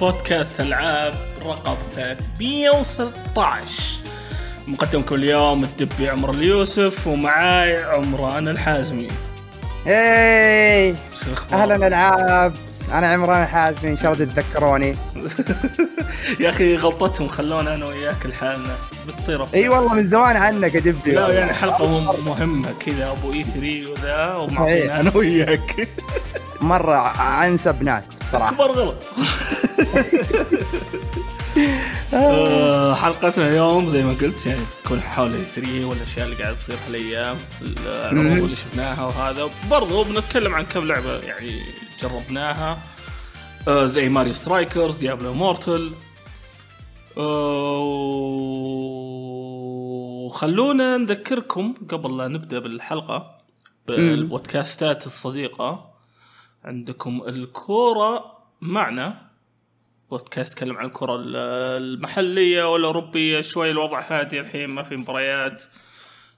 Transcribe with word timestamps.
بودكاست 0.00 0.60
ألعاب 0.60 1.14
رقم 1.46 1.76
316 1.94 4.00
مقدمكم 4.68 5.14
اليوم 5.14 5.64
الدبي 5.64 6.10
عمر 6.10 6.30
اليوسف 6.30 7.06
ومعاي 7.06 7.84
عمران 7.84 8.48
الحازمي. 8.48 9.08
الأخبار؟ 9.86 11.62
أهلا 11.62 11.86
ألعاب. 11.86 12.54
أنا 12.92 13.12
عمران 13.12 13.42
الحازمي 13.42 13.90
إن 13.90 13.96
شاء 13.98 14.12
الله 14.12 14.24
تتذكروني. 14.24 14.96
يا 16.40 16.48
أخي 16.48 16.76
غلطتهم 16.76 17.28
خلونا 17.28 17.74
أنا 17.74 17.86
وياك 17.86 18.26
لحالنا. 18.26 18.74
بتصير. 19.08 19.46
إي 19.54 19.68
والله 19.68 19.94
من 19.94 20.04
زمان 20.04 20.36
عنك 20.36 20.74
يا 20.74 20.80
دبي 20.80 21.12
لا. 21.12 21.28
يعني 21.28 21.52
حلقة 21.54 21.86
مهم- 21.88 22.24
مهمة 22.26 22.74
كذا 22.86 23.10
أبو 23.10 23.32
إي 23.32 23.44
3 23.44 23.86
وذا 23.92 24.34
ومعطينا. 24.34 25.00
أنا 25.00 25.12
وياك. 25.16 25.88
مرة 26.60 26.94
ع- 26.94 27.46
أنسب 27.46 27.82
ناس 27.82 28.18
بصراحة. 28.28 28.50
أكبر 28.52 28.72
غلط. 28.72 29.02
حلقتنا 32.94 33.48
اليوم 33.48 33.88
زي 33.88 34.02
ما 34.02 34.12
قلت 34.20 34.46
يعني 34.46 34.60
بتكون 34.76 35.00
حول 35.00 35.34
E3 35.34 35.84
والاشياء 35.84 36.26
اللي 36.26 36.42
قاعدة 36.42 36.56
تصير 36.56 36.76
هالأيام 36.88 37.36
العروض. 37.62 38.42
اللي 38.42 38.56
شفناها 38.56 39.04
وهذا. 39.04 39.50
برضو 39.70 40.04
بنتكلم 40.04 40.54
عن 40.54 40.64
كم 40.64 40.84
لعبة 40.84 41.18
يعني 41.18 41.62
جربناها. 42.00 42.78
آه، 43.68 43.86
زي 43.86 44.08
ماريو 44.08 44.32
سترايكرز 44.32 44.96
ديابلو 44.96 45.34
Immortal 45.34 45.92
وخلونا 50.26 50.96
نذكركم 50.96 51.74
قبل 51.88 52.16
لا 52.16 52.28
نبدأ 52.28 52.58
بالحلقة 52.58 53.36
بالبودكاستات 53.88 55.06
الصديقة. 55.06 55.90
عندكم 56.64 57.22
الكورة 57.28 58.36
معنا. 58.60 59.25
بودكاست 60.10 60.52
يتكلم 60.52 60.76
عن 60.76 60.84
الكرة 60.86 61.14
ال- 61.16 61.36
المحلية 61.82 62.72
والأوروبية 62.72 63.40
شوي 63.40 63.70
الوضع 63.70 64.00
هادي 64.00 64.40
الحين 64.40 64.70
ما 64.70 64.82
في 64.82 64.96
مباريات. 64.96 65.62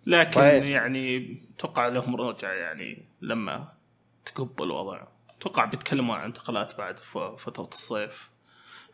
لكن 0.07 0.31
صحيح. 0.41 0.65
يعني 0.65 1.37
توقع 1.59 1.89
لهم 1.89 2.17
رجع 2.17 2.53
يعني 2.53 3.09
لما 3.23 3.73
تقب 4.27 4.63
الوضع. 4.63 5.07
توقع 5.41 5.65
بيتكلموا 5.65 6.17
عن 6.17 6.25
انتقالات 6.25 6.79
بعد 6.79 6.99
ف- 6.99 7.19
فترة 7.19 7.71
الصيف. 7.75 8.31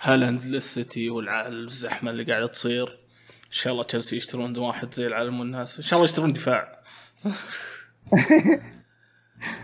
هالاند 0.01 0.45
للسيتي 0.45 1.11
والزحمة 1.11 2.11
اللي 2.11 2.25
قاعدة 2.25 2.47
تصير. 2.47 2.89
إن 3.47 3.51
شاء 3.61 3.73
الله 3.73 3.85
تشيلسي 3.85 4.17
يشترون 4.17 4.59
واحد 4.59 4.95
زي 4.95 5.07
العالم 5.07 5.41
والناس. 5.41 5.77
إن 5.77 5.83
شاء 5.83 5.97
الله 5.99 6.05
يشترون 6.05 6.33
دفاع. 6.33 6.83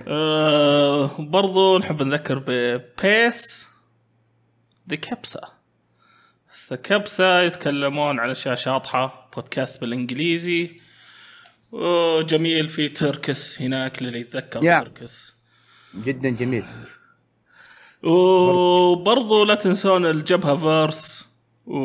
آه 0.07 1.11
برضو 1.19 1.79
نحب 1.79 2.03
نذكر 2.03 2.43
ببيس. 2.47 3.70
دي 4.91 4.97
كبسة 4.97 5.41
بس 6.55 6.75
كبسة 6.75 7.41
يتكلمون 7.43 8.21
عن 8.21 8.31
أشياء 8.31 8.55
شاطحة 8.55 9.31
بودكاست 9.35 9.81
بالإنجليزي. 9.81 10.81
وجميل 11.73 12.69
في 12.69 12.89
تركس 12.89 13.63
هناك 13.63 14.03
للي 14.03 14.21
يتذكر 14.21 14.65
يا. 14.65 14.79
تركس. 14.81 15.35
جدا 15.95 16.29
جميل. 16.29 16.65
وبرضو 18.03 19.45
لا 19.45 19.55
تنسون 19.55 20.07
الجبهة 20.07 20.57
فيرس 20.57 21.29
و... 21.67 21.79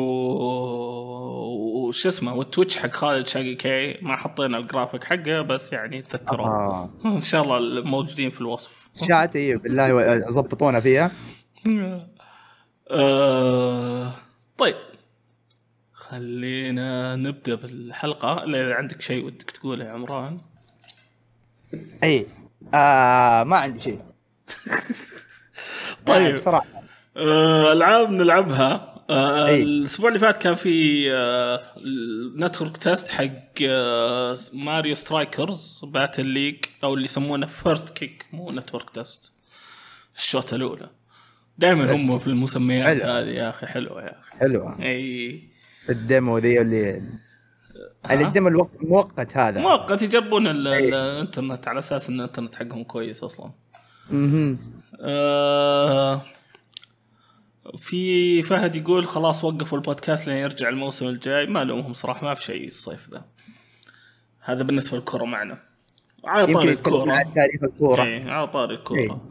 وش 1.86 2.06
اسمه 2.06 2.34
والتويتش 2.34 2.78
حق 2.78 2.92
خالد 2.92 3.26
شاقي 3.26 3.54
كي 3.54 3.98
ما 4.02 4.16
حطينا 4.16 4.58
الجرافيك 4.58 5.04
حقه 5.04 5.40
بس 5.42 5.72
يعني 5.72 6.02
تذكروا 6.02 6.46
آه. 6.46 6.90
إن 7.04 7.20
شاء 7.20 7.42
الله 7.42 7.82
موجودين 7.82 8.30
في 8.30 8.40
الوصف. 8.40 8.88
شات 9.08 9.36
اي 9.36 9.54
بالله 9.54 10.18
ضبطونا 10.30 10.80
فيها. 10.80 11.10
آه... 12.90 14.12
طيب. 14.58 14.76
خلينا 15.92 17.16
نبدأ 17.16 17.54
بالحلقة. 17.54 18.44
إلا 18.44 18.74
عندك 18.74 19.02
شيء 19.02 19.24
ودك 19.24 19.50
تقوله 19.50 19.84
يا 19.84 19.90
عمران. 19.90 20.40
أي 22.02 22.26
آه 22.74 23.42
ما 23.44 23.56
عندي 23.56 23.80
شيء. 23.80 24.00
طيب. 26.06 26.34
بصراحة. 26.34 26.66
آه، 27.16 27.72
ألعاب 27.72 28.10
نلعبها. 28.10 28.96
آه،. 29.10 29.50
الأسبوع 29.54 30.08
اللي 30.08 30.18
فات 30.18 30.36
كان 30.36 30.54
في 30.54 31.06
آه، 31.12 31.60
network 32.36 32.76
test 32.76 33.08
حق 33.08 33.28
آه، 33.68 34.36
ماريو 34.52 34.94
سترايكرز 34.94 35.80
Battle 35.84 36.26
League 36.26 36.56
أو 36.84 36.94
اللي 36.94 37.04
يسمونه 37.04 37.46
First 37.46 37.96
Kick 37.96 38.26
مو 38.32 38.50
network 38.52 38.90
test. 38.90 39.32
الشوطة 40.16 40.54
الأولى. 40.54 40.90
دائما 41.58 41.94
هم 41.94 42.18
في 42.18 42.26
المسميات 42.26 43.00
حلو. 43.00 43.12
هذه 43.12 43.28
يا 43.28 43.50
أخي 43.50 43.66
حلوة 43.66 44.02
يا 44.02 44.20
أخي. 44.20 44.38
حلوة. 44.38 44.82
إي. 44.82 45.42
ال 45.90 46.00
demo 46.00 46.38
ذي 46.38 46.60
اللي 46.60 47.02
اللي 48.10 48.24
ال 48.24 48.29
demo 48.29 48.48
الوقت 48.48 48.70
المؤقت 48.82 49.36
هذا. 49.36 49.60
مؤقت 49.60 50.02
يجربون. 50.02 50.46
الإنترنت 50.46 51.68
على 51.68 51.78
أساس 51.78 52.08
إن 52.08 52.14
الإنترنت 52.14 52.54
حقهم 52.54 52.84
كويس 52.84 53.22
أصلا. 53.22 53.50
آه 55.00 56.22
في 57.78 58.42
فهد 58.42 58.76
يقول 58.76 59.06
خلاص 59.06 59.44
وقفوا 59.44 59.78
البودكاست 59.78 60.28
لين 60.28 60.36
يرجع 60.36 60.68
الموسم 60.68 61.06
الجاي. 61.06 61.46
ما 61.46 61.64
لومهم 61.64 61.92
صراحة 61.92 62.26
ما 62.26 62.34
في 62.34 62.42
شيء 62.42 62.68
الصيف 62.68 63.10
ذا. 63.10 63.24
هذا 64.40 64.62
بالنسبة 64.62 64.96
للكره 64.98 65.24
معنا. 65.24 65.58
على 66.24 66.46
طاري 66.46 66.72
الكورة. 66.72 67.12
عن 67.12 67.32
تاريخ 67.32 67.62
الكورة. 67.62 68.02
على 68.30 68.48
طاري. 68.48 68.74
الكورة. 68.74 69.28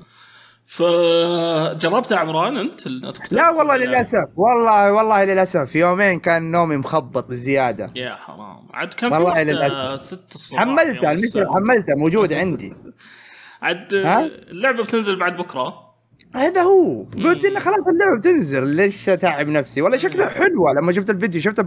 فجربتها 0.67 2.17
عمران 2.17 2.57
انت 2.57 2.87
لا 3.31 3.49
والله؟ 3.49 3.77
للأسف. 3.77 4.25
والله 4.35 4.93
والله 4.93 5.23
للأسف. 5.23 5.75
يومين 5.75 6.19
كان 6.19 6.51
نومي 6.51 6.77
مخبط 6.77 7.27
بزيادة. 7.27 7.87
يا 7.95 8.15
حرام. 8.15 8.67
عاد 8.73 8.93
كان 8.93 9.09
في 9.09 9.15
والله 9.15 9.29
وقت 9.29 9.39
للأسف. 9.39 9.71
آه، 9.73 9.95
ست 9.95 10.35
الصباح. 10.35 10.61
حملتها 10.61 11.11
المثل. 11.11 11.47
حملتها 11.47 11.95
موجود 11.97 12.33
عندي. 12.33 12.73
عاد؟ 13.61 13.93
آه، 13.93 14.25
اللعبة 14.51 14.83
بتنزل 14.83 15.15
بعد 15.19 15.37
بكرة؟ 15.37 15.85
هذا 16.35 16.61
هو. 16.61 17.03
قلت 17.03 17.45
انه 17.45 17.59
خلاص 17.59 17.87
اللعبة 17.87 18.19
بتنزل. 18.19 18.67
ليش 18.67 19.09
أتعب 19.09 19.47
نفسي؟ 19.47 19.81
والله 19.81 19.97
شكلها 19.97 20.29
حلوة. 20.29 20.73
لما 20.77 20.93
شفت 20.93 21.09
الفيديو 21.09 21.41
شفت 21.41 21.59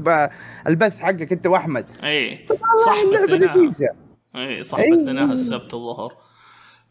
البث 0.67 0.99
حقك 0.99 1.33
أنت 1.33 1.47
وأحمد. 1.47 1.87
اي 2.05 2.47
صح 2.87 2.97
اللعبة 3.05 3.37
لذيذة. 3.47 3.89
اي 4.37 4.63
صح. 4.63 4.79
بثناها 4.81 5.33
السبت 5.33 5.75
الظهر. 5.75 6.13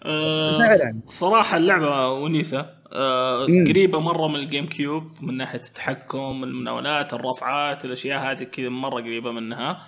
فعلاً. 0.03 1.01
صراحة 1.07 1.57
اللعبة 1.57 2.09
ونيسة 2.09 2.77
آه 2.93 3.45
مم. 3.49 3.65
قريبة 3.67 3.99
مرة 3.99 4.27
من 4.27 4.35
ال 4.35 4.65
GameCube 4.67 5.11
من 5.21 5.37
ناحية 5.37 5.59
التحكم 5.59 6.43
المناولات 6.43 7.13
الرفعات 7.13 7.85
الأشياء 7.85 8.31
هذه 8.31 8.43
كذا 8.43 8.69
مرة 8.69 9.01
قريبة 9.01 9.31
منها 9.31 9.81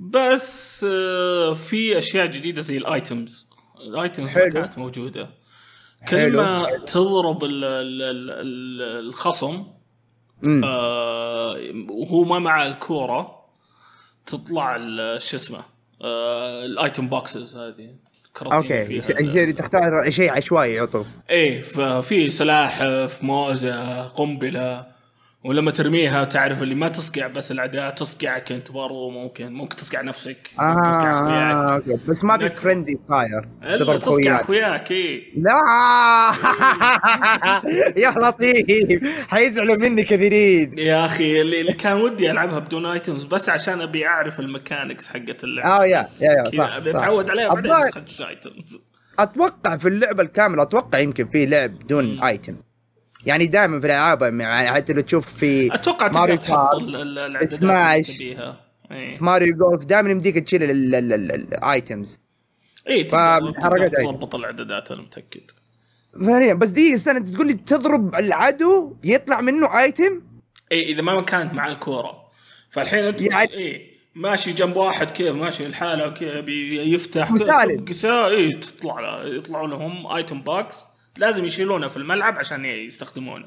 بس 0.00 0.86
آه 0.90 1.52
في 1.52 1.98
أشياء 1.98 2.26
جديدة 2.26 2.62
زي 2.62 2.76
ما 4.22 4.28
حلو. 4.28 4.52
كانت 4.52 4.78
موجودة 4.78 5.30
حلو. 6.02 6.30
كل 6.30 6.36
ما 6.36 6.70
تضرب 6.86 7.44
ال 7.44 7.64
ال 7.64 8.02
ال 8.02 8.30
ال 8.30 9.06
الخصم. 9.06 9.64
آه 10.64 11.56
وهو 11.88 12.24
ما 12.24 12.38
مع 12.38 12.66
الكورة 12.66 13.46
تطلع 14.26 14.76
شو 15.18 15.36
اسمه 15.36 15.62
آه 16.02 16.64
ال 16.64 16.73
item 16.73 17.08
boxes 17.08 17.56
هذه 17.56 17.94
أوكي. 18.42 19.02
شيء 19.02 19.50
تختار 19.50 20.10
شيء 20.10 20.30
عشوائي 20.32 20.74
يعطوه 20.74 21.06
إيه 21.30 21.62
ففي 21.62 22.30
سلاحف 22.30 23.24
موزة 23.24 24.02
قنبلة. 24.08 24.95
ولما 25.46 25.70
ترميها 25.70 26.24
تعرف 26.24 26.62
اللي 26.62 26.74
ما 26.74 26.88
تصقع 26.88 27.26
بس 27.26 27.52
الاعداء 27.52 27.90
تصقعك 27.90 28.52
انت 28.52 28.70
برضو 28.70 29.10
ممكن 29.10 29.52
ممكن 29.52 29.76
تصقع 29.76 30.02
نفسك. 30.02 30.36
ممكن 30.58 30.82
تصقع 30.82 31.10
آه 31.10 31.20
أخوياك. 31.22 31.88
أوكي. 31.90 32.00
بس 32.08 32.24
ما 32.24 32.38
في 32.38 32.44
نكفى. 32.44 32.60
friendly 32.60 32.96
fire 33.08 33.48
تضرب 33.78 34.00
تصقع 34.00 34.12
خوياك 34.14 34.40
أخوياك 34.40 34.90
إيه. 34.90 35.22
لا! 35.36 35.60
يا 38.02 38.10
لطيف. 38.10 39.26
حيزعلوا 39.28 39.76
مني 39.76 40.02
كثيرين 40.04 40.78
يا 40.78 41.04
أخي 41.04 41.40
اللي 41.40 41.60
اللي 41.60 41.72
كان 41.72 41.92
ودي 41.92 42.30
ألعبها 42.30 42.58
بدون 42.58 42.86
items 42.86 43.24
بس 43.24 43.48
عشان 43.48 43.80
أبي 43.80 44.06
أعرف 44.06 44.40
ال 44.40 44.47
mechanics 44.47 45.08
حقت 45.08 45.44
اللعبة. 45.44 45.68
آه، 45.68 45.84
يا- 45.86 46.06
يا- 46.22 46.44
يا،. 46.54 46.78
أتعود 46.90 47.30
عليها 47.30 47.48
بعدين 47.54 47.72
اخش 47.72 48.20
items 48.22 48.80
أتوقع 49.18 49.76
في 49.76 49.88
اللعبة 49.88 50.22
الكاملة 50.22 50.62
أتوقع 50.62 50.98
يمكن 50.98 51.28
في 51.28 51.46
لعب 51.46 51.70
بدون 51.78 52.22
item 52.22 52.56
يعني 53.26 53.46
دائما 53.46 53.80
في 53.80 53.86
الألعاب 53.86 54.22
يعني 54.22 54.70
حتى 54.72 54.92
لو 54.92 55.00
تشوف 55.00 55.34
في 55.36 55.74
أتوقع 55.74 56.08
ماريو 56.08 56.36
تحط 56.36 56.74
سماش. 57.44 58.06
في 58.10 59.16
ماريو 59.20 59.56
جولف 59.56 59.84
دائما 59.84 60.10
يمديك 60.10 60.38
تشيل 60.38 60.62
ال 60.62 60.88
items 60.88 62.20
إي. 62.88 63.04
تضبط 63.04 64.34
الاعدادات 64.34 64.90
أنا 64.90 65.02
متأكد 65.02 65.40
فعليا 66.26 66.54
بس 66.54 66.68
دقيقة 66.68 66.94
استنى 66.94 67.18
أنت 67.18 67.28
تقول 67.28 67.46
لي 67.46 67.54
تضرب 67.54 68.14
العدو 68.14 68.96
يطلع 69.04 69.40
منه 69.40 69.78
item 69.80 70.22
إي 70.72 70.82
إذا 70.92 71.02
ما 71.02 71.22
كانت 71.22 71.54
مع 71.54 71.68
الكورة 71.68 72.26
فالحين 72.70 73.04
أنت 73.04 73.20
يعني- 73.22 73.52
إي 73.54 73.96
ماشي 74.14 74.52
جنب 74.52 74.76
واحد 74.76 75.10
كذا 75.10 75.32
ماشي 75.32 75.68
لحاله 75.68 76.08
كذا 76.08 76.40
بيفتح 76.40 77.30
مسالم. 77.32 77.84
إي 78.04 78.52
تطلع 78.52 79.00
له- 79.00 79.34
يطلعوا 79.36 79.68
لهم 79.68 80.06
item 80.06 80.42
box 80.42 80.84
لازم 81.18 81.44
يشيلونه 81.44 81.88
في 81.88 81.96
الملعب 81.96 82.38
عشان 82.38 82.64
يستخدمونه. 82.64 83.46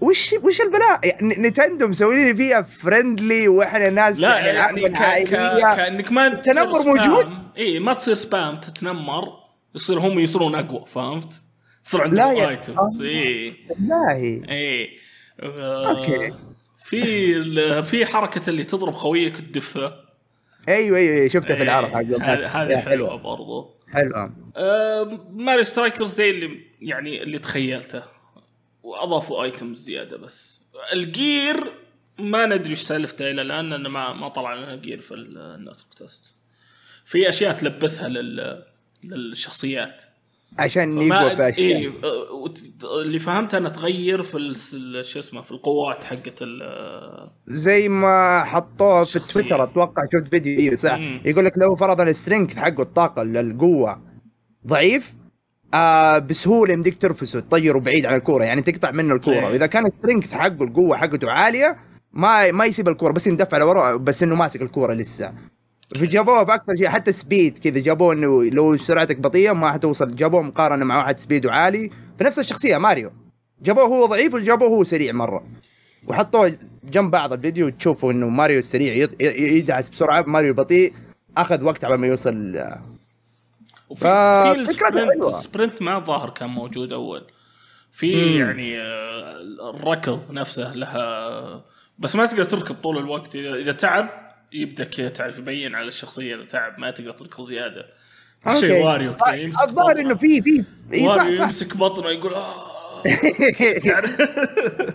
وش 0.00 0.34
وش 0.42 0.60
البلاء؟ 0.60 1.00
يعني 1.02 1.48
نينتندو 1.48 1.88
مسوين 1.88 2.24
لي 2.24 2.36
فيها 2.36 2.62
friendly 2.62 3.48
وإحنا 3.48 3.90
ناس 3.90 4.20
لا 4.20 4.38
يعني 4.38 4.88
ك... 4.88 4.92
ك... 4.92 5.02
عائلية. 5.02 5.76
كأنك 5.76 6.12
ما 6.12 6.26
التنمر 6.26 6.82
موجود؟ 6.82 7.38
إي 7.56 7.78
ما 7.78 7.94
تصير 7.94 8.14
spam 8.14 8.56
تتنمر. 8.56 9.24
يصير 9.74 9.98
هم 9.98 10.18
يصيرون 10.18 10.54
أقوى 10.54 10.84
فهمت؟ 10.86 11.42
يصير 11.86 12.02
عندهم 12.02 12.48
items 12.48 13.02
آه. 13.02 13.04
إي. 13.04 13.54
والله. 13.68 14.42
إي. 14.48 14.98
آه، 15.40 15.90
أوكي. 15.90 16.34
في 16.84 17.82
في 17.82 18.06
حركة 18.06 18.50
اللي 18.50 18.64
تضرب 18.64 18.94
خويك 18.94 19.36
تدفه. 19.36 19.92
أيوه 20.68 20.98
أيوه 20.98 21.16
أيوة، 21.16 21.28
شفتها 21.28 21.56
في 21.56 21.62
العرض 21.62 21.94
هذه 21.94 22.76
حلوة. 22.76 23.16
برضو. 23.16 23.77
حلوة 23.92 24.36
آه، 24.56 25.26
ماريو 25.30 25.64
سترايكرز 25.64 26.14
زي 26.14 26.30
اللي 26.30 26.60
يعني 26.80 27.22
اللي 27.22 27.38
تخيلته. 27.38 28.02
وأضافوا 28.82 29.44
items 29.44 29.78
زيادة 29.78 30.16
بس. 30.16 30.60
ال 30.92 31.06
gear 31.06 31.64
ما 32.18 32.46
ندري 32.46 32.70
إيش 32.70 32.80
سالفته 32.80 33.30
إلى 33.30 33.42
الآن 33.42 33.70
لأن 33.70 33.86
ما 33.86 34.12
ما 34.12 34.28
طلع 34.28 34.54
لنا 34.54 34.76
gear 34.76 35.00
في 35.00 35.14
ال 35.14 35.24
network 35.24 35.94
test 35.94 36.34
في 37.04 37.28
أشياء 37.28 37.56
تلبسها 37.56 38.08
لل 38.08 38.64
للشخصيات. 39.04 40.02
عشان 40.58 40.98
في 41.34 41.48
اشياء 41.48 41.66
إيه 41.78 41.92
وت- 42.32 42.84
اللي 43.02 43.18
فهمته 43.18 43.58
أنه 43.58 43.68
تغير 43.68 44.22
في 44.22 44.54
شو 45.02 45.18
اسمه 45.18 45.42
في 45.42 45.52
القوات 45.52 46.04
حقت 46.04 46.42
ال- 46.42 47.30
زي 47.46 47.88
ما 47.88 48.44
حطوه 48.44 49.04
في. 49.04 49.32
تويتر 49.32 49.62
أتوقع 49.62 50.02
شفت 50.12 50.28
فيديو 50.28 50.58
أيوه 50.58 50.74
صح. 50.74 50.98
يقول 51.24 51.44
لك 51.44 51.52
لو 51.58 51.76
فرضا 51.76 52.02
ال 52.04 52.10
strength 52.10 52.56
حقه 52.56 52.82
الطاقة 52.82 53.22
القوة 53.22 54.02
ضعيف 54.66 55.14
آه 55.74 56.18
بسهولة 56.18 56.72
يمديك 56.72 56.96
ترفسه 57.02 57.40
تطيره 57.40 57.78
بعيد 57.78 58.06
عن 58.06 58.14
الكورة 58.14 58.44
يعني 58.44 58.62
تقطع 58.62 58.90
منه 58.90 59.14
الكورة 59.14 59.34
إيه. 59.34 59.44
واذا 59.46 59.66
كان 59.66 59.86
ال 59.86 59.91
strength 59.91 60.32
حقه 60.32 60.64
القوة 60.64 60.96
حقته 60.96 61.30
عالية 61.30 61.76
ما 62.12 62.52
ما 62.52 62.64
يسيب 62.64 62.88
الكورة 62.88 63.12
بس 63.12 63.26
يندفع 63.26 63.58
لورا 63.58 63.96
بس 63.96 64.22
إنه 64.22 64.34
ماسك 64.34 64.62
الكورة 64.62 64.94
لسه 64.94 65.32
في 65.94 66.06
جابوه 66.06 66.44
في 66.44 66.54
أكثر 66.54 66.74
شيء 66.76 66.88
حتى 66.88 67.12
speed 67.12 67.58
كذا 67.58 67.80
جابوه 67.80 68.12
إنه 68.14 68.44
لو 68.44 68.76
سرعتك 68.76 69.18
بطيئة 69.18 69.52
ما 69.52 69.72
حتوصل 69.72 70.16
جابوه 70.16 70.42
مقارنة 70.42 70.84
مع 70.84 70.98
واحد 70.98 71.18
speed 71.18 71.46
ه 71.46 71.52
عالي 71.52 71.90
في 72.18 72.24
نفس 72.24 72.38
الشخصية 72.38 72.78
ماريو. 72.78 73.12
جابوه 73.62 73.84
هو 73.84 74.06
ضعيف 74.06 74.34
وجابوه 74.34 74.68
هو 74.68 74.84
سريع 74.84 75.12
مرة. 75.12 75.44
وحطوه 76.06 76.58
جنب 76.84 77.10
بعض 77.10 77.32
الفيديو 77.32 77.68
تشوفوا 77.68 78.12
إنه 78.12 78.28
ماريو 78.28 78.58
السريع 78.58 79.08
يدعس 79.20 79.88
بسرعة 79.88 80.24
ماريو 80.26 80.48
البطيء 80.50 80.92
أخذ 81.36 81.64
وقت 81.64 81.84
على 81.84 81.96
ما 81.96 82.06
يوصل. 82.06 82.64
وفي 83.88 84.04
فكرة 84.04 84.52
ال 84.52 84.61
sprint. 84.61 85.24
ال 85.24 85.32
sprint 85.32 85.82
ما 85.82 85.98
ظاهر 85.98 86.30
كان 86.30 86.48
موجود 86.48 86.92
أول. 86.92 87.24
في. 87.92 88.38
يعني 88.38 88.80
آه، 88.80 89.40
الركض 89.74 90.32
نفسه 90.32 90.74
لها 90.74 91.64
بس 91.98 92.16
ما 92.16 92.26
تقدر 92.26 92.44
تركض 92.44 92.74
طول 92.74 92.98
الوقت. 92.98 93.36
إذا 93.36 93.72
تعب 93.72 94.27
يبدأ 94.52 94.84
كذا 94.84 95.08
تعرف 95.08 95.38
يبين 95.38 95.74
على 95.74 95.88
الشخصية 95.88 96.34
اذا 96.36 96.44
تعب 96.44 96.78
ما 96.78 96.90
تقدر 96.90 97.12
تركض 97.12 97.48
زياده 97.48 97.86
شيء. 98.54 98.84
واريو 98.84 99.12
آه، 99.12 99.64
الظاهر. 99.64 99.98
إنه 99.98 100.14
في 100.14 100.42
في 100.42 100.64
إي 100.92 101.08
صح 101.08 101.30
صح 101.30 101.42
يمسك 101.42 101.76
بطنه 101.76 102.10
يقول 102.10 102.34
آه 102.34 102.78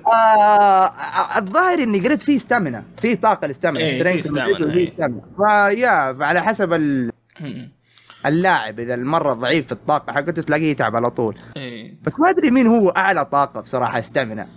آه، 0.08 1.38
الظاهر 1.38 1.84
إني 1.84 2.00
قريت 2.00 2.22
فيه 2.22 2.38
ستامنا 2.38 2.84
في 2.98 3.16
طاقة 3.16 3.46
الاستامنا 3.46 3.80
إيه، 3.80 4.04
في 4.04 4.30
وفي 4.30 4.78
إيه. 4.78 4.88
ستامنا 4.88 5.22
فيا 5.38 5.90
على 6.24 6.44
حسب 6.44 6.74
ال-. 6.74 7.12
اللاعب 8.26 8.80
إذا 8.80 8.94
المرة 8.94 9.34
ضعيف 9.34 9.66
في 9.66 9.72
الطاقة 9.72 10.14
حقته 10.14 10.42
تلاقيه 10.42 10.72
يتعب 10.72 10.96
على 10.96 11.10
طول 11.10 11.38
إيه. 11.58 11.94
بس 12.04 12.20
ما 12.20 12.30
أدري 12.30 12.52
مين 12.52 12.68
هو 12.68 12.90
أعلى 12.90 13.26
طاقة 13.26 13.62
بصراحة 13.62 14.00
استامنا 14.00 14.48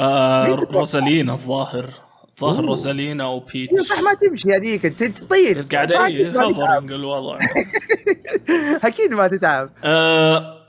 آه 0.00 0.46
روزالينا 0.46 1.32
الظاهر 1.32 1.90
أوه. 2.48 2.60
روزالينا 2.60 3.24
أيوه 3.24 3.34
وبيتش 3.36 3.80
صح 3.80 4.00
ما 4.00 4.14
تمشي 4.14 4.48
هذيك 4.48 4.86
انت 4.86 5.02
تطير. 5.04 5.62
قاعد. 5.72 5.92
هوفرنج 6.36 6.92
الوضع. 6.92 7.38
أكيد 8.84 9.14
ما 9.14 9.28
تتعب. 9.28 9.70
آه 9.84 10.60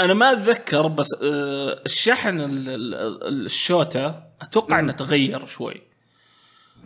أنا 0.00 0.14
ما 0.14 0.32
أتذكر 0.32 0.86
بس 0.86 1.08
آه 1.22 1.82
الشحن 1.86 2.40
ال- 2.40 2.68
ال- 2.68 2.94
ال- 2.94 3.44
الشوتا 3.44 4.22
أتوقع 4.42 4.78
إنه 4.78 4.92
تغير 4.92 5.46
شوي. 5.46 5.82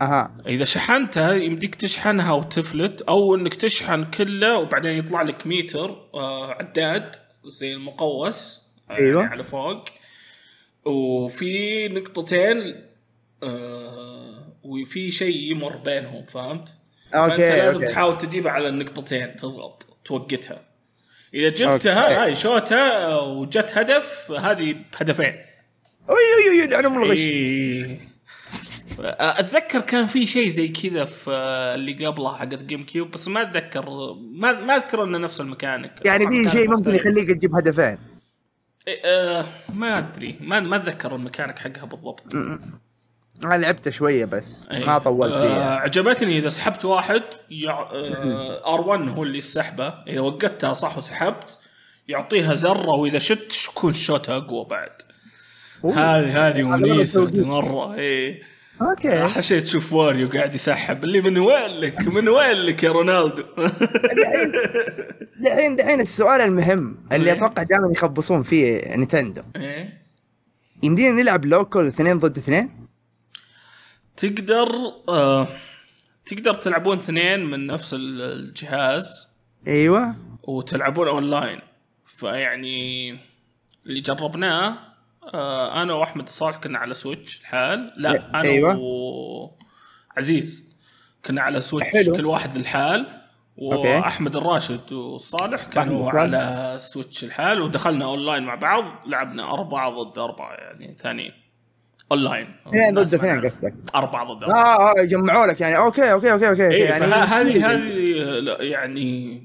أها. 0.01 0.37
إذا 0.47 0.65
شحنتها 0.65 1.33
يمديك 1.33 1.75
تشحنها 1.75 2.31
وتفلت 2.33 3.01
أو 3.01 3.35
إنك 3.35 3.53
تشحن 3.53 4.03
كله 4.05 4.57
وبعدين 4.57 4.91
يطلع 4.99 5.21
لك 5.21 5.47
ميتر 5.47 5.89
آه 6.13 6.51
عداد 6.53 7.15
زي 7.45 7.73
المقوس 7.73 8.61
أيوة. 8.91 9.23
على 9.25 9.43
فوق. 9.43 9.83
وفي 10.85 11.87
نقطتين 11.87 12.75
آه 13.43 14.53
وفي 14.63 15.11
شيء 15.11 15.51
يمر 15.51 15.77
بينهم 15.77 16.25
فهمت؟ 16.25 16.69
فأنت 17.11 17.31
okay 17.31 17.41
لازم 17.41 17.79
okay 17.79 17.91
تحاول 17.91 18.17
تجيب 18.17 18.47
على 18.47 18.67
النقطتين 18.67 19.35
تضغط 19.35 19.97
توقتها 20.05 20.61
إذا 21.33 21.49
جبتها 21.49 22.03
okay. 22.03 22.21
هاي 22.21 22.35
شوتة 22.35 23.17
وجت 23.19 23.77
هدف 23.77 24.31
هذه 24.31 24.75
هدفين 24.97 25.33
اي 26.09 26.15
اي 26.55 26.61
اي 26.61 26.67
نعلم 26.67 26.97
الغش 26.97 27.17
إيه. 27.17 28.09
أتذكر 28.99 29.81
كان 29.81 30.07
في 30.07 30.25
شيء 30.25 30.47
زي 30.47 30.67
كذا 30.67 31.05
في 31.05 31.31
اللي 31.75 32.05
قبله 32.05 32.37
حقت 32.37 32.63
جيم 32.63 32.83
كيوب 32.83 33.11
بس 33.11 33.27
ما 33.27 33.41
أتذكر 33.41 34.13
ما 34.31 34.51
ما 34.51 34.75
أذكر 34.75 35.03
إنه 35.03 35.17
نفس 35.17 35.41
الميكانيك 35.41 35.91
يعني 36.05 36.25
في 36.25 36.57
شيء 36.57 36.69
ممكن. 36.69 36.95
يخليك 36.95 37.29
تجيب 37.29 37.55
هدفين 37.55 37.97
إيه، 38.87 39.01
آه 39.05 39.45
ما 39.73 39.97
أدري 39.97 40.37
ما 40.41 40.59
ما 40.59 40.75
أتذكر 40.75 41.15
الميكانيك 41.15 41.59
حقها 41.59 41.85
بالضبط 41.85 42.23
أنا 43.45 43.55
لعبت 43.55 43.89
شوية 43.89 44.25
بس 44.25 44.67
إيه. 44.71 44.85
ما 44.85 44.97
طولت 44.97 45.33
آه 45.33 45.47
فيها 45.47 45.75
عجبتني 45.75 46.37
إذا 46.37 46.49
سحبت 46.49 46.85
واحد 46.85 47.23
يع... 47.49 47.89
آه 47.93 48.77
ار1 48.77 49.09
هو 49.09 49.23
اللي 49.23 49.37
يسحبه 49.37 49.93
إذا 50.07 50.19
وقتها 50.19 50.73
صح 50.73 50.97
وسحبت 50.97 51.57
يعطيها 52.07 52.53
ذرة 52.53 52.89
وإذا 52.89 53.19
شت 53.19 53.67
يكون 53.71 53.93
شوتها 53.93 54.37
أقوى 54.37 54.65
بعد. 54.65 54.91
هذه 55.83 56.47
هذه 56.47 57.05
توقيت. 57.05 57.39
مرة 57.39 57.95
إيه 57.95 58.41
أوكي 58.81 59.23
حشيت 59.23 59.63
تشوف 59.63 59.93
واريو 59.93 60.29
قاعد 60.29 60.55
يسحب 60.55 61.03
اللي 61.03 61.21
من 61.21 61.37
وين 61.37 61.71
لك 61.71 62.07
من 62.07 62.29
وين 62.29 62.57
لك 62.57 62.83
يا 62.83 62.91
رونالدو 62.91 63.43
دحين 63.57 64.51
دحين 65.41 65.75
دحين 65.75 66.01
السؤال 66.01 66.41
المهم 66.41 66.97
اللي 67.11 67.31
إيه. 67.31 67.37
أتوقع 67.37 67.63
دائما 67.63 67.91
يخبصون 67.91 68.43
فيه 68.43 68.95
نينتندو 68.95 69.41
إيه 69.55 69.99
يمدينا 70.83 71.21
نلعب 71.21 71.45
local 71.45 71.87
اثنين 71.87 72.19
ضد 72.19 72.37
اثنين؟ 72.37 72.88
تقدر 74.19 74.69
آه 75.09 75.47
تقدر 76.25 76.53
تلعبون 76.53 76.97
اثنين 76.97 77.45
من 77.45 77.67
نفس 77.67 77.93
ال- 77.93 78.21
الجهاز 78.21 79.29
أيوه 79.67 80.15
وتلعبون 80.43 81.07
أونلاين 81.07 81.59
فيعني 82.05 83.09
اللي 83.85 84.01
جربناه 84.01 84.73
آه 85.33 85.81
أنا 85.83 85.93
وأحمد 85.93 86.23
الصالح 86.27 86.57
كنا 86.57 86.79
على 86.79 86.93
سويتش 86.93 87.41
لحال 87.41 87.93
لا 87.97 88.29
أنا 88.29 88.41
أيوة. 88.41 88.77
وعزيز 90.15 90.63
كنا 91.25 91.41
على 91.41 91.61
سويتش 91.61 91.87
حلو. 91.89 92.15
كل 92.15 92.25
واحد 92.25 92.55
الحال. 92.55 93.07
وأحمد 93.57 94.35
الراشد 94.35 94.93
والصالح 94.93 95.63
كانوا. 95.63 96.11
على 96.11 96.75
سويتش 96.79 97.23
لحال 97.23 97.61
ودخلنا 97.61 98.05
أونلاين 98.05 98.43
مع 98.43 98.55
بعض 98.55 99.07
لعبنا 99.07 99.53
أربعة 99.53 99.89
ضد 99.89 100.17
أربعة 100.19 100.53
يعني 100.53 100.95
ثانيين 100.99 101.31
أونلاين. 102.11 102.55
اثنين 102.67 102.95
ضد 102.95 103.13
اثنين. 103.13 103.41
قصدك؟ 103.49 103.73
أربعة 103.95 104.25
ضد 104.33 104.43
آه 104.43 104.89
آه 104.91 105.03
جمعوا 105.03 105.47
لك 105.47 105.61
يعني. 105.61 105.77
okay 105.77 106.11
okay 106.11 106.31
okay 106.31 106.49
okay. 106.49 106.67
إيه 106.67 106.85
يعني 106.85 107.05
فهذه 107.05 107.71
هذه 107.71 107.79
لا، 108.39 108.61
يعني 108.63 109.41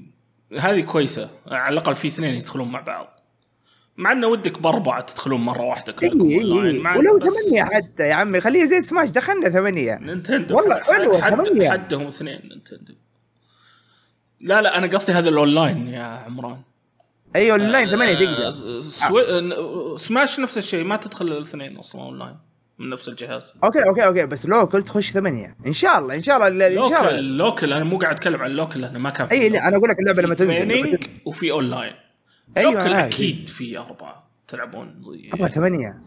هذه 0.59 0.81
كويسة. 0.81 1.29
على 1.47 1.73
الأقل 1.73 1.95
في 1.95 2.07
اثنين 2.07 2.35
يدخلون 2.35 2.71
مع 2.71 2.81
بعض. 2.81 3.19
مع 3.97 4.11
إنه 4.11 4.27
ودك 4.27 4.59
بأربعة 4.59 5.01
تدخلون 5.01 5.41
مرة 5.41 5.61
واحدة 5.61 5.93
كلكم 5.93 6.29
اي 6.29 6.37
أونلاين. 6.37 6.75
اي 6.75 6.79
مع- 6.79 6.95
ولو 6.95 7.19
بس 7.19 7.29
ثمانية 7.29 7.63
حتى 7.63 8.03
يا 8.03 8.13
عمي. 8.13 8.41
خليها 8.41 8.65
زي 8.65 8.81
سماش. 8.81 9.09
دخلنا 9.09 9.49
ثمانية. 9.49 9.95
نينتندو. 10.01 10.55
والله 10.57 10.75
حد 10.79 11.45
ثمانية. 11.45 11.69
حدهم 11.71 12.07
اثنين 12.07 12.39
نينتندو. 12.43 12.93
لا 14.41 14.61
لا 14.61 14.77
أنا 14.77 14.87
قصدي 14.87 15.11
هذا 15.11 15.29
الأونلاين 15.29 15.87
يا 15.87 16.03
عمران. 16.03 16.61
أيوه 17.35 17.55
اللاين 17.55 17.87
ثمانية 17.89 18.13
آه، 18.13 18.51
تقدر. 18.51 19.97
سماش 19.97 20.39
نفس 20.39 20.57
الشيء. 20.57 20.83
ما 20.83 20.95
تدخل 20.97 21.27
الاثنين 21.27 21.77
أصلا 21.77 22.01
أونلاين. 22.01 22.35
من 22.79 22.89
نفس 22.89 23.07
الجهاز. 23.09 23.53
okay 23.63 23.79
okay 23.87 24.05
okay 24.05 24.25
بس 24.25 24.45
local 24.45 24.83
تخش 24.83 25.11
ثمانية. 25.11 25.55
إن 25.67 25.73
شاء 25.73 25.99
الله 25.99 26.15
إن 26.15 26.21
شاء 26.21 26.47
الله 26.47 26.67
إن 26.67 26.89
شاء 26.89 27.09
الله. 27.09 27.19
local 27.19 27.73
أنا 27.73 27.83
مو 27.83 27.97
قاعد 27.97 28.15
أتكلم 28.15 28.41
عن 28.41 28.51
local 28.51 28.81
لأنه 28.81 28.99
ما 28.99 29.09
كان 29.09 29.27
في 29.27 29.33
أي 29.33 29.49
لا 29.49 29.67
أنا 29.67 29.77
أقول 29.77 29.89
لك 29.89 29.99
اللعبة 29.99 30.21
لما 30.21 30.35
تنزل. 30.35 30.53
training 30.67 31.03
وفي 31.25 31.51
اونلاين 31.51 31.93
أيوة، 32.57 32.71
local. 32.71 32.93
أكيد 32.93 33.49
في 33.49 33.77
أربعة 33.77 34.29
تلعبون 34.47 35.01
ضي- 35.01 35.29
أبغى 35.33 35.49
ثمانية. 35.49 36.01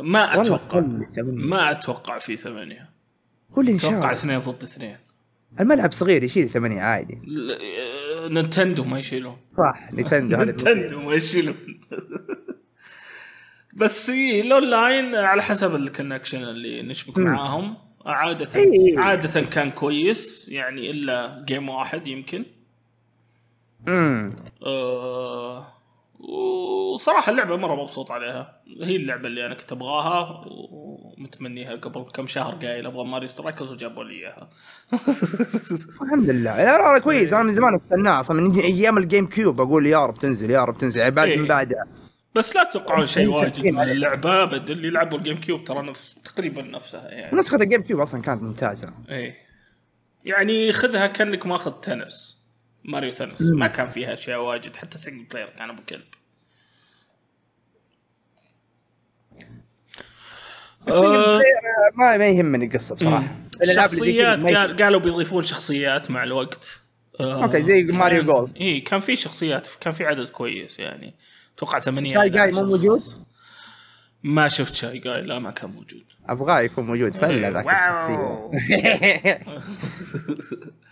ما 0.00 0.42
أتوقع 0.42 0.80
ما 1.24 1.70
أتوقع 1.70 2.18
في 2.18 2.36
ثمانية. 2.36 2.90
قول 3.56 3.68
إن 3.68 3.78
شاء 3.78 3.90
أتوقع 3.90 4.08
الله. 4.10 4.18
اثنين 4.20 4.38
ضد 4.38 4.62
اثنين. 4.62 4.96
الملعب 5.60 5.92
صغير 5.92 6.24
يشيل 6.24 6.48
ثمانية 6.48 6.80
عادي. 6.80 7.14
آه، 7.14 8.28
نينتندو 8.28 8.84
ما 8.84 8.98
يشيلون. 8.98 9.36
صح 9.50 9.92
نينتندو 9.92 10.36
نينتندو 10.36 11.00
ما 11.00 11.14
يشيلون. 11.14 11.54
بس 13.76 14.10
إيه، 14.10 14.40
الاونلاين 14.40 15.14
على 15.14 15.42
حسب 15.42 15.74
ال 15.74 15.80
connection 15.80 16.42
اللي 16.42 16.82
نشبك 16.82 17.18
مم. 17.18 17.24
معاهم. 17.24 17.76
عادة 18.06 18.48
إيه. 18.56 18.98
عادة 18.98 19.40
كان 19.40 19.70
كويس 19.70 20.48
يعني 20.48 20.90
إلا 20.90 21.42
game 21.46 21.68
واحد 21.68 22.06
يمكن. 22.06 22.44
امم 23.88 24.36
آه 24.66 25.66
وصراحة 26.94 27.32
اللعبة 27.32 27.56
مرة 27.56 27.82
مبسوط 27.82 28.10
عليها. 28.12 28.60
هي 28.82 28.96
اللعبة 28.96 29.26
اللي 29.26 29.46
أنا 29.46 29.54
كنت 29.54 29.72
أبغاها 29.72 30.44
ومتمنيها 30.46 31.76
قبل 31.76 32.02
كم 32.14 32.26
شهر 32.26 32.54
قايل 32.54 32.86
أبغى 32.86 33.04
ماريو 33.04 33.28
سترايكرز 33.28 33.72
وجابوا 33.72 34.04
لي 34.04 34.14
إياها. 34.14 34.50
الحمد 36.02 36.30
لله. 36.30 36.56
لا 36.56 36.94
لا, 36.94 36.98
كويس. 36.98 37.32
أنا 37.32 37.42
من 37.42 37.52
زمان 37.52 37.74
استناه 37.74 38.20
أصلا 38.20 38.40
من 38.40 38.58
أيام 38.60 38.98
الجيم 38.98 39.26
كيوب 39.26 39.60
أقول 39.60 39.86
يا 39.86 40.06
رب 40.06 40.14
تنزل 40.18 40.50
يا 40.50 40.64
رب 40.64 40.78
تنزل. 40.78 41.00
يعني 41.00 41.14
بعد 41.14 41.28
إيه. 41.28 41.38
من 41.38 41.46
بعدها 41.46 41.86
بس 42.34 42.56
لا 42.56 42.64
تتوقعون 42.64 43.06
شيء 43.06 43.26
هم 43.26 43.32
واجد 43.32 43.66
من 43.66 43.78
عليها. 43.78 43.94
اللعبة 43.94 44.44
بد 44.44 44.70
اللي 44.70 44.88
يلعبوا 44.88 45.18
الجيم 45.18 45.40
كيوب 45.40 45.64
ترى 45.64 45.86
نفس 45.86 46.14
تقريبا 46.24 46.62
نفسها 46.62 47.08
يعني. 47.08 47.38
نسخة 47.38 47.56
الجيم 47.56 47.82
كيوب 47.82 48.00
أصلا 48.00 48.22
كانت 48.22 48.42
ممتازة. 48.42 48.94
إيه. 49.08 49.36
يعني 50.24 50.72
خذها 50.72 51.06
كأنك 51.06 51.46
ماخذ 51.46 51.72
تنس. 51.72 52.40
ماريو 52.84 53.12
تنس. 53.12 53.42
ما 53.42 53.66
كان 53.66 53.88
فيها 53.88 54.12
أشياء 54.12 54.42
واجد. 54.42 54.76
حتى 54.76 54.98
single 54.98 55.24
player 55.24 55.50
كان 55.50 55.70
أبو 55.70 55.82
كلب. 55.88 56.04
آه. 60.88 61.38
ما 61.94 62.16
ما 62.16 62.28
يهمني 62.28 62.70
زي 62.78 62.96
كذا 62.96 63.74
شخصيات. 63.74 64.44
قال 64.44 64.82
قالوا 64.82 65.00
بيضيفون 65.00 65.42
شخصيات 65.42 66.10
مع 66.10 66.24
الوقت. 66.24 66.80
آه، 67.20 67.44
okay، 67.44 67.62
زي 67.62 67.82
ماريو 67.82 68.22
جولف. 68.22 68.56
اي 68.56 68.80
كان 68.80 69.00
في 69.00 69.16
شخصيات 69.16 69.68
كان 69.80 69.92
في 69.92 70.04
عدد 70.04 70.28
كويس 70.28 70.78
يعني. 70.78 71.14
أتوقع 71.60 71.80
ثمانية 71.80 72.14
شاي 72.14 72.28
جاي 72.30 72.52
مو 72.52 72.64
موجود؟ 72.64 73.02
ما 74.22 74.48
شفت 74.48 74.74
شاي 74.74 74.98
جاي 74.98 75.22
لا 75.22 75.38
ما 75.38 75.50
كان 75.50 75.70
موجود 75.70 76.02
أبغاه 76.28 76.60
يكون 76.60 76.86
موجود 76.86 77.14
فلا 77.14 77.30
إيه، 77.30 77.48
ذاك. 77.48 77.66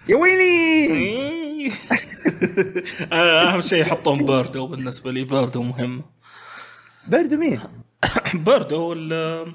يا 0.09 0.17
ويلي 0.17 1.73
آه، 3.13 3.49
أهم 3.53 3.61
شيء 3.61 3.79
يحطون 3.81 4.25
بيردو 4.25 4.67
بالنسبة 4.67 5.11
لي 5.13 5.25
بيردو 5.25 5.63
مهم 5.63 6.05
بردو 7.07 7.37
مين؟ 7.37 7.61
بيردو 8.47 8.93
ال- 8.93 9.53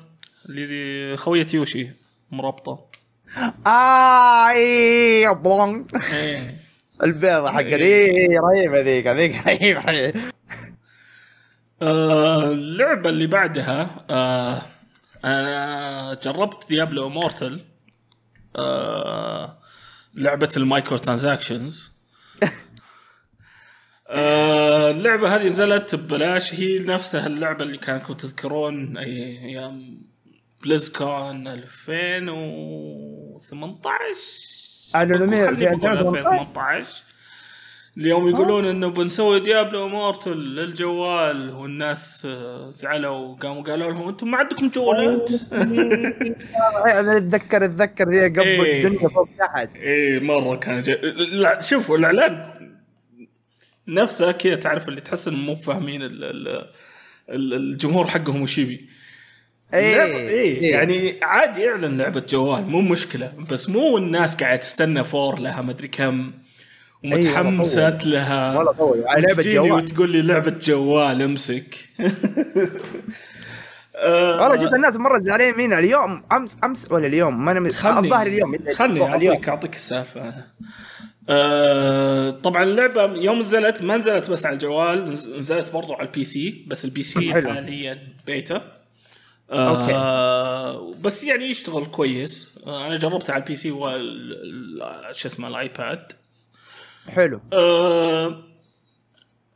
اللي 0.49 1.17
خوية 1.17 1.47
يوشي 1.53 1.89
مرابطه 2.31 2.85
آه 3.67 4.49
إي 4.49 5.35
بلونج 5.35 5.91
إيه. 6.13 6.57
البيضة 7.03 7.51
حق 7.51 7.59
إيه. 7.59 8.11
اي 8.11 8.37
رهيبة 8.37 8.81
ذيك 8.81 9.07
هذيك 9.07 9.47
رهيبة 9.47 10.32
آه، 11.87 12.43
اللعبة 12.51 13.09
اللي 13.09 13.27
بعدها 13.27 14.05
آه، 14.09 14.61
أنا 15.25 16.13
جربت 16.23 16.69
ديابلو 16.69 17.09
مورتل 17.09 17.61
آه، 18.55 19.57
لعبة 20.15 20.49
المايكرو 20.57 20.97
ترانزاكشنز 20.97 21.91
آه، 24.09 24.91
اللعبة 24.91 25.35
هذه 25.35 25.49
نزلت 25.49 25.95
ببلاش 25.95 26.53
هي 26.53 26.79
نفسها 26.79 27.27
اللعبة 27.27 27.63
اللي 27.63 27.77
كانكم 27.77 28.13
تذكرون 28.13 28.97
أيام 28.97 29.97
BlizzCon 30.63 31.47
2018 31.47 34.17
أنا 34.95 35.13
لما- 35.15 35.45
خليني 35.45 35.69
في 35.69 35.75
بقول 35.75 35.97
2018. 35.97 37.03
2018 37.97 37.97
اليوم 37.97 38.27
يقولون 38.29 38.65
إنه 38.65 38.87
بنسوي 38.87 39.39
ديابلو 39.39 39.87
immortal 39.87 40.31
للجوال 40.31 41.49
والناس 41.49 42.27
آه، 42.29 42.69
زعلوا 42.69 43.17
وقاموا 43.17 43.63
قالوا 43.63 43.91
لهم 43.91 44.07
أنتم 44.07 44.31
ما 44.31 44.37
عندكم 44.37 44.69
جوالات؟ 44.69 45.31
أنا 46.99 47.17
اتذكر 47.17 47.65
اتذكر 47.65 48.09
ذي 48.09 48.25
قبل 48.29 48.41
إيه. 48.41 48.85
الدنيا 48.87 49.09
فوق 49.09 49.29
تحت. 49.39 49.69
إيه 49.75 50.19
مرة 50.19 50.55
كان 50.55 50.81
جي... 50.81 50.91
لا 51.31 51.61
شوفوا 51.61 51.97
الإعلان 51.97 52.53
نفسه 53.87 54.31
كذا 54.31 54.55
تعرف 54.55 54.89
اللي 54.89 55.01
تحس 55.01 55.27
انهم 55.27 55.45
مو 55.45 55.55
فاهمين 55.55 56.01
ال... 56.01 56.23
ال... 56.23 56.47
ال- 57.29 57.53
الجمهور 57.53 58.07
حقهم 58.07 58.41
وش 58.41 58.57
يبي. 58.57 58.89
إيه. 59.73 60.03
إيه, 60.03 60.29
إيه. 60.29 60.71
يعني 60.71 61.15
عادي 61.21 61.69
اعلن 61.69 61.97
لعبة 61.97 62.23
جوال 62.29 62.63
مو 62.67 62.81
مشكلة 62.81 63.33
بس 63.51 63.69
مو 63.69 63.97
الناس 63.97 64.35
قاعدة 64.35 64.55
تستنى 64.61 65.03
فور 65.03 65.39
لها 65.39 65.61
مدري 65.61 65.87
كم. 65.87 66.31
ومتحمسات 67.05 68.05
لها. 68.05 68.57
والله 68.57 69.03
على 69.07 69.21
لعبة 69.21 69.39
وتجيني 69.39 69.55
جوال. 69.55 69.71
وتقول 69.71 70.11
لي 70.11 70.21
لعبة 70.21 70.51
جوال 70.61 71.21
امسك. 71.21 71.75
آه، 73.95 74.41
والله 74.41 74.57
جبت 74.65 74.73
الناس 74.73 74.95
مرة 74.95 75.19
زعلانين 75.19 75.57
مين 75.57 75.73
اليوم. 75.73 76.23
امس 76.31 76.57
أمس 76.63 76.91
ولا 76.91 77.07
اليوم؟ 77.07 77.45
ما 77.45 77.51
أنا 77.51 77.69
الظاهر 77.69 78.27
اليوم 78.27 78.55
خلني 78.73 79.03
اعطيك 79.03 79.49
أعطيك 79.49 79.73
السالفة. 79.73 80.21
أنا 80.21 80.47
آه 81.29 82.29
طبعا 82.29 82.63
اللعبة 82.63 83.03
يوم 83.03 83.39
نزلت 83.39 83.81
ما 83.81 83.97
نزلت 83.97 84.29
بس 84.29 84.45
على 84.45 84.53
الجوال 84.53 85.05
نز- 85.17 85.27
نزلت 85.27 85.71
برضو 85.73 85.93
على 85.93 86.07
ال 86.07 86.23
PC 86.23 86.65
بس 86.67 86.85
ال 86.85 87.03
PC 87.03 87.33
حلو. 87.33 87.53
حاليا 87.53 87.99
بيتا. 88.27 88.61
آه 89.51 90.93
بس 91.01 91.23
يعني 91.23 91.45
يشتغل 91.45 91.85
كويس. 91.85 92.51
آه 92.67 92.87
أنا 92.87 92.97
جربته 92.97 93.33
على 93.33 93.43
ال 93.43 93.55
PC 93.55 93.71
وال 93.71 94.01
ال- 95.11 95.15
شو 95.15 95.27
اسمه 95.27 95.47
ال 95.47 95.58
iPad. 95.58 96.11
حلو. 97.09 97.41
آه 97.53 98.43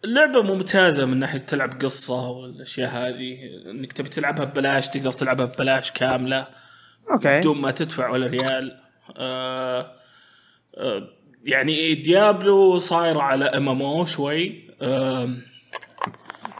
اللعبة 0.05 0.41
ممتازة 0.41 1.05
من 1.05 1.17
ناحية 1.19 1.37
تلعب 1.39 1.81
قصة 1.81 2.27
والأشياء 2.29 2.89
هذه. 2.89 3.39
إنك 3.69 3.93
تبي 3.93 4.09
تلعبها 4.09 4.45
ببلاش 4.45 4.87
تقدر 4.89 5.11
تلعبها 5.11 5.45
ببلاش 5.45 5.91
كاملة. 5.91 6.47
Okay. 7.11 7.39
بدون 7.39 7.57
ما 7.61 7.71
تدفع 7.71 8.09
ولا 8.09 8.27
ريال. 8.27 8.79
آه 9.17 9.91
آه 10.77 11.07
يعني 11.45 11.95
ديابلو 11.95 12.77
صاير 12.77 13.17
على 13.19 13.45
MMO 13.45 14.05
شوي. 14.05 14.67
آه 14.81 15.33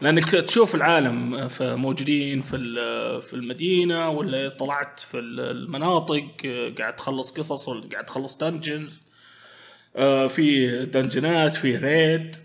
لأنك 0.02 0.30
تشوف 0.32 0.76
العالم 0.76 1.48
في 1.48 1.76
موجودين 1.76 2.42
في 2.42 2.56
ال- 2.56 3.22
في 3.22 3.34
المدينة 3.34 4.10
ولا 4.10 4.50
طلعت 4.50 5.00
في 5.00 5.20
ال- 5.20 5.40
المناطق 5.40 6.26
آه، 6.46 6.74
قاعد 6.78 6.96
تخلص 6.96 7.32
قصص 7.32 7.68
ولا 7.68 7.82
قاعد 7.92 8.06
تخلص 8.06 8.38
dungeons 8.38 9.02
في 10.28 10.86
دنجنات 10.86 11.56
في 11.56 11.76
raid 11.78 12.36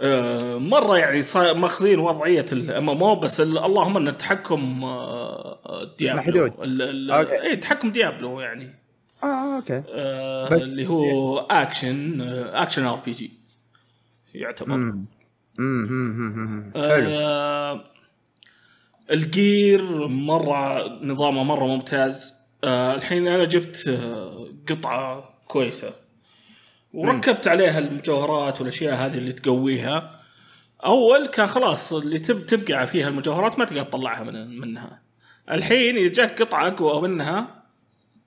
آه، 0.00 0.58
مرة 0.58 0.98
يعني 0.98 1.22
ماخذين 1.36 1.98
وضعية 1.98 2.44
ال 2.52 2.90
MMO 2.90 3.16
بس 3.20 3.40
ال- 3.40 3.58
اللهم 3.58 3.96
إن 3.96 4.08
التحكم 4.08 4.84
آه، 4.84 5.58
آه، 5.66 5.94
ديابلو 5.98 6.20
محدود. 6.20 6.52
اي 7.30 7.56
تحكم 7.56 7.90
ديابلو 7.90 8.40
يعني. 8.40 8.74
آه 9.24 9.56
okay. 9.56 9.82
آه، 9.88 10.48
بس- 10.48 10.62
اللي 10.62 10.86
هو 10.86 11.38
اكشن 11.38 12.20
آه، 12.20 12.62
action 12.62 12.84
RPG 12.84 13.30
يعتبر. 14.34 14.74
امم 14.74 15.04
امم 15.58 16.72
آه 16.76 17.84
ال 19.10 19.29
gear 19.29 20.06
مرة 20.08 20.88
نظامه 21.02 21.42
مرة 21.44 21.64
ممتاز. 21.66 22.34
آه 22.64 22.94
الحين 22.94 23.28
أنا 23.28 23.44
جبت 23.44 23.88
آه 23.88 24.48
قطعة 24.68 25.34
كويسة. 25.46 25.92
وركبت 26.92 27.48
عليها 27.48 27.78
المجوهرات 27.78 28.60
والأشياء 28.60 28.94
هذه 28.94 29.18
اللي 29.18 29.32
تقويها. 29.32 30.20
أول 30.84 31.26
كان 31.26 31.46
خلاص 31.46 31.92
اللي 31.92 32.18
تركب 32.18 32.84
فيها 32.84 33.08
المجوهرات 33.08 33.58
ما 33.58 33.64
تقدر 33.64 33.82
تطلعها 33.82 34.24
من 34.24 34.60
منها. 34.60 35.02
الحين 35.50 35.96
اذا 35.96 36.12
جاك 36.12 36.42
قطعة 36.42 36.68
أقوى 36.68 37.08
منها 37.08 37.64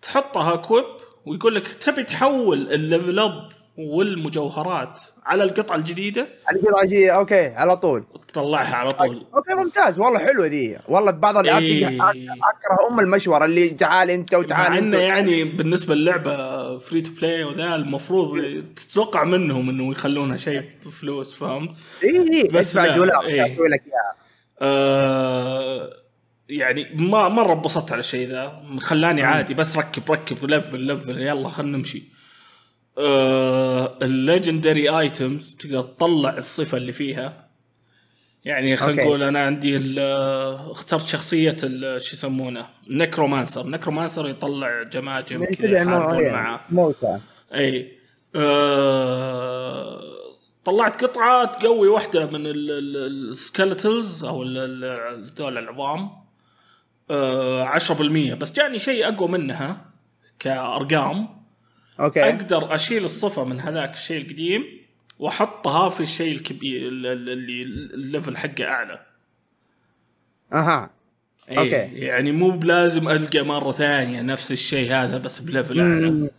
تحطها 0.01 0.55
كويب 0.55 0.85
ويقول 1.25 1.55
لك 1.55 1.67
تبي 1.67 2.03
تحول 2.03 2.73
الليفل 2.73 3.19
اب 3.19 3.49
والمجوهرات 3.77 5.01
على 5.25 5.43
القطعة 5.43 5.75
الجديدة. 5.75 6.27
على 6.47 6.59
القطعة 6.59 6.85
جي 6.85 7.13
أوكي 7.13 7.47
على 7.47 7.77
طول. 7.77 8.03
وتطلعها 8.13 8.75
على 8.75 8.91
طول. 8.91 9.25
أوكي 9.35 9.53
ممتاز. 9.53 9.99
والله 9.99 10.19
حلوة 10.19 10.47
ذي. 10.47 10.77
والله 10.87 11.11
بعض 11.11 11.37
الألعاب 11.37 11.61
إيه. 11.61 11.87
اكره 11.87 12.87
أم 12.91 12.99
المشورة 12.99 13.45
اللي 13.45 13.69
تعال 13.69 14.09
أنت 14.09 14.33
مع 14.33 14.39
وتعال 14.39 14.77
أنت 14.77 14.93
إنه 14.95 15.03
يعني 15.03 15.43
بالنسبة 15.43 15.95
للعبة 15.95 16.77
فري 16.77 17.01
تو 17.01 17.11
بلاي 17.11 17.43
وذا 17.43 17.75
المفروض 17.75 18.63
تتوقع 18.75 19.23
منهم 19.23 19.69
إنه 19.69 19.91
يخلونها 19.91 20.37
شيء 20.37 20.63
بفلوس 20.85 21.35
فاهم؟ 21.35 21.75
اي 22.03 22.09
اي 22.33 22.47
بس 22.47 22.77
ادفع 22.77 22.89
لا، 22.91 22.95
دولار 22.95 23.25
إيه. 23.25 23.43
لك 23.43 23.83
إياها. 23.87 24.15
آه 24.61 25.89
يعني 26.49 26.87
ما 26.95 27.29
مرة 27.29 27.53
انبسطت 27.53 27.91
على 27.91 27.99
الشيء 27.99 28.27
ذا. 28.27 28.63
خلاني 28.79 29.23
عادي 29.23 29.53
بس 29.53 29.77
ركب 29.77 30.11
ركب 30.11 30.45
level 30.45 30.87
level 30.87 31.21
يلا 31.21 31.47
خلينا 31.47 31.77
نمشي. 31.77 32.20
ال 34.01 34.10
legendary 34.10 34.89
items 34.99 35.55
تقدر 35.55 35.81
تطلع 35.81 36.37
الصفة 36.37 36.77
اللي 36.77 36.91
فيها. 36.91 37.47
يعني 38.45 38.75
خلينا. 38.77 39.03
نقول 39.03 39.23
أنا 39.23 39.39
عندي 39.45 39.75
ال- 39.77 39.99
اخترت 40.71 41.05
شخصية 41.07 41.55
شو 41.97 42.15
يسمونه؟ 42.15 42.65
necromancer 42.89 43.67
necromancer 43.67 44.29
يطلع 44.29 44.83
جماجم 44.83 45.43
معاه 46.31 46.59
موتى. 46.69 47.19
أي. 47.53 47.91
آه 48.35 50.01
طلعت 50.65 51.03
قطعة 51.03 51.45
تقوي 51.45 51.87
واحدة 51.87 52.25
من 52.25 52.41
ال 52.45 52.63
skeletons 52.63 54.23
أو 54.23 54.43
هذول 54.43 55.57
العظام. 55.57 56.09
آه 57.11 57.63
10% 57.79 58.33
بس 58.33 58.51
جاني 58.53 58.79
شيء 58.79 59.07
أقوى 59.07 59.27
منها 59.27 59.85
كأرقام. 60.39 61.40
Okay. 62.01 62.23
أقدر 62.23 62.75
أشيل 62.75 63.05
الصفة 63.05 63.43
من 63.43 63.59
هذاك 63.59 63.93
الشيء 63.93 64.21
القديم 64.21 64.63
وأحطها 65.19 65.89
في 65.89 66.01
الشيء 66.01 66.31
الكبير 66.31 66.81
ال- 66.87 67.05
ال- 67.05 67.29
اللي 67.29 67.61
ال 67.93 68.01
level 68.01 68.37
حقه 68.37 68.63
أعلى. 68.65 69.05
أها. 70.53 70.89
أي 71.51 71.57
okay. 71.57 71.99
يعني 71.99 72.31
مو 72.31 72.49
بلازم 72.49 73.09
ألقى 73.09 73.41
مرة 73.41 73.71
ثانية 73.71 74.21
نفس 74.21 74.51
الشيء 74.51 74.93
هذا 74.93 75.17
بس 75.17 75.39
ب 75.39 75.46
level 75.46 75.79
أعلى. 75.79 76.29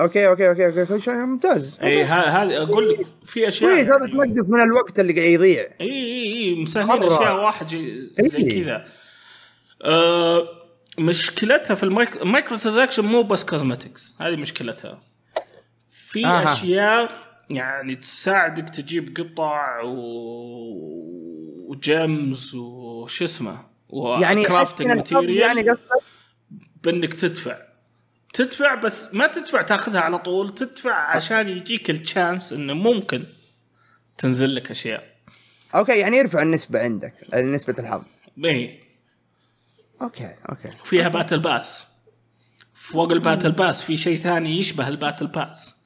Okay 0.00 0.28
okay 0.28 0.48
okay 0.48 0.66
okay 0.80 1.00
شيء 1.00 1.14
ممتاز. 1.14 1.78
اي 1.82 2.04
هذا 2.04 2.62
أقول 2.62 2.88
لك 2.88 3.06
في 3.24 3.48
أشياء 3.48 3.70
كويس 3.74 3.86
هذا 3.86 4.06
تنقص 4.06 4.48
من 4.48 4.60
الوقت 4.60 5.00
اللي 5.00 5.12
قاعد 5.12 5.28
يضيع. 5.28 5.62
اي 5.80 5.90
اي 5.90 6.32
اي 6.32 6.54
مسهلين. 6.62 7.02
أشياء 7.02 7.44
واحد 7.44 7.68
زي 7.68 8.10
إي. 8.20 8.62
كذا. 8.62 8.86
آه 9.82 10.48
مشكلتها 10.98 11.74
في 11.74 11.82
ال 11.82 11.89
micro 11.89 12.22
ال 12.22 12.28
micro 12.28 12.56
transaction 12.56 13.04
مو 13.04 13.22
بس 13.22 13.44
cosmetics 13.44 14.14
هذه 14.20 14.36
مشكلتها. 14.36 15.00
في 16.10 16.26
آها. 16.26 16.52
أشياء 16.52 17.10
يعني 17.50 17.94
تساعدك 17.94 18.68
تجيب 18.68 19.16
قطع 19.18 19.80
و... 19.82 19.90
و 21.68 21.85
gems 21.85 22.54
وش 22.54 23.22
اسمه 23.22 23.64
يعني 23.92 24.46
الحظ 24.46 24.82
material 24.82 25.40
يعني 25.42 25.62
قصدك 25.62 25.80
بإنك 26.82 27.14
تدفع. 27.14 27.58
تدفع 28.34 28.74
بس 28.74 29.14
ما 29.14 29.26
تدفع 29.26 29.62
تاخذها 29.62 30.00
على 30.00 30.18
طول 30.18 30.54
تدفع 30.54 30.94
عشان 30.94 31.48
يجيك 31.48 31.90
ال 31.90 31.99
chance 31.99 32.52
إنه 32.52 32.72
ممكن 32.72 33.24
تنزل 34.18 34.54
لك 34.54 34.70
أشياء. 34.70 35.16
Okay 35.74 35.98
يعني 35.98 36.16
يرفع 36.16 36.42
النسبة 36.42 36.78
عندك 36.78 37.14
نسبة 37.34 37.74
الحظ. 37.78 38.02
اي 38.44 38.80
okay 40.02 40.34
okay. 40.48 40.70
فيها 40.84 41.08
battle 41.08 41.38
pass 41.38 41.84
فوق 42.74 43.12
ال 43.12 43.18
battle 43.18 43.52
pass 43.52 43.82
في 43.82 43.96
شيء 43.96 44.16
ثاني 44.16 44.58
يشبه 44.58 44.88
الباتل 44.88 45.26
باس 45.26 45.79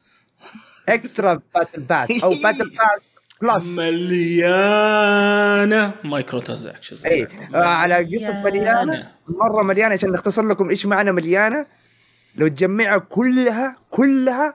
اكسترا 0.89 1.41
باتل 1.55 1.81
باس 1.81 2.25
أو 2.25 2.35
باتل 2.43 2.71
باس 2.71 3.01
بلس 3.43 3.79
مليانة 3.79 5.15
مايكرو 6.05 6.41
ترانزاكشنز 6.41 7.07
اي 7.07 7.29
على 7.55 7.95
قصه 7.95 8.45
مليانة. 8.45 9.09
مرة 9.29 9.63
مليانة. 9.63 9.95
عشان 9.95 10.11
نختصر 10.11 10.49
لكم 10.49 10.71
إيش 10.71 10.87
معنى 10.87 11.13
مليانة. 11.13 11.67
لو 12.37 12.49
تجمعها 12.49 12.99
كلها 12.99 13.77
كلها 13.91 14.55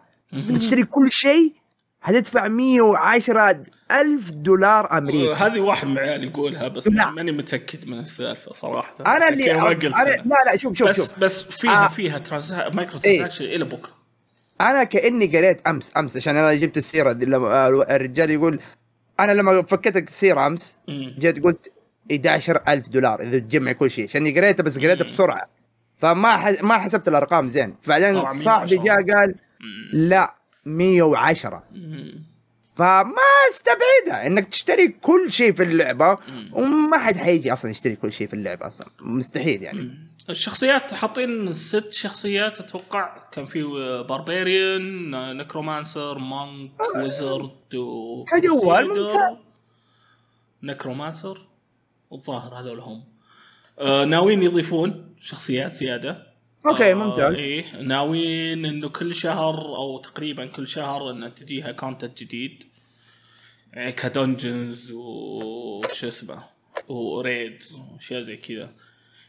تشتري 0.56 0.84
كل 0.84 1.12
شيء 1.12 1.54
هتدفع 2.02 2.48
110 2.48 3.64
ألف 3.92 4.32
دولار 4.32 4.98
أمريكي. 4.98 5.34
هذه 5.34 5.60
واحد 5.60 5.88
من 5.88 5.98
عيالي 5.98 6.28
يقولها 6.28 6.68
بس 6.68 6.88
لا. 6.88 7.12
ماني 7.12 7.32
متأكد 7.32 7.88
من 7.88 8.00
السالفة 8.00 8.54
صراحة. 8.54 8.94
أنا 9.00 9.30
اللي 9.30 9.52
أنا 9.52 9.70
لا 9.70 10.44
لا 10.46 10.58
شوف 10.58 10.78
شوف 10.78 10.88
بس 10.88 10.96
شوف. 10.96 11.20
بس 11.20 11.44
فيها 11.44 11.86
آه. 11.86 11.88
فيها 11.88 12.18
ترانزا... 12.18 12.70
مايكرو 12.70 13.00
إيه. 13.06 13.18
ترانزاكشن 13.20 13.46
إلى 13.46 13.66
أنا 14.62 14.84
كأني 14.84 15.26
قريت 15.38 15.68
أمس 15.68 15.92
أمس 15.98 16.18
عشان 16.18 16.36
أنا 16.36 16.54
جبت 16.54 16.78
السيرة 16.78 17.12
دي 17.12 17.26
لما 17.26 17.68
الرجال 17.68 18.30
يقول 18.30 18.60
أنا 19.20 19.32
لما 19.32 19.62
فكيت 19.62 19.98
السيرة 19.98 20.48
أمس 20.48 20.78
مم. 20.88 21.16
جيت 21.20 21.44
قلت 21.44 21.72
11000 22.12 22.90
دولار 22.90 23.22
إذا 23.22 23.40
تجمع 23.40 23.72
كل 23.72 23.92
شيء 23.92 24.06
عشان 24.06 24.34
قريته 24.38 24.64
بس 24.64 24.80
قريته 24.80 25.06
بسرعة 25.06 25.50
فما 25.98 26.38
ح... 26.38 26.64
ما 26.64 26.78
حسبت 26.78 27.08
الأرقام 27.08 27.48
زين 27.48 27.76
بعدين 27.88 28.18
صاحبي 28.18 28.78
110. 28.78 28.84
جاء 28.84 29.16
قال. 29.18 29.36
لا 29.94 30.36
110 30.66 31.64
مم. 31.72 32.24
فما 32.80 33.14
استبعدها 33.50 34.28
إنك 34.28 34.46
تشتري 34.46 34.88
كل 34.88 35.32
شيء 35.32 35.54
في 35.54 35.64
اللعبة 35.64 36.18
وما 36.52 36.98
حد 36.98 37.18
حيجي 37.18 37.54
أصلا 37.54 37.72
يشتري 37.72 37.96
كل 37.96 38.14
شيء 38.14 38.28
في 38.28 38.34
اللعبة 38.34 38.68
أصلا. 38.68 38.88
مستحيل 39.02 39.64
يعني. 39.64 39.90
الشخصيات 40.30 40.94
حاطين 40.94 41.54
ست 41.54 41.94
شخصيات 41.94 42.60
أتوقع. 42.60 43.30
كان 43.32 43.46
في 43.46 43.64
باربيريان 44.10 45.12
Necromancer 45.38 46.18
monk 46.18 46.72
Wizard 46.96 47.76
و 47.76 48.24
كجوال 48.24 48.88
ممتاز. 48.88 49.38
necromancer 50.64 51.48
والظاهر 52.10 52.54
هذول 52.54 52.80
هم. 52.80 53.04
آه 53.80 54.06
ناويين 54.06 54.44
يضيفون 54.44 55.16
شخصيات 55.22 55.76
زيادة. 55.76 56.28
Okay 56.68 56.92
آه 56.92 56.96
ممتاز. 56.96 57.36
إيه 57.36 57.82
ناويين 57.82 58.66
إنه 58.66 58.90
كل 58.90 59.14
شهر 59.14 59.56
أو 59.56 59.98
تقريبا 59.98 60.46
كل 60.46 60.68
شهر 60.68 61.12
إنه 61.12 61.30
تجيها 61.30 61.72
content 61.72 62.24
جديد. 62.24 62.64
ك 63.74 63.87
dungeons 63.87 64.92
وش 64.92 66.06
اسمه؟ 66.06 66.44
و 66.88 67.03
raids 67.03 67.76
وأشياء 67.76 68.22
زي 68.22 68.38
كذا. 68.38 68.72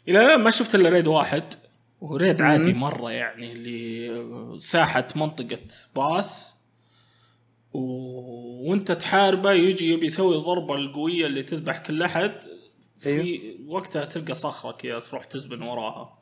إلى 0.08 0.20
الآن 0.20 0.40
ما 0.40 0.50
شفت 0.50 0.74
إلا 0.74 0.88
raid 0.88 1.06
واحد. 1.06 1.54
و 2.00 2.08
raid 2.08 2.42
عادي 2.42 2.72
مرة 2.72 3.10
يعني 3.10 3.52
اللي 3.52 4.58
ساحة 4.60 5.08
منطقة 5.16 5.58
boss. 5.96 6.54
و... 7.72 7.80
وأنت 8.70 8.92
تحاربه 8.92 9.52
يجي 9.52 9.92
يبي 9.92 10.06
يسوي 10.06 10.36
الضربه 10.36 10.74
القوية 10.74 11.26
اللي 11.26 11.42
تذبح 11.42 11.78
كل 11.78 12.02
أحد. 12.02 12.32
في 12.98 13.40
وقتها 13.66 14.04
تلقى 14.04 14.34
صخرة 14.34 14.72
كذا 14.72 14.98
تروح 14.98 15.24
تزبن 15.24 15.62
وراها. 15.62 16.18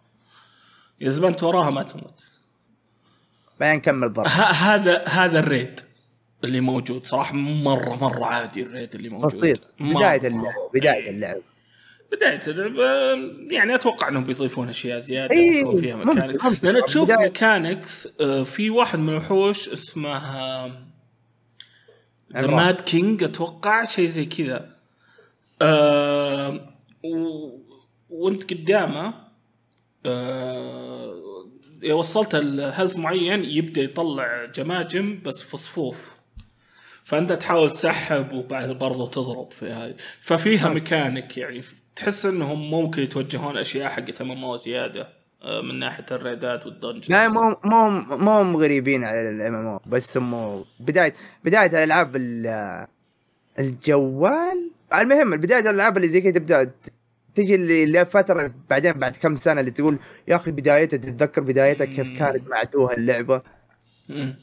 إذا 1.02 1.10
زبنت 1.10 1.42
وراها 1.42 1.70
ما 1.70 1.82
تموت. 1.82 2.32
بعدين 3.60 3.78
نكمل 3.78 4.12
ضرب. 4.12 4.26
ه- 4.26 4.30
هذا 4.50 5.04
هذا 5.08 5.38
ال 5.38 5.45
raid. 5.45 5.80
اللي 6.44 6.60
موجود 6.60 7.04
صراحة 7.06 7.34
مرة 7.34 7.96
مرة 8.00 8.24
عادي 8.24 8.62
ال 8.62 8.69
raid 8.69 8.94
اللي 8.94 9.08
موجود 9.08 9.40
بسيط. 9.40 9.60
بداية 9.80 10.26
اللعب 10.26 10.54
بداية. 10.74 11.10
اللعب 11.10 11.36
بداية 12.12 12.40
اللعبة 12.46 12.84
يعني 13.50 13.74
أتوقع 13.74 14.08
إنهم 14.08 14.24
بيضيفون 14.24 14.68
أشياء 14.68 15.02
إيه، 15.10 15.60
يكون 15.60 15.80
فيها 15.80 15.96
ممكن. 15.96 16.36
لأن 16.62 16.82
تشوف 16.82 17.10
mechanics 17.10 18.08
آه، 18.20 18.42
في 18.42 18.70
واحد 18.70 18.98
من 18.98 19.08
الوحوش 19.08 19.68
اسمه 19.68 20.66
The. 22.36 22.46
Mad 22.46 22.80
King 22.80 23.24
أتوقع 23.24 23.84
شيء 23.84 24.08
زي 24.08 24.26
كذا 24.26 24.76
آه، 25.62 26.74
و... 27.04 27.48
وأنت 28.10 28.54
قدامه 28.54 29.14
إذا 31.82 31.94
وصلت 31.94 32.34
ال 32.34 32.43
health 32.43 32.96
معين 32.96 33.44
يبدأ 33.44 33.82
يطلع 33.82 34.44
جماجم 34.44 35.20
بس 35.24 35.42
في 35.42 35.56
صفوف 35.56 36.17
فأنت 37.08 37.32
تحاول 37.32 37.70
تسحب 37.70 38.32
وبعد 38.32 38.68
برضه 38.70 39.10
تضرب 39.10 39.50
في 39.50 39.66
هذه 39.66 39.94
ففيها 40.20 40.68
ميكانيك 40.68 41.38
يعني. 41.38 41.62
تحس 41.96 42.26
إنهم 42.26 42.70
ممكن 42.70 43.02
يتوجهون 43.02 43.56
أشياء 43.58 43.88
حقت 43.88 44.20
MMO 44.20 44.56
زيادة 44.56 45.08
آه، 45.42 45.60
من 45.60 45.78
ناحية 45.78 46.04
ال 46.10 46.20
raid 46.20 46.57
ات 46.57 46.66
وال 46.66 46.74
dungeons. 46.74 47.10
لا 47.10 47.28
مو 47.28 47.56
مو 47.64 47.88
مو 48.16 48.30
هم 48.40 48.56
غريبين 48.56 49.04
على 49.04 49.28
ال 49.30 49.54
MMO 49.54 49.80
بس 49.86 50.16
هم 50.16 50.64
بدايه 50.80 51.14
بداية 51.44 51.66
الألعاب 51.66 52.16
ال- 52.16 52.86
الجوال. 53.58 54.70
المهم 54.94 55.36
بداية 55.36 55.60
الألعاب 55.70 55.96
اللي 55.96 56.08
زي 56.08 56.20
كذا 56.20 56.32
تبدأ 56.32 56.70
تجي 57.34 57.54
اللي 57.54 57.86
لفترة 57.86 58.54
بعدين 58.70 58.92
بعد 58.92 59.16
كم 59.16 59.36
سنة 59.36 59.60
اللي 59.60 59.70
تقول 59.70 59.98
يا 60.28 60.36
أخي 60.36 60.50
بدايتها 60.50 60.96
تتذكر 60.96 61.40
بدايتها 61.40 61.84
كيف 61.84 62.18
كانت 62.18 62.48
معتوهه 62.48 62.94
اللعبة. 62.94 63.42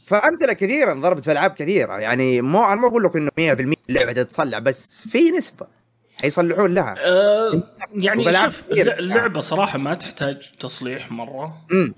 فأمثلة 0.05 0.53
كثيرة 0.53 0.93
ضربت 0.93 1.23
في 1.23 1.31
ألعاب 1.31 1.51
كثيرة. 1.51 1.99
يعني 1.99 2.41
مو 2.41 2.63
أنا 2.63 2.81
ما 2.81 2.87
أقول 2.87 3.03
لك 3.03 3.15
إنه 3.15 3.29
100% 3.37 3.75
اللعبة 3.89 4.13
تتصلح 4.13 4.59
بس 4.59 5.07
في 5.09 5.31
نسبة 5.31 5.67
حيصلحون 6.21 6.73
لها. 6.73 6.95
آه، 6.97 7.63
يعني 7.93 8.33
شوف 8.33 8.63
اللعبة 8.71 9.39
صراحة 9.39 9.77
ما 9.77 9.93
تحتاج 9.93 10.51
تصليح 10.59 11.11
مرة. 11.11 11.53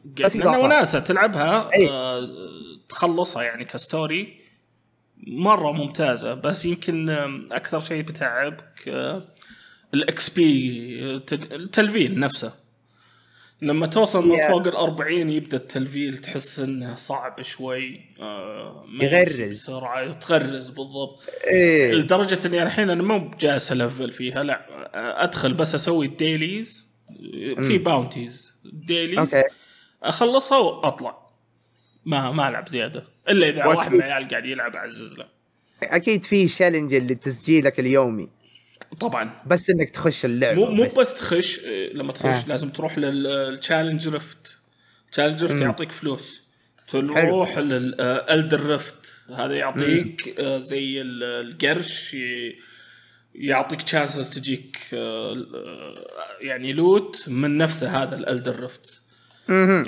بس 0.05 0.35
لأن 0.35 0.47
إضافات. 0.47 0.63
وناسة 0.63 0.99
تلعبها 0.99 1.69
أي. 1.73 1.89
آه، 1.89 2.29
تخلصها 2.89 3.43
يعني 3.43 3.65
ك 3.65 3.77
story. 3.77 4.47
مرة 5.27 5.71
ممتازة 5.71 6.33
بس 6.33 6.65
يمكن 6.65 7.09
أكثر 7.51 7.79
شيء 7.79 8.01
بتعبك 8.01 8.89
ال 9.93 10.29
XP 10.29 11.15
التلفيل 11.51 12.19
نفسه. 12.19 12.66
لما 13.61 13.85
توصل 13.87 14.27
من 14.27 14.37
Yeah. 14.37 14.47
فوق 14.47 14.67
ال 14.67 14.75
40 14.75 15.29
يبدأ 15.29 15.57
التلفيل 15.57 16.17
تحس 16.17 16.59
إنه 16.59 16.95
صعب 16.95 17.41
شوي. 17.41 18.01
آه، 18.19 18.81
يغرز. 19.01 19.41
بسرعة 19.53 20.13
تغرز 20.13 20.69
بالضبط. 20.69 21.19
إيه. 21.47 21.93
لدرجة 21.93 22.47
إني 22.47 22.63
الحين 22.63 22.89
أنا 22.89 23.03
مو 23.03 23.19
بجالس 23.19 23.71
ألفل 23.71 24.11
فيها 24.11 24.43
لا 24.43 25.23
أدخل 25.23 25.53
بس 25.53 25.75
أسوي 25.75 26.05
ال 26.05 26.16
dailies 26.16 26.87
في 27.61 27.77
bounties 27.77 28.53
dailies 28.65 29.19
okay. 29.19 29.43
أخلصها 30.03 30.57
وأطلع. 30.57 31.17
ما 32.05 32.31
ما 32.31 32.49
ألعب 32.49 32.69
زيادة. 32.69 33.03
إلا 33.29 33.49
إذا. 33.49 33.65
واحد 33.65 33.91
من 33.91 33.97
العيال 34.03 34.27
قاعد 34.27 34.45
يلعب 34.45 34.75
أعزز 34.75 35.13
له. 35.17 35.25
أكيد 35.83 36.23
في 36.23 36.45
challenge 36.47 36.95
لتسجيلك 36.95 37.79
اليومي. 37.79 38.29
طبعا. 38.99 39.41
بس 39.47 39.69
إنك 39.69 39.89
تخش 39.89 40.25
اللعبة 40.25 40.65
مو 40.65 40.71
مو 40.71 40.83
بس. 40.83 41.13
تخش 41.15 41.59
إيه، 41.59 41.93
لما 41.93 42.11
تخش 42.11 42.25
آه. 42.45 42.47
لازم 42.47 42.69
تروح 42.69 42.97
لل 42.97 43.17
challenge 43.17 44.07
rift 44.07 44.59
challenge 45.11 45.41
rift 45.41 45.55
مم. 45.55 45.61
يعطيك 45.61 45.91
فلوس. 45.91 46.41
تروح 46.87 47.57
لل 47.57 47.88
Elder 47.88 48.65
Rift 48.65 49.25
هذا 49.35 49.53
يعطيك 49.55 50.35
آه، 50.39 50.59
زي 50.59 51.01
ال- 51.01 51.23
القرش 51.23 52.17
يعطيك 53.35 53.81
chances 53.81 54.29
تجيك 54.29 54.77
آه، 54.93 55.31
آه، 55.33 55.95
يعني 56.41 56.73
loot 56.73 57.23
من 57.29 57.57
نفسه 57.57 58.03
هذا 58.03 58.15
ال 58.15 58.23
Elder 58.23 58.59
Rift. 58.59 59.01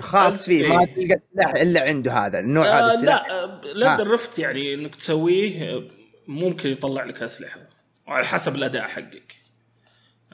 خاص 0.01 0.45
فيه 0.45 0.67
ما. 0.67 0.85
تلقى 0.85 1.19
سلاح 1.35 1.53
إلا 1.55 1.81
عنده 1.83 2.11
هذا 2.13 2.39
النوع 2.39 2.65
هذا 2.65 2.85
آه 2.85 2.93
السلاح. 2.93 3.27
لا 3.27 3.43
آه، 3.43 3.61
ال 3.71 3.77
Elder 3.77 4.07
Rift 4.11 4.39
يعني 4.39 4.73
إنك 4.73 4.95
تسويه 4.95 5.75
آه، 5.75 5.83
ممكن 6.27 6.69
يطلع 6.69 7.03
لك 7.03 7.23
أسلحة. 7.23 7.68
وعلى 8.09 8.25
حسب 8.25 8.55
الأداء 8.55 8.87
حقك. 8.87 9.35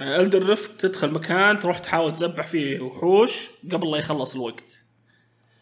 Elder 0.02 0.44
Rift 0.50 0.82
تدخل 0.82 1.12
مكان 1.12 1.60
تروح 1.60 1.80
تحاول 1.80 2.16
تذبح 2.16 2.48
فيه 2.48 2.80
وحوش 2.80 3.50
قبل 3.72 3.92
لا 3.92 3.98
يخلص 3.98 4.36
الوقت. 4.36 4.84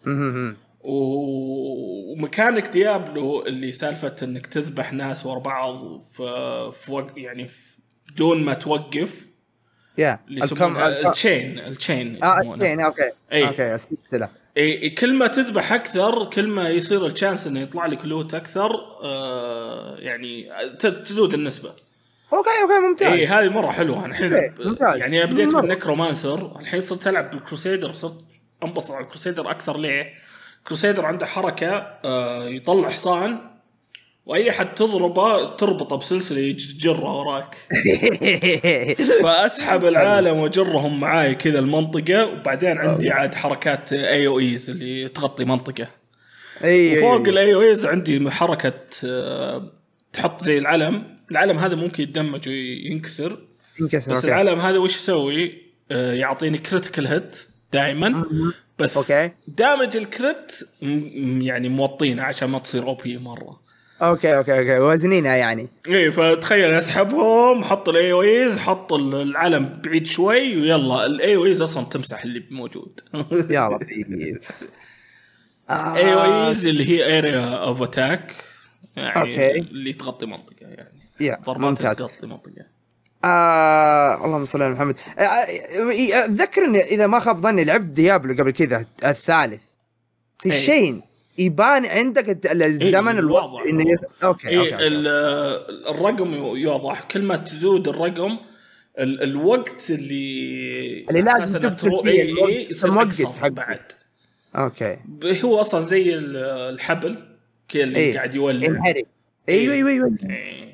مهم. 0.05 0.57
و- 0.81 2.11
و 2.13 2.19
mechanic 2.19 2.67
Diablo 2.67 3.45
اللي 3.45 3.71
سالفة 3.71 4.15
إنك 4.23 4.45
تذبح 4.47 4.93
ناس 4.93 5.25
ورا 5.25 5.39
بعض 5.39 5.99
في, 5.99 6.71
في 6.75 7.07
يعني 7.17 7.47
في 7.47 7.77
بدون 8.11 8.43
ما 8.43 8.53
توقف. 8.53 9.27
يا 9.97 10.19
الكم 10.31 10.77
ال 10.77 10.91
chain 10.91 11.59
ال 11.59 11.70
chain 11.70 12.23
آه. 12.23 12.39
ال 12.53 12.58
chain 12.58 12.79
okay. 12.79 13.11
okay 13.33 13.75
السلسله 13.75 14.29
اي 14.57 14.89
كل 14.89 15.13
ما 15.13 15.27
تذبح 15.27 15.73
أكثر 15.73 16.25
كل 16.29 16.47
ما 16.47 16.69
يصير 16.69 17.05
ال 17.05 17.11
chance 17.11 17.47
إنه 17.47 17.59
يطلع 17.59 17.85
لك 17.85 18.05
loot 18.05 18.33
أكثر 18.33 18.71
آه 19.03 19.97
يعني 19.99 20.49
تزود 20.79 21.33
النسبة. 21.33 21.73
okay 22.37 22.49
okay 22.63 22.87
ممتاز. 22.89 23.13
اي 23.13 23.25
هذه 23.27 23.49
مرة 23.49 23.71
حلوة 23.71 24.05
الحين. 24.05 24.33
إيه،. 24.33 24.53
يعني 24.95 25.25
بديت. 25.25 25.55
بال 25.55 25.71
Necromancer 25.71 26.59
الحين 26.59 26.81
صرت 26.81 27.07
ألعب 27.07 27.29
بال 27.31 27.43
Crusader 27.43 27.91
صرت 27.93 28.25
أنبسط 28.63 28.91
على 28.91 29.03
ال 29.03 29.09
Crusader 29.09 29.49
أكثر 29.51 29.77
ليه؟ 29.77 30.13
ال 30.59 30.64
Crusader 30.64 31.05
عنده 31.05 31.25
حركة 31.25 31.69
آه 32.05 32.43
يطلع 32.45 32.89
حصان 32.89 33.37
وأي 34.25 34.49
أحد 34.49 34.73
تضربه 34.73 35.55
تربطه 35.55 35.95
بسلسلة 35.95 36.41
يج- 36.41 36.77
تجره 36.77 37.19
وراك. 37.19 37.55
فأسحب 39.23 39.85
العالم 39.85 40.37
وأجرهم 40.37 40.99
معاي 40.99 41.35
كذا 41.35 41.59
المنطقة 41.59 42.25
وبعدين 42.25 42.77
عندي 42.77 43.11
عاد 43.11 43.35
حركات 43.35 43.93
AOEs 43.93 44.69
اللي 44.69 45.07
تغطي 45.09 45.45
منطقة. 45.45 45.87
أي 46.63 46.97
وفوق 46.97 47.27
ال 47.27 47.53
AOEs 47.53 47.85
عندي 47.85 48.31
حركة 48.31 48.73
آه، 49.05 49.71
تحط 50.13 50.43
زي 50.43 50.57
العلم. 50.57 51.12
العلم 51.31 51.57
هذا 51.57 51.75
ممكن 51.75 52.03
يتدمج 52.03 52.49
وينكسر. 52.49 53.39
انكسر 53.81 54.11
بس 54.11 54.25
okay. 54.25 54.27
العلم 54.27 54.59
هذا 54.59 54.77
وش 54.77 54.97
يسوي؟ 54.97 55.63
آه، 55.91 56.13
يعطيني 56.13 56.57
critical 56.57 57.07
hit 57.07 57.47
دائما 57.73 58.25
بس 58.79 58.97
okay. 58.97 59.31
damage 59.47 59.97
ال 59.97 60.08
crit 60.08 60.51
يعني 61.41 61.69
موطينه 61.69 62.23
عشان 62.23 62.49
ما 62.49 62.59
تصير 62.59 62.83
OP 62.83 63.17
مرة. 63.17 63.63
okay 64.01 64.37
okay 64.37 64.59
okay. 64.59 64.79
وازنينها 64.79 65.35
يعني. 65.35 65.67
إيه 65.87 66.09
فتخيل 66.09 66.73
أسحبهم 66.73 67.63
حط 67.63 67.89
ال 67.89 68.11
AOEs 68.11 68.57
حط 68.57 68.93
العلم 68.93 69.81
بعيد 69.85 70.07
شوي 70.07 70.61
ويلا. 70.61 71.05
ال 71.05 71.35
AOEs 71.35 71.61
أصلا 71.61 71.85
تمسح 71.85 72.23
اللي 72.23 72.43
موجود. 72.51 72.99
يا 73.49 73.69
لطيف. 73.69 74.51
آه، 75.69 75.95
AOEs 75.95 76.67
اللي 76.67 76.89
هي 76.89 77.17
area 77.17 77.45
of 77.45 77.81
attack 77.81 78.33
يعني 78.95 79.19
okay. 79.19 79.59
اللي 79.59 79.93
تغطي 79.93 80.25
منطقة 80.25 80.55
يعني. 80.61 80.92
ضربات 81.21 81.57
ممتاز 81.57 82.01
منطقة 82.23 82.65
آه 83.25 84.25
اللهم 84.25 84.45
صل 84.45 84.61
على 84.61 84.73
محمد 84.73 84.95
آه، 85.17 85.21
آه، 85.21 86.25
أتذكر 86.25 86.65
إني 86.65 86.79
إذا 86.81 87.07
ما 87.07 87.19
خاب 87.19 87.41
ظني 87.41 87.63
لعبت 87.63 87.85
Diablo 87.85 88.33
قبل 88.33 88.51
كذا 88.51 88.85
الثالث 89.05 89.61
في 90.39 90.51
إيه. 90.51 90.57
ال 90.57 90.65
chain 90.65 91.01
يبان 91.37 91.85
عندك 91.85 92.45
الزمن 92.61 93.15
إيه، 93.15 93.23
واضح. 93.25 93.63
إنه 93.63 93.91
يت... 93.91 93.99
okay 94.23 94.49
إيه 94.49 94.59
okay, 94.59 94.73
okay. 94.73 94.87
ال- 94.87 95.07
الرقم 95.87 96.33
يوضح 96.33 97.01
كل 97.01 97.21
ما 97.23 97.35
تزود 97.35 97.87
الرقم 97.87 98.37
ال 98.99 99.23
الوقت 99.23 99.89
اللي 99.89 101.05
اللي 101.09 101.21
لازم 101.21 101.59
تروح- 101.69 102.03
فيه 102.03 102.09
إيه، 102.09 102.23
الوقت، 102.31 102.49
إيه، 102.49 102.67
الموقت 102.83 103.21
حقه. 103.21 103.49
بعد 103.49 103.79
okay 104.55 104.97
هو 105.43 105.61
أصلا 105.61 105.81
زي 105.81 106.13
ال- 106.13 106.37
الحبل 106.73 107.17
كذا 107.69 107.83
اللي 107.83 107.99
إيه. 107.99 108.13
قاعد 108.15 108.35
يولع 108.35 108.67
انحرق 108.67 109.03
أيوه 109.49 109.73
أيوه 109.75 109.89
أيوه 109.89 110.17
إيه. 110.29 110.72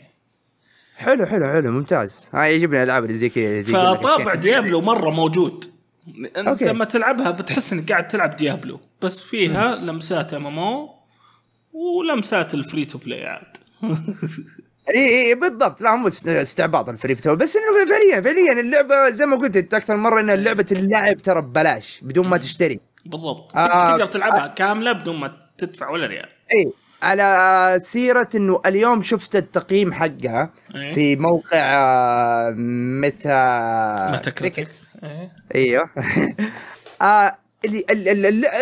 حلو 0.99 1.25
حلو 1.25 1.45
حلو 1.53 1.71
ممتاز. 1.71 2.29
هاي 2.33 2.51
يعجبني 2.51 2.77
الألعاب 2.77 3.03
اللي 3.05 3.15
زي 3.17 3.29
كذا 3.29 3.61
فطابع. 3.63 4.33
Diablo 4.33 4.81
مرة 4.81 5.09
موجود. 5.09 5.65
أنت 6.37 6.47
okay. 6.47 6.65
لما 6.65 6.85
تلعبها 6.85 7.31
بتحس 7.31 7.73
إنك 7.73 7.91
قاعد 7.91 8.07
تلعب 8.07 8.29
Diablo 8.35 8.79
بس 9.01 9.23
فيها 9.23 9.75
لمسات 9.75 10.33
MMO 10.33 10.87
ولمسات 11.73 12.53
ال 12.53 12.60
free 12.60 12.85
to 12.85 12.97
play 12.97 13.25
عاد. 13.27 13.57
إي 14.95 15.27
إي 15.29 15.35
بالضبط. 15.35 15.81
لا 15.81 15.95
مو 15.95 16.07
است- 16.07 16.27
استعباط 16.27 16.89
ال 16.89 16.94
free 16.94 17.15
to 17.15 17.35
بس 17.35 17.55
إنه 17.57 17.85
فعليا 17.85 18.21
فعليا 18.21 18.61
اللعبة 18.61 19.09
زي 19.09 19.25
ما 19.25 19.35
قلت 19.35 19.55
أنت 19.57 19.73
أكثر 19.73 19.95
مرة 19.97 20.19
ان 20.21 20.29
لعبه 20.31 20.65
اللعب 20.71 21.17
ترى 21.17 21.41
ببلاش 21.41 21.99
بدون 22.01 22.27
ما 22.27 22.37
تشتري. 22.37 22.79
بالضبط. 23.05 23.55
آه. 23.55 23.91
تقدر 23.91 24.05
تلعبها 24.05 24.47
كاملة 24.47 24.91
بدون 24.91 25.15
ما 25.15 25.37
تدفع 25.57 25.89
ولا 25.89 26.07
ريال. 26.07 26.29
إي. 26.55 26.71
على 27.01 27.75
سيرة 27.79 28.27
إنه 28.35 28.61
اليوم 28.65 29.01
شفت 29.01 29.35
التقييم 29.35 29.93
حقها 29.93 30.49
إيه. 30.75 30.93
في 30.93 31.15
موقع 31.15 32.49
ميتا 33.01 34.11
Metacritic 34.11 34.67
إيه. 35.03 35.31
إيوه. 35.55 35.89
آه، 37.01 37.37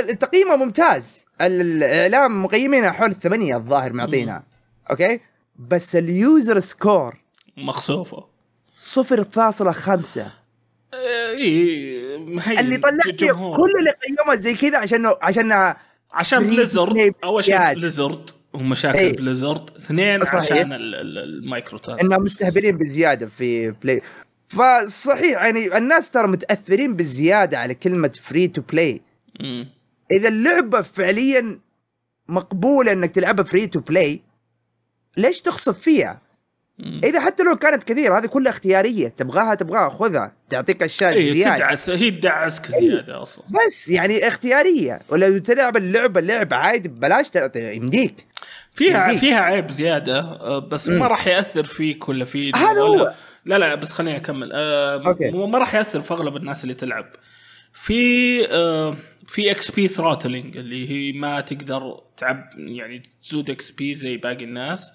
التقييمه 0.09 0.55
ممتاز. 0.55 1.25
ال- 1.41 1.83
الإعلام 1.83 2.43
مقيمينها 2.43 2.91
حول 2.91 3.11
الثمانية 3.11 3.57
الظاهر 3.57 3.93
معطينا. 3.93 4.43
okay؟ 4.91 5.19
بس 5.59 5.95
ال 5.95 6.08
user 6.08 6.59
score 6.59 7.15
مخسوفة. 7.57 8.25
0.5 8.75 10.19
اي 10.93 12.17
هي 12.39 12.59
اللي 12.59 12.77
طلعت. 12.77 13.19
كل 13.29 13.71
اللي 13.79 13.91
قيمت 13.91 14.41
زي 14.43 14.53
كذا 14.53 14.77
عشان 14.77 15.05
عشان 15.21 15.73
عشان 16.17 16.47
Blizzard 16.47 17.13
أول 17.23 17.43
شيء. 17.43 17.73
Blizzard 17.73 18.29
ومشاكل 18.53 18.97
إيه. 18.97 19.15
Blizzard 19.15 19.69
اثنين 19.77 20.25
صحيح. 20.25 20.35
عشان 20.35 20.73
ال- 20.73 20.95
ال- 20.95 21.17
المايكرو 21.17 21.79
إنهم 22.01 22.23
مستهبلين 22.23 22.77
بزيادة 22.77 23.25
free 23.27 23.71
to 23.71 23.81
play 23.81 24.01
فصحيح 24.47 25.41
يعني 25.43 25.77
الناس 25.77 26.11
ترى 26.11 26.27
متأثرين 26.27 26.93
بالزياده 26.95 27.59
على 27.59 27.73
كلمة 27.75 28.11
free 28.23 28.47
to 28.47 28.61
play. 28.61 29.01
إذا 30.11 30.29
اللعبة 30.29 30.81
فعليا 30.81 31.59
مقبولة 32.29 32.91
إنك 32.91 33.11
تلعبها 33.11 33.45
free 33.45 33.67
to 33.67 33.79
play 33.79 34.21
ليش 35.17 35.41
تغصب 35.41 35.73
فيها؟ 35.73 36.21
إذا 37.03 37.19
حتى 37.19 37.43
لو 37.43 37.55
كانت 37.55 37.83
كثيرة 37.83 38.19
هذه 38.19 38.25
كلها 38.25 38.51
اختيارية. 38.51 39.07
تبغاها 39.07 39.55
تبغاها 39.55 39.89
خذها. 39.89 40.35
تعطيك 40.49 40.83
أشياء 40.83 41.13
اي 41.13 41.33
زيادة. 41.33 41.55
تدعس 41.55 41.89
هي 41.89 42.11
تدعسك 42.11 42.71
زيادة 42.71 43.21
أصلا. 43.21 43.45
بس 43.49 43.89
يعني 43.89 44.27
اختيارية. 44.27 44.99
ولو 45.09 45.37
تلعب 45.37 45.77
اللعبة 45.77 46.21
لعب 46.21 46.53
عادي 46.53 46.89
ببلاش 46.89 47.27
يمديك. 47.55 48.15
فيها 48.73 49.05
يمديك. 49.05 49.19
فيها 49.19 49.39
عيب 49.39 49.71
زيادة. 49.71 50.19
آه، 50.19 50.59
بس. 50.59 50.89
ما 50.89 51.07
راح 51.07 51.27
يأثر 51.27 51.63
فيك 51.63 52.09
ولا 52.09 52.25
في 52.25 52.51
هذا 52.55 52.81
هو. 52.81 53.13
لا 53.45 53.57
لا 53.57 53.75
بس 53.75 53.91
خليني 53.91 54.17
أكمل. 54.17 54.51
آه 54.53 55.07
أوكي. 55.07 55.31
ما 55.31 55.57
راح 55.57 55.75
يأثر 55.75 56.01
في 56.01 56.13
أغلب 56.13 56.35
الناس 56.35 56.63
اللي 56.63 56.73
تلعب. 56.73 57.05
في 57.73 58.47
آه 58.51 58.95
في 59.27 59.51
XP 59.51 59.87
throttling 59.87 60.57
اللي 60.57 60.89
هي 60.89 61.19
ما 61.19 61.41
تقدر 61.41 62.01
تعب 62.17 62.49
يعني 62.57 63.03
تزود 63.23 63.49
إكس 63.49 63.71
بي 63.71 63.93
زي 63.93 64.17
باقي 64.17 64.43
الناس. 64.43 64.91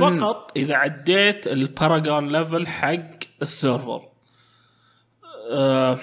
فقط 0.00 0.52
إذا 0.56 0.74
عديت 0.74 1.46
ال 1.46 1.57
paragon 1.57 2.32
level 2.32 2.66
حق 2.66 3.10
ال 3.42 3.50
server. 3.50 4.08
آه 5.50 5.98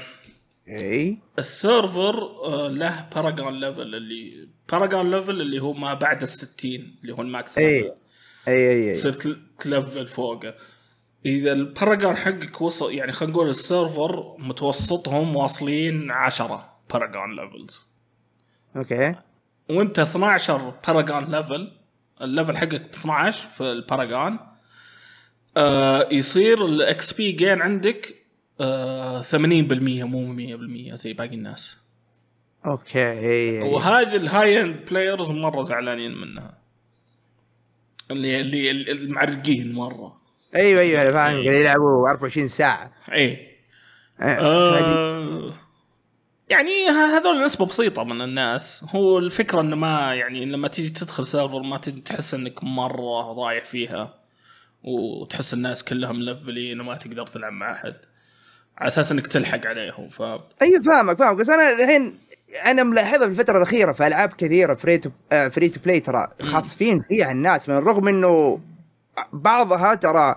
إي. 0.69 1.17
ال 1.39 1.50
server 1.50 2.15
آه، 2.43 2.67
له 2.67 3.09
paragon 3.15 3.53
level 3.59 3.95
اللي 3.95 4.47
paragon 4.71 5.11
level 5.11 5.41
اللي 5.41 5.59
هو 5.61 5.73
ما 5.73 5.93
بعد 5.93 6.21
ال 6.21 6.27
60 6.27 6.95
اللي 7.01 7.13
هو 7.13 7.21
ال 7.21 7.30
max 7.30 7.57
إي. 7.57 7.65
إي 7.65 7.93
إي, 8.47 8.89
أي. 8.89 8.93
تصير 8.93 9.11
تل- 9.13 9.41
تلفل 9.59 10.07
فوقه. 10.07 10.55
إذا 11.25 11.51
ال 11.51 11.59
paragon 11.59 12.15
حقك 12.17 12.61
وصل 12.61 12.93
يعني 12.93 13.11
خلينا 13.11 13.33
نقول 13.33 13.49
ال 13.49 13.62
server 13.62 14.35
متوسطهم 14.39 15.35
واصلين 15.35 16.11
10 16.11 16.73
باراجون 16.93 17.35
ليفلز 17.35 17.87
أوكي. 18.75 19.15
وأنت 19.69 19.99
12 19.99 20.73
باراجون 20.87 21.31
ليفل 21.31 21.71
ال 22.21 22.27
level 22.27 22.57
حقك 22.57 22.81
ب 22.81 22.89
12 22.93 23.47
في 23.57 23.63
ال 23.63 23.72
paragon. 23.72 24.39
آه 25.57 26.07
يصير 26.11 26.65
ال 26.65 27.13
XP 27.13 27.31
gain 27.31 27.61
عندك 27.61 28.15
آه 28.61 29.21
80% 29.21 29.25
مو 30.03 30.35
100% 30.91 30.95
زي 30.95 31.13
باقي 31.13 31.35
الناس. 31.35 31.77
okay. 32.65 33.11
اي 33.11 33.59
وهذه 33.61 34.15
ال 34.15 34.61
high 34.61 34.77
end 34.77 34.89
players 34.91 35.31
مرة 35.31 35.61
زعلانين 35.61 36.17
منها. 36.17 36.57
اللي 38.11 38.41
اللي 38.41 38.91
المعرقين 38.91 39.73
مرة. 39.73 40.21
أيوه 40.55 40.81
أيوه 40.81 41.01
أنا 41.01 41.11
فاهم. 41.11 41.43
قاعد 41.45 41.55
يلعبوا 41.61 42.09
24 42.09 42.47
ساعة. 42.47 42.91
إيه. 43.11 43.55
آه. 44.21 45.53
يعني 46.49 46.89
هذول 46.89 47.45
نسبة 47.45 47.65
بسيطة 47.65 48.03
من 48.03 48.21
الناس. 48.21 48.85
هو 48.89 49.17
الفكرة 49.17 49.61
إنه 49.61 49.75
ما 49.75 50.15
يعني 50.15 50.45
لما 50.45 50.67
تيجي 50.67 50.89
تدخل 50.89 51.27
server 51.27 51.61
ما 51.61 51.77
تجي 51.77 52.01
تحس 52.01 52.33
إنك 52.33 52.63
مرة 52.63 53.33
ضايع 53.33 53.63
فيها. 53.63 54.13
وتحس 54.83 55.53
الناس 55.53 55.83
كلهم 55.83 56.19
ملفلين 56.19 56.81
وما 56.81 56.95
تقدر 56.95 57.27
تلعب 57.27 57.53
مع 57.53 57.71
أحد. 57.71 57.95
على 58.77 58.87
أساس 58.87 59.11
إنك 59.11 59.27
تلحق 59.27 59.65
عليهم 59.65 60.09
ف 60.09 60.21
أيوه 60.61 60.81
فاهمك 60.85 61.17
فاهمك. 61.17 61.37
بس 61.37 61.49
أنا 61.49 61.83
الحين 61.83 62.19
أنا 62.65 62.83
ملاحظها 62.83 63.27
في 63.27 63.31
الفترة 63.39 63.57
الأخيرة 63.57 63.91
في 63.93 64.07
ألعاب 64.07 64.33
كثيرة 64.33 64.73
free 64.73 64.97
to 64.97 65.09
free 65.29 65.69
to 65.69 65.79
play 65.79 65.99
ترى 65.99 66.27
خاصفين 66.41 67.01
فيها 67.01 67.31
الناس 67.31 67.69
من 67.69 67.77
الرغم 67.77 68.07
إنه 68.07 68.59
بعضها 69.33 69.95
ترى 69.95 70.35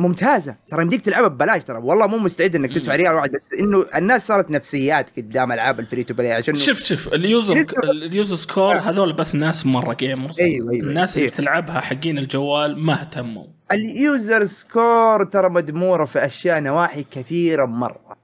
ممتازة. 0.00 0.56
ترى 0.68 0.82
يمديك 0.82 1.00
تلعبها 1.00 1.28
ببلاش 1.28 1.64
ترى. 1.64 1.78
والله 1.78 2.06
مو 2.06 2.18
مستعد 2.18 2.56
إنك 2.56 2.72
تدفع 2.72 2.96
ريال 2.96 3.14
واحد 3.14 3.30
بس 3.30 3.52
إنه 3.60 3.84
الناس 3.96 4.26
صارت 4.26 4.50
نفسيات 4.50 5.10
قدام 5.18 5.52
ألعاب 5.52 5.80
ال 5.80 5.85
free 5.85 6.04
to 6.04 6.14
play. 6.14 6.32
عشان 6.32 6.54
شوف 6.54 6.82
شوف 6.82 7.08
ال 7.08 7.19
user 7.19 7.64
ال 7.84 7.94
user 7.94 8.36
score 8.36 8.76
آه. 8.76 8.80
هذول 8.80 9.12
بس 9.12 9.34
ناس 9.34 9.66
مرة 9.66 9.94
gamers 9.94 10.40
أيوة، 10.40 10.72
أيوة، 10.72 10.86
الناس 10.86 11.16
اللي 11.16 11.24
أيوة. 11.24 11.36
تلعبها 11.36 11.80
حقين 11.80 12.18
الجوال 12.18 12.78
ما 12.78 13.00
اهتموا. 13.00 13.44
ال 13.72 13.86
user 13.86 14.44
score 14.44 15.24
ترى 15.24 15.48
مدمورة 15.50 16.04
في 16.04 16.26
أشياء 16.26 16.60
نواحي 16.60 17.06
كثيرة 17.10 17.66
مرة. 17.66 18.16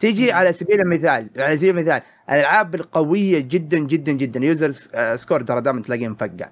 تيجي 0.00 0.32
على 0.32 0.52
سبيل 0.52 0.80
المثال 0.80 1.30
على 1.36 1.56
سبيل 1.56 1.78
المثال 1.78 2.02
الألعاب 2.30 2.74
القوية 2.74 3.40
جدا 3.40 3.78
جدا 3.78 4.12
جدا. 4.12 4.40
user 4.40 4.70
score 5.16 5.42
ترى 5.42 5.60
دائما 5.60 5.82
تلاقيه 5.82 6.08
مفقع. 6.08 6.48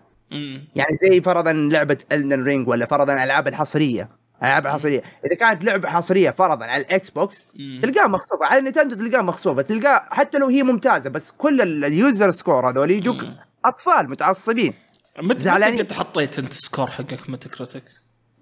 يعني 0.76 0.96
زي 1.02 1.20
فرضا 1.20 1.52
لعبة 1.52 1.98
Elden 2.12 2.42
Ring 2.42 2.68
ولا 2.68 2.86
فرضا 2.86 3.12
الألعاب 3.12 3.48
الحصرية. 3.48 4.08
الالعاب 4.42 4.66
الحصريه 4.66 5.02
إذا 5.26 5.34
كانت 5.34 5.64
لعبة 5.64 5.88
حصرية 5.88 6.30
فرضا 6.30 6.66
على 6.66 6.82
الإكس 6.82 7.10
بوكس. 7.10 7.46
تلقاها 7.82 8.06
مخسوفة 8.08 8.46
على 8.46 8.58
النينتندو 8.58 8.94
تلقاها 8.96 9.22
مخسوفة 9.22 9.62
تلقاها 9.62 10.08
حتى 10.14 10.38
لو 10.38 10.46
هي 10.46 10.62
ممتازة 10.62 11.10
بس 11.10 11.32
كل 11.32 11.60
ال- 11.60 11.84
ال 11.84 11.94
user 11.94 12.32
score 12.32 12.70
هذول 12.70 12.90
يجوك. 12.90 13.24
أطفال 13.64 14.10
متعصبين 14.10 14.74
متى 15.18 15.38
زعلانين. 15.38 15.78
قد 15.78 15.92
حطيت 15.92 16.38
أنت 16.38 16.52
score 16.52 16.86
حقك 16.90 17.30
Metacritic؟ 17.30 17.84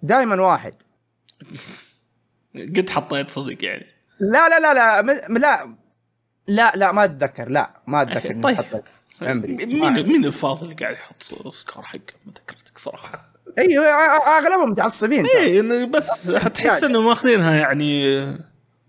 دائما 0.02 0.42
واحد 0.42 0.74
قد 2.56 2.90
حطيت 2.90 3.30
صدق 3.30 3.64
يعني 3.64 3.86
لا 4.20 4.48
لا 4.48 4.60
لا 4.60 4.74
لا 4.74 5.02
م- 5.02 5.38
لا 5.38 5.74
لا 6.48 6.72
لا 6.76 6.92
ما 6.92 7.04
أتذكر 7.04 7.48
لا 7.48 7.70
ما 7.86 8.02
أتذكر 8.02 8.40
طيب. 8.42 8.84
مين 9.20 9.78
ما- 9.80 9.90
مين 9.90 10.24
الفاضي 10.24 10.62
اللي 10.62 10.74
قاعد 10.74 10.94
يحط 10.94 11.22
score 11.52 11.82
حقه 11.82 12.00
Metacritic 12.26 12.78
صراحة؟ 12.78 13.29
أيوه 13.60 13.86
أغلبهم 14.38 14.70
متعصبين 14.70 15.26
إنه 15.58 15.86
بس 15.86 16.26
تحس 16.54 16.84
انه 16.84 17.00
ماخذينها 17.00 17.54
يعني 17.54 18.20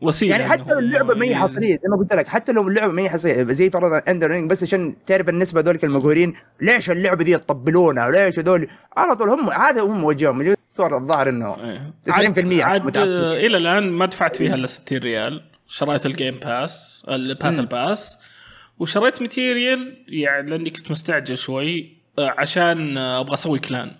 وسيلة 0.01 0.31
يعني 0.37 0.49
حتى 0.49 0.63
لو 0.69 0.79
اللعبة 0.79 1.15
ما 1.15 1.25
هي 1.25 1.35
حصرية 1.35 1.73
زي 1.73 1.89
ما 1.89 1.97
قلت 1.97 2.13
لك 2.13 2.27
حتى 2.27 2.51
لو 2.51 2.67
اللعبة 2.67 2.93
ما 2.93 3.01
هي 3.01 3.09
حصرية 3.09 3.43
زي 3.43 3.69
فرضا 3.69 4.01
اندر 4.07 4.47
بس 4.47 4.63
عشان 4.63 4.95
تعرف 5.07 5.29
النسبة 5.29 5.61
هذول 5.61 5.79
المقهورين 5.83 6.33
ليش 6.61 6.89
اللعبة 6.89 7.23
دي 7.23 7.37
تطبلونها؟ 7.37 8.11
ليش 8.11 8.39
هذول؟ 8.39 8.67
على 8.97 9.15
طول 9.15 9.29
هم 9.29 9.49
هذا 9.49 9.81
هم 9.81 10.03
وجههم 10.03 10.55
الظاهر 10.79 11.29
إنه 11.29 11.55
إيه. 11.63 11.93
90% 12.05 12.13
عاد- 12.61 12.97
عاد 12.97 12.97
إلى 12.97 13.57
الآن 13.57 13.89
ما 13.89 14.05
دفعت 14.05 14.35
فيها 14.35 14.55
إلا 14.55 14.67
60 14.67 14.97
ريال 14.97 15.41
شريت 15.67 16.05
الجيم 16.05 16.35
باس 16.39 17.03
الباثل 17.09 17.65
باس 17.65 18.17
وشريت 18.79 19.21
ماتيريال 19.21 19.97
يعني 20.07 20.49
لأني 20.51 20.69
كنت 20.69 20.91
مستعجل 20.91 21.37
شوي 21.37 21.97
آه، 22.19 22.33
عشان 22.37 22.97
آه، 22.97 23.19
أبغى 23.19 23.33
أسوي 23.33 23.59
كلان 23.59 23.91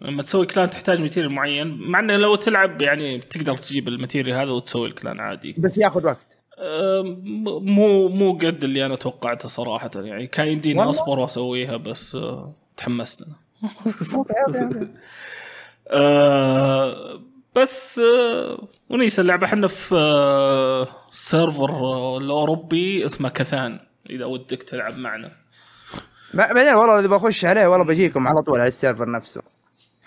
لما 0.00 0.22
تسوي 0.22 0.46
clan 0.46 0.70
تحتاج 0.70 1.00
material 1.00 1.34
معين 1.34 1.78
مع 1.90 1.98
إنه 2.00 2.16
لو 2.16 2.34
تلعب 2.34 2.82
يعني 2.82 3.18
تقدر 3.18 3.56
تجيب 3.56 3.88
ال 3.88 3.93
material 3.93 4.36
هذا 4.36 4.50
وتسوي 4.50 4.88
ال 4.88 4.94
clan 4.94 5.20
عادي. 5.20 5.54
بس 5.58 5.78
ياخذ 5.78 6.06
وقت. 6.06 6.38
مو 7.62 8.08
مو 8.08 8.32
قد 8.32 8.64
اللي 8.64 8.86
أنا 8.86 8.96
توقعته 8.96 9.48
صراحة 9.48 9.90
يعني. 9.96 10.26
كان 10.26 10.48
يمديني؟ 10.48 10.82
أصبر 10.82 11.18
وأسويها 11.18 11.76
بس 11.76 12.14
آه، 12.14 12.54
تحمست 12.76 13.22
أنا. 13.22 13.36
آه 15.92 17.20
بس 17.56 17.98
آه 17.98 18.68
ونيس 18.90 19.20
اللعبة. 19.20 19.46
إحنا 19.46 19.66
في 19.66 19.94
آه 19.94 20.88
server 21.10 21.70
الأوروبي 22.16 23.06
اسمه 23.06 23.28
كثان 23.28 23.80
إذا 24.10 24.24
ودك 24.24 24.62
تلعب 24.62 24.98
معنا. 24.98 25.30
بعدين 26.34 26.74
والله 26.74 27.00
إذا 27.00 27.06
بخش 27.08 27.44
عليه 27.44 27.66
والله 27.66 27.84
بجيكم 27.84 28.28
على 28.28 28.42
طول 28.42 28.58
على 28.60 28.68
السيرفر 28.68 29.10
نفسه. 29.10 29.42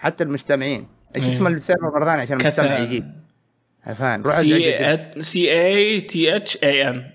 حتى 0.03 0.23
المستمعين. 0.23 0.87
إيش 1.15 1.23
إيه. 1.25 1.31
اسم 1.31 1.47
السيرفر 1.47 1.85
مرة 1.91 2.05
ثانية 2.05 2.21
عشان 2.21 2.41
المستمع 2.41 2.77
يجيب 2.77 3.11
عفان 3.83 4.21
روح 4.21 4.35
سي 4.39 5.11
سي 5.21 5.51
أي 5.65 6.01
تي 6.01 6.35
إتش 6.35 6.57
أي 6.63 6.89
ال- 6.89 7.11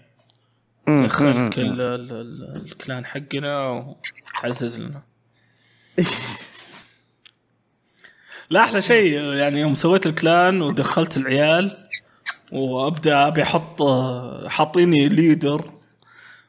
ال- 2.10 2.62
الكلان 2.66 3.06
حقنا 3.06 3.68
وتعزز 3.68 4.80
لنا. 4.80 5.02
لا 8.50 8.60
أحلى 8.60 8.82
شيء 8.82 9.12
يعني 9.14 9.60
يوم 9.60 9.74
سويت 9.74 10.06
الكلان 10.06 10.62
ودخلت 10.62 11.16
العيال 11.16 11.88
وأبدأ 12.52 13.26
أبي 13.26 13.42
أحط 13.42 13.82
حاطيني 14.46 15.08
leader 15.08 15.70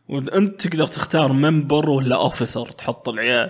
وأنت 0.10 0.68
تقدر 0.68 0.88
تختار 0.88 1.34
member 1.34 1.90
ولا 1.90 2.16
officer 2.16 2.66
تحط 2.66 3.10
العيال. 3.10 3.50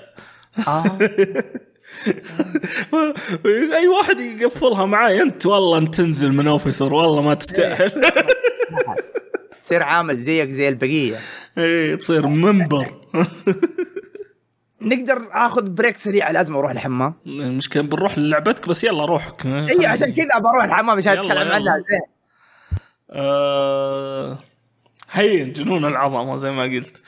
آه. 0.67 0.99
أي 3.79 3.87
واحد 3.87 4.19
يقفلها 4.19 4.85
معاي 4.85 5.21
أنت 5.21 5.45
والله 5.45 5.77
أنت 5.77 5.95
تنزل 5.95 6.31
من 6.31 6.47
officer 6.47 6.93
والله 6.93 7.21
ما 7.21 7.33
تستاهل. 7.33 7.91
تصير 9.63 9.83
عامل 9.83 10.17
زيك 10.17 10.49
زي 10.49 10.69
البقية. 10.69 11.15
اي 11.57 11.97
تصير 11.97 12.27
member. 12.27 12.91
نقدر 14.81 15.27
آخذ 15.31 15.69
break 15.69 15.97
سريع 15.97 16.25
على 16.25 16.31
الأزمة 16.31 16.57
وأروح 16.57 16.71
الحمام؟ 16.71 17.13
المشكلة 17.25 17.83
بنروح 17.83 18.17
للعبتك 18.17 18.69
بس 18.69 18.83
يلا 18.83 19.05
روحك. 19.05 19.45
اي 19.45 19.85
عشان 19.85 20.13
كذا 20.13 20.39
بروح 20.39 20.63
الحمام 20.63 20.97
عشان 20.97 21.11
أتكلم. 21.19 21.51
عنها 21.51 21.79
زين. 21.89 21.99
آه 23.11 24.37
هين 25.11 25.53
جنون 25.53 25.85
العظمة 25.85 26.37
زي 26.37 26.51
ما 26.51 26.63
قلت. 26.63 27.03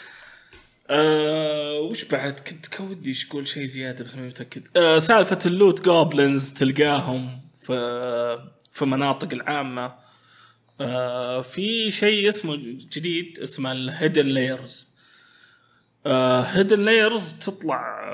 آه 0.94 1.80
وش 1.80 2.04
بعد؟ 2.06 2.40
كنت 2.40 2.68
كودي 2.68 3.16
أقول 3.30 3.48
شيء 3.48 3.66
زيادة 3.66 4.06
بس 4.06 4.16
ماني 4.16 4.28
متأكد. 4.28 4.68
آه 4.78 5.00
سالفة 5.00 5.40
ال 5.46 5.53
loot 5.53 5.82
goblins 5.86 6.54
تلقاهم 6.54 7.42
في 7.54 7.74
في 8.74 8.86
مناطق 8.86 9.34
العامة. 9.34 9.96
آه 10.82 11.42
في 11.42 11.92
شيء 11.92 12.30
اسمه 12.30 12.56
جديد 12.96 13.40
اسمه 13.40 13.72
ال 13.72 13.80
hidden 13.80 14.26
lairs 14.26 14.88
hidden 16.46 16.80
lairs 16.86 17.34
تطلع 17.34 18.14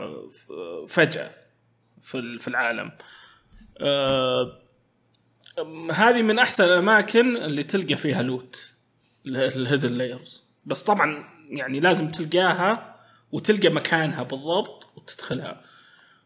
فجأة 0.88 1.32
في 2.02 2.38
في 2.40 2.48
العالم. 2.48 2.92
أم، 3.82 4.52
هذه 5.92 6.22
من 6.22 6.40
أحسن 6.40 6.63
الأماكن 6.63 7.38
اللي 7.38 7.63
تلقى 7.63 7.96
فيها 7.96 8.22
loot 8.22 8.74
ال 9.26 9.35
hidden 9.35 9.92
lairs 9.92 10.44
بس 10.66 10.84
طبعا 10.84 11.37
يعني 11.50 11.80
لازم 11.80 12.12
تلقاها 12.12 12.96
وتلقى 13.32 13.70
مكانها 13.70 14.24
بالضبط 14.24 14.88
وتدخلها. 14.96 15.62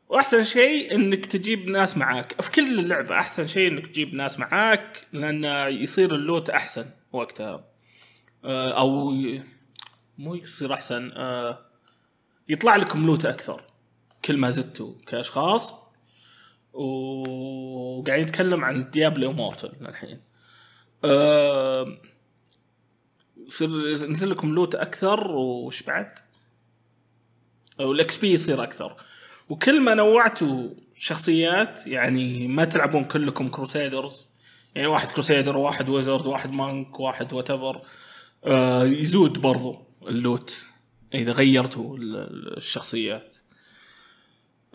وأحسن 0.10 0.44
شيء 0.44 0.96
إنك 0.96 1.26
تجيب 1.26 1.70
ناس 1.70 1.98
معاك. 1.98 2.42
في 2.42 2.52
كل 2.52 2.80
اللعبة 2.80 3.16
أحسن 3.16 3.48
شيء 3.48 3.72
إنك 3.72 3.88
تجيب 3.88 4.16
ناس 4.16 4.40
معاك 4.40 5.08
لأن 5.14 5.44
يصير 5.82 6.16
ال 6.16 6.22
loot 6.22 6.50
أحسن 6.50 6.86
وقتها. 7.12 7.64
آه، 8.46 8.72
أو 8.72 9.12
مو 10.18 10.36
يصير 10.36 10.74
أحسن 10.74 11.12
آه، 11.16 11.60
يطلع 12.50 12.76
لكم 12.76 13.06
loot 13.06 13.26
أكثر. 13.26 13.64
كل 14.26 14.38
ما 14.38 14.50
زدتوا 14.50 14.94
كأشخاص. 15.08 15.74
وقاعد 16.74 18.22
يتكلم 18.22 18.66
عن 18.66 18.90
Diablo 18.90 19.32
Immortal 19.32 19.72
الحين. 19.82 20.22
يصير 23.52 23.88
ينزل 23.88 24.30
لكم 24.30 24.54
loot 24.56 24.76
أكثر 24.76 25.32
وش 25.32 25.84
بعد؟ 25.84 26.20
وال 27.80 28.18
XP 28.18 28.32
يصير 28.32 28.64
أكثر. 28.64 28.96
وكل 29.50 29.82
ما 29.82 29.94
نوعتوا 29.94 30.70
شخصيات 30.96 31.88
يعني 31.88 32.48
ما 32.48 32.66
تلعبون 32.66 33.04
كلكم 33.04 33.48
crusaders 33.48 34.26
يعني 34.76 34.88
واحد 34.88 35.08
crusader 35.08 35.58
وواحد 35.58 35.90
ويزرد 35.90 36.26
وواحد 36.26 36.52
monk 36.52 37.00
وواحد 37.00 37.34
what 37.34 37.52
آه 38.46 38.84
يزود 38.84 39.42
برضو 39.42 39.80
ال 40.08 40.19
loot 40.19 40.66
إذا 41.14 41.32
غيرتوا 41.32 41.98
ال- 41.98 42.16
ال- 42.16 42.58
الشخصيات. 42.58 43.36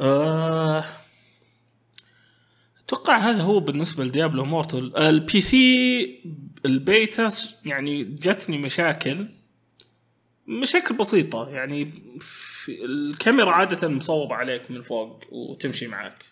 آه 0.00 0.84
أتوقع 2.84 3.16
هذا 3.16 3.42
هو 3.42 3.60
بالنسبة 3.60 4.04
ل 4.04 4.10
Diablo 4.10 4.44
Immortal 4.44 4.90
ال 4.90 4.96
PC 4.96 6.20
ال 6.66 6.79
beta 6.79 7.32
يعني 7.64 8.04
جتني 8.04 8.58
مشاكل 8.58 9.28
مشاكل 10.46 10.94
بسيطة 10.96 11.48
يعني 11.50 11.90
الكاميرا 12.68 13.50
عادة 13.52 13.88
مصوبة 13.88 14.34
عليك 14.34 14.70
من 14.70 14.82
فوق 14.82 15.24
وتمشي 15.32 15.86
معك. 15.86 16.24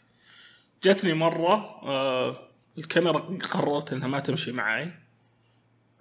جتني 0.85 1.15
مرة 1.15 1.55
آه 1.83 2.49
الكاميرا 2.79 3.19
قررت 3.53 3.93
إنها 3.93 4.09
ما 4.09 4.21
تمشي 4.21 4.53
معي 4.53 4.91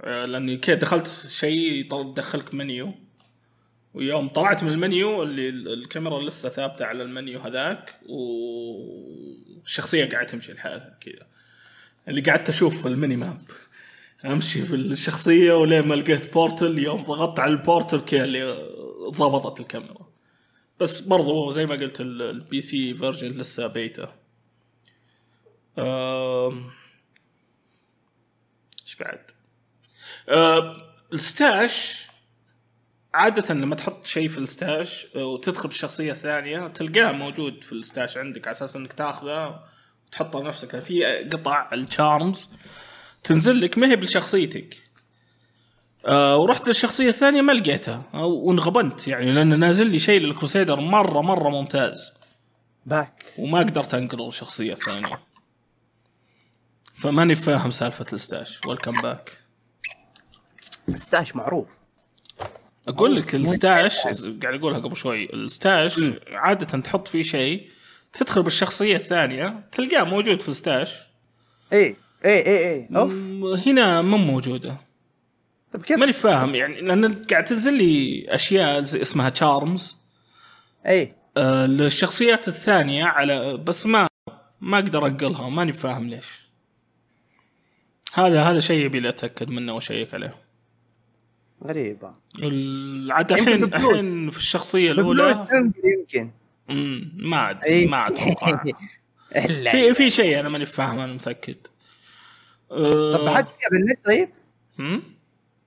آه، 0.02 0.26
لأني 0.26 0.58
كذا 0.58 0.76
دخلت 0.76 1.08
شيء 1.28 1.72
يدخلك 1.96 2.54
منيو. 2.54 2.94
ويوم 3.94 4.28
طلعت 4.28 4.64
من 4.64 4.72
المنيو 4.72 5.24
اللي 5.24 5.50
ال- 5.50 5.74
الكاميرا 5.74 6.22
لسه 6.22 6.50
ثابتة 6.50 6.86
على 6.86 7.04
المنيو 7.04 7.40
هذاك 7.40 7.96
والشخصيه 8.10 10.06
قاعدة 10.10 10.28
تمشي 10.28 10.54
لحالها 10.54 10.98
كذا. 11.02 11.28
اللي 12.08 12.22
قعدت 12.22 12.50
أشوف 12.50 12.88
ال 12.88 12.94
mini 12.94 13.16
map. 13.16 13.42
أمشي 14.26 14.66
في 14.66 14.76
الشخصيه 14.76 15.54
ولين 15.54 15.88
ما 15.88 15.96
لقيت 15.96 16.34
portal 16.34 16.80
يوم 16.80 17.02
ضغطت 17.02 17.40
على 17.40 17.52
ال 17.52 17.59
portal 17.59 18.00
كذا 18.02 18.24
اللي 18.24 18.70
ضبطت 19.10 19.60
الكاميرا. 19.60 20.08
بس 20.80 21.02
برضو 21.02 21.52
زي 21.52 21.66
ما 21.66 21.76
قلت 21.76 22.02
ال- 22.02 22.22
ال 22.22 22.62
PC 22.62 22.94
version 22.94 23.32
لسه 23.32 23.68
بيتا 23.68 24.16
إيش 28.84 28.96
بعد؟ 29.00 29.32
ال 31.14 31.30
stash 31.30 32.08
عادة 33.14 33.54
لما 33.54 33.76
تحط 33.76 34.06
شيء 34.06 34.28
في 34.28 34.38
ال 34.38 34.50
stash 34.50 35.08
وتدخل 35.16 35.70
بالشخصية 35.70 36.12
الثانية 36.12 36.68
تلقاه 36.68 37.12
موجود 37.12 37.64
في 37.64 37.72
ال 37.74 37.81
stash 37.81 38.18
عندك 38.18 38.48
على 38.48 38.52
أساس 38.52 38.76
إنك 38.76 38.94
تاخذه 38.94 39.64
وتحطه 40.08 40.40
لنفسك 40.40 40.80
في 40.80 41.06
قطع 41.06 41.70
ال 41.74 41.85
charms 41.85 42.50
تنزل 43.24 43.62
لك 43.62 43.78
ما 43.78 43.88
هي 43.88 43.96
بشخصيتك 43.96 44.78
آه 46.06 46.38
ورحت 46.38 46.68
للشخصية 46.68 47.10
الثانية 47.10 47.42
ما 47.42 47.52
لقيتها. 47.52 48.04
آه، 48.14 48.26
وانغبنت 48.26 49.08
يعني 49.08 49.32
لأن 49.32 49.60
نازل 49.60 49.88
لي 49.88 50.00
شيء 50.00 50.22
لل 50.22 50.34
crusader 50.34 50.80
مرة 50.80 51.22
مرة 51.22 51.50
ممتاز. 51.50 52.12
back. 52.86 53.26
وما 53.38 53.60
قدرت 53.60 53.94
أنقل 53.94 54.28
الشخصية 54.28 54.74
الثانية. 54.74 55.20
فماني 56.96 57.36
فاهم 57.36 57.72
سالفة 57.72 58.06
ال 58.14 58.21
stash. 58.21 58.60
welcome 58.68 58.92
back 58.92 59.38
stash 60.96 61.36
معروف. 61.36 61.68
أقول 62.88 63.16
لك 63.16 63.36
ال 63.36 63.46
stash 63.46 63.98
قاعد 63.98 64.44
أقولها 64.44 64.80
قبل 64.80 64.96
شوي 64.96 65.34
ال 65.34 65.45
stash 65.45 66.00
عادة 66.32 66.80
تحط 66.82 67.08
فيه 67.08 67.24
شيء 67.24 67.70
تدخل 68.14 68.44
بالشخصية 68.44 68.96
الثانية 68.96 69.70
تلقاه 69.72 70.04
موجود 70.04 70.42
في 70.42 70.50
ال 70.50 70.57
stash. 70.57 70.96
إيه. 71.74 72.03
إيه 72.26 72.46
إيه 72.46 72.58
إيه. 72.58 72.98
أوف. 72.98 73.14
هنا 73.68 74.02
مو 74.02 74.18
موجودة. 74.18 74.78
طيب 75.74 75.82
كيف؟ 75.84 75.98
ماني 76.00 76.14
فاهم 76.14 76.56
يعني 76.56 76.82
لأن 76.82 77.14
قاعد 77.24 77.44
تنزل 77.44 77.74
لي 77.74 78.26
أشياء 78.30 78.84
زي 78.84 79.02
اسمها 79.02 79.30
charms 79.30 79.98
إيه. 80.86 81.16
آه 81.38 81.66
للشخصيات 81.66 82.48
الثانية 82.48 83.06
على 83.06 83.58
بس 83.58 83.86
ما 83.86 84.08
ما 84.62 84.78
أقدر 84.80 85.06
أنقلها 85.08 85.50
ماني 85.50 85.74
فاهم 85.74 86.10
ليش. 86.10 86.44
هذا 88.14 88.44
هذا 88.44 88.60
شيء 88.60 88.86
يبي 88.86 89.00
لي 89.00 89.10
أتأكد 89.10 89.50
منه 89.50 89.74
وأشيك 89.74 90.14
عليه. 90.14 90.36
غريبة. 91.64 92.10
ال- 92.44 93.12
عاد 93.12 93.32
الحين. 93.32 93.64
الحين 93.64 94.30
في 94.30 94.38
الشخصية 94.38 94.92
بفلوس 94.92 95.20
الأولى. 95.20 95.48
يمكن. 96.00 96.32
ما 97.16 97.38
عاد 97.38 97.64
إيه. 97.64 97.88
ما 97.88 98.08
إلا. 99.36 99.72
في 99.72 99.94
في 99.94 100.10
شيء 100.10 100.40
أنا 100.40 100.50
ماني 100.50 100.66
فاهم 100.66 101.00
أنا 101.00 101.14
متأكد. 101.14 101.56
طب 103.14 103.26
بحثت 103.26 103.48
فيها 103.48 103.70
في 103.70 103.76
النت 103.76 104.06
طيب؟ 104.06 104.30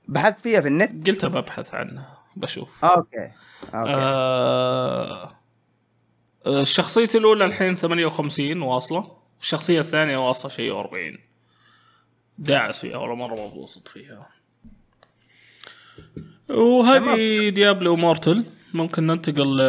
بحثت 0.09 0.41
فيها 0.41 0.61
في 0.61 0.69
النت؟ 0.69 1.09
قلت 1.09 1.25
ببحث 1.25 1.75
عنها 1.75 2.19
بشوف. 2.37 2.85
أوكي. 2.85 3.31
أوكي. 3.75 3.93
آه 3.95 5.39
الشخصية 6.47 7.09
الأولى 7.15 7.45
الحين 7.45 7.75
58 7.75 8.63
واصلة. 8.63 9.17
الشخصية 9.41 9.81
الثانية 9.81 10.29
واصلة 10.29 10.51
شيء 10.51 10.79
40 10.79 11.19
داعس 12.39 12.79
فيها 12.81 12.97
ولا 12.97 13.15
مرة 13.15 13.57
مبسوط 13.57 13.89
فيها. 13.89 14.29
وهذه 16.51 17.49
Diablo 17.49 17.97
Immortal. 17.97 18.45
ممكن 18.75 19.07
ننتقل 19.07 19.61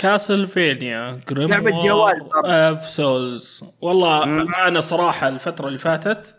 Castlevania 0.00 1.20
Grimoire 1.28 1.50
لعبة 1.50 1.70
جوال 1.70 2.20
برضه. 2.20 2.48
of 2.48 2.88
Souls 2.88 3.64
والله 3.80 4.24
أنا 4.68 4.80
صراحة 4.80 5.28
الفترة 5.28 5.66
اللي 5.68 5.78
فاتت 5.78 6.34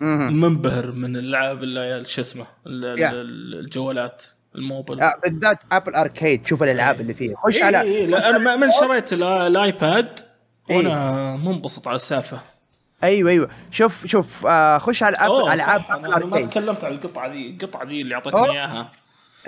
مهم. 0.00 0.40
منبهر 0.40 0.90
من 0.92 1.16
اللعب 1.16 1.62
اللي 1.62 2.04
شو 2.04 2.20
اسمه 2.20 2.46
الجوالات 2.66 4.22
الموبل. 4.54 5.00
آه، 5.00 5.14
بالذات 5.24 5.62
Apple 5.72 5.94
Arcade 5.94 6.46
شوف 6.46 6.62
الألعاب 6.62 7.00
اللي 7.00 7.14
فيها. 7.14 7.36
خش 7.36 7.62
على 7.62 7.80
إيه 7.80 7.96
إيه 7.96 8.06
لا 8.06 8.30
أنا 8.30 8.56
من 8.56 8.70
شريت 8.70 9.12
ال- 9.12 9.22
ال 9.22 9.42
iPad 9.42 10.20
وأنا 10.70 11.36
منبسط 11.36 11.88
على 11.88 11.94
السالفة. 11.94 12.38
أيوه 13.04 13.30
أيوه. 13.30 13.48
شوف 13.70 14.06
شوف 14.06 14.46
آه 14.46 14.78
خش 14.78 15.02
على 15.02 15.16
Apple 15.20 15.52
العاب 15.52 15.82
Apple 15.90 16.26
ما 16.26 16.40
تكلمت 16.42 16.84
عن 16.84 16.92
القطعة 16.92 17.28
دي 17.28 17.50
القطعة 17.50 17.84
دي 17.84 18.00
اللي 18.02 18.14
أعطيتني. 18.14 18.50
إياها. 18.50 18.90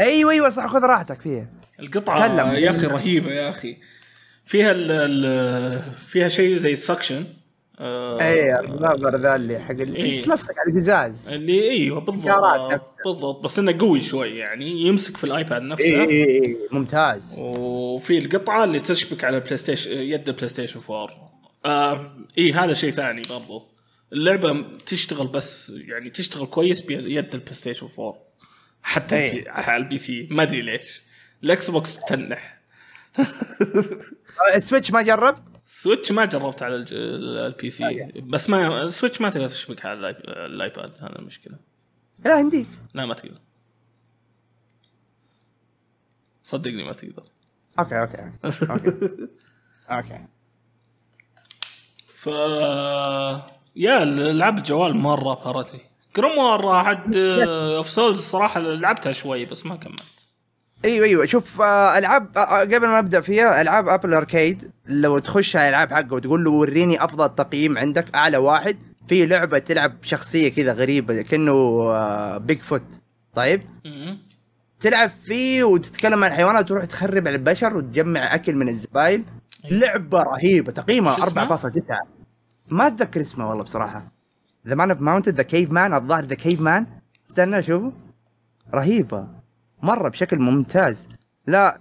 أيوه 0.00 0.32
أيوه 0.32 0.48
صح 0.48 0.66
خذ 0.66 0.80
راحتك 0.80 1.20
فيها. 1.20 1.46
القطعة 1.80 2.36
تكلم. 2.36 2.54
يا 2.54 2.70
أخي 2.70 2.86
رهيبة 2.86 3.30
يا 3.30 3.48
أخي. 3.48 3.76
فيها 4.46 4.70
ال 4.72 4.90
ال 4.90 5.82
فيها 6.06 6.28
شيء 6.28 6.56
زي 6.56 6.72
ال 6.72 6.78
suction. 6.78 7.24
آه 7.80 8.20
اي 8.20 8.60
ال 8.60 8.68
rubber 8.68 9.16
ذا 9.16 9.36
اللي 9.36 9.58
حق 9.58 9.70
اللي 9.70 9.96
إيه. 9.96 10.22
تلصق 10.22 10.54
على 10.58 10.70
القزاز. 10.70 11.28
اللي 11.28 11.70
أيوه 11.70 12.00
بالضبط. 12.00 12.82
بالضبط. 13.04 13.44
بس 13.44 13.58
إنه 13.58 13.78
قوي 13.78 14.00
شوي 14.02 14.38
يعني 14.38 14.82
يمسك 14.82 15.16
في 15.16 15.24
ال 15.24 15.32
iPad 15.32 15.62
نفسه. 15.62 15.84
اي 15.84 16.10
اي 16.10 16.24
اي 16.24 16.56
ممتاز. 16.72 17.34
وفي 17.38 18.18
القطعة 18.18 18.64
اللي 18.64 18.80
تشبك 18.80 19.24
على 19.24 19.36
ال 19.36 19.56
PlayStation 19.56 19.90
يد 19.90 20.28
ال 20.28 20.48
PlayStation 20.48 20.80
4 20.90 21.08
آه 21.66 22.12
اي 22.38 22.52
هذا 22.52 22.74
شيء 22.74 22.90
ثاني 22.90 23.22
برضو. 23.30 23.62
اللعبة 24.12 24.64
تشتغل 24.86 25.26
بس 25.26 25.72
يعني 25.76 26.10
تشتغل 26.10 26.46
كويس 26.46 26.80
بيد 26.80 27.34
ال 27.34 27.54
PlayStation 27.54 27.88
4 27.98 28.27
حتى 28.82 29.16
إيه. 29.16 29.32
البي- 29.38 29.48
على 29.50 29.76
ال 29.76 29.98
PC. 29.98 30.28
ما 30.30 30.42
أدري 30.42 30.62
ليش. 30.62 31.02
ال 31.44 31.70
Xbox 31.70 32.00
تنح. 32.00 32.58
آه، 33.18 34.56
ال 34.56 34.61
Switch 34.61 34.90
ما 34.90 35.02
جربت؟ 35.02 35.42
Switch 35.66 36.12
ما 36.12 36.24
جربت 36.24 36.62
على 36.62 36.76
الج- 36.76 36.92
ال 36.94 37.70
PC. 37.70 38.12
بس 38.16 38.50
ما 38.50 38.82
ال 38.82 38.88
Switch 38.88 39.20
ما 39.20 39.30
تقدر 39.30 39.48
تشبك 39.48 39.86
على 39.86 40.10
ال 40.28 40.39
iPad. 40.39 40.94
هذا 41.00 41.18
المشكلة 41.18 41.58
لا 42.24 42.38
يمديك. 42.38 42.66
لا 42.94 43.06
ما 43.06 43.14
تقدر. 43.14 43.40
صدقني 46.42 46.84
ما 46.84 46.92
تقدر. 46.92 47.22
okay 47.78 48.00
okay 48.00 48.32
okay. 48.44 49.28
okay. 49.90 50.26
ف 52.14 52.26
يا 53.76 54.02
العاب 54.02 54.58
الجوال 54.58 54.96
مرة 54.96 55.34
بهرتني 55.34 55.87
Grimoire 56.16 56.84
حد 56.84 57.16
of 57.16 57.90
Souls 57.90 58.18
الصراحه 58.18 58.60
لعبتها 58.60 59.12
شوي 59.12 59.44
بس 59.44 59.66
ما 59.66 59.76
كملت. 59.76 60.18
أيوه 60.84 61.06
أيوه. 61.06 61.26
شوف 61.26 61.60
آه، 61.60 61.98
ألعاب 61.98 62.38
آه، 62.38 62.40
آه، 62.40 62.60
قبل 62.60 62.86
ما 62.86 62.98
أبدأ 62.98 63.20
فيها 63.20 63.60
ألعاب 63.62 63.88
Apple 63.88 64.14
Arcade 64.14 64.70
لو 64.86 65.18
تخش 65.18 65.56
على 65.56 65.68
الألعاب 65.68 65.92
حقه 65.92 66.14
وتقول 66.14 66.44
له 66.44 66.50
وريني 66.50 67.04
أفضل 67.04 67.34
تقييم 67.34 67.78
عندك 67.78 68.14
أعلى 68.14 68.36
واحد 68.36 68.76
في 69.08 69.26
لعبة 69.26 69.58
تلعب 69.58 69.92
شخصية 70.02 70.48
كذا 70.48 70.72
غريبة 70.72 71.22
كأنه 71.22 72.38
Bigfoot 72.38 72.82
طيب. 73.34 73.62
تلعب 74.80 75.10
فيه 75.24 75.64
وتتكلم 75.64 76.24
عن 76.24 76.30
الحيوانات 76.30 76.64
وتروح 76.64 76.84
تخرب 76.84 77.28
على 77.28 77.36
البشر 77.36 77.76
وتجمع 77.76 78.34
أكل 78.34 78.54
من 78.54 78.68
الزبايل 78.68 79.24
لعبة 79.64 80.22
رهيبة 80.22 80.72
تقييمها 80.72 81.16
شو 81.16 81.22
اسمها؟ 81.22 81.56
4.9 81.56 82.06
ما 82.68 82.86
أتذكر 82.86 83.20
اسمها 83.20 83.46
والله 83.46 83.64
بصراحة. 83.64 84.17
the 84.68 84.74
man 84.74 84.90
of 84.90 85.00
mountain 85.00 85.32
the 85.32 85.42
cave 85.42 85.70
man 85.70 85.94
الظاهر 85.94 86.24
the 86.24 86.34
cave 86.34 86.60
man 86.60 86.86
استنى 87.30 87.62
شوفوا. 87.62 87.90
رهيبة. 88.74 89.28
مرة 89.82 90.08
بشكل 90.08 90.38
ممتاز. 90.38 91.08
لا. 91.46 91.80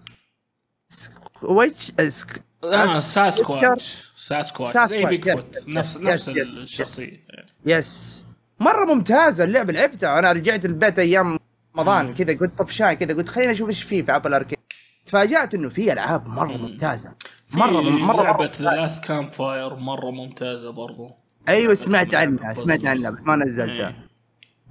سكويتش 0.90 1.92
سك... 2.08 2.44
آه 2.64 2.88
Sasquatch 2.88 4.12
Sasquatch 4.16 4.90
زي 4.90 5.06
Bigfoot 5.06 5.68
نفس 5.68 5.98
نفس. 5.98 6.30
الشخصية. 6.30 7.26
yes 7.66 8.26
مرة 8.60 8.86
ممتازة 8.86 9.44
اللعبة 9.44 9.74
لعبتها. 9.74 10.20
أنا 10.20 10.32
رجعت 10.32 10.66
البيت 10.66 11.00
أيام 11.00 11.40
رمضان 11.78 12.14
كذا 12.14 12.38
قلت 12.38 12.58
طفشان 12.58 12.94
كذا 12.94 13.14
قلت 13.14 13.30
خليني 13.30 13.52
أشوف 13.52 13.70
إيش 13.70 13.84
فيه 13.84 14.02
في 14.04 14.16
Apple 14.16 14.34
Arcade 14.34 14.58
تفاجأت 15.06 15.54
إنه 15.54 15.70
في 15.70 15.94
ألعاب 15.94 16.28
مرة 16.28 16.58
ممتازة. 16.58 17.12
مرة 17.54 17.82
مرة 17.82 18.24
لعبة 18.24 18.52
The 18.60 18.66
Last 18.66 19.04
Campfire 19.04 19.76
مرة 19.76 20.12
ممتازة 20.12 20.70
برضو. 20.72 21.12
أيوه 21.48 21.74
سمعت 21.74 22.16
عنها 22.16 22.54
سمعت. 22.54 22.86
عنها 22.86 23.10
بس 23.10 23.22
ما 23.24 23.36
نزلتها. 23.36 23.88
إيه. 23.88 24.08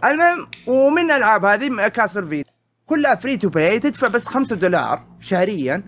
المهم 0.05 0.47
ومن 0.67 1.11
الالعاب 1.11 1.45
هذه 1.45 1.89
Castlevania 1.89 2.45
كلها 2.87 3.15
free 3.15 3.37
to 3.37 3.49
play 3.49 3.79
تدفع 3.79 4.09
بس 4.09 4.27
5 4.27 4.57
دولار 4.57 5.03
شهريا 5.21 5.83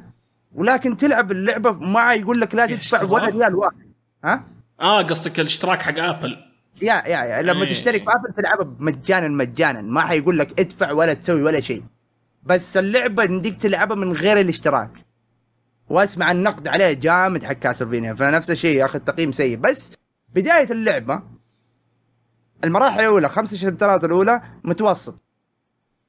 ولكن 0.55 0.97
تلعب 0.97 1.33
اللعبة 1.33 1.73
ما 1.73 2.15
يقول 2.15 2.41
لك 2.41 2.55
لا 2.55 2.67
تدفع 2.67 3.03
ولا؟ 3.03 3.25
ريال 3.25 3.55
واحد. 3.55 3.77
ها؟ 4.25 4.45
آه 4.81 5.03
قصدك 5.03 5.41
الاشتراك 5.41 5.83
حق 5.83 5.99
ابل 5.99 6.37
يا 6.83 6.95
يا 7.07 7.25
يا 7.25 7.43
لما 7.43 7.63
إيه. 7.63 7.69
تشترك 7.69 8.11
في 8.11 8.17
Apple 8.17 8.35
تلعبها 8.37 8.75
مجانا 8.79 9.29
مجانا 9.29 9.81
ما 9.83 10.01
حيقول 10.01 10.39
لك 10.39 10.61
ادفع 10.61 10.93
ولا 10.93 11.15
تسوي 11.15 11.43
ولا 11.43 11.61
شيء. 11.61 11.83
بس 12.43 12.77
اللعبة 12.77 13.25
يمديك 13.25 13.61
تلعبها 13.61 13.97
من 13.97 14.13
غير 14.13 14.41
الاشتراك. 14.41 14.91
وأسمع 15.89 16.31
النقد 16.31 16.69
عليه 16.69 16.93
جامد 16.93 17.45
حق 17.45 17.53
Castlevania 17.53 18.15
فنفس 18.15 18.51
الشيء 18.51 18.77
ياخذ 18.77 18.99
تقييم 18.99 19.33
سيء. 19.33 19.57
بس 19.57 19.93
بداية 20.35 20.71
اللعبة 20.71 21.23
المراحل 22.65 23.01
الأولى 23.01 23.29
خمس 23.29 23.55
chapter 23.55 23.98
ات 23.98 24.05
الأولى 24.05 24.43
متوسط. 24.65 25.23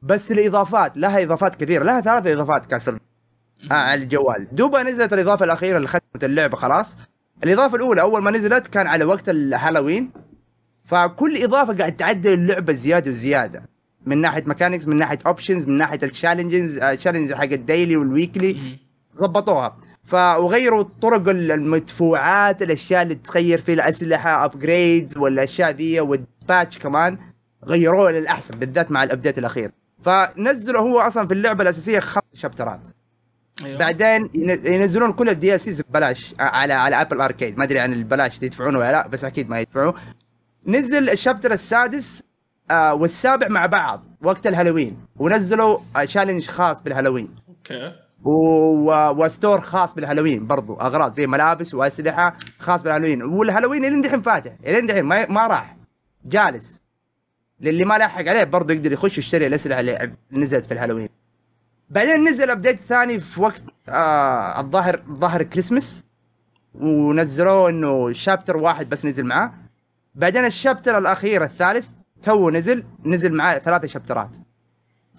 بس 0.01 0.32
الإضافات 0.32 0.97
لها 0.97 1.24
إضافات 1.24 1.55
كثيرة 1.55 1.84
لها 1.84 2.01
ثلاث 2.01 2.28
إضافات 2.28 2.65
Castle 2.65 2.99
آه 3.72 3.74
على 3.74 4.03
الجوال. 4.03 4.47
دوبا 4.51 4.84
نزلت 4.84 5.13
الإضافة 5.13 5.45
الأخيرة 5.45 5.78
اللي 5.78 5.88
ختمت 5.88 6.24
اللعبة 6.24 6.57
خلاص. 6.57 6.97
الإضافة 7.43 7.76
الأولى 7.76 8.01
أول 8.01 8.22
ما 8.22 8.32
نزلت 8.32 8.67
كان 8.67 8.88
على 8.88 9.03
وقت 9.03 9.30
الهالوين. 9.30 10.11
فكل 10.84 11.43
إضافة 11.43 11.78
قاعد 11.78 11.95
تعدل 11.97 12.34
اللعبة 12.34 12.74
زيادة 12.74 13.11
وزيادة. 13.11 13.70
من 14.05 14.17
ناحية 14.17 14.43
mechanics 14.47 14.88
من 14.88 14.95
ناحية 14.97 15.20
options 15.28 15.65
من 15.65 15.78
ناحية 15.78 15.99
ال 16.03 16.10
challenges 16.10 16.78
ال 16.78 16.83
challenge 16.83 17.34
حق 17.34 17.43
ال 17.43 17.53
daily 17.53 17.97
وال 17.97 18.11
weekly 18.11 18.53
مم. 18.53 18.78
ظبطوها 20.10 20.36
فوغيروا 20.36 20.86
طرق 21.01 21.30
المدفوعات 21.30 22.62
الأشياء 22.62 23.01
اللي 23.03 23.16
تغير 23.16 23.62
في 23.62 23.74
الأسلحة 23.74 24.45
upgrades 24.45 25.17
والأشياء 25.18 25.72
ذي 25.72 25.99
وال 25.99 26.22
patch 26.22 26.78
كمان 26.78 27.18
غيروه 27.66 28.12
للاحسن 28.12 28.60
بالذات 28.60 28.91
مع 28.91 29.03
ال 29.03 29.08
update 29.08 29.38
الأخير. 29.38 29.72
فنزلوا 30.03 30.82
هو 30.82 30.99
أصلا 30.99 31.28
في 31.28 31.34
اللعبة 31.34 31.64
الأساسية 31.64 31.99
خمس 31.99 32.24
chapter 32.34 32.74
ات 32.74 32.80
أيوه. 33.66 33.78
بعدين 33.80 34.30
ين- 34.36 34.66
ينزلون 34.66 35.12
كل 35.12 35.30
ال 35.30 35.59
DLCs 35.61 35.82
ببلاش 35.82 36.36
على 36.39 36.74
على 36.74 37.01
Apple 37.01 37.22
Arcade 37.22 37.57
ما 37.57 37.64
أدري 37.64 37.80
عن 37.80 37.93
البلاش 37.93 38.43
يدفعونه 38.43 38.80
ولا 38.80 38.91
لا 38.91 39.07
بس 39.07 39.26
أكيد 39.26 39.49
ما 39.49 39.60
يدفعوا 39.60 39.93
نزل 40.68 41.10
ال 41.09 41.15
chapter 41.15 41.51
السادس 41.51 42.24
آه 42.72 42.93
والسابع 42.93 43.47
مع 43.47 43.66
بعض 43.66 44.03
وقت 44.24 44.47
الهالوين. 44.47 44.97
ونزلوا 45.16 45.80
آه 45.95 46.05
challenge 46.05 46.47
خاص 46.47 46.82
بالهالوين. 46.84 47.36
okay. 47.49 47.95
و... 48.24 48.91
و 49.09 49.18
store 49.18 49.61
خاص 49.61 49.93
بالهالوين 49.93 50.47
برضو. 50.47 50.76
أغراض 50.76 51.13
زي 51.13 51.28
ملابس 51.28 51.74
وأسلحة 51.74 52.38
خاص 52.59 52.84
بالهالوين. 52.84 53.24
والهالوين 53.24 53.86
الين 53.86 54.01
دحين 54.01 54.22
فاتح. 54.22 54.51
الين 54.65 54.88
دحين 54.88 55.03
ما... 55.03 55.28
ما 55.32 55.47
راح. 55.47 55.78
جالس. 56.26 56.82
للي 57.61 57.86
ما 57.86 57.97
لحق 57.97 58.28
عليه 58.28 58.43
برضو 58.43 58.74
يقدر 58.74 58.91
يخش 58.91 59.17
يشتري 59.17 59.47
الأسلحة 59.47 59.80
اللي 59.80 60.11
نزلت 60.32 60.65
في 60.65 60.74
الهالوين. 60.74 61.09
بعدين 61.89 62.24
نزل 62.24 62.49
update 62.49 62.80
ثاني 62.80 63.20
في 63.20 63.41
وقت 63.41 63.63
آه 63.89 64.59
الظاهر 64.59 65.01
الظاهر 65.09 65.43
كريسمس 65.43 66.05
ونزلوه 66.76 67.70
إنه 67.70 68.13
chapter 68.13 68.57
واحد 68.57 68.89
بس 68.89 69.05
نزل 69.05 69.24
معاه. 69.26 69.53
بعدين 70.15 70.45
ال 70.45 70.52
chapter 70.52 70.97
الأخير 70.97 71.43
الثالث 71.43 71.86
تو 72.24 72.49
نزل. 72.49 72.84
نزل 73.05 73.34
معاه 73.34 73.59
ثلاثة 73.59 73.88
chapter 73.88 74.31
ات 74.31 74.38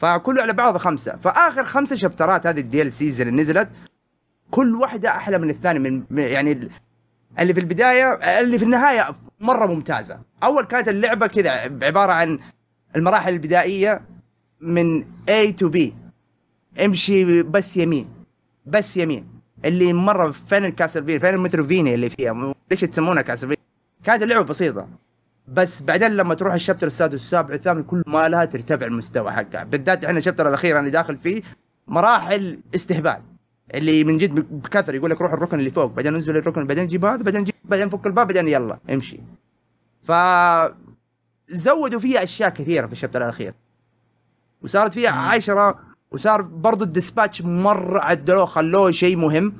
فكله 0.00 0.42
على 0.42 0.52
بعض 0.52 0.76
خمسة. 0.76 1.16
فآخر 1.16 1.64
خمسة 1.64 1.96
chapter 1.96 2.40
ات 2.40 2.46
هذه 2.46 2.60
ال 2.60 2.92
DLCs 2.92 3.20
اللي 3.20 3.32
نزلت 3.42 3.68
كل 4.50 4.74
واحدة 4.76 5.08
أحلى 5.16 5.38
من 5.38 5.50
الثاني 5.50 5.78
من 5.78 6.04
يعني 6.18 6.52
ال- 6.52 6.70
اللي 7.38 7.54
في 7.54 7.60
البداية 7.60 8.08
اللي 8.40 8.58
في 8.58 8.64
النهاية 8.64 9.08
مرة 9.40 9.66
ممتازة. 9.66 10.18
أول 10.42 10.64
كانت 10.64 10.88
اللعبة 10.88 11.26
كذا 11.26 11.50
عبارة 11.82 12.12
عن 12.12 12.38
المراحل 12.96 13.32
البدائية 13.32 14.00
من 14.60 15.02
A 15.30 15.52
to 15.62 15.70
B. 15.76 15.78
امشي 16.84 17.42
بس 17.42 17.76
يمين 17.76 18.06
بس 18.66 18.96
يمين. 18.96 19.28
اللي 19.64 19.92
مرة 19.92 20.30
فين 20.30 20.64
الكاسلفينيا 20.64 21.18
فين 21.18 21.34
المتروفينيا 21.34 21.94
اللي 21.94 22.10
فيها؟ 22.10 22.54
ليش 22.70 22.80
تسمونها 22.80 23.22
كاسلفينيا 23.22 23.62
كانت 24.04 24.22
اللعبة 24.22 24.42
بسيطة. 24.42 24.88
بس 25.50 25.82
بعدين 25.82 26.16
لما 26.16 26.34
تروح 26.34 26.54
الشابتر 26.54 26.86
السادس 26.86 27.12
والسابع 27.12 27.52
والثامن 27.52 27.82
كل 27.82 28.02
ما 28.06 28.28
لها 28.28 28.44
ترتفع 28.44 28.86
المستوى 28.86 29.32
حقها. 29.32 29.64
بالذات 29.64 30.04
إحنا 30.04 30.18
الشابتر 30.18 30.48
الأخير 30.48 30.78
أنا 30.78 30.88
داخل 30.88 31.16
فيه 31.16 31.42
مراحل 31.88 32.60
استهبال. 32.74 33.22
اللي 33.74 34.04
من 34.04 34.18
جد 34.18 34.34
بكثر 34.34 34.94
يقول 34.94 35.10
لك 35.10 35.20
روح 35.20 35.32
الركن 35.32 35.58
اللي 35.58 35.70
فوق 35.70 35.84
بعدين 35.84 36.14
انزل 36.14 36.36
الركن 36.36 36.66
بعدين 36.66 36.86
جيب 36.86 37.04
هذا 37.04 37.22
بعدين 37.22 37.44
جيب 37.44 37.54
بعدين 37.64 37.88
فك 37.88 38.06
الباب 38.06 38.26
بعدين 38.26 38.48
يلا 38.48 38.78
امشي. 38.90 39.20
ف 40.02 40.12
زودوا 41.48 42.00
فيها 42.00 42.22
أشياء 42.22 42.50
كثيرة 42.50 42.86
في 42.86 42.92
ال 42.92 42.96
chapter 42.96 43.22
الأخير. 43.22 43.54
وصارت 44.62 44.94
فيها. 44.94 45.10
عشرة 45.10 45.78
وصار 46.10 46.42
برضو 46.42 46.84
ال 46.84 46.91
dispatch 46.91 47.42
مرة 47.42 48.00
عدلوه 48.00 48.44
خلوه 48.44 48.90
شيء 48.90 49.16
مهم. 49.16 49.52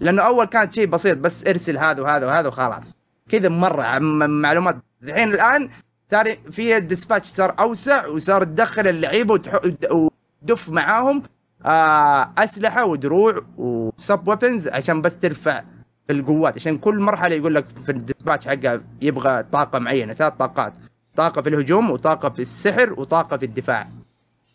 لأنه 0.00 0.22
أول 0.22 0.44
كانت 0.44 0.72
شيء 0.72 0.86
بسيط 0.86 1.18
بس 1.18 1.46
ارسل 1.46 1.78
هذا 1.78 2.02
وهذا 2.02 2.26
وهذا 2.26 2.48
وخلاص. 2.48 2.96
كذا 3.28 3.48
مرة 3.48 3.98
معلومات 4.26 4.76
الحين 5.02 5.28
الآن 5.28 5.68
صار 6.10 6.36
في 6.50 6.76
ال 6.76 6.82
dispatch 6.82 7.26
صار 7.26 7.54
أوسع 7.60 8.06
وصار 8.06 8.44
تدخل 8.44 8.86
اللعيبة 8.88 9.34
وتح- 9.38 9.90
وتدف 9.92 10.68
معاهم 10.68 11.22
آه 11.66 12.30
أسلحة 12.38 12.84
ودروع 12.84 13.40
و 13.58 13.75
sub 13.75 14.28
weapons 14.28 14.68
عشان 14.68 15.02
بس 15.02 15.18
ترفع 15.18 15.62
القوات. 16.10 16.56
عشان 16.56 16.78
كل 16.78 17.00
مرحلة 17.00 17.34
يقول 17.34 17.54
لك 17.54 17.64
في 17.84 17.92
ال 17.92 17.98
dispatch 17.98 18.48
حقه 18.48 18.80
يبغى 19.02 19.42
طاقة 19.42 19.78
معينة 19.78 20.14
ثلاث 20.14 20.32
طاقات. 20.32 20.72
طاقة 21.16 21.42
في 21.42 21.48
الهجوم 21.48 21.90
وطاقة 21.90 22.28
في 22.30 22.42
السحر 22.42 22.92
وطاقة 23.00 23.36
في 23.36 23.44
الدفاع. 23.44 23.88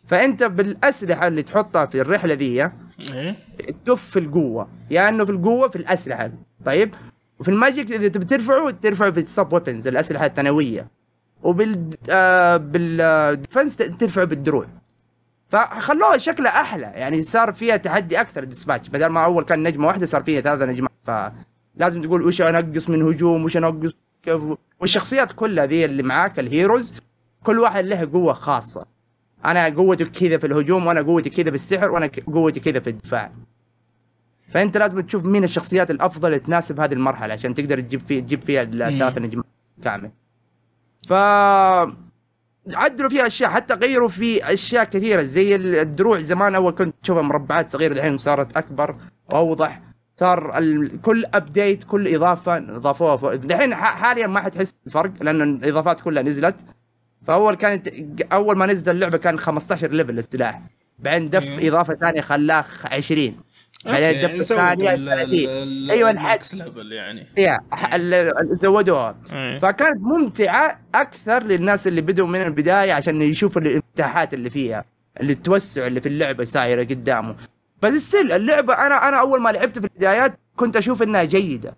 فأنت 0.07 0.43
بالأسلحة 0.43 1.27
اللي 1.27 1.43
تحطها 1.43 1.85
في 1.85 2.01
الرحلة 2.01 2.33
ذي 2.33 2.45
إيه. 3.13 3.35
تدف 3.85 4.03
في 4.09 4.19
القوة 4.19 4.67
يا 4.91 5.09
إنه 5.09 5.25
في 5.25 5.31
القوة 5.31 5.67
في 5.69 5.75
الأسلحة. 5.75 6.31
طيب؟ 6.65 6.95
وفي 7.39 7.51
ال 7.51 7.58
magic 7.58 7.91
إذا 7.91 8.07
تبي 8.07 8.25
ترفعه 8.25 8.71
ترفعه 8.71 9.11
في 9.11 9.19
ال 9.19 9.28
sub 9.28 9.53
weapons 9.53 9.87
الأسلحة 9.87 10.25
الثانويه 10.25 10.87
وبال 11.43 11.89
آه 12.09 12.57
بال 12.57 12.83
defense 12.83 13.75
ترفعه 13.75 14.25
بالدروع 14.25 14.67
فخلوها 15.49 16.17
شكلها 16.17 16.61
أحلى. 16.61 16.91
يعني 16.95 17.23
صار 17.23 17.53
فيها 17.53 17.77
تحدي 17.77 18.21
أكثر 18.21 18.43
الديسباتش 18.43 18.89
بدل 18.89 19.05
ما 19.05 19.25
أول 19.25 19.43
كان 19.43 19.63
نجمة 19.63 19.87
واحدة 19.87 20.05
صار 20.05 20.23
فيها 20.23 20.41
ثلاثة 20.41 20.65
نجمات. 20.65 20.91
فلازم 21.03 22.01
تقول 22.01 22.21
وش 22.21 22.41
أنقص 22.41 22.89
من 22.89 23.01
هجوم 23.01 23.43
وش 23.43 23.57
أنقص 23.57 23.97
كيف. 24.23 24.41
والشخصيات 24.79 25.31
كلها 25.31 25.65
ذي 25.65 25.85
اللي 25.85 26.03
معاك 26.03 26.39
الهيروز 26.39 27.01
كل 27.43 27.59
واحد 27.59 27.85
له 27.85 28.09
قوة 28.13 28.33
خاصة. 28.33 28.85
أنا 29.45 29.65
قوتي 29.65 30.05
كذا 30.05 30.37
في 30.37 30.47
الهجوم 30.47 30.87
وأنا 30.87 31.01
قوتي 31.01 31.29
كذا 31.29 31.49
في 31.49 31.55
السحر 31.55 31.91
وأنا 31.91 32.11
قوتي 32.33 32.59
كذا 32.59 32.79
في 32.79 32.89
الدفاع. 32.89 33.31
فأنت 34.53 34.77
لازم 34.77 34.99
تشوف 35.01 35.25
مين 35.25 35.43
الشخصيات 35.43 35.91
الأفضل 35.91 36.27
اللي 36.27 36.39
تناسب 36.39 36.79
هذه 36.79 36.93
المرحلة 36.93 37.33
عشان 37.33 37.53
تقدر 37.53 37.79
تجيب 37.79 38.01
فيه 38.07 38.19
تجيب 38.19 38.41
فيها 38.43 38.61
الثلاثة 38.61 39.21
نجمات 39.21 39.45
كامل 39.83 40.11
ف 41.07 41.13
عدلوا 42.73 43.09
فيها 43.09 43.27
أشياء 43.27 43.49
حتى 43.49 43.73
غيروا 43.73 44.07
في 44.09 44.53
أشياء 44.53 44.83
كثيرة 44.83 45.23
زي 45.23 45.55
الدروع. 45.55 46.19
زمان 46.19 46.55
أول 46.55 46.71
كنت 46.71 46.95
تشوفها 47.03 47.21
مربعات 47.21 47.69
صغيرة 47.69 47.93
الحين 47.93 48.17
صارت 48.17 48.57
أكبر 48.57 48.95
واوضح 49.29 49.81
صار 50.19 50.57
ال... 50.57 51.01
كل 51.01 51.25
update 51.33 51.83
كل 51.83 52.15
إضافة 52.15 52.57
اضافوها 52.57 53.17
فوق. 53.17 53.31
الحين 53.31 53.75
ح- 53.75 53.95
حاليا 53.97 54.27
ما 54.27 54.39
حتحس 54.39 54.75
بفرق 54.85 55.11
لأن 55.21 55.41
الإضافات 55.41 56.01
كلها 56.01 56.23
نزلت. 56.23 56.55
فأول 57.27 57.55
كانت 57.55 57.87
أول 58.33 58.57
ما 58.57 58.65
نزل 58.65 58.91
اللعبة 58.91 59.17
كان 59.17 59.39
15 59.39 59.91
level 59.91 60.19
السلاح. 60.19 60.61
بعدين 60.99 61.29
دف. 61.29 61.45
إضافة 61.59 61.93
ثانية 61.95 62.21
خلاه 62.21 62.65
20 62.85 63.35
الدفه 63.87 64.43
زودوا 64.43 64.71
الثانية 64.71 64.93
ال- 64.93 65.05
30 65.05 65.33
ال- 65.33 65.49
ال- 65.49 65.91
أيوة، 65.91 66.09
الحد. 66.09 66.25
ال 66.25 66.33
max 66.33 66.55
level 66.55 66.91
يعني. 66.91 67.27
yeah 67.37 67.59
زودوها. 68.61 69.15
فكانت 69.61 69.97
ممتعة 70.01 70.79
أكثر 70.95 71.43
للناس 71.43 71.87
اللي 71.87 72.01
بدوا 72.01 72.27
من 72.27 72.41
البداية 72.41 72.93
عشان 72.93 73.21
يشوفوا 73.21 73.61
الانفتاحات 73.61 74.33
اللي 74.33 74.49
فيها 74.49 74.85
اللي 75.21 75.33
التوسع 75.33 75.87
اللي 75.87 76.01
في 76.01 76.09
اللعبة 76.09 76.45
صايرة 76.45 76.83
قدامه. 76.83 77.35
بس 77.81 77.93
still 77.93 78.31
اللعبة 78.31 78.73
أنا 78.73 79.07
أنا 79.07 79.19
أول 79.19 79.41
ما 79.41 79.49
لعبت 79.49 79.79
في 79.79 79.85
البدايات 79.85 80.39
كنت 80.55 80.75
أشوف 80.77 81.03
إنها 81.03 81.23
جيدة 81.23 81.75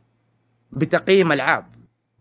بتقييم 0.71 1.31
ألعاب. 1.31 1.65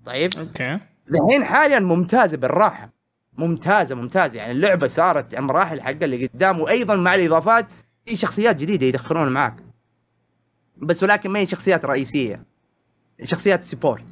طيب؟ 0.07 0.31
okay. 0.39 0.79
الحين 1.11 1.45
حاليا 1.45 1.79
ممتازة 1.81 2.37
بالراحة. 2.37 2.91
ممتازة 3.39 3.95
ممتازة. 3.95 4.39
يعني 4.39 4.53
اللعبة 4.53 4.87
صارت 4.87 5.39
مراحل 5.39 5.81
حقها 5.81 6.05
اللي 6.05 6.27
قدام 6.27 6.61
وأيضا 6.61 6.97
مع 6.97 7.15
الإضافات 7.15 7.67
في 8.07 8.17
شخصيات 8.17 8.57
جديدة 8.57 8.87
يدخلون 8.87 9.29
معك 9.29 9.55
بس 10.77 11.03
ولكن 11.03 11.31
ما 11.31 11.39
هي 11.39 11.47
شخصيات 11.47 11.85
رئيسية. 11.85 12.43
شخصيات 13.23 13.63
support 13.63 14.05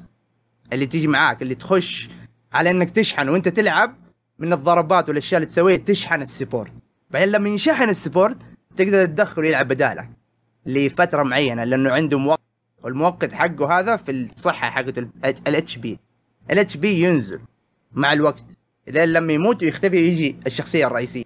اللي 0.73 0.87
تيجي 0.87 1.07
معاك 1.07 1.43
اللي 1.43 1.55
تخش 1.55 2.11
على 2.53 2.71
إنك 2.71 2.91
تشحن 2.91 3.29
وإنت 3.29 3.49
تلعب 3.49 3.97
من 4.39 4.53
الضربات 4.53 5.09
والأشياء 5.09 5.39
اللي 5.39 5.47
تسويها 5.47 5.77
تشحن 5.77 6.23
ال 6.23 6.29
support 6.29 6.73
بعدين 7.11 7.29
لما 7.29 7.49
ينشحن 7.49 7.89
ال 7.89 7.95
support 7.95 8.37
تقدر 8.77 9.07
تدخل 9.07 9.45
يلعب 9.45 9.69
بدالك 9.69 10.11
لفترة 10.67 11.23
معينة 11.23 11.65
لأنه 11.65 11.91
عنده 11.91 12.19
مؤقت 12.19 12.41
والمؤقت 12.83 13.33
حقه 13.33 13.79
هذا 13.79 13.97
في 13.97 14.11
الصحة 14.11 14.71
حقت 14.71 14.99
الاتش 15.25 15.77
بي 15.77 15.99
الاتش 16.51 16.77
بي 16.77 17.03
ينزل 17.03 17.41
مع 17.93 18.13
الوقت. 18.13 18.45
لين 18.89 19.13
لما 19.13 19.33
يموت 19.33 19.63
ويختفي 19.63 19.97
يجي 19.97 20.37
الشخصية 20.47 20.87
الرئيسية. 20.87 21.25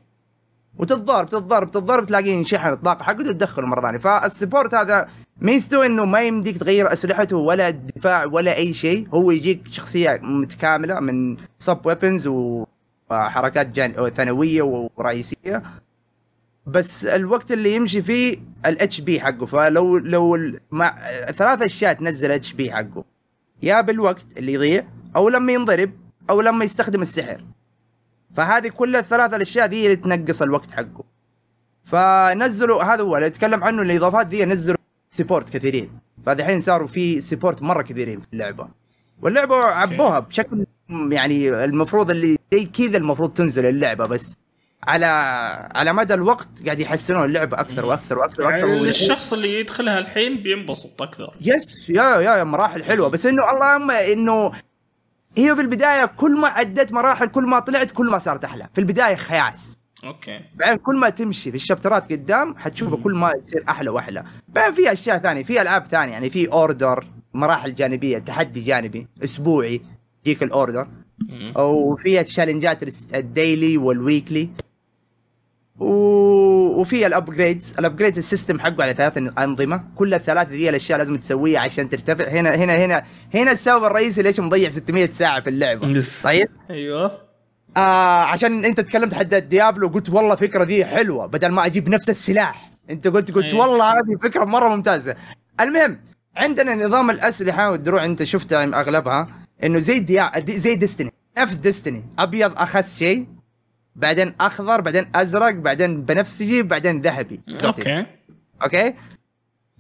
وتتضارب 0.78 1.28
تتضارب 1.28 1.70
تتضارب 1.70 2.06
تلاقيه 2.06 2.32
ينشحن 2.32 2.72
الطاقة 2.72 3.02
حقته 3.02 3.28
وتدخله 3.28 3.66
مرة 3.66 3.80
ثانية. 3.82 3.98
فال 3.98 4.15
support 4.15 4.74
هذا 4.74 5.08
ميزته 5.40 5.86
إنه 5.86 6.04
ما 6.04 6.20
يمديك 6.20 6.58
تغير 6.58 6.92
أسلحته 6.92 7.36
ولا 7.36 7.68
الدفاع 7.68 8.24
ولا 8.24 8.56
أي 8.56 8.74
شيء. 8.74 9.08
هو 9.14 9.30
يجيك 9.30 9.62
شخصية 9.70 10.20
متكاملة 10.22 11.00
من 11.00 11.36
sub 11.58 11.86
weapons 11.86 12.28
وحركات 13.10 13.66
جان... 13.66 14.10
ثانوية 14.10 14.62
ورئيسية. 14.96 15.62
بس 16.66 17.06
الوقت 17.06 17.52
اللي 17.52 17.74
يمشي 17.74 18.02
فيه 18.02 18.36
ال 18.66 19.00
HP 19.00 19.20
حقه. 19.20 19.46
فلو 19.46 19.98
لو 19.98 20.52
مع 20.70 20.98
ثلاث 21.30 21.62
أشياء 21.62 21.92
تنزل 21.92 22.30
HP 22.30 22.72
حقه. 22.72 23.04
يا 23.62 23.80
بالوقت 23.80 24.26
اللي 24.36 24.52
يضيع 24.52 24.86
أو 25.16 25.28
لما 25.28 25.52
ينضرب 25.52 25.90
أو 26.30 26.40
لما 26.40 26.64
يستخدم 26.64 27.02
السحر. 27.02 27.44
فهذه 28.34 28.68
كل 28.68 28.96
الثلاث 28.96 29.34
الأشياء 29.34 29.68
ذي 29.68 29.84
اللي 29.84 29.96
تنقص 29.96 30.42
الوقت 30.42 30.70
حقه. 30.70 31.04
فنزلوا 31.84 32.82
هذا 32.82 33.02
هو 33.02 33.16
اللي 33.16 33.26
اتكلم 33.26 33.64
عنه 33.64 33.82
الإضافات 33.82 34.26
ذي 34.26 34.44
نزلوا 34.44 34.77
support 35.10 35.50
كثيرين. 35.56 35.90
فالحين 36.26 36.60
صاروا 36.60 36.88
في 36.88 37.20
support 37.20 37.62
مرة 37.62 37.82
كثيرين 37.82 38.20
في 38.20 38.26
اللعبة. 38.32 38.68
واللعبة 39.22 39.56
عبوها 39.56 40.18
بشكل 40.18 40.66
يعني 41.10 41.64
المفروض 41.64 42.10
اللي 42.10 42.38
زي 42.52 42.64
كذا 42.64 42.98
المفروض 42.98 43.32
تنزل 43.34 43.66
اللعبة 43.66 44.06
بس 44.06 44.36
على 44.82 45.06
على 45.74 45.92
مدى 45.92 46.14
الوقت 46.14 46.48
قاعد 46.64 46.80
يحسنون 46.80 47.24
اللعبة 47.24 47.60
أكثر 47.60 47.84
وأكثر 47.86 48.18
وأكثر 48.18 48.42
وأكثر. 48.42 48.68
يعني 48.68 48.88
الشخص 48.88 49.32
اللي 49.32 49.60
يدخلها 49.60 49.98
الحين 49.98 50.42
بينبسط 50.42 51.02
أكثر. 51.02 51.34
yes 51.40 51.90
yeah 51.90 52.20
yeah 52.20 52.36
yeah 52.36 52.44
مراحل 52.44 52.84
حلوة. 52.84 53.08
بس 53.08 53.26
إنه 53.26 53.42
اللهم 53.50 53.90
إنه 53.90 54.52
هي 55.36 55.54
في 55.54 55.60
البداية 55.60 56.04
كل 56.04 56.40
ما 56.40 56.48
عدت 56.48 56.92
مراحل 56.92 57.28
كل 57.28 57.44
ما 57.44 57.58
طلعت 57.58 57.90
كل 57.90 58.06
ما 58.06 58.18
صارت 58.18 58.44
أحلى. 58.44 58.68
في 58.74 58.80
البداية 58.80 59.14
خياس. 59.14 59.77
okay. 60.04 60.40
بعدين 60.54 60.76
كل 60.76 60.96
ما 60.96 61.08
تمشي 61.08 61.50
في 61.50 61.56
ال 61.56 61.62
chapter 61.62 62.06
ات 62.06 62.12
قدام 62.12 62.56
حتشوفها 62.56 63.02
كل 63.02 63.12
ما 63.12 63.32
تصير 63.32 63.64
أحلى 63.68 63.90
وأحلى. 63.90 64.24
بعدين 64.48 64.74
في 64.74 64.92
أشياء 64.92 65.18
ثانية 65.18 65.42
في 65.42 65.62
ألعاب 65.62 65.86
ثانية 65.86 66.12
يعني 66.12 66.30
في 66.30 66.52
order 66.52 67.04
مراحل 67.34 67.74
جانبية 67.74 68.18
تحدي 68.18 68.60
جانبي 68.60 69.06
أسبوعي 69.24 69.80
يجيك 70.26 70.42
ال 70.42 70.49
order. 70.49 70.88
وفي 71.56 72.20
التشالنجات 72.20 72.82
الديلي 73.14 73.78
والويكلي 73.78 74.50
و... 75.78 75.86
وفي 76.80 77.06
ال 77.06 77.14
upgrades 77.14 77.74
ال 77.78 77.83
upgrades 77.83 78.18
ال 78.18 78.24
system 78.24 78.60
حقه 78.60 78.82
على 78.82 78.94
ثلاث 78.94 79.18
أنظمة. 79.38 79.84
كل 79.96 80.14
الثلاثة 80.14 80.50
دي 80.50 80.68
الأشياء 80.68 80.98
لازم 80.98 81.16
تسويها 81.16 81.60
عشان 81.60 81.88
ترتفع. 81.88 82.28
هنا 82.28 82.54
هنا 82.54 82.76
هنا 82.84 83.04
هنا 83.34 83.52
السبب 83.52 83.84
الرئيسي 83.84 84.22
ليش 84.22 84.40
مضيع 84.40 84.68
600 84.68 85.10
ساعة 85.12 85.40
في 85.40 85.50
اللعبة. 85.50 85.86
طيب؟ 86.24 86.48
أيوه. 86.70 87.27
آه 87.78 88.24
عشان 88.24 88.64
انت 88.64 88.80
تكلمت 88.80 89.14
حد 89.14 89.34
ديابلو 89.34 89.88
قلت 89.88 90.10
والله 90.10 90.34
فكرة 90.34 90.64
دي 90.64 90.84
حلوة 90.84 91.26
بدل 91.26 91.48
ما 91.48 91.66
أجيب 91.66 91.88
نفس 91.88 92.10
السلاح. 92.10 92.70
انت 92.90 93.06
قلت 93.08 93.30
قلت 93.32 93.44
أيه. 93.44 93.54
والله 93.54 93.90
هذه 93.90 94.16
فكرة 94.22 94.44
مرة 94.44 94.68
ممتازة. 94.76 95.16
المهم 95.60 96.00
عندنا 96.36 96.74
نظام 96.74 97.10
الأسلحة 97.10 97.70
والدروع 97.70 98.04
انت 98.04 98.22
شفتها 98.22 98.80
أغلبها 98.80 99.28
إنه 99.64 99.78
زي 99.78 99.98
ديا 99.98 100.32
زي 100.48 100.76
Destiny 100.76 101.10
نفس 101.38 101.54
Destiny 101.54 102.04
أبيض 102.18 102.52
أخس 102.58 102.96
شيء 102.98 103.26
بعدين 103.96 104.34
أخضر 104.40 104.80
بعدين 104.80 105.06
أزرق 105.14 105.54
بعدين 105.54 106.02
بنفسجي 106.02 106.62
بعدين 106.62 107.00
ذهبي. 107.00 107.40
okay. 107.64 108.06
okay؟ 108.62 108.94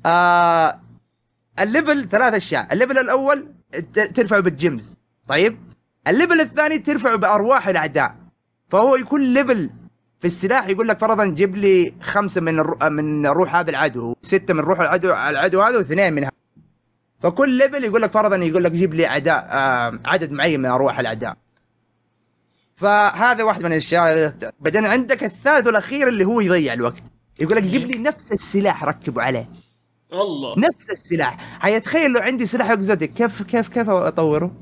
آه 0.06 0.80
ال 1.60 1.68
level 1.68 2.08
ثلاث 2.08 2.34
أشياء. 2.34 2.68
ال 2.72 2.76
level 2.76 2.98
الأول 2.98 3.48
ت- 3.92 4.00
ترفعه 4.16 4.40
بال 4.40 4.56
gems. 4.56 4.96
طيب؟ 5.28 5.58
ال 6.06 6.12
level 6.12 6.40
الثاني 6.40 6.78
ترفعه 6.78 7.16
بأرواح 7.16 7.68
الأعداء. 7.68 8.14
فهو 8.68 8.96
يكون 8.96 9.20
level 9.34 9.70
في 10.20 10.26
السلاح 10.26 10.68
يقول 10.68 10.88
لك 10.88 10.98
فرضا 10.98 11.26
جيب 11.26 11.56
لي 11.56 11.94
خمسة 12.00 12.40
من 12.40 12.58
الرو... 12.58 12.76
من 12.90 13.26
روح 13.26 13.56
هذا 13.56 13.70
العدو 13.70 14.14
ستة 14.22 14.54
من 14.54 14.60
روح 14.60 14.80
العدو 14.80 15.10
العدو 15.10 15.62
هذا 15.62 15.76
واثنين 15.76 16.12
من 16.12 16.22
هذا 16.22 16.32
فكل 17.20 17.50
level 17.50 17.84
يقول 17.84 18.02
لك 18.02 18.12
فرضا 18.12 18.36
يقول 18.36 18.64
لك 18.64 18.72
جيب 18.72 18.94
لي 18.94 19.06
أعداء 19.06 19.48
آه 19.50 19.98
عدد 20.06 20.32
معين 20.32 20.60
من 20.60 20.66
أرواح 20.66 20.98
الأعداء. 20.98 21.36
فهذا 22.76 23.44
واحد 23.44 23.60
من 23.60 23.72
الأشياء. 23.72 24.34
بعدين 24.60 24.86
عندك 24.86 25.24
الثالث 25.24 25.66
والأخير 25.66 26.08
اللي 26.08 26.24
هو 26.24 26.40
يضيع 26.40 26.72
الوقت. 26.72 27.02
يقول 27.40 27.56
لك 27.56 27.62
جيب 27.62 27.82
لي 27.82 27.98
نفس 27.98 28.32
السلاح 28.32 28.84
ركبه 28.84 29.22
عليه. 29.22 29.50
الله. 30.12 30.58
نفس 30.58 30.90
السلاح. 30.90 31.58
هيا 31.66 31.78
تخيل 31.78 32.10
لو 32.10 32.20
عندي 32.20 32.46
سلاح 32.46 32.70
أكزوتيك 32.70 33.12
كيف 33.12 33.42
كيف 33.42 33.68
كيف 33.68 33.90
أطوره؟ 33.90 34.52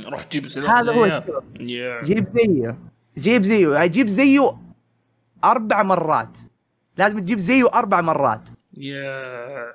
روح 0.00 0.28
جيب 0.32 0.48
سلاح 0.48 0.74
هذا 0.74 0.92
هو. 0.92 1.04
السبب. 1.04 1.44
جيب 2.04 2.28
زيه. 2.28 2.78
جيب 3.18 3.42
زيه. 3.44 3.86
جيب 3.86 4.08
زيه 4.08 4.56
أربع 5.44 5.82
مرات. 5.82 6.38
لازم 6.96 7.18
تجيب 7.18 7.38
زيه 7.38 7.68
أربع 7.74 8.00
مرات. 8.00 8.48
يا. 8.76 9.74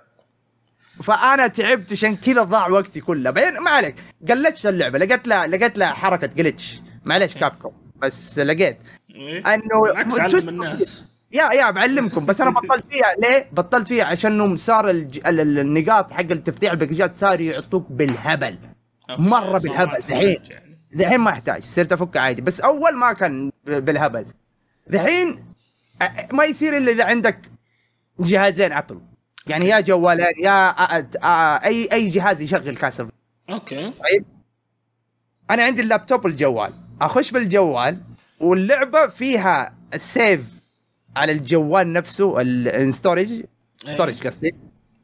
فأنا 1.04 1.48
تعبت 1.48 1.92
عشان 1.92 2.16
كذا 2.16 2.44
ضاع 2.44 2.70
وقتي 2.70 3.02
كله. 3.02 3.32
بعدين 3.32 3.60
ما 3.62 3.70
عليك. 3.72 3.96
قلتش 4.30 4.68
اللعبة. 4.68 5.00
لقيت 5.00 5.28
لها 5.28 5.48
لقيت 5.48 5.78
لها 5.78 5.88
حركة 5.94 6.28
جلتش 6.28 6.82
معليش 7.06 7.34
كابكم. 7.38 7.72
بس 7.96 8.40
لقيت. 8.40 8.78
إيه. 9.16 9.54
إنه 9.54 9.82
بالعكس 9.90 10.20
علم 10.20 10.50
الناس. 10.50 11.04
يا 11.32 11.54
يا 11.54 11.72
بعلمكم. 11.72 12.26
بس 12.26 12.42
أنا 12.42 12.50
بطلت 12.50 12.86
فيها. 12.94 13.16
ليه؟ 13.22 13.50
بطلت 13.52 13.88
فيها 13.88 14.06
عشان 14.06 14.58
صار 14.58 14.90
الج... 14.90 15.18
ال- 15.28 15.40
ال- 15.40 15.60
النقاط 15.60 16.12
حق 16.12 16.20
التفتيح. 16.32 16.72
الباكجات 16.72 17.14
صار 17.14 17.42
يعطوك 17.42 17.86
بالهبل. 17.92 18.58
صار 19.30 19.58
بالهبل 19.60 19.96
الحين. 19.98 20.38
يعني. 20.50 20.78
الحين 20.96 21.20
ما 21.20 21.30
أحتاج 21.30 21.64
صرت 21.64 21.92
أفك 21.94 22.18
عادي. 22.18 22.42
بس 22.42 22.62
أول 22.62 22.96
ما 22.96 23.14
كان 23.14 23.52
بالهبل. 23.66 24.26
الحين 24.94 25.46
أ- 26.04 26.34
ما 26.34 26.44
يصير 26.44 26.78
إلا 26.78 26.92
إذا 26.92 27.06
عندك 27.06 27.40
جهازين 28.20 28.72
ابل 28.72 29.02
يعني 29.48 29.66
يا 29.68 29.80
جوالين 29.80 30.26
يا 30.44 30.70
أي 31.66 31.88
أي 31.92 32.08
جهاز 32.10 32.42
يشغل 32.42 32.76
كاسل 32.76 33.10
okay. 33.50 33.92
طيب. 33.92 34.26
أنا 35.52 35.64
عندي 35.64 35.82
اللابتوب 35.82 36.26
والجوال 36.26 36.74
أخش 37.02 37.32
بالجوال 37.32 38.02
واللعبة 38.42 39.08
فيها 39.08 39.74
ال 39.94 40.03
save 40.03 40.42
على 41.16 41.32
الجوال 41.32 41.94
نفسه 41.94 42.42
ال 42.42 42.54
storage 42.54 43.44
storage 43.88 44.28
قصدي. 44.28 44.56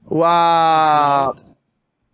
و 0.06 0.26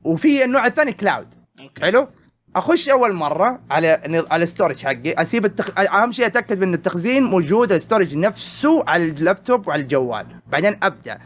وفي 0.04 0.46
النوع 0.46 0.66
الثاني 0.66 0.92
cloud 0.94 1.28
okay. 1.60 1.82
حلو؟ 1.82 2.08
أخش 2.56 2.90
أول 2.90 3.14
مرة 3.14 3.60
على 3.72 4.26
على 4.32 4.44
ال 4.44 4.49
storage 4.49 4.86
حقي. 4.86 5.14
أسيب 5.14 5.46
التخ... 5.46 5.80
أهم 5.80 6.12
شيء 6.12 6.26
أتأكد 6.26 6.60
من 6.60 6.74
التخزين 6.74 7.24
موجود 7.24 7.72
ال 7.72 7.78
storage 7.78 8.18
نفسه 8.18 8.84
على 8.88 9.06
اللابتوب 9.06 9.68
وعلى 9.68 9.82
الجوال. 9.82 10.28
بعدين 10.48 10.78
أبدأ. 10.84 11.20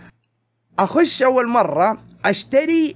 أخش 0.79 1.23
أول 1.23 1.47
مرة 1.47 1.97
أشتري 2.25 2.95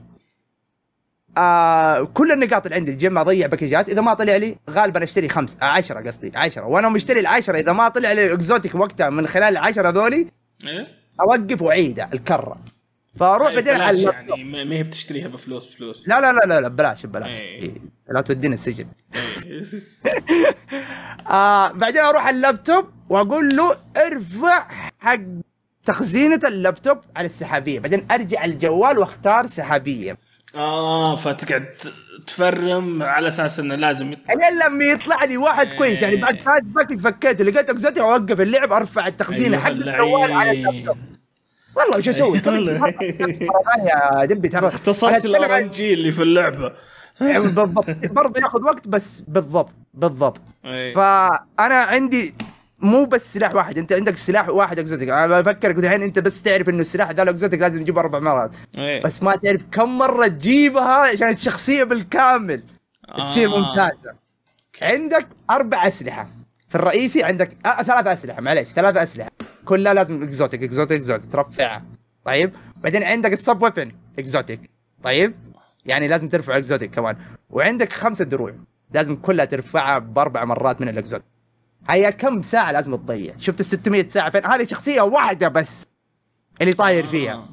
آه 1.38 2.03
كل 2.03 2.31
النقاط 2.31 2.65
اللي 2.65 2.75
عندي 2.75 2.91
ال 2.91 2.98
gem 2.98 3.18
أضيع 3.17 3.47
package 3.47 3.84
ات 3.84 3.89
إذا 3.89 4.01
ما 4.01 4.13
طلع 4.13 4.35
لي 4.35 4.57
غالبا 4.69 5.03
أشتري 5.03 5.29
خمس 5.29 5.57
آه 5.61 5.65
عشرة 5.65 6.07
قصدي 6.07 6.31
عشرة. 6.35 6.65
وأنا 6.65 6.89
مشتري 6.89 7.19
العشرة 7.19 7.59
إذا 7.59 7.73
ما 7.73 7.89
طلع 7.89 8.11
لي 8.11 8.33
exotic 8.34 8.76
وقتها 8.75 9.09
من 9.09 9.27
خلال 9.27 9.57
العشرة 9.57 9.89
ذولي 9.89 10.27
إيه. 10.65 10.88
أوقف 11.21 11.61
وأعيده 11.61 12.09
الكرة. 12.13 12.57
فاروح 13.20 13.53
بعدين 13.53 13.74
على 13.82 13.97
بلاش 13.97 13.99
اللابتوب. 13.99 14.38
يعني 14.38 14.65
ما 14.65 14.76
هي 14.76 14.84
بتشتريها 14.84 15.28
بفلوس 15.28 15.76
فلوس 15.76 16.07
لا 16.07 16.22
لا 16.22 16.34
لا 16.34 16.39
لا, 16.45 16.61
لا 16.61 16.68
بلاش 16.68 17.05
بلاش 17.05 17.39
إيه. 17.39 17.61
إيه. 17.61 17.72
لا 18.09 18.22
تودينا 18.22 18.53
السجن 18.53 18.88
إيه. 19.45 19.61
آه 21.30 21.72
بعدين 21.72 22.01
أروح 22.01 22.26
على 22.28 22.36
اللابتوب 22.36 22.86
وأقول 23.09 23.55
له 23.55 23.78
ارفع 23.97 24.68
حق 24.99 25.20
تخزينة 25.86 26.39
اللابتوب 26.47 26.97
على 27.15 27.26
السحابية 27.26 27.80
بعدين 27.80 28.07
أرجع 28.11 28.45
الجوال 28.45 28.97
وأختار 28.99 29.45
سحابية 29.45 30.18
آه 30.55 31.15
فتقعد 31.15 31.65
تفرم 32.28 33.03
على 33.03 33.28
أساس 33.28 33.59
إنه 33.59 33.76
لازم 33.76 34.11
يطلع 34.11 34.34
الين 34.34 34.59
لما 34.65 34.86
يطلع 34.86 35.24
لي 35.24 35.38
واحد 35.38 35.74
كويس 35.74 36.01
يعني 36.01 36.15
بعد 36.15 36.36
هذا 36.47 36.61
باكج 36.63 36.99
فكيته 37.01 37.43
لقيت 37.43 37.70
اكزوتي 37.70 38.01
اوقف 38.01 38.41
اللعب 38.41 38.72
أرفع 38.74 39.07
التخزينة 39.07 39.57
أيها 39.57 39.63
حق 39.65 39.72
الجوال 39.72 40.32
على. 40.32 40.51
اللابتوب 40.51 40.97
والله 41.78 41.97
وش 41.97 42.09
أسوي؟ 42.09 42.41
والله. 42.47 42.93
يا 44.19 44.25
دبي 44.25 44.49
ترى. 44.49 44.67
اختصرت 44.67 45.25
الارنجي 45.25 45.93
اللي 45.93 46.11
في 46.11 46.23
اللعبة. 46.23 46.73
بالضبط. 47.21 47.86
برضه 48.11 48.41
ياخذ 48.41 48.63
وقت 48.63 48.88
بس 48.88 49.19
بالضبط 49.28 49.71
بالضبط. 49.93 50.41
إيه. 50.65 50.93
فأنا 50.93 51.75
عندي 51.75 52.36
مو 52.80 53.05
بس 53.05 53.34
سلاح 53.34 53.55
واحد. 53.55 53.78
أنت 53.78 53.93
عندك 53.93 54.17
سلاح 54.17 54.49
واحد 54.49 54.80
exotic 54.80 55.09
أنا 55.09 55.41
بفكرك 55.41 55.78
الحين 55.78 56.03
أنت 56.03 56.19
بس 56.19 56.41
تعرف 56.41 56.69
إنه 56.69 56.80
السلاح 56.82 57.11
ذا 57.11 57.23
ال 57.24 57.29
exotic 57.29 57.61
لازم 57.61 57.82
تجيبه 57.84 58.01
أربع 58.01 58.19
مرات. 58.19 58.51
إيه. 58.78 59.03
بس 59.03 59.23
ما 59.23 59.36
تعرف 59.36 59.63
كم 59.71 59.97
مرة 59.97 60.28
تجيبها 60.28 60.93
عشان 61.13 61.30
الشخصية 61.30 61.84
بالكامل. 61.84 62.63
تصير 63.17 63.55
آه. 63.55 63.59
ممتازه 63.59 64.15
عندك 64.82 65.28
أربع 65.51 65.88
أسلحة. 65.88 66.30
الرئيسي 66.82 67.23
عندك 67.23 67.49
آه 67.65 67.84
ثلاث 67.84 68.07
أسلحة 68.07 68.41
معليش 68.41 68.67
ثلاث 68.67 68.97
أسلحة. 68.97 69.30
كلها 69.65 69.93
لازم 69.93 70.23
exotic 70.24 70.63
exotic 70.63 70.97
exotic 70.97 71.32
ترفعها 71.32 71.84
طيب؟ 72.25 72.51
بعدين 72.78 73.03
عندك 73.03 73.34
ال 73.34 73.40
sub 73.40 73.61
weapon 73.61 73.91
exotic 74.20 74.70
طيب؟ 75.03 75.34
يعني 75.86 76.07
لازم 76.07 76.30
ترفع 76.30 76.57
exotic 76.57 76.91
كمان. 76.91 77.15
وعندك 77.49 77.91
خمسة 77.91 78.25
دروع 78.25 78.53
لازم 78.93 79.15
كلها 79.15 79.45
ترفعها 79.45 79.99
بأربع 79.99 80.45
مرات 80.45 80.82
من 80.82 80.89
ال 80.89 80.95
exotic 80.95 81.26
هيا 81.89 82.09
كم 82.09 82.41
ساعة 82.41 82.71
لازم 82.71 82.95
تضيع؟ 82.95 83.34
شفت 83.38 83.59
ال 83.59 83.65
600 83.65 84.07
ساعة 84.07 84.30
فين؟ 84.30 84.45
هذه 84.45 84.65
شخصية 84.65 85.01
واحدة 85.01 85.47
بس 85.47 85.88
اللي 86.61 86.73
طاير 86.73 87.07
فيها. 87.07 87.34
آه. 87.34 87.49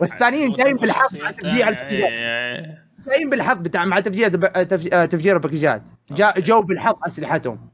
والثانيين 0.00 0.52
جايين 0.52 0.76
بالحظ 0.76 1.16
مع 1.16 1.26
تفجير. 1.30 1.68
ال 1.68 1.72
package 1.72 1.98
ات 1.98 2.02
إيه. 2.02 2.84
جايين 3.08 3.30
بالحظ 3.30 3.56
بتاع 3.58 3.84
مع 3.84 4.00
تفجير 4.00 4.28
تف- 4.64 4.88
تفجير 5.04 5.36
ال 5.36 5.41
package 5.41 5.77
ات 5.77 5.82
جا 6.10 6.34
جو 6.36 6.60
بالحظ 6.62 6.94
أسلحتهم. 7.06 7.68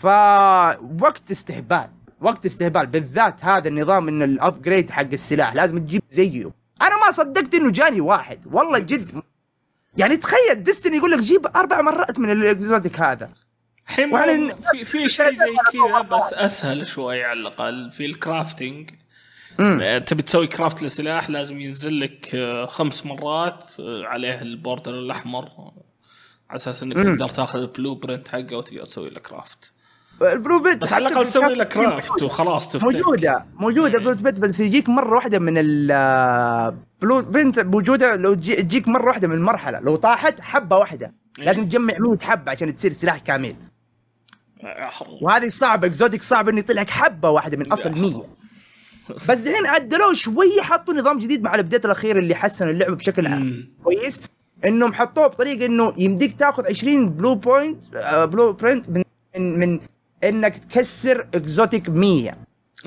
فوقت 0.00 1.30
استهبال 1.30 1.90
وقت 2.20 2.46
استهبال. 2.46 2.86
بالذات 2.86 3.44
هذا 3.44 3.68
النظام 3.68 4.08
ان 4.08 4.22
ال 4.22 4.30
upgrade 4.30 4.90
حق 4.90 5.12
السلاح 5.12 5.54
لازم 5.54 5.78
تجيب 5.78 6.02
زيه. 6.10 6.50
أنا 6.82 7.04
ما 7.04 7.10
صدقت 7.10 7.54
إنه 7.54 7.70
جاني 7.70 8.00
واحد 8.00 8.46
والله 8.46 8.78
جد. 8.78 9.22
يعني 9.96 10.16
تخيل 10.16 10.62
Destiny 10.62 10.96
يقول 10.96 11.10
لك 11.10 11.18
جيب 11.18 11.46
أربع 11.46 11.80
مرات 11.80 12.18
من 12.18 12.30
ال 12.30 12.40
exotic 12.40 13.00
هذا. 13.00 13.30
الحين 13.88 14.52
في 14.72 14.84
في 14.84 15.08
شيء 15.08 15.34
زي 15.34 15.56
كذا 15.72 16.00
بس 16.00 16.32
أسهل 16.32 16.86
شوي 16.86 17.24
على 17.24 17.40
الأقل 17.40 17.90
في 17.90 18.06
ال 18.06 18.15
crafting 18.15 18.90
امم 19.60 19.98
تبي 19.98 20.22
تسوي 20.22 20.46
craft 20.46 20.82
لسلاح 20.82 21.30
لازم 21.30 21.60
ينزل 21.60 22.00
لك 22.00 22.34
آه، 22.34 22.66
خمس 22.66 23.06
مرات 23.06 23.64
آه، 23.80 24.04
عليه 24.06 24.42
ال 24.42 24.49
border 24.49 24.94
الأحمر. 24.98 25.44
على 26.50 26.56
أساس 26.56 26.82
إنك 26.82 26.96
مم. 26.96 27.04
تقدر 27.04 27.28
تاخذ 27.28 27.58
ال 27.58 27.94
blueprint 27.94 28.28
حقه 28.28 28.56
وتقدر 28.56 28.84
تسوي 28.84 29.10
له 29.10 29.20
craft 29.20 29.72
ال 30.22 30.62
blueprint 30.62 30.76
بس 30.78 30.92
على 30.92 31.08
الأقل 31.08 31.26
تسوي 31.26 31.54
له 31.54 31.64
craft 31.64 32.22
وخلاص 32.22 32.68
تفتك 32.72 32.84
موجودة 32.84 33.44
موجودة 33.54 33.98
إيه. 33.98 34.04
blueprint 34.04 34.38
بس 34.40 34.60
يجيك 34.60 34.88
مرة 34.88 35.14
واحدة 35.14 35.38
من 35.38 35.54
ال 35.56 36.74
blueprint 37.02 37.60
موجودة 37.60 38.16
لو 38.16 38.34
تجي- 38.34 38.56
تجيك 38.62 38.88
مرة 38.88 39.06
واحدة 39.06 39.28
من 39.28 39.34
المرحلة. 39.34 39.80
لو 39.80 39.96
طاحت 39.96 40.40
حبة 40.40 40.76
واحدة. 40.76 41.14
إيه. 41.38 41.44
لازم 41.44 41.64
تجمع 41.64 41.94
100 41.98 42.18
حبة 42.22 42.50
عشان 42.52 42.74
تصير 42.74 42.92
سلاح 42.92 43.18
كامل. 43.18 43.54
وهذه 45.22 45.48
صعبة 45.48 45.86
exotic 45.86 46.22
صعب 46.22 46.48
إنه 46.48 46.58
يطلع 46.58 46.80
لك 46.82 46.90
حبة 46.90 47.30
واحدة 47.30 47.56
من 47.56 47.72
أصل 47.72 47.92
100 47.92 48.24
بس 49.28 49.38
دحين 49.38 49.66
عدلوه 49.66 50.14
شوية 50.14 50.60
حطوا 50.60 50.94
نظام 50.94 51.18
جديد 51.18 51.42
مع 51.42 51.54
ال 51.54 51.58
update 51.58 51.84
الأخير 51.84 52.18
اللي 52.18 52.34
حسن 52.34 52.68
اللعبة 52.68 52.96
بشكل. 52.96 53.54
كويس. 53.84 54.22
إنهم 54.64 54.92
حطوه 54.92 55.26
بطريقة 55.26 55.66
إنه 55.66 55.94
يمديك 55.98 56.38
تاخذ 56.38 56.66
20 56.66 57.06
blueprint 57.06 57.82
blueprint 58.32 58.88
من, 58.88 59.02
من 59.58 59.80
إنك 60.24 60.58
تكسر 60.58 61.26
exotic 61.34 61.88
100 61.88 62.30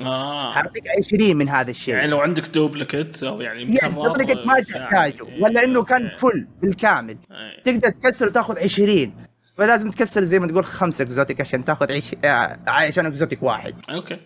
آه. 0.00 0.52
حاعطيك 0.52 0.84
20 0.98 1.36
من 1.36 1.48
هذا 1.48 1.70
الشيء. 1.70 1.94
يعني 1.94 2.06
لو 2.06 2.20
عندك 2.20 2.48
duplicate 2.48 3.24
أو 3.24 3.40
يعني 3.40 3.62
yes 3.62 3.94
duplicate 3.94 4.36
ما. 4.36 4.54
تحتاجه. 4.54 5.22
ولا 5.40 5.64
إنه 5.64 5.82
كان 5.82 6.06
إيه. 6.06 6.16
full 6.16 6.46
بالكامل. 6.62 7.16
إيه. 7.30 7.62
تقدر 7.62 7.88
تكسر 7.88 8.26
وتاخذ 8.26 8.58
20 8.58 9.14
فلازم 9.56 9.90
تكسر 9.90 10.24
زي 10.24 10.38
ما 10.38 10.46
تقول 10.46 10.64
خمسة 10.64 11.02
exotic 11.02 11.40
عشان 11.40 11.64
تاخذ 11.64 11.92
عش... 11.92 12.14
آه، 12.24 12.58
عشان 12.66 13.06
exotic 13.06 13.42
واحد. 13.42 13.74
okay. 13.90 14.16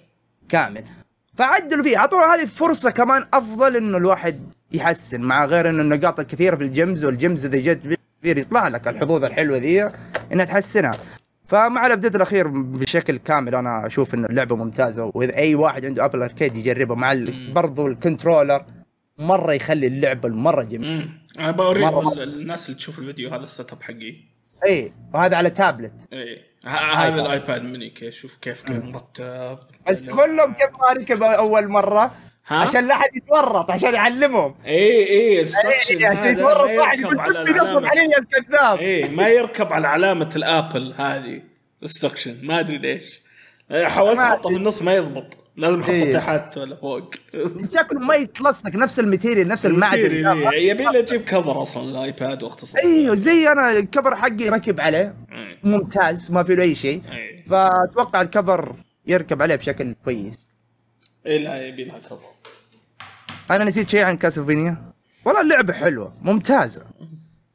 كامل. 0.48 0.84
فعدلوا 1.36 1.84
فيه. 1.84 1.96
أعطوه 1.96 2.34
هذه 2.34 2.46
فرصة 2.46 2.90
كمان 2.90 3.24
أفضل 3.34 3.76
إنه 3.76 3.98
الواحد 3.98 4.54
يحسن 4.72 5.20
مع 5.20 5.44
غير 5.44 5.70
إنه 5.70 5.82
النقاط 5.82 6.20
الكثيرة 6.20 6.56
في 6.56 6.62
ال 6.62 6.71
gems 6.71 7.04
وال 7.04 7.18
gems 7.18 7.46
اذا 7.46 7.58
جت 7.58 7.98
كثير 8.22 8.38
يطلع 8.38 8.68
لك 8.68 8.88
الحظوظ 8.88 9.24
الحلوة 9.24 9.58
ذي 9.58 9.90
إنها 10.32 10.44
تحسنها. 10.44 10.90
فمع 11.48 11.86
الابديت 11.86 12.16
الأخير 12.16 12.48
بشكل 12.48 13.16
كامل 13.16 13.54
أنا 13.54 13.86
أشوف 13.86 14.14
إنه 14.14 14.26
اللعبة 14.26 14.56
ممتازة 14.56 15.10
وإذا 15.14 15.36
أي 15.36 15.54
واحد 15.54 15.84
عنده 15.84 16.04
ابل 16.04 16.22
اركيد 16.22 16.56
يجربها 16.56 16.96
مع. 16.96 17.14
برضو 17.52 17.86
الكنترولر 17.86 18.64
مرة 19.18 19.52
يخلي 19.52 19.86
اللعبة 19.86 20.28
مرة 20.28 20.62
جميلة. 20.62 21.08
أنا 21.38 21.50
بوري 21.50 21.88
الناس 22.22 22.66
اللي 22.68 22.78
تشوف 22.78 22.98
الفيديو 22.98 23.30
هذا 23.30 23.44
السيت 23.44 23.72
اب 23.72 23.82
حقي. 23.82 24.14
إي 24.66 24.92
وهذا 25.14 25.36
على 25.36 25.50
تابلت 25.50 25.92
ه- 26.64 26.68
هذا. 26.68 27.22
الآيباد 27.22 27.62
مني 27.62 27.90
كيف 27.90 28.14
شوف 28.14 28.36
كيف 28.36 28.62
كيف 28.62 28.84
مرتب. 28.84 29.58
بس 29.88 30.10
كلهم 30.10 30.52
كيف 30.52 30.70
ما 30.70 30.92
ركب 31.02 31.22
اول 31.22 31.68
مرة. 31.68 32.10
ها؟ 32.48 32.56
عشان 32.56 32.86
لا 32.86 32.94
أحد 32.94 33.16
يتورط 33.16 33.70
عشان 33.70 33.94
يعلمهم. 33.94 34.54
اي 34.66 34.72
اي 34.72 35.04
إيه، 35.08 35.46
عشان 36.06 36.32
يتورط 36.32 36.70
ما 36.70 36.80
واحد 36.80 37.00
يقول 37.00 37.20
العلامة. 37.20 37.88
علي 37.88 38.06
الكذاب. 38.18 38.78
إيه 38.78 39.10
ما 39.10 39.28
يركب 39.28 39.72
على 39.72 39.88
علامة 39.88 40.30
ال 40.36 40.46
Apple 40.46 40.94
هذه 40.98 41.42
ال 41.82 41.88
section. 41.88 42.36
ما 42.42 42.60
أدري 42.60 42.78
ليش. 42.78 43.22
حاولت 43.84 44.18
احطه 44.18 44.40
في 44.42 44.46
أدري. 44.48 44.56
النص 44.56 44.82
ما 44.82 44.94
يضبط. 44.94 45.38
لازم 45.56 45.80
احطه 45.80 45.92
إيه. 45.92 46.12
تحت 46.12 46.58
ولا 46.58 46.76
فوق. 46.76 47.14
شكله 47.74 48.00
ما 48.00 48.14
يتلصق 48.14 48.74
نفس 48.74 49.00
ال 49.00 49.06
material 49.06 49.48
نفس 49.48 49.66
المعدن. 49.66 50.26
إيه، 50.26 50.70
يبي 50.70 50.84
له 50.84 50.98
أجيب 50.98 51.24
cover 51.24 51.62
أصلا 51.62 51.82
الايباد 51.90 52.42
واختصر 52.42 52.78
أيوه 52.78 53.14
زي 53.14 53.48
أنا 53.52 53.70
ال 53.78 53.85
cover 53.85 54.16
حقي 54.16 54.48
ركب 54.48 54.80
عليه. 54.80 55.14
إيه. 55.32 55.58
ممتاز 55.64 56.30
ما 56.30 56.42
في 56.42 56.54
له 56.54 56.62
أي 56.62 56.74
شيء. 56.74 57.02
إيه. 57.12 57.44
فأتوقع 57.44 58.20
ال 58.22 58.31
cover 58.31 58.72
يركب 59.06 59.42
عليه 59.42 59.54
بشكل 59.54 59.94
كويس. 60.04 60.47
لا 61.36 61.66
يبي 61.66 61.84
لها 61.84 61.98
cover 61.98 62.18
أنا 63.50 63.64
نسيت 63.64 63.88
شيء 63.88 64.04
عن 64.04 64.16
كاسلفينيا؟ 64.16 64.92
والله 65.24 65.40
اللعبة 65.40 65.72
حلوة 65.72 66.12
ممتازة. 66.22 66.82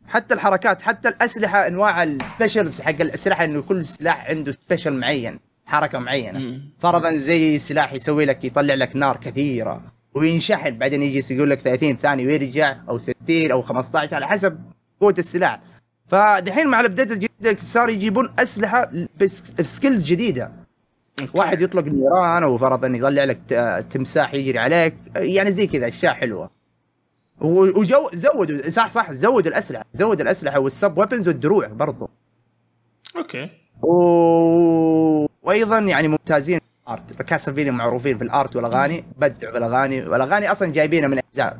حتى 0.08 0.34
الحركات 0.34 0.82
حتى 0.82 1.10
الأسلحة 1.10 1.68
أنواع 1.68 2.04
ال 2.04 2.12
specials 2.12 2.82
حق 2.82 2.90
الأسلحة 3.02 3.46
إنه 3.46 3.62
كل 3.62 3.86
سلاح 3.86 4.30
عنده 4.30 4.52
special 4.52 4.94
معين 5.00 5.40
حركة 5.66 6.00
معينة. 6.00 6.62
فرضا 6.80 7.12
زي 7.16 7.58
سلاح 7.58 7.94
يسوي 7.94 8.26
لك 8.26 8.44
يطلع 8.46 8.74
لك 8.74 8.96
نار 8.96 9.18
كثيرة 9.18 9.82
وينشحن 10.14 10.78
بعدين 10.78 11.02
يجي 11.02 11.34
يقول 11.36 11.50
لك 11.50 11.60
30 11.60 11.98
ثانية 11.98 12.26
ويرجع 12.26 12.78
أو 12.90 12.98
60 12.98 13.52
أو 13.52 13.62
15 13.62 14.16
على 14.16 14.28
حسب 14.28 14.60
قوة 15.02 15.16
السلاح. 15.20 15.60
فدحين 16.08 16.68
مع 16.68 16.80
ال 16.80 16.84
update 16.84 17.12
الجديد 17.12 17.60
صار 17.60 17.90
يجيبون 17.90 18.34
أسلحة 18.40 18.90
ب 19.22 19.32
s- 19.32 19.52
ب 19.52 19.59
skills 19.59 20.06
جديدة. 20.06 20.52
واحد 21.34 21.62
يطلق 21.62 21.84
نيران 21.84 22.44
أو 22.44 22.58
فرضا 22.58 22.88
يطلع 22.88 23.24
لك 23.24 23.38
تمساح 23.90 24.34
يجري 24.34 24.60
عليك. 24.60 24.96
يعني 25.16 25.52
زي 25.52 25.68
كذا 25.68 25.88
أشياء 25.88 26.14
حلوة. 26.14 26.50
وجو 27.42 28.10
زودوا 28.14 28.70
صح 28.70 28.92
صح 28.92 29.12
زودوا 29.12 29.52
الأسلحة 29.52 29.86
زودوا 29.94 30.24
الأسلحة 30.24 30.60
وال 30.60 30.75
sub 30.75 30.98
weapons 30.98 31.28
والدروع 31.28 31.68
برضو. 31.68 32.10
أوكي. 33.18 33.50
و... 33.82 33.94
وأيضا 35.44 35.80
يعني 35.80 36.08
ممتازين 36.08 36.60
في 36.60 36.66
ال 36.88 36.94
art. 36.94 37.22
كاسلفينيا 37.22 37.72
معروفين 37.72 38.18
في 38.18 38.24
ال 38.24 38.32
art 38.32 38.56
والأغاني 38.56 39.06
بدعوا 39.18 39.54
بالأغاني. 39.54 40.08
والأغاني 40.08 40.52
أصلا 40.52 40.72
جايبينها 40.72 41.08
من 41.08 41.20
اجزاء 41.32 41.58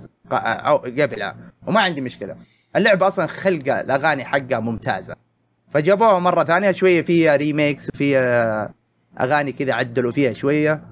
قبلها 0.86 1.36
وما 1.68 1.82
عندي 1.82 2.02
مشكلة. 2.02 2.36
اللعبة 2.76 3.08
أصلا 3.08 3.28
خلقه 3.28 3.82
الأغاني 3.82 4.26
حقها 4.26 4.60
ممتازة. 4.60 5.16
فجابوها 5.70 6.20
مرة 6.20 6.44
ثانية 6.44 6.72
شوية 6.72 7.02
فيها 7.02 7.36
ريميكس 7.36 7.90
وفيها 7.94 8.74
أغاني 9.22 9.52
كذا 9.52 9.74
عدلوا 9.74 10.12
فيها 10.12 10.34
شوية. 10.34 10.84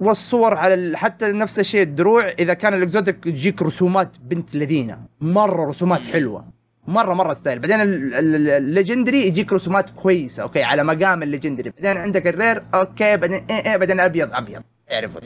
والصور 0.00 0.56
على 0.56 0.74
ال... 0.74 0.96
حتى 0.96 1.32
نفس 1.32 1.58
الشيء 1.58 1.82
الدروع 1.82 2.28
إذا 2.28 2.54
كان 2.54 2.74
ال 2.74 2.81
exotic 2.81 3.24
تجيك 3.24 3.62
رسومات 3.62 4.16
بنت 4.18 4.54
لذينة 4.54 4.98
مرة 5.20 5.70
رسومات 5.70 6.04
حلوة 6.04 6.44
مرة 6.88 7.14
مرة 7.14 7.34
style. 7.34 7.58
بعدين 7.58 7.80
ال- 7.80 8.14
ال- 8.14 8.48
ال 8.48 8.56
legendary 8.56 9.26
يجيك 9.26 9.52
رسومات 9.52 9.90
كويسة 9.90 10.42
okay 10.42 10.62
على 10.62 10.84
مقام 10.84 11.22
ال 11.22 11.26
legendary. 11.26 11.70
بعدين 11.70 11.96
عندك 12.02 12.26
ال 12.26 12.33
rare 12.33 12.62
okay 12.74 13.16
بعدين 13.16 13.40
إيه 13.50 13.70
إيه 13.70 13.76
بعدين 13.76 14.00
أبيض 14.00 14.34
أبيض. 14.34 14.62
اعرف. 14.92 15.16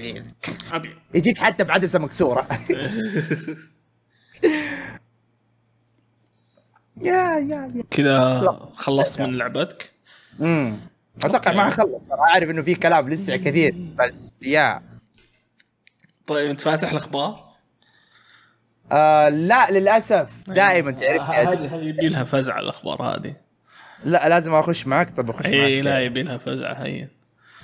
ابي 0.72 0.90
يجيك 1.14 1.38
حتى 1.38 1.64
بعدسه 1.64 1.99
مكسورة. 1.99 2.47
يا 7.03 7.38
يا 7.38 7.68
يا. 7.74 7.84
كذا 7.90 8.38
خلصت 8.74 9.20
من 9.20 9.38
لعبتك؟ 9.38 9.92
امم 10.41 10.76
أتوقع. 11.24 11.53
ما 11.53 11.70
خلص 11.70 12.03
عارف 12.11 12.51
إنه 12.51 12.62
في 12.62 12.74
كلام 12.74 13.09
لسه 13.09 13.37
كثير 13.37 13.74
بس 13.99 14.34
يا. 14.43 14.82
طيب 16.26 16.51
أنت 16.51 16.61
فاتح 16.61 16.91
الأخبار؟ 16.91 17.47
آه 18.93 19.28
لا 19.28 19.70
للأسف. 19.70 20.51
دائما 20.51 20.91
تعرف 20.91 21.22
هذه 21.22 21.74
هذه 21.76 21.82
يبي 21.82 22.09
لها 22.09 22.24
فزعه 22.24 22.61
الأخبار 22.61 23.03
هذه. 23.03 23.37
لا 24.05 24.28
لازم 24.28 24.55
أخش 24.55 24.87
معك 24.87 25.11
طب 25.11 25.30
أخش 25.30 25.47
إي 25.47 25.61
معك 25.61 25.68
إيه، 25.68 25.82
لا 25.82 26.01
يبي 26.01 26.22
لها 26.22 26.39
فزعه 26.39 26.74
هي 26.74 27.09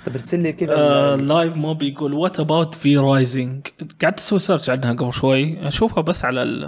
طب 0.05 0.13
ارسل 0.13 0.39
لي 0.39 0.53
كذا. 0.53 0.75
آه 0.77 1.15
لايف 1.15 1.55
موب 1.55 1.81
يقول 1.81 2.13
وات 2.13 2.39
اباوت 2.39 2.75
في 2.75 2.97
رايزنج 2.97 3.67
قعدت 4.01 4.19
أسوي 4.19 4.39
سيرش 4.39 4.69
عنها 4.69 4.93
قبل 4.93 5.13
شوي. 5.13 5.67
أشوفها 5.67 6.01
بس 6.01 6.25
على 6.25 6.43
ال 6.43 6.65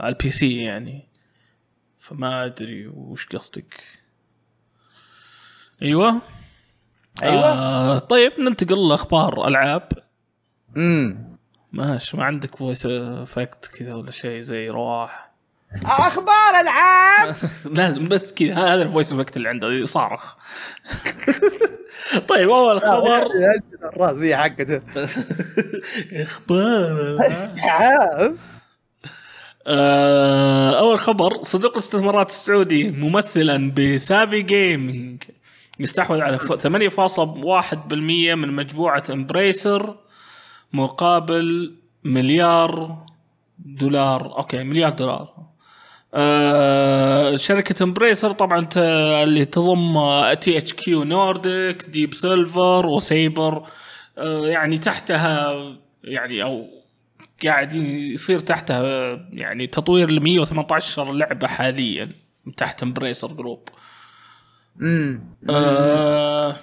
على 0.00 0.08
ال 0.08 0.30
PC 0.30 0.56
يعني. 0.56 1.08
فما 1.98 2.44
أدري 2.44 2.86
وش 2.86 3.26
قصدك. 3.26 3.74
أيوه. 5.82 6.20
أيوه. 7.22 7.44
آه 7.52 7.98
طيب 7.98 8.32
ننتقل 8.40 8.88
لأخبار 8.88 9.46
ألعاب. 9.48 9.88
امم 10.76 11.36
ماشي 11.72 12.16
ما 12.16 12.24
عندك 12.24 12.56
voice 12.56 12.86
effect 12.86 13.66
كذا 13.78 13.94
ولا 13.94 14.10
شيء 14.10 14.40
زي 14.40 14.68
رواح. 14.68 15.30
أخبار 15.84 16.60
ألعاب؟ 16.60 17.34
لازم 17.76 18.08
بس 18.08 18.34
كذا 18.34 18.54
هذا 18.54 18.82
ال 18.82 18.87
voice 18.87 19.12
effect 19.12 19.36
اللي 19.36 19.48
عنده 19.48 19.68
يصارخ 19.72 20.34
طيب 22.28 22.50
أول 22.50 22.80
خبر. 22.80 23.26
الراسية 23.84 24.36
حقته. 24.36 24.80
أخبار 26.12 27.18
ألعاب 27.58 28.36
آه، 29.66 30.78
أول 30.78 30.98
خبر 30.98 31.42
صندوق 31.42 31.72
الاستثمارات 31.72 32.28
السعودي 32.28 32.90
ممثلا 32.90 33.70
ب 33.70 33.82
Savvy 33.82 34.42
Gaming 34.42 35.22
يستحوذ 35.80 36.20
على 36.20 36.38
ف- 36.38 36.52
8.1% 36.66 37.92
من 38.34 38.52
مجموعة 38.52 39.02
Embracer 39.10 39.96
مقابل 40.72 41.74
مليار 42.04 42.98
دولار. 43.58 44.38
okay 44.38 44.62
مليار 44.64 44.90
دولار. 44.90 45.34
آه 46.14 47.36
شركة 47.36 47.82
Embracer 47.82 48.30
طبعا 48.32 48.68
اللي 49.22 49.44
تضم 49.44 49.94
THQ 50.40 51.04
Nordic 51.04 51.86
Deep 51.88 52.14
Silver 52.14 52.86
وسيبر 52.86 53.62
آه 54.18 54.46
يعني 54.46 54.78
تحتها 54.78 55.54
يعني 56.04 56.42
أو 56.42 56.66
قاعد 57.44 57.72
يصير 57.74 58.40
تحتها 58.40 58.82
يعني 59.32 59.66
تطوير 59.66 60.10
ل 60.10 60.20
118 60.20 61.12
لعبة 61.12 61.46
حاليا 61.46 62.08
تحت 62.56 62.82
Embracer 62.82 63.28
Group 63.32 63.68
امم 64.80 65.20
آه 65.50 66.56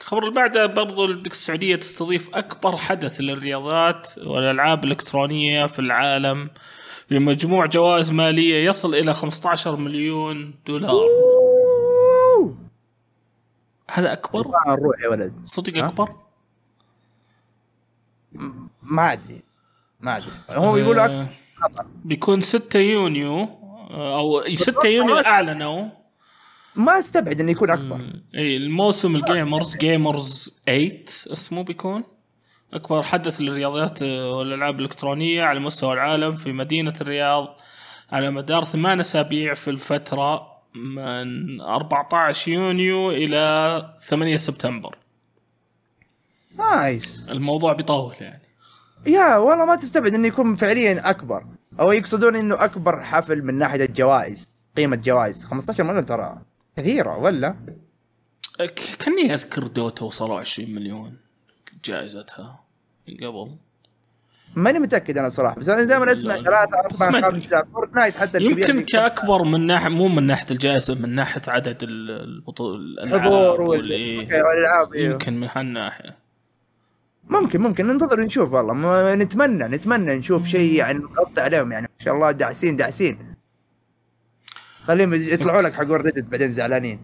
الخبر 0.00 0.22
اللي 0.22 0.34
بعده 0.34 0.66
برضو 0.66 1.04
الدك 1.04 1.30
السعودية 1.30 1.76
تستضيف 1.76 2.34
أكبر 2.34 2.76
حدث 2.76 3.20
للرياضات 3.20 4.18
والألعاب 4.18 4.84
الإلكترونية 4.84 5.66
في 5.66 5.78
العالم 5.78 6.50
بمجموع 7.10 7.66
جوائز 7.66 8.10
مالية 8.10 8.68
يصل 8.68 8.94
إلى 8.94 9.14
15 9.14 9.76
مليون 9.76 10.54
دولار 10.66 10.90
أوه. 10.90 12.56
هذا 13.90 14.12
اكبر 14.12 14.48
ما 14.48 14.74
نروح 14.74 15.00
يا 15.00 15.08
ولد 15.08 15.32
صدق؟ 15.44 15.84
اكبر 15.84 16.14
ما 18.82 19.12
ادري 19.12 19.42
ما 20.00 20.16
ادري 20.16 20.30
هو 20.50 20.76
يقولوا 20.76 21.26
بيكون 22.04 22.40
6 22.40 22.78
يونيو 22.78 23.48
أو 23.90 24.44
6 24.54 24.88
يونيو 24.88 25.16
اعلنوا 25.16 25.99
ما 26.76 26.98
استبعد 26.98 27.40
إنه 27.40 27.50
يكون 27.50 27.70
أكبر. 27.70 28.00
إي 28.34 28.56
الموسم 28.56 29.16
ال 29.16 29.25
Gamers 29.25 29.76
Gamers 29.76 30.54
8 30.66 31.04
اسمه 31.32 31.62
بيكون. 31.64 32.04
أكبر 32.74 33.02
حدث 33.02 33.40
للرياضات 33.40 34.02
آه، 34.02 34.30
والألعاب 34.30 34.78
الإلكترونية 34.78 35.42
على 35.42 35.60
مستوى 35.60 35.92
العالم 35.92 36.32
في 36.32 36.52
مدينة 36.52 36.94
الرياض 37.00 37.56
على 38.12 38.30
مدار 38.30 38.64
ثمان 38.64 39.00
أسابيع 39.00 39.54
في 39.54 39.70
الفترة 39.70 40.46
من 40.74 41.60
14 41.60 42.50
يونيو 42.50 43.10
إلى 43.10 43.94
8 44.02 44.36
سبتمبر. 44.36 44.96
nice 46.58 47.26
الموضوع 47.30 47.72
بيطول 47.72 48.14
يعني. 48.20 48.42
يا 49.06 49.36
والله 49.36 49.64
ما 49.64 49.76
تستبعد 49.76 50.14
إنه 50.14 50.28
يكون 50.28 50.54
فعليا 50.54 51.10
أكبر. 51.10 51.44
أو 51.80 51.92
يقصدون 51.92 52.36
إنه 52.36 52.64
أكبر 52.64 53.00
حفل 53.00 53.42
من 53.42 53.54
ناحية 53.54 53.84
الجوائز 53.84 54.48
قيمة 54.76 54.96
جوائز. 54.96 55.44
15 55.44 55.84
مليون 55.84 56.06
ترى. 56.06 56.38
كثيره 56.76 57.16
ولا 57.18 57.56
ك- 58.60 58.96
كأني 58.98 59.34
أذكر 59.34 59.66
Dota 59.66 60.04
وصلوا 60.04 60.40
20 60.40 60.74
مليون 60.74 61.16
جائزتها 61.84 62.60
قبل 63.08 63.50
ماني 64.56 64.78
متأكد 64.78 65.18
أنا 65.18 65.28
صراحة 65.28 65.56
بس 65.56 65.68
أنا 65.68 65.84
دائما 65.84 66.12
أسمع 66.12 66.34
لا، 66.34 66.42
ثلاثة 66.42 67.06
أربعة. 67.06 67.30
خمسة 67.30 67.62
Fortnite 67.72 68.16
حتى 68.16 68.42
يمكن 68.44 68.80
كأكبر 68.80 69.42
من 69.44 69.66
ناحية 69.66 69.88
مو 69.88 70.08
من 70.08 70.22
ناحية 70.26 70.46
الجائزة 70.50 70.94
من 70.94 71.14
ناحية 71.14 71.42
عدد 71.48 71.82
ال- 71.82 72.10
البطول 72.10 72.80
الألعاب 72.80 73.20
حضور 73.20 73.60
وال- 73.60 73.68
والإيه. 73.80 74.20
أوكي، 74.20 74.34
والألعاب 74.42 74.94
إيوه. 74.94 75.12
يمكن 75.12 75.40
من 75.40 75.48
هالناحية 75.52 76.16
ممكن 77.24 77.60
ممكن 77.60 77.86
ننتظر 77.86 78.20
نشوف 78.20 78.52
والله 78.52 79.14
نتمنى 79.14 79.64
نتمنى 79.64 80.18
نشوف 80.18 80.46
شيء 80.46 80.72
يعني 80.74 80.98
نغطي 80.98 81.40
عليهم 81.40 81.72
يعني 81.72 81.86
ما 81.98 82.04
شاء 82.04 82.14
الله 82.14 82.30
داعسين 82.30 82.76
داعسين 82.76 83.29
خليهم 84.84 85.14
يطلعوا 85.14 85.62
لك 85.62 85.72
حق 85.74 85.90
ريدت 85.90 86.24
بعدين 86.24 86.52
زعلانين. 86.52 87.02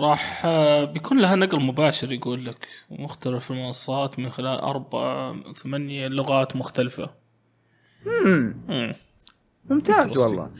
راح 0.00 0.42
آه، 0.46 0.84
بيكون 0.84 1.20
لها 1.20 1.36
نقل 1.36 1.60
مباشر 1.60 2.12
يقول 2.12 2.46
لك 2.46 2.68
مختلف 2.90 3.50
المنصات 3.50 4.18
من 4.18 4.30
خلال 4.30 4.58
أربع 4.58 5.34
ثمانية 5.52 6.08
لغات 6.08 6.56
مختلفة. 6.56 7.10
امم 8.06 8.56
مم. 8.68 8.92
ممتاز. 9.70 10.18
والله. 10.18 10.50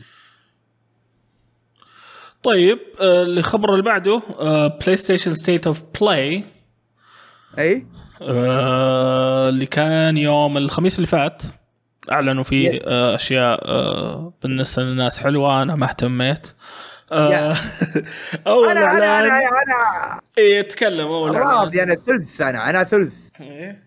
طيب 2.43 2.79
آه، 2.99 3.23
الخبر 3.23 3.71
اللي 3.71 3.83
بعده 3.83 4.21
آه، 4.39 4.67
بلاي 4.67 4.97
ستيشن 4.97 5.33
ستيت 5.33 5.67
اوف 5.67 5.83
بلاي 6.01 6.43
اي 7.57 7.87
اللي 8.21 9.65
كان 9.65 10.17
يوم 10.17 10.57
الخميس 10.57 10.95
اللي 10.95 11.07
فات. 11.07 11.43
أعلنوا 12.11 12.43
Yeah. 12.43 12.79
آه، 12.87 13.15
أشياء 13.15 13.59
آه، 13.69 14.33
بالنسبة 14.43 14.83
للناس 14.83 15.19
حلوة 15.19 15.61
أنا 15.61 15.75
ما 15.75 15.85
اهتميت. 15.85 16.47
آه، 17.11 17.55
أول 18.47 18.69
أنا 18.69 18.91
أنا 18.97 19.19
أنا 19.19 19.27
أنا 19.37 20.21
إيه، 20.37 20.59
يتكلم 20.59 21.07
أول 21.07 21.35
راضي 21.35 21.83
أنا 21.83 21.95
ثلث 21.95 22.41
أنا 22.41 22.69
أنا 22.69 22.83
ثلث. 22.83 23.13
إيه. 23.41 23.83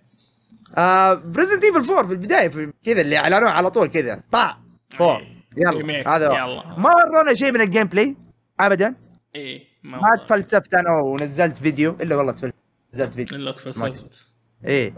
آه 0.78 1.14
بريزنت 1.14 1.64
ايفل 1.64 1.88
4 1.90 2.06
في 2.06 2.12
البداية 2.12 2.48
في 2.48 2.72
كذا 2.84 3.00
اللي 3.00 3.16
اعلنوه 3.16 3.50
على 3.50 3.70
طول 3.70 3.88
كذا. 3.88 4.20
طع 4.32 4.56
4 5.00 5.20
يلا 5.56 5.70
ريميك، 5.70 6.08
هذا. 6.08 6.26
يلا. 6.26 6.64
ما 6.78 6.90
ورونا 6.94 7.34
شيء 7.34 7.52
من 7.52 7.60
الجيم 7.60 7.84
بلاي 7.84 8.16
ابدا. 8.60 8.94
إيه 9.34 9.64
ما 9.82 9.98
ما 9.98 10.24
تفلسفت 10.26 10.74
أنا 10.74 11.00
ونزلت 11.04 11.58
فيديو. 11.58 11.96
إلا 12.00 12.16
والله 12.16 12.32
تفلسفت. 12.32 12.54
نزلت 12.94 13.14
فيديو 13.14 13.38
الا 13.38 13.52
تفلسفت 13.52 14.26
إيه. 14.64 14.94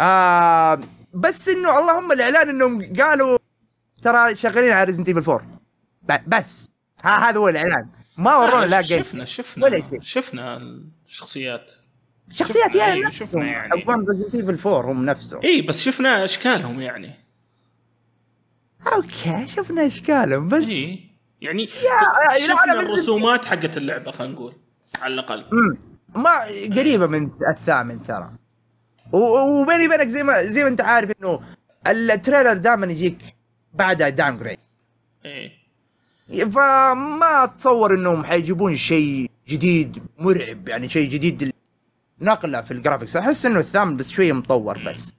آه 0.00 0.80
بس 1.14 1.48
انه 1.48 1.78
اللهم 1.78 2.12
الاعلان 2.12 2.48
انهم 2.48 2.92
قالوا 3.00 3.38
ترى 4.02 4.34
شغالين 4.36 4.70
على 4.72 4.84
ريزنت 4.84 5.08
ايفل 5.08 5.30
4 5.30 5.60
ب- 6.02 6.30
بس 6.30 6.68
ها 7.04 7.28
هذا 7.30 7.38
هو 7.38 7.48
الاعلان 7.48 7.88
ما 8.18 8.36
ورونا 8.36 8.64
لا 8.64 8.80
جيم 8.82 8.98
شفنا 9.02 9.24
شفنا 9.24 9.64
ولا 9.64 9.80
شيء. 9.80 10.00
شفنا 10.00 10.56
الشخصيات 11.06 11.72
شخصيات 12.30 12.74
يعني 12.74 13.00
نفسهم 13.00 13.26
شفنا 13.28 13.44
يعني. 13.44 13.70
Resident 14.08 14.34
Evil 14.34 14.68
4 14.68 14.92
هم 14.92 15.04
نفسهم 15.04 15.40
اي 15.44 15.62
بس 15.62 15.82
شفنا 15.82 16.24
اشكالهم 16.24 16.80
يعني 16.80 17.10
okay 18.92 19.46
شفنا 19.48 19.86
اشكالهم 19.86 20.48
بس 20.48 20.68
اي 20.68 21.00
يعني 21.40 21.62
يا- 21.62 22.38
شفنا 22.46 22.72
الرسومات 22.72 23.44
حقت 23.46 23.76
اللعبه 23.76 24.10
خلينا 24.10 24.32
نقول 24.34 24.54
على 25.02 25.14
الاقل. 25.14 25.44
ما 26.14 26.40
قريبه 26.76 27.06
من 27.06 27.30
الثامن 27.50 28.02
ترى 28.02 28.32
وبيني 29.14 29.86
وبينك 29.86 30.06
زي 30.08 30.22
ما 30.22 30.42
زي 30.42 30.62
ما 30.62 30.68
انت 30.68 30.80
عارف 30.80 31.10
انه 31.20 31.40
ال 31.86 31.94
trailer 31.94 32.52
دائما 32.52 32.86
يجيك 32.86 33.18
بعدها 33.74 34.08
downgrade 34.08 34.58
إيه. 35.24 35.52
فما 36.44 37.44
اتصور 37.44 37.94
إنهم 37.94 38.24
حيجيبون 38.24 38.76
شيء 38.76 39.30
جديد 39.48 40.02
مرعب 40.18 40.68
يعني 40.68 40.88
شيء 40.88 41.08
جديد 41.10 41.52
نقله 42.20 42.60
في 42.60 42.70
ال 42.70 42.75
graphics 42.75 43.16
أحس 43.16 43.46
إنه 43.46 43.58
الثامن 43.58 43.96
بس 43.96 44.10
شوية 44.10 44.32
مطور 44.32 44.78
بس. 44.78 45.14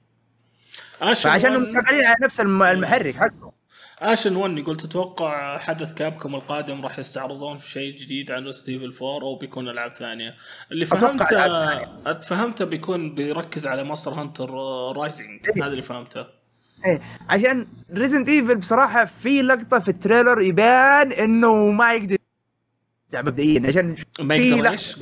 اشن 1.02 1.28
فعشان 1.30 1.54
انهم 1.54 1.64
شغالين 1.84 2.04
على 2.06 2.14
نفس 2.24 2.40
الم- 2.40 2.62
المحرك 2.62 3.16
حقه. 3.16 3.45
آشن 3.98 4.36
1 4.36 4.58
يقول 4.58 4.76
تتوقع 4.76 5.58
حدث 5.58 5.94
Capcom 5.94 6.34
القادم 6.34 6.82
راح 6.82 6.98
يستعرضون 6.98 7.58
في 7.58 7.70
شيء 7.70 7.96
جديد 7.96 8.30
عن 8.30 8.46
Evil 8.46 8.94
4 9.02 9.22
أو 9.22 9.36
بيكون 9.36 9.68
ألعاب 9.68 9.90
ثانية. 9.90 10.34
اللي 10.72 10.86
فهمته 10.86 11.46
ألعاب 11.46 12.22
فهمته 12.22 12.64
بيكون 12.64 13.14
بيركز 13.14 13.66
على 13.66 13.84
Monster 13.84 14.10
Hunter 14.10 14.50
Rise 14.96 15.40
هذا 15.56 15.66
اللي 15.66 15.82
فهمته. 15.82 16.26
إيه. 16.86 17.02
عشان 17.28 17.66
Resident 17.92 18.28
Evil 18.28 18.56
بصراحة 18.56 19.04
في 19.04 19.42
لقطة 19.42 19.78
في 19.78 19.88
ال 19.88 19.95
trailer 19.95 20.40
يبان 20.40 21.12
إنه 21.12 21.70
ما 21.70 21.92
يقدر 21.92 22.16
يعني 23.12 23.28
مبدئيا. 23.28 23.68
عشان 23.68 23.96
ما 24.20 24.34
يقدر 24.34 24.70
إيش؟ 24.70 24.96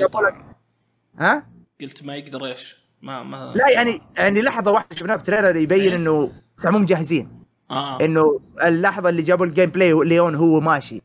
ها؟ 1.19 1.47
قلت 1.81 2.05
ما 2.05 2.17
يقدر 2.17 2.47
إيش؟ 2.47 2.77
ما 3.03 3.23
ما 3.23 3.55
لا 3.57 3.71
يعني 3.71 4.01
يعني 4.17 4.43
لحظة 4.43 4.73
واحدة 4.73 4.97
شفناها 4.97 5.17
في 5.17 5.25
trailer 5.25 5.57
يبين 5.57 5.81
إيه. 5.81 5.97
إنه 5.97 6.33
مو 6.65 6.79
مجهزين. 6.79 7.44
آه. 7.71 8.05
إنه 8.05 8.41
اللحظة 8.65 9.09
اللي 9.09 9.23
جابوا 9.23 9.47
ال 9.47 9.71
gameplay 9.71 9.93
ليون 9.93 10.35
هو 10.35 10.61
ماشي. 10.61 11.03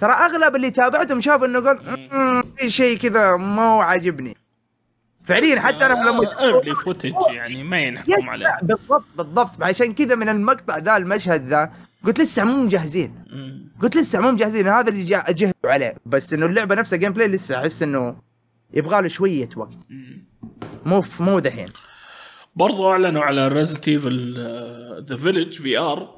ترى 0.00 0.12
أغلب 0.12 0.56
اللي 0.56 0.70
تابعتهم 0.70 1.20
شاف 1.20 1.44
إنه 1.44 1.60
قال 1.60 1.88
"أمم، 1.88 2.42
في 2.56 2.70
شيء 2.70 2.98
كذا 2.98 3.36
مو 3.36 3.80
عاجبني. 3.80 4.36
فعليا 5.24 5.60
حتى 5.60 5.86
أنا 5.86 5.92
لما 6.10 6.40
early 6.40 6.74
footage 6.74 7.12
يعني 7.30 7.64
ما 7.64 7.80
ينحكم 7.80 8.30
عليه. 8.30 8.56
بالضبط 8.62 9.04
بالضبط. 9.16 9.62
عشان 9.62 9.92
كذا 9.92 10.14
من 10.14 10.28
المقطع 10.28 10.78
ذا 10.78 10.96
المشهد 10.96 11.48
ذا 11.48 11.72
قلت 12.04 12.20
لسه 12.20 12.44
مو 12.44 12.62
مجهزين. 12.62 13.24
قلت 13.82 13.96
لسه 13.96 14.20
مو 14.20 14.30
مجهزين. 14.30 14.68
هذا 14.68 14.88
اللي 14.88 15.04
جهزوا 15.04 15.52
عليه. 15.64 15.96
بس 16.06 16.32
إنه 16.32 16.46
اللعبة 16.46 16.74
نفسها 16.74 16.96
gameplay 16.96 17.28
لسه 17.28 17.58
أحس 17.58 17.82
إنه 17.82 18.16
يبغى 18.74 19.02
له 19.02 19.08
شوية 19.08 19.48
وقت. 19.56 19.78
مو 20.86 21.04
مو 21.20 21.38
دحين. 21.38 21.68
برضو 22.58 22.90
أعلنوا 22.92 23.22
على 23.22 23.48
Resident 23.48 23.88
Evil 23.88 24.34
The 25.04 25.16
Village 25.16 25.52
VR 25.60 26.16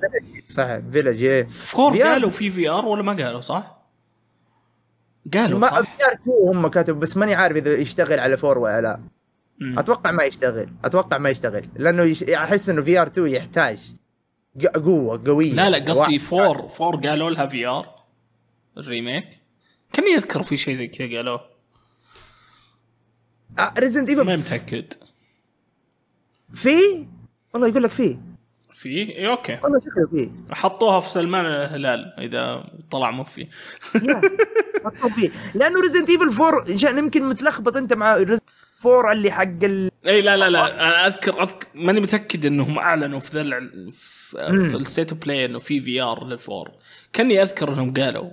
صحيح 0.48 0.80
Village 0.92 1.22
إيه 1.24 1.42
for 1.42 1.96
VR. 1.96 2.02
قالوا 2.02 2.30
في 2.30 2.50
VR 2.50 2.86
ولا 2.86 3.02
ما 3.02 3.12
قالوا 3.24 3.40
صح؟ 3.40 3.80
قالوا 5.34 5.58
ما 5.58 5.66
صح؟ 5.66 5.80
VR 5.80 6.12
2 6.12 6.22
هم 6.48 6.68
كاتب 6.68 6.96
بس 7.00 7.16
ماني 7.16 7.34
عارف 7.34 7.56
إذا 7.56 7.74
يشتغل 7.74 8.18
على 8.20 8.36
فور 8.36 8.58
ولا 8.58 8.80
لا 8.80 9.00
مم. 9.58 9.78
أتوقع 9.78 10.10
ما 10.10 10.22
يشتغل 10.24 10.68
أتوقع 10.84 11.18
ما 11.18 11.28
يشتغل 11.28 11.66
لأنه 11.76 12.02
يش... 12.02 12.22
أحس 12.22 12.70
إنه 12.70 12.82
في 12.82 12.98
ار 13.00 13.06
2 13.06 13.28
يحتاج 13.28 13.78
قوة 14.84 15.22
قوية 15.26 15.52
لا 15.52 15.70
لا 15.70 15.84
قصدي. 15.84 16.18
فور 16.18 16.68
فور 16.68 16.96
قالوا 16.96 17.30
لها 17.30 17.46
في 17.46 17.66
ار 17.66 17.94
الريميك 18.78 19.28
كاني 19.92 20.14
اذكر 20.14 20.42
في 20.42 20.56
شيء 20.56 20.74
زي 20.74 20.86
كذا 20.86 21.16
قالوه 21.16 21.40
ريزنت 23.78 24.10
ما 24.10 24.32
ايفل 24.32 24.40
متأكد 24.40 24.92
في؟ 26.54 27.06
والله 27.54 27.68
يقول 27.68 27.82
لك 27.82 27.90
في. 27.90 28.18
في؟ 28.74 28.88
اي 28.88 29.28
أوكي. 29.28 29.58
والله 29.62 29.80
شكله 29.80 30.06
في. 30.10 30.54
حطوها 30.54 31.00
في 31.00 31.08
سلمان 31.08 31.46
الهلال 31.46 32.14
إذا 32.18 32.64
طلع 32.90 33.10
مو 33.10 33.24
في. 33.24 33.46
مكتوب 34.84 35.10
فيه 35.10 35.30
لأنه 35.54 35.80
Resident 35.80 36.10
Evil 36.10 36.42
4 36.42 36.74
عشان 36.74 36.98
يمكن 36.98 37.28
متلخبط 37.28 37.76
أنت 37.76 37.92
مع 37.92 38.24
4 38.86 39.12
اللي 39.12 39.30
حق 39.30 39.64
ال... 39.64 39.90
اي 40.06 40.20
لا 40.20 40.36
لا 40.36 40.50
لا. 40.50 40.88
أنا 40.88 41.06
أذكر 41.06 41.42
أذكر 41.42 41.66
ماني 41.74 42.00
متأكد 42.00 42.46
إنهم 42.46 42.78
أعلنوا 42.78 43.20
في 43.20 43.38
ذا 43.38 43.60
في, 43.92 44.70
في 44.70 44.76
ال 44.76 44.83
State 44.83 45.14
of 45.14 45.24
Play 45.24 45.44
إنه 45.44 45.58
في 45.58 45.80
VR 45.80 46.00
لل 46.02 46.26
four 46.26 46.70
كأني 47.12 47.42
أذكر 47.42 47.72
إنهم 47.72 47.94
قالوا. 47.94 48.30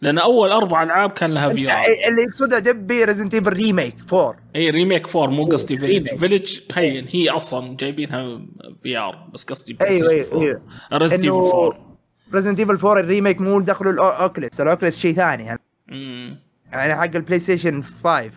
لأن 0.00 0.18
أول 0.18 0.52
أربع 0.52 0.82
ألعاب 0.82 1.10
كان 1.10 1.34
لها 1.34 1.48
VR 1.48 1.78
اللي 1.78 2.22
يقصدها 2.28 2.58
دبي 2.58 3.04
Resident 3.04 3.34
Evil 3.34 3.52
remake 3.52 3.94
4 4.12 4.36
اي 4.56 4.70
remake 4.70 5.06
four 5.06 5.30
مو 5.30 5.44
قصدي 5.44 5.78
Village. 5.78 6.14
Village 6.14 6.60
هين 6.72 7.06
هي 7.10 7.28
أصلا 7.28 7.76
جايبينها 7.76 8.40
VR 8.82 9.28
بس 9.34 9.44
قصدي 9.44 9.76
أيوه 9.82 10.10
أيوه 10.10 10.62
Resident 10.92 11.24
Evil 11.24 11.36
إنه 11.36 11.50
4 11.50 11.98
Resident 12.34 12.60
Evil 12.60 12.76
4 12.76 13.00
ال 13.00 13.06
remake 13.06 13.40
مو 13.40 13.60
دخلوا 13.60 13.92
ال 13.92 14.02
Oculus 14.02 14.60
ال 14.60 14.65
Oculus 14.65 14.98
شيء 14.98 15.14
ثاني. 15.14 15.44
يعني, 15.44 15.60
مم. 15.88 16.38
يعني 16.72 16.94
حق 16.94 17.16
ال 17.16 17.38
PlayStation 17.38 17.82
5 17.82 18.30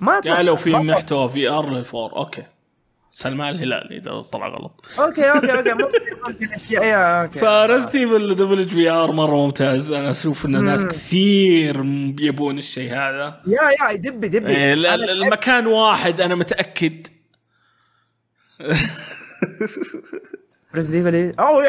ما 0.00 0.20
قالوا 0.20 0.56
في 0.56 0.70
محتوى 0.70 1.28
VR 1.28 1.48
لل 1.48 1.70
four 1.70 2.16
okay. 2.16 2.42
سلمان 3.16 3.54
الهلال 3.54 3.92
إذا 3.92 4.20
طلع 4.20 4.48
غلط. 4.48 4.84
okay 4.98 5.30
okay 5.30 5.58
okay 5.58 5.72
ممكن 5.72 6.48
اشياء 6.54 7.24
okay. 7.24 7.38
ف 7.38 7.96
Resident 7.96 8.34
Evil 8.34 8.46
The 8.48 8.68
Village 8.68 8.90
VR 8.90 9.12
مرة 9.12 9.36
ممتاز. 9.36 9.92
أنا 9.92 10.10
أشوف 10.10 10.46
إن 10.46 10.64
ناس 10.64 10.86
كثير 10.86 11.76
يبون 12.20 12.58
الشيء 12.58 12.92
هذا. 12.92 13.42
يا 13.46 13.90
يا 13.90 13.96
دبي 13.96 14.28
دبي 14.28 14.56
إيه، 14.56 14.72
المكان 14.72 15.66
واحد 15.66 16.20
أنا 16.20 16.34
متأكد. 16.34 17.06
Resident 20.74 20.94
Evil 20.94 21.34
أوه 21.38 21.66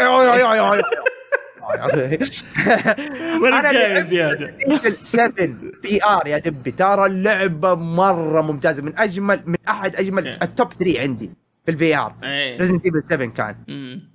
أنا 3.60 3.72
جاي 3.72 4.04
زيادة. 4.04 4.58
Evil 4.68 4.98
7 5.06 5.32
VR 5.84 6.28
يا 6.28 6.38
دبي. 6.38 6.72
ترى 6.72 7.06
اللعبة 7.06 7.74
مرة 7.76 8.42
ممتازة. 8.42 8.84
من 8.84 9.00
اجمل 9.00 9.42
من 9.46 9.56
أحد 9.70 9.96
أجمل 9.96 10.28
إيه. 10.28 10.40
ال 10.42 10.50
top 10.50 10.74
3 10.74 11.00
عندي 11.00 11.32
في 11.66 11.72
ال 11.72 11.98
VR. 11.98 12.16
Resident 12.60 12.86
Evil 12.86 13.04
7 13.04 13.28
كان. 13.28 13.56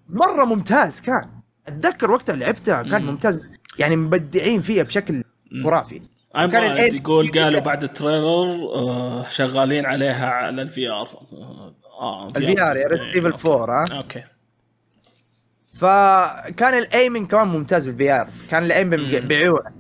مرة 0.09 0.45
ممتاز 0.45 1.01
كان. 1.01 1.29
أتذكر 1.69 2.11
وقتها 2.11 2.37
لعبتها 2.37 2.83
كان 2.83 3.03
مم. 3.03 3.09
ممتاز. 3.11 3.49
يعني 3.79 3.97
مبدعين 3.97 4.61
فيها 4.63 4.83
بشكل 4.83 5.23
خرافي. 5.65 6.03
كان 6.35 6.95
يقول 6.95 7.29
قالوا 7.31 7.61
بعد 7.61 7.83
ال 7.83 7.94
trailer 7.94 8.75
آه 8.75 9.29
شغالين 9.29 9.87
عليها 9.87 10.27
على 10.27 10.63
ال 10.63 10.89
VR 10.91 11.09
آه 12.01 12.29
ال 12.37 12.63
VR 12.63 12.77
يا 12.77 12.89
Resident 12.89 13.15
Evil 13.17 13.49
4 13.51 13.85
ها؟ 13.85 13.97
okay. 13.97 14.25
فكان 15.83 16.75
ال 16.79 16.86
aiming 16.86 17.27
كمان 17.31 17.49
ممتاز 17.49 17.87
بال 17.87 18.13
VR 18.13 18.29
كان 18.51 18.65
ال 18.65 18.72
aiming 18.72 19.17
بعيونك 19.17 19.73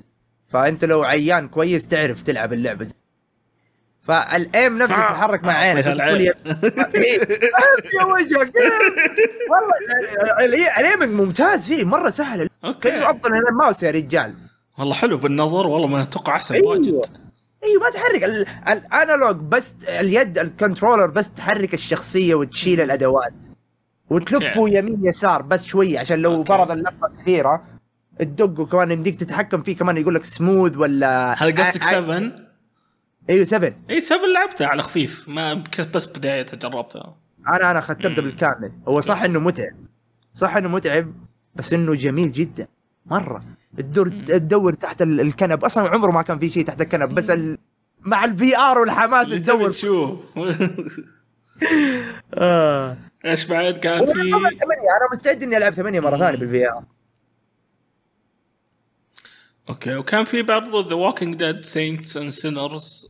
فأنت 0.49 0.85
لو 0.85 1.03
عيان 1.05 1.49
كويس 1.49 1.87
تعرف 1.89 2.23
تلعب 2.23 2.53
اللعبة 2.53 2.85
زي 2.85 2.93
فال 4.03 4.33
aim 4.33 4.79
نفسه 4.79 4.97
آه. 4.97 5.09
تتحرك 5.11 5.45
مع 5.45 5.53
عينك 5.53 5.87
أعطيها 5.87 6.05
وتقول 6.05 6.21
يا 6.21 6.35
إيه، 6.95 7.19
يا 8.01 8.05
وجهك. 8.05 8.53
والله 9.51 10.45
ال- 10.45 10.55
ال 10.81 10.85
aiming 10.85 11.11
ممتاز 11.21 11.67
فيه. 11.69 11.85
مرة 11.85 12.11
سهل. 12.11 12.49
كأنه 12.81 13.11
أفضل 13.11 13.31
من 13.31 13.49
الماوس 13.51 13.83
يا 13.83 13.91
رجال. 13.91 14.35
والله 14.79 14.95
حلو 14.95 15.17
بالنظر. 15.19 15.67
والله 15.67 15.87
ما 15.89 16.03
أتوقع 16.03 16.37
أحسن 16.37 16.55
أيوه. 16.55 16.67
واجد. 16.69 17.01
أيوه 17.65 17.83
ما 17.83 17.91
تحرك. 17.91 18.25
ال- 18.25 18.47
ال 18.69 18.78
analog 18.78 19.37
بس 19.37 19.75
اليد 19.89 20.39
ال 20.39 20.45
controller 20.45 21.07
بس 21.07 21.31
تحرك 21.31 21.75
الشخصية 21.75 22.35
وتشيل 22.35 22.81
الأدوات. 22.81 23.35
وتلفه 24.13 24.61
okay. 24.61 24.79
يمين 24.79 25.07
يسار 25.07 25.43
بس 25.43 25.65
شوية 25.65 25.99
عشان 25.99 26.19
لو. 26.23 26.45
فرض 26.45 26.71
اللفة 26.71 27.09
كثيره 27.21 27.65
تدق 28.19 28.61
وكمان 28.61 28.91
يمديك 28.91 29.21
تتحكم 29.21 29.61
فيه 29.61 29.77
كمان 29.77 29.97
يقول 29.97 30.15
لك 30.15 30.25
سموث 30.25 30.77
ولا 30.77 31.33
هل 31.43 31.55
قصدك 31.63 31.83
ع- 31.83 31.87
ع- 31.87 31.91
7 32.01 32.33
أيوه 33.31 33.45
7 33.45 33.73
اي 33.91 34.01
7 34.01 34.27
لعبتها 34.27 34.67
على 34.67 34.83
خفيف. 34.83 35.25
ما 35.29 35.65
بس 35.95 36.07
بدايتها 36.07 36.57
جربتها 36.57 37.17
أنا 37.49 37.71
أنا 37.71 37.81
ختمته 37.81 38.23
بالكامل. 38.23 38.73
هو 38.89 39.01
صح 39.01 39.23
إنه 39.23 39.41
متعب. 39.41 39.75
صح 40.35 40.57
إنه 40.57 40.69
متعب 40.69 41.13
بس 41.57 41.73
إنه 41.73 41.95
جميل 41.95 42.33
جدا. 42.33 42.67
مرة. 43.07 43.45
تدور 43.77 44.09
تدور 44.09 44.75
تحت 44.75 45.03
ال- 45.03 45.21
الكنب. 45.21 45.65
أصلا 45.65 45.89
عمره 45.89 46.11
ما 46.11 46.23
كان 46.23 46.39
في 46.39 46.49
شيء 46.51 46.65
تحت 46.65 46.81
الكنب 46.81 47.15
بس 47.15 47.31
ال... 47.31 47.59
مع 48.01 48.25
ال 48.25 48.57
VR 48.59 48.79
والحماس 48.79 49.31
تدور. 49.31 49.71
تشوف. 49.71 50.19
آه. 52.39 52.97
إيش 53.25 53.45
بعد؟ 53.45 53.79
كان 53.79 54.07
في 54.07 54.13
ثمانية 54.13 54.91
أنا 54.97 55.09
مستعد 55.13 55.43
إني 55.43 55.57
ألعب 55.57 55.75
ثمانية 55.75 56.01
مرة. 56.01 56.17
ثانية 56.19 56.39
بال 56.39 56.69
VR. 56.69 56.85
okay 59.69 59.97
وكان 59.97 60.25
في 60.25 60.43
برضه 60.43 60.89
The 60.89 60.95
Walking 60.95 61.35
Dead 61.35 61.65
Saints 61.65 62.17
and 62.17 62.31
Sinners. 62.31 63.07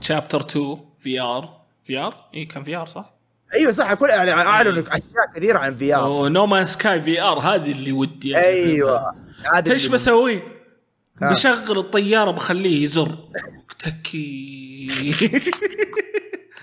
Chapter 0.00 0.40
2 0.40 0.76
VR 0.98 1.62
VR 1.84 2.28
إي 2.34 2.44
كان 2.44 2.64
VR 2.64 2.86
صح؟ 2.86 3.14
أيوه 3.54 3.72
صح 3.72 3.94
كل 3.94 4.10
أعلنوا 4.10 4.82
أشياء 4.82 5.32
كثيرة 5.36 5.58
عن 5.58 5.76
VR 5.76 6.08
و 6.08 6.21
No 6.21 6.46
Man's 6.46 6.64
Sky 6.66 7.00
VR 7.00 7.38
هذه 7.38 7.72
اللي 7.72 7.92
ودي 7.92 8.36
أيوه. 8.36 9.14
إيش 9.70 9.86
بسوي؟ 9.86 10.42
بشغل 11.20 11.78
الطيارة 11.78 12.30
بخليه 12.30 12.82
يزر. 12.84 13.18
تكي. 13.84 14.88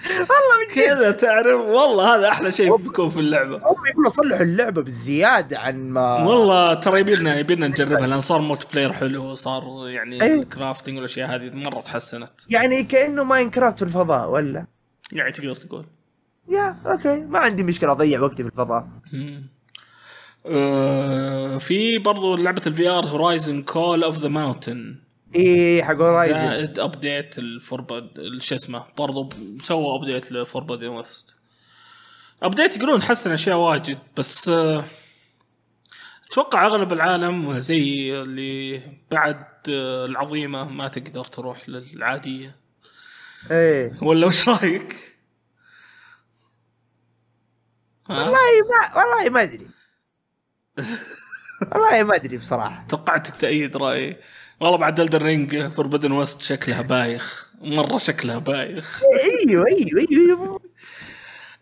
والله 0.10 0.56
من 0.68 0.76
كذا 0.76 1.12
تعرف؟ 1.12 1.62
والله 1.62 2.16
هذا 2.16 2.30
أحلى 2.30 2.52
شيء 2.52 2.76
بيكون 2.76 3.10
في 3.10 3.20
اللعبة. 3.20 3.56
هم 3.56 3.86
يقولوا 3.92 4.10
صلحوا 4.10 4.42
اللعبة 4.42 4.82
بالزياده 4.82 5.60
عن 5.60 5.90
ما 5.90 6.24
والله 6.24 6.74
ترى 6.74 7.00
يبينا 7.00 7.40
يبينا 7.40 7.68
نجربها 7.68 8.08
لأن 8.08 8.20
صار 8.20 8.42
multiplayer 8.42 8.94
حلو 8.94 9.34
صار 9.34 9.90
يعني 9.90 10.22
أيه. 10.22 10.40
ال 10.40 10.46
crafting 10.46 10.96
والأشياء 10.96 11.36
هذه 11.36 11.52
مرة 11.54 11.82
تحسنت. 11.82 12.30
يعني 12.50 12.84
كأنه 12.84 13.24
Minecraft 13.24 13.78
في 13.78 13.86
الفضاء 13.86 14.30
ولا؟ 14.30 14.66
يعني 15.12 15.32
تقدر 15.32 15.56
تقول. 15.56 15.86
يا 16.50 16.78
okay. 16.86 17.20
ما 17.20 17.40
عندي 17.40 17.64
مشكلة 17.64 17.92
أضيع 17.92 18.20
وقتي 18.20 18.44
في 18.44 18.50
الفضاء. 18.50 18.88
آه 20.46 21.58
في 21.58 21.98
برضو 21.98 22.36
لعبة 22.36 22.62
ال 22.68 22.90
VR 22.90 23.06
Horizon 23.06 23.62
Call 23.62 24.04
of 24.04 24.20
the 24.20 24.28
Mountain 24.28 24.96
اي 25.36 25.84
حق 25.84 25.96
Horizon 25.96 26.34
زائد 26.34 26.80
update 26.80 27.38
ال 27.40 27.50
Forbidden 27.50 28.38
شو 28.42 28.56
اسمه 28.56 28.86
برضو 28.98 29.30
سووا 29.60 29.98
update 29.98 30.32
ل 30.32 30.37
Forbidden 30.37 30.84
West 30.84 31.36
update 32.44 32.78
يقولون 32.78 33.02
حسن 33.02 33.32
أشياء 33.32 33.58
واجد 33.58 34.00
بس 34.18 34.50
آه، 34.50 34.86
أتوقع 36.32 36.66
أغلب 36.66 36.94
العالم 36.94 37.60
زي 37.60 38.14
اللي 38.22 38.82
بعد 39.12 39.46
آه، 39.70 40.06
العظيمة 40.06 40.64
ما 40.64 40.88
تقدر 40.88 41.24
تروح 41.24 41.70
للعادية. 41.70 42.56
إيه. 43.52 43.98
ولا 44.02 44.28
وش 44.28 44.50
رأيك؟ 44.50 44.96
والله 48.10 48.32
ما 48.70 48.98
والله 49.02 49.30
ما 49.30 49.44
أدري. 49.44 49.68
والله 51.72 52.04
ما 52.04 52.16
أدري 52.16 52.38
بصراحة. 52.38 52.86
توقعتك 52.90 53.36
تأيد 53.36 53.78
رأيي. 53.78 54.18
والله 54.60 54.78
بعد 54.78 55.00
Elden 55.00 55.22
Ring 55.22 55.68
Forbidden 55.68 56.12
West 56.12 56.42
شكلها 56.42 56.82
بايخ. 56.82 57.50
مرة 57.62 57.98
شكلها 57.98 58.38
بايخ. 58.38 59.02
أيوه 59.48 59.66
أيوه 59.68 60.08
أيوه 60.12 60.62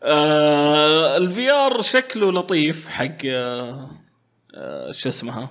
آه 0.04 1.18
ال 1.18 1.52
VR 1.52 1.82
شكله 1.82 2.32
لطيف 2.32 2.88
حق 2.88 3.18
آه 3.26 3.90
آه 4.56 4.92
شو 4.92 5.10
اسمها؟ 5.10 5.50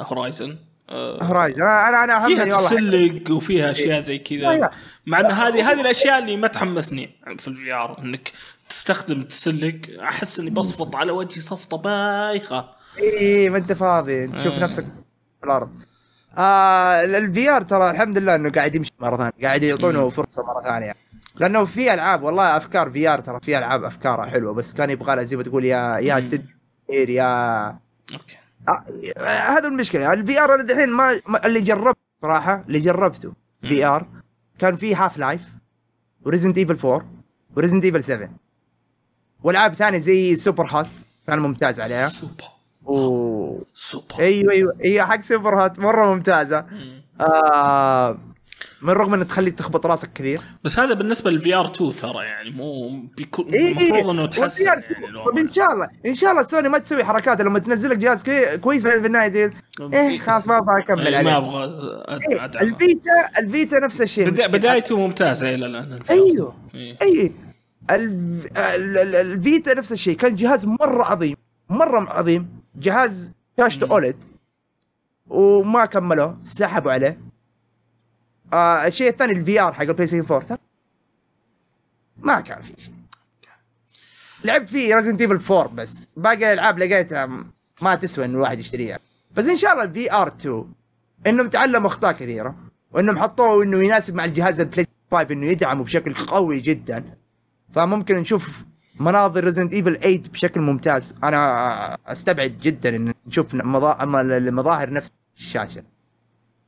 Horizon 0.00 0.56
آه 0.90 1.24
Horizon 1.24 1.62
أنا 1.62 2.04
أنا 2.04 2.26
فيها 2.26 2.44
تسلق 2.44 3.30
وفيها 3.30 3.70
أشياء 3.70 4.00
زي 4.00 4.18
كذا. 4.18 4.48
أيوة. 4.50 4.70
مع 5.06 5.20
إن 5.20 5.26
هذه 5.26 5.70
هذه 5.70 5.80
الأشياء 5.80 6.18
اللي 6.18 6.36
ما 6.36 6.48
تحمسني 6.48 7.10
في 7.38 7.48
ال 7.48 7.72
VR 7.72 7.98
إنك 7.98 8.32
تستخدم 8.68 9.22
تسلق. 9.22 9.80
أحس 10.00 10.40
إني 10.40 10.50
بصفط 10.50 10.96
على 10.96 11.12
وجهي 11.12 11.40
صفطة 11.40 11.76
بايخة. 11.76 12.70
اي 12.98 13.50
ما 13.50 13.58
أنت 13.58 13.72
فاضي. 13.72 14.26
تشوف 14.26 14.54
آه. 14.54 14.58
نفسك 14.60 14.84
في 15.40 15.46
الأرض. 15.46 15.76
آه 16.38 17.04
ال 17.04 17.50
VR 17.50 17.62
ترى 17.62 17.90
الحمد 17.90 18.18
لله 18.18 18.34
إنه 18.34 18.50
قاعد 18.50 18.74
يمشي 18.74 18.92
مرة 19.00 19.16
ثانية 19.16 19.32
قاعد 19.42 19.62
يعطونه 19.62 20.08
فرصة 20.10 20.42
مرة 20.42 20.62
ثانية. 20.62 20.94
لأنه 21.36 21.64
في 21.64 21.94
ألعاب 21.94 22.22
والله 22.22 22.56
أفكار 22.56 22.90
VR 22.90 23.20
ترى 23.20 23.40
في 23.40 23.58
ألعاب 23.58 23.84
افكارها 23.84 24.26
حلوة 24.26 24.52
بس 24.54 24.72
كان 24.72 24.90
يبغى 24.90 25.16
لها 25.16 25.24
زي 25.24 25.36
ما 25.36 25.42
تقول 25.42 25.64
يا 25.64 25.98
يا 25.98 26.20
كبير، 26.20 27.08
يا 27.10 27.66
okay. 28.12 28.36
آه 28.68 29.48
هذا 29.50 29.68
المشكلة. 29.68 30.12
ال 30.12 30.40
VR 30.40 30.54
أنا 30.54 30.62
الحين 30.72 30.88
ما 30.90 31.20
ما- 31.26 31.46
اللي 31.46 31.60
جربته 31.60 31.98
صراحة 32.22 32.62
اللي 32.66 32.80
جربته 32.80 33.32
VR 33.62 34.06
كان 34.58 34.76
في 34.76 34.94
Half-Life 34.94 35.18
و 35.18 35.42
Resident 36.26 36.58
Evil 36.58 36.78
4 36.88 37.06
و 37.56 37.59
Resident 37.59 37.84
Evil 37.84 38.04
7 38.04 38.28
وألعاب 39.42 39.74
ثانية 39.74 39.98
زي 39.98 40.36
Superhot 40.36 40.86
كان 41.26 41.38
ممتاز 41.38 41.80
عليها. 41.80 42.08
سوبر 42.08 42.44
و 42.84 42.94
سوبر. 43.74 44.18
أيوه 44.20 44.52
أيوه. 44.52 44.74
هي 44.82 45.04
حق 45.06 45.20
Superhot 45.20 45.78
مرة 45.78 46.14
ممتازة. 46.14 46.64
مم. 46.70 47.02
آه 47.20 48.18
من 48.82 48.90
رغم 48.90 49.14
انه 49.14 49.24
تخليك 49.24 49.54
تخبط 49.54 49.86
راسك 49.86 50.12
كثير. 50.14 50.40
بس 50.64 50.78
هذا 50.78 50.94
بالنسبة 50.94 51.30
لل 51.30 51.54
VR 51.54 51.66
2 51.66 51.96
ترى 51.96 52.24
يعني 52.24 52.50
مو 52.50 52.88
بيكون 53.16 53.48
إيه 53.48 53.72
المفروض 53.72 54.08
إنه 54.10 54.26
تحسن 54.26 54.64
يعني. 54.64 54.82
طب 55.32 55.38
إن 55.38 55.52
شاء 55.52 55.72
الله 55.72 55.88
إن 56.06 56.14
شاء 56.14 56.30
الله 56.30 56.42
سوني 56.42 56.68
ما 56.68 56.78
تسوي 56.78 57.04
حركات 57.04 57.40
لما 57.40 57.58
تنزل 57.58 57.90
لك 57.90 57.96
جهاز 57.98 58.22
كوي- 58.22 58.58
كويس 58.58 58.82
بعدين 58.82 59.00
في 59.00 59.06
النهاية 59.06 59.50
تقول 59.76 59.94
إيه 59.94 60.18
خلاص 60.18 60.46
ما 60.46 60.58
أبغى 60.58 60.80
أكمل 60.82 61.06
إيه، 61.06 61.22
ما 61.22 61.30
عليه. 61.32 61.36
أبغى 61.36 61.64
إيه 62.30 62.44
ال 62.62 62.77
Vita 62.77 63.38
ال 63.38 63.46
Vita 63.46 63.78
نفس 63.78 64.02
الشيء. 64.02 64.30
بدا. 64.30 64.46
بدايته 64.46 64.96
ممتازة 64.98 65.54
إلى 65.54 65.66
الآن. 65.66 65.92
ال 65.92 66.12
VR 66.12 66.16
2. 66.16 66.30
أيوه. 66.30 66.54
إيه. 66.74 66.96
اي 67.02 67.32
ال- 67.90 68.58
ال- 68.58 68.98
ال- 68.98 69.14
ال 69.16 69.28
Vita 69.28 69.74
نفس 69.74 69.92
الشيء. 69.92 70.16
كان 70.16 70.34
جهاز 70.34 70.66
مرة 70.66 71.04
عظيم. 71.04 71.36
مرة 71.68 72.10
عظيم. 72.10 72.48
جهاز 72.76 73.32
شاشته. 73.58 73.90
OLED 73.90 74.24
وما 75.26 75.84
كملوه 75.84 76.38
سحبوا 76.44 76.92
عليه. 76.92 77.20
آه 78.52 78.86
الشيء 78.86 79.08
الثاني 79.10 79.32
ال 79.32 79.60
VR 79.60 79.72
حق 79.72 79.82
ال 79.82 80.06
PlayStation 80.06 80.34
4 80.34 80.48
ترى 80.48 80.58
ما 82.16 82.40
كان 82.40 82.62
في 82.62 82.74
شيء. 82.78 82.94
لعبت 84.44 84.68
فيه 84.68 84.94
Resident 84.94 85.20
Evil 85.20 85.54
4 85.54 85.68
بس. 85.74 86.08
باقي 86.16 86.36
الألعاب 86.36 86.78
لقيتها 86.78 87.44
ما 87.82 87.94
تسوى 87.94 88.24
إن 88.24 88.34
الواحد 88.34 88.58
يشتريها. 88.58 88.98
بس 89.34 89.46
إن 89.46 89.56
شاء 89.56 89.72
الله 89.72 89.84
ال 89.84 90.12
VR 90.12 90.28
2 90.28 90.72
إنهم 91.26 91.48
تعلموا 91.48 91.88
أخطاء 91.88 92.12
كثيرة. 92.12 92.56
وإنهم 92.92 93.18
حطوه 93.18 93.62
إنه 93.62 93.84
يناسب 93.84 94.14
مع 94.14 94.24
الجهاز 94.24 94.60
ال 94.60 94.84
PlayStation 94.84 94.98
5 95.12 95.32
إنه 95.32 95.46
يدعمه 95.46 95.84
بشكل 95.84 96.14
قوي 96.14 96.60
جدا. 96.60 97.04
فممكن 97.72 98.14
نشوف 98.14 98.64
مناظر 99.00 99.44
Resident 99.44 99.72
Evil 99.72 99.96
8 99.96 100.18
بشكل 100.18 100.60
ممتاز. 100.60 101.14
أنا 101.24 101.98
أستبعد 102.06 102.58
جدا 102.62 102.96
إن 102.96 103.14
نشوف 103.26 103.54
المظاهر 103.54 104.90
نفس 104.90 105.10
الشاشة. 105.38 105.82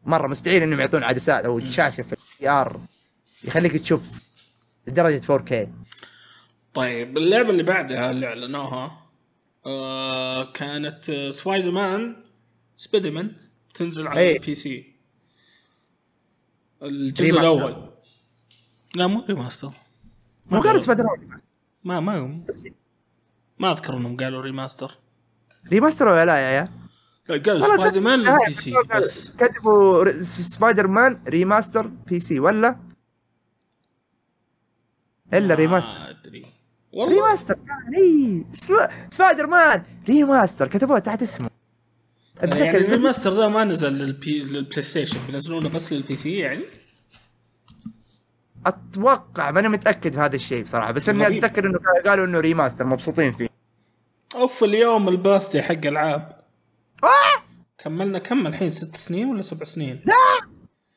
مرة 0.06 0.26
مستحيل 0.26 0.62
إنهم 0.62 0.80
يعطون 0.80 1.02
عدسات 1.04 1.44
أو 1.44 1.60
شاشة 1.60 2.02
في 2.02 2.12
ال 2.12 2.48
VR 2.48 2.80
يخليك 3.44 3.76
تشوف 3.76 4.02
لدرجه 4.86 5.20
4K 5.38 5.54
طيب 6.74 7.16
اللعبة 7.18 7.50
اللي 7.50 7.62
بعدها 7.62 8.10
اللي 8.10 8.26
أعلنوها 8.26 9.02
آه 9.66 10.52
كانت 10.52 11.10
Spider-Man 11.30 12.16
Spider-Man 12.76 13.32
تنزل 13.74 14.08
على 14.08 14.20
إيه. 14.20 14.36
ال 14.40 14.54
PC 14.54 14.92
الجزء. 16.82 17.30
الأول. 17.30 17.90
لا 18.94 19.06
مو 19.06 19.24
remaster 19.28 19.72
مو 20.50 20.60
غير 20.60 20.78
سبايدر 20.78 21.04
مان 21.04 21.38
ما 21.84 22.00
ما 22.00 22.40
ما 23.58 23.70
أذكر 23.72 23.96
إنهم 23.96 24.16
قالوا 24.16 24.42
ريماستر 24.42 24.98
ريماستر 25.72 26.08
ولا 26.08 26.24
لا 26.24 26.38
يا 26.38 26.46
عيال؟ 26.46 26.68
لا 27.28 27.42
قالوا 27.42 27.76
Spider-Man 27.76 28.18
لل 28.18 28.52
PC 28.52 28.72
بس. 28.98 29.36
كتبوا 29.36 30.08
Spider-Man 30.22 31.20
remaster 31.28 31.86
PC 31.86 32.40
ولا؟ 32.40 32.76
إلا 35.34 35.54
remaster 35.54 35.90
ما 35.90 36.10
أدري. 36.10 36.46
والله. 36.92 37.14
remaster 37.14 37.58
اي 37.96 38.44
Spi- 38.52 38.90
Spider-Man 39.10 39.82
remaster 40.08 40.68
كتبوه 40.68 40.98
تحت 40.98 41.22
اسمه. 41.22 41.50
يعني 42.42 42.76
ال 42.76 42.82
remaster 42.82 43.30
ذا 43.32 43.48
ما 43.48 43.64
نزل 43.64 43.92
لل 43.92 44.08
P- 44.08 44.24
لل 44.24 44.40
PlayStation 44.42 45.18
بينزلونه 45.26 45.68
بس 45.68 45.92
لل 45.92 46.16
PC 46.16 46.38
يعني؟ 46.38 46.64
أتوقع 48.66 49.50
ماني 49.50 49.68
متأكد 49.68 50.12
في 50.14 50.20
هذا 50.20 50.36
الشيء 50.36 50.62
بصراحة 50.64 50.92
بس 50.92 51.08
إني. 51.08 51.26
أتذكر 51.26 51.66
إنه 51.66 51.78
قالوا 52.06 52.24
إنه 52.24 52.40
remaster 52.40 52.84
مبسوطين 52.84 53.32
فيه. 53.32 53.48
أوف 54.36 54.64
اليوم 54.64 55.08
ال 55.08 55.14
birthday 55.14 55.62
حق 55.62 55.86
ألعاب. 55.86 56.40
آه! 57.04 57.42
كملنا 57.78 58.18
كم 58.18 58.46
الحين 58.46 58.70
ست 58.70 58.96
سنين 58.96 59.26
ولا 59.30 59.42
سبع 59.42 59.64
سنين؟ 59.64 60.04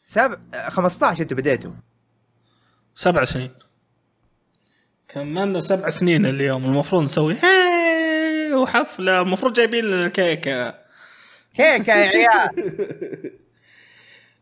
سبع 0.06 0.38
15 0.70 1.22
أنتوا 1.22 1.38
بديتوا. 1.38 1.72
سبع 2.96 3.24
سنين. 3.24 3.52
كملنا 5.08 5.62
سبع 5.62 5.90
سنين 5.90 6.26
اليوم 6.26 6.66
المفروض 6.66 7.04
نسوي 7.04 7.38
وحفلة 8.54 9.22
المفروض 9.22 9.54
جايبين 9.54 9.86
لنا 9.86 10.10
كيكة. 10.10 10.76
كيكة 11.56 11.94
يا 11.94 12.10
عيال. 12.10 12.50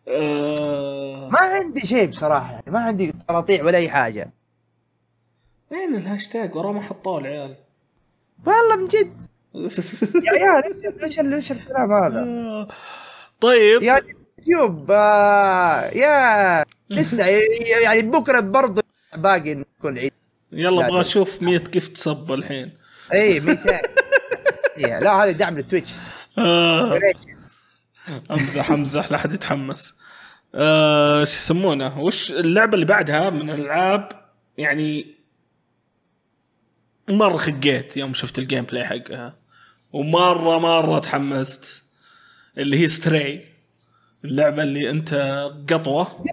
آه... 0.07 1.29
ما 1.29 1.39
عندي 1.39 1.87
شيء 1.87 2.07
بصراحة 2.07 2.51
يعني 2.53 2.71
ما 2.71 2.79
عندي 2.79 3.11
تقاطيع 3.11 3.63
ولا 3.63 3.77
أي 3.77 3.89
حاجة. 3.89 4.31
وين 5.71 5.95
الهاشتاج؟ 5.95 6.55
وراه 6.55 6.71
ما 6.71 6.81
حطوه 6.81 7.17
العيال 7.19 7.55
والله 8.45 8.75
من 8.75 8.85
جد. 8.87 9.13
يا 10.25 10.31
عيال 10.31 11.03
إيش 11.03 11.19
إيش 11.19 11.51
الكلام 11.51 11.93
هذا؟ 11.93 12.67
طيب. 13.41 13.83
يا 13.83 14.01
يوتيوب 14.39 14.91
آه 14.91 15.81
يا 15.89 16.63
لسه 16.89 17.25
يعني 17.83 18.01
بكرة 18.01 18.39
برضه 18.39 18.83
باقي 19.15 19.55
نكون 19.55 19.97
عيد. 19.97 20.13
يلا 20.51 20.81
لا، 20.81 20.87
أبغى. 20.87 21.01
أشوف 21.01 21.41
100 21.43 21.57
كيف 21.57 21.87
تصب 21.87 22.31
الحين. 22.31 22.71
اي 23.13 23.39
200 23.39 23.79
إيه، 24.77 24.99
لا 24.99 25.11
هذا 25.23 25.31
دعم 25.31 25.55
لل 25.57 25.66
Twitch 25.66 25.91
آه. 26.37 26.99
امزح 28.31 28.71
امزح 28.71 29.11
لا 29.11 29.17
احد 29.17 29.33
يتحمس. 29.33 29.93
آه 30.55 31.23
شو 31.23 31.31
يسمونه؟ 31.31 31.99
وش 31.99 32.31
اللعبة 32.31 32.73
اللي 32.73 32.85
بعدها 32.85 33.29
من 33.29 33.49
الألعاب؟ 33.49 34.09
يعني 34.57 35.15
مرة 37.09 37.37
خقيت 37.37 37.97
يوم 37.97 38.13
شفت 38.13 38.39
ال 38.39 38.63
gameplay 38.63 38.85
حقها. 38.85 39.35
ومرة 39.93 40.59
مرة 40.59 40.99
تحمست. 40.99 41.83
اللي 42.57 42.79
هي 42.79 42.87
Stray 42.87 43.45
اللعبة 44.25 44.63
اللي 44.63 44.89
أنت 44.89 45.13
قطوة. 45.69 46.25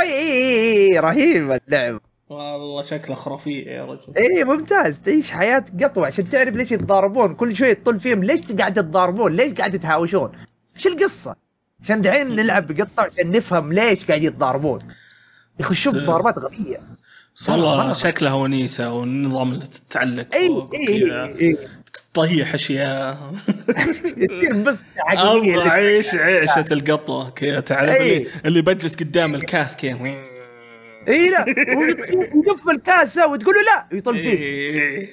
آي 0.00 0.08
إي 0.08 0.32
إي 0.32 0.92
إي، 0.92 0.98
رهيب 0.98 1.58
اللعب 1.68 2.00
والله 2.28 2.82
شكله 2.82 3.14
خرافية 3.16 3.66
يا 3.66 3.84
رجل. 3.84 4.14
إي 4.18 4.44
ممتاز. 4.44 5.00
تعيش 5.00 5.30
حياة 5.30 5.64
قطوة. 5.82 6.06
عشان 6.06 6.28
تعرف 6.28 6.56
ليش 6.56 6.72
يتضاربون؟ 6.72 7.34
كل 7.34 7.56
شوي 7.56 7.74
تطل 7.74 8.00
فيهم. 8.00 8.24
ليش 8.24 8.52
قاعد 8.52 8.74
تتضاربون 8.74 9.36
ليش 9.36 9.52
قاعد 9.52 9.72
تتهاوشون 9.72 10.32
إيش 10.76 10.86
القصة؟ 10.86 11.36
عشان 11.82 12.00
دحين 12.00 12.36
نلعب 12.36 12.66
بقطة 12.66 13.02
عشان 13.02 13.30
نفهم 13.30 13.72
ليش 13.72 14.04
قاعد 14.04 14.24
يتضاربون. 14.24 14.80
يخشون 15.60 15.92
بضاربات 15.92 16.38
غبية. 16.38 16.80
والله 17.48 17.92
شكلها 17.92 18.32
ونيسه 18.32 18.92
والنظام 18.92 19.52
اللي 19.52 19.66
تتعلق 19.66 20.34
إي 20.34 20.66
إي. 20.74 21.40
إي 21.40 21.58
تطيح 22.14 22.54
أشياء. 22.54 23.32
تصير 24.28 24.52
بس 24.52 24.82
حقيقيه 24.96 25.68
اعيش 25.68 26.14
عيشه 26.14 26.64
القطوه 26.72 27.30
كذا 27.30 27.60
تعرف. 27.60 27.96
اللي, 27.96 28.26
اللي 28.44 28.62
بجلس 28.62 28.94
قدام 28.94 29.34
الكاس 29.34 29.76
كذا. 29.76 29.94
إي 31.08 31.30
لا. 31.30 31.44
ويدف 32.34 32.68
الكاسه 32.70 33.26
وتقول 33.26 33.54
له 33.54 33.62
لا 33.62 33.98
يطل 33.98 34.18
فيك. 34.18 35.10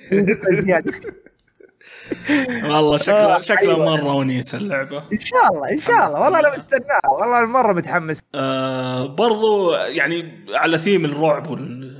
والله 2.64 2.97
شكله 2.97 3.36
آه، 3.36 3.39
شكله 3.39 3.59
أيوة. 3.76 3.86
مرة 3.86 4.14
ونيسه 4.14 4.57
اللعبة. 4.57 4.97
إن 5.14 5.20
شاء 5.20 5.53
الله 5.53 5.72
إن 5.72 5.78
شاء 5.80 6.07
الله. 6.07 6.22
والله 6.22 6.39
أنا 6.39 6.57
مستناه. 6.57 7.12
والله 7.20 7.45
مرة 7.45 7.74
متحمس. 7.74 8.22
آه 8.36 9.05
برضو 9.05 9.74
يعني 9.74 10.45
على 10.53 10.78
ثيم 10.78 11.05
الرعب 11.05 11.49
وال 11.49 11.91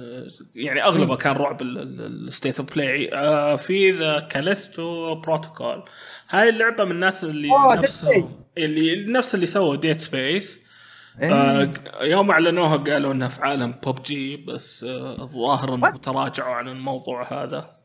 يعني 0.56 0.84
أغلبه 0.84 1.16
كان 1.16 1.36
رعب 1.36 1.62
ال 1.62 1.78
State 1.78 2.60
of 2.60 2.74
Play 2.76 3.14
آه 3.14 3.56
في 3.56 3.92
The 3.92 4.28
Callisto 4.32 5.16
Protocol 5.16 5.84
هاي 6.30 6.50
اللعبة 6.50 6.84
من 6.84 6.92
الناس 6.92 7.24
اللي 7.24 7.50
آه، 7.52 7.76
نفس. 7.76 8.08
اللي 8.58 9.06
نفس 9.14 9.36
اللي 9.36 9.46
سووا 9.46 9.76
Dead 9.76 10.00
Space 10.00 10.60
إيه. 11.22 11.34
آه 11.34 11.72
يوم 12.02 12.32
أعلنوها 12.32 12.78
قالوا 12.78 13.14
انها 13.14 13.28
في 13.28 13.42
عالم 13.42 13.72
ببجي 13.88 14.38
بس 14.38 14.84
آه 14.84 15.22
الظاهر 15.22 15.74
إنهم 15.76 15.98
تراجعوا 15.98 16.56
عن 16.56 16.68
الموضوع 16.68 17.44
هذا. 17.44 17.81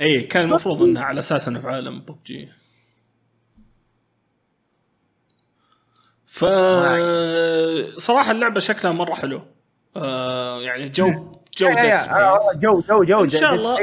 اي 0.00 0.20
كان 0.20 0.44
المفروض 0.44 0.82
انها 0.82 1.02
على 1.04 1.18
أساس 1.18 1.48
إنه 1.48 1.60
في 1.60 1.66
عالم 1.68 1.98
ببجي 1.98 2.48
ف 6.26 6.44
صراحة 8.00 8.30
اللعبة 8.30 8.60
شكلها 8.60 8.92
مرة 8.92 9.14
حلو. 9.14 9.42
آه 9.96 10.60
يعني 10.60 10.88
جو 10.88 11.32
جو 11.58 11.66
يا- 11.68 11.72
يا- 11.82 11.98
Dead 12.06 12.08
آه،. 12.08 12.32
والله 12.32 12.54
جو 12.60 12.80
جو 12.80 13.04
جو 13.04 13.24
إن 13.24 13.30
شاء 13.30 13.54
الله 13.54 13.78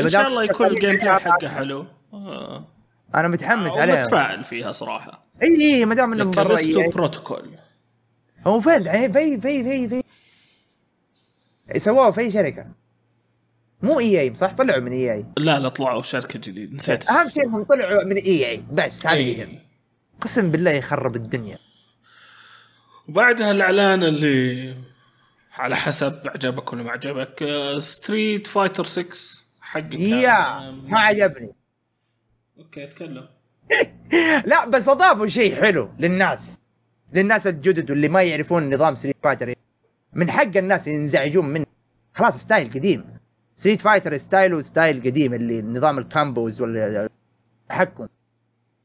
إن 0.00 0.08
شاء 0.08 0.26
الله 0.26 0.44
يكون 0.44 0.66
ال 0.66 0.90
gameplay 0.90 1.20
حقه 1.20 1.48
حلو. 1.48 1.86
آه 2.12 2.64
أنا 3.14 3.28
متحمس 3.28 3.76
عليها 3.76 4.04
متفائل 4.04 4.44
فيها 4.44 4.72
صراحة. 4.72 5.26
اي 5.42 5.48
اي 5.60 5.84
ما 5.84 5.94
دام 5.94 6.12
إنه 6.12 6.24
من 6.24 6.30
برا. 6.30 6.58
بروتوكول. 6.94 7.50
هو 8.46 8.60
فين 8.60 8.72
الحين 8.74 9.12
في 9.12 9.40
في 9.40 9.88
في 9.88 10.02
في 11.72 11.78
سووه 11.78 12.10
في 12.10 12.30
شركة. 12.30 12.66
مو 13.82 14.00
EA 14.00 14.34
صح؟ 14.34 14.52
طلعوا 14.52 14.80
من 14.80 14.92
EA 14.92 15.26
لا 15.36 15.58
لا 15.58 15.68
طلعوا 15.68 16.02
شركة 16.02 16.38
جديد 16.38 16.74
نسيت. 16.74 17.10
أهم 17.10 17.28
شيء 17.28 17.44
انهم 17.44 17.62
طلعوا 17.62 18.04
من 18.04 18.16
اي 18.16 18.50
اي 18.50 18.64
بس 18.72 19.06
هذا 19.06 19.16
إيه. 19.16 19.62
قسم 20.20 20.50
بالله 20.50 20.70
يخرب 20.70 21.16
الدنيا. 21.16 21.58
وبعدها 23.08 23.50
الإعلان 23.50 24.02
اللي 24.02 24.74
على 25.52 25.76
حسب 25.76 26.20
عجبك 26.24 26.72
ولا 26.72 26.82
ما 26.82 26.90
عجبك 26.90 27.44
ستريت 27.78 28.46
فايتر 28.46 28.84
6 28.84 29.06
حقك 29.60 29.94
يا 29.94 30.70
ما 30.70 30.98
عجبني. 30.98 31.52
أوكي 32.58 32.84
أتكلم. 32.84 33.28
لا 34.50 34.66
بس 34.66 34.88
أضافوا 34.88 35.26
شيء 35.26 35.54
حلو 35.54 35.90
للناس. 35.98 36.60
للناس 37.12 37.46
الجدد 37.46 37.90
واللي 37.90 38.08
ما 38.08 38.22
يعرفون 38.22 38.74
نظام 38.74 38.96
Street 38.96 39.16
Fighter 39.22 39.54
من 40.12 40.30
حق 40.30 40.56
الناس 40.56 40.86
ينزعجون 40.86 41.46
منه 41.46 41.66
خلاص 42.14 42.36
style 42.36 42.70
قديم. 42.70 43.15
Street 43.56 43.80
Fighter 43.80 44.16
ستايله 44.16 44.60
style 44.60 45.00
قديم 45.00 45.34
اللي 45.34 45.62
نظام 45.62 45.98
ال 45.98 46.07
combos 46.07 46.60
ولا 46.60 47.08
التحكم 47.64 48.06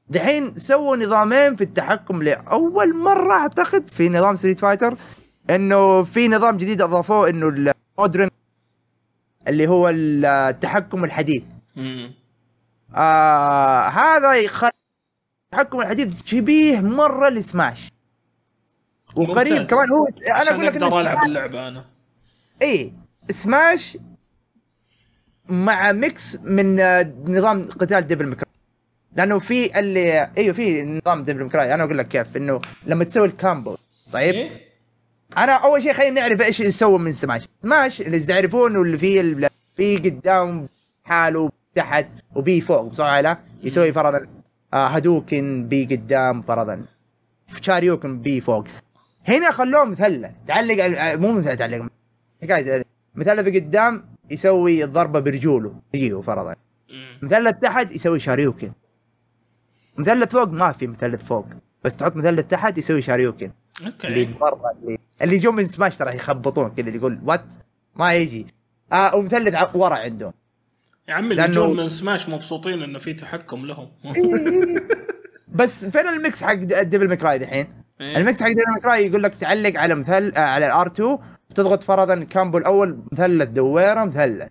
دحين 0.09 0.55
سووا 0.55 0.97
نظامين 0.97 1.55
في 1.55 1.63
التحكم 1.63 2.23
لأول 2.23 2.95
مرة 2.97 3.33
أعتقد 3.33 3.89
في 3.89 4.09
نظام 4.09 4.35
Street 4.35 4.59
Fighter 4.59 4.97
إنه 5.49 6.03
في 6.03 6.27
نظام 6.27 6.57
جديد 6.57 6.81
أضافوه 6.81 7.29
إنه 7.29 7.73
ال 7.97 8.02
modern 8.02 8.29
اللي 9.47 9.67
هو 9.67 9.89
التحكم 9.89 11.03
الحديث. 11.03 11.43
آه 12.95 13.87
هذا 13.87 14.33
يخلي 14.33 14.71
التحكم 15.53 15.81
الحديث 15.81 16.25
شبيه 16.25 16.79
مرة 16.79 17.29
لسماش 17.29 17.89
وقريب. 19.15 19.63
كمان 19.67 19.89
هو 19.91 20.07
أنا 20.27 20.51
أقول 20.51 20.65
لك 20.65 20.75
أقدر 20.75 20.99
ألعب 20.99 21.23
اللعبة 21.25 21.67
أنا 21.67 21.85
اي 22.61 22.93
Smash 23.29 23.97
مع 25.51 25.91
mix 25.91 26.37
من 26.43 26.79
آه، 26.79 27.13
نظام 27.27 27.67
قتال 27.67 28.07
Devil 28.07 28.27
May 28.27 28.39
Cry 28.39 28.51
لأنه 29.15 29.39
في 29.39 29.79
اللي 29.79 30.29
إيوه 30.37 30.53
في 30.53 30.83
نظام 30.83 31.23
Devil 31.23 31.43
May 31.43 31.58
Cry 31.58 31.73
أنا 31.73 31.83
أقول 31.83 31.97
لك 31.97 32.07
كيف 32.07 32.37
إنه 32.37 32.61
لما 32.85 33.03
تسوي 33.03 33.27
ال 33.27 33.35
combo 33.35 33.75
طيب؟ 34.13 34.35
إيه؟ 34.35 34.71
أنا 35.37 35.51
أول 35.51 35.83
شيء 35.83 35.93
خلينا 35.93 36.21
نعرف 36.21 36.41
إيش 36.41 36.59
يسوي 36.59 36.99
من 36.99 37.11
Smash 37.11 37.47
Smash 37.63 38.01
اللي 38.01 38.19
تعرفون 38.19 38.75
اللي 38.75 38.97
فيه 38.97 39.49
في 39.77 39.97
قدام 39.97 40.67
حاله 41.03 41.51
تحت 41.75 42.05
و 42.35 42.48
B 42.48 42.61
فوق 42.61 42.99
ولا 42.99 43.21
لا؟ 43.21 43.37
يسوي 43.63 43.93
فرضا 43.93 44.27
آه، 44.73 44.87
Hadouken 44.87 45.67
B 45.69 45.85
قدام 45.85 46.41
فرضا. 46.41 46.85
Shoryuken 47.61 48.19
B 48.19 48.41
فوق. 48.41 48.67
هنا 49.27 49.51
خلوه 49.51 49.85
مثلث. 49.85 50.31
تعلق 50.47 50.83
آه، 50.83 51.15
مو 51.15 51.31
مثلث 51.31 51.59
تعلق. 51.59 51.87
حكاية 52.41 52.85
مثلث 53.15 53.55
قدام 53.55 54.10
يسوي 54.31 54.83
الضربة 54.83 55.19
برجوله. 55.19 55.73
يجيه 55.93 56.21
فرضا. 56.21 56.55
مثلث 57.21 57.55
تحت 57.59 57.91
يسوي 57.91 58.19
Shoryuken. 58.19 58.71
مثلث 59.97 60.31
فوق 60.31 60.49
ما 60.49 60.71
في 60.71 60.87
مثلث 60.87 61.23
فوق. 61.23 61.45
بس 61.83 61.97
تحط 61.97 62.15
مثلث 62.15 62.47
تحت 62.47 62.77
يسوي 62.77 63.01
Shoryuken. 63.01 63.51
اللي 63.81 64.21
okay 64.21 64.39
مرة 64.41 64.71
اللي 64.81 64.97
اللي 65.21 65.37
جو 65.37 65.51
من 65.51 65.65
سماش 65.65 65.97
ترى 65.97 66.15
يخبطون 66.15 66.69
كذا 66.69 66.87
اللي 66.87 66.97
يقول 66.97 67.19
what 67.23 67.53
ما 67.95 68.13
يجي. 68.13 68.47
آه 68.93 69.15
ومثلث 69.15 69.55
ورا 69.75 69.95
عندهم. 69.95 70.33
يا 71.09 71.13
عمي 71.13 71.31
اللي 71.31 71.43
يجون 71.43 71.75
من 71.75 71.89
سماش 71.89 72.29
مبسوطين 72.29 72.83
إنه 72.83 72.99
في 72.99 73.13
تحكم 73.13 73.65
لهم. 73.65 73.89
بس 75.59 75.85
فين 75.85 76.07
ال 76.07 76.16
mix 76.16 76.43
حق 76.43 76.53
Devil 76.53 77.07
May 77.07 77.23
Cry 77.23 77.39
دحين؟ 77.39 77.67
إيه. 78.01 78.17
ال 78.17 78.24
mix 78.24 78.43
حق 78.43 78.47
Devil 78.47 78.71
May 78.75 78.91
Cry 78.91 79.07
يقول 79.07 79.23
لك 79.23 79.35
تعلق 79.35 79.79
على 79.79 79.95
مثل 79.95 80.33
آه 80.35 80.39
على 80.39 80.67
ال 80.67 80.87
R2 80.87 81.17
وتضغط 81.51 81.83
فرضا 81.83 82.13
ال 82.13 82.21
combo 82.21 82.57
الأول 82.57 82.99
مثلث 83.11 83.49
دويرة 83.49 84.03
مثلث. 84.05 84.47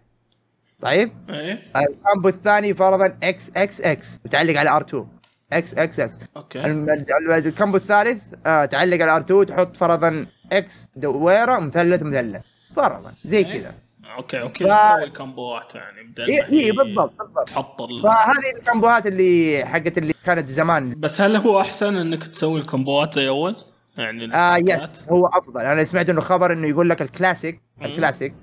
طيب؟ 0.82 1.12
إيه. 1.30 1.62
ال 1.76 1.85
combo 1.85 2.28
الثاني 2.28 2.74
فرضا 2.74 3.16
X 3.22 3.50
X 3.56 3.80
X 3.80 4.20
وتعلق 4.24 4.56
على 4.60 4.70
R2 4.70 4.82
X 4.82 5.74
X 5.74 6.00
X 6.00 6.18
okay. 6.36 6.66
ال 6.66 6.85
combo 6.85 7.76
الثالث 7.76 8.22
آه 8.46 8.64
تعلق 8.64 9.02
على 9.02 9.16
R2 9.16 9.46
تحط 9.46 9.76
فرضا 9.76 10.26
X 10.52 10.88
دويرة 10.96 11.58
مثلث 11.58 12.02
مثلث. 12.02 12.42
فرضا 12.76 13.12
زي 13.24 13.38
إيه. 13.38 13.60
كذا. 13.60 13.74
okay 14.16 14.40
okay 14.42 14.64
ف- 14.64 14.68
تسوي 14.68 15.10
combo 15.10 15.64
ات 15.64 15.74
يعني 15.74 16.02
بدل 16.02 16.24
اي 16.24 16.42
هي 16.42 16.60
إيه 16.60 16.72
بالضبط 16.72 17.12
بالضبط. 17.18 17.48
تحط 17.48 17.82
ال... 17.82 18.02
فهذه 18.02 18.56
ال 18.56 18.62
combo 18.62 18.94
هات 18.94 19.06
اللي 19.06 19.62
حقت 19.66 19.98
اللي 19.98 20.14
كانت 20.24 20.48
زمان. 20.48 20.90
بس 20.96 21.20
هل 21.20 21.36
هو 21.36 21.60
أحسن 21.60 21.96
إنك 21.96 22.26
تسوي 22.26 22.60
ال 22.60 22.68
combo 22.68 23.07
ات 23.07 23.14
زي 23.14 23.28
أول؟ 23.28 23.56
يعني 23.98 24.34
آه؟ 24.34 24.56
yes 24.56 25.08
هو 25.08 25.26
أفضل. 25.26 25.60
أنا 25.60 25.84
سمعت 25.84 26.10
إنه 26.10 26.20
خبر 26.20 26.52
إنه 26.52 26.66
يقول 26.66 26.88
لك 26.88 27.02
ال 27.02 27.09
classic 27.10 27.60
ال 27.82 27.89
classic 27.89 28.34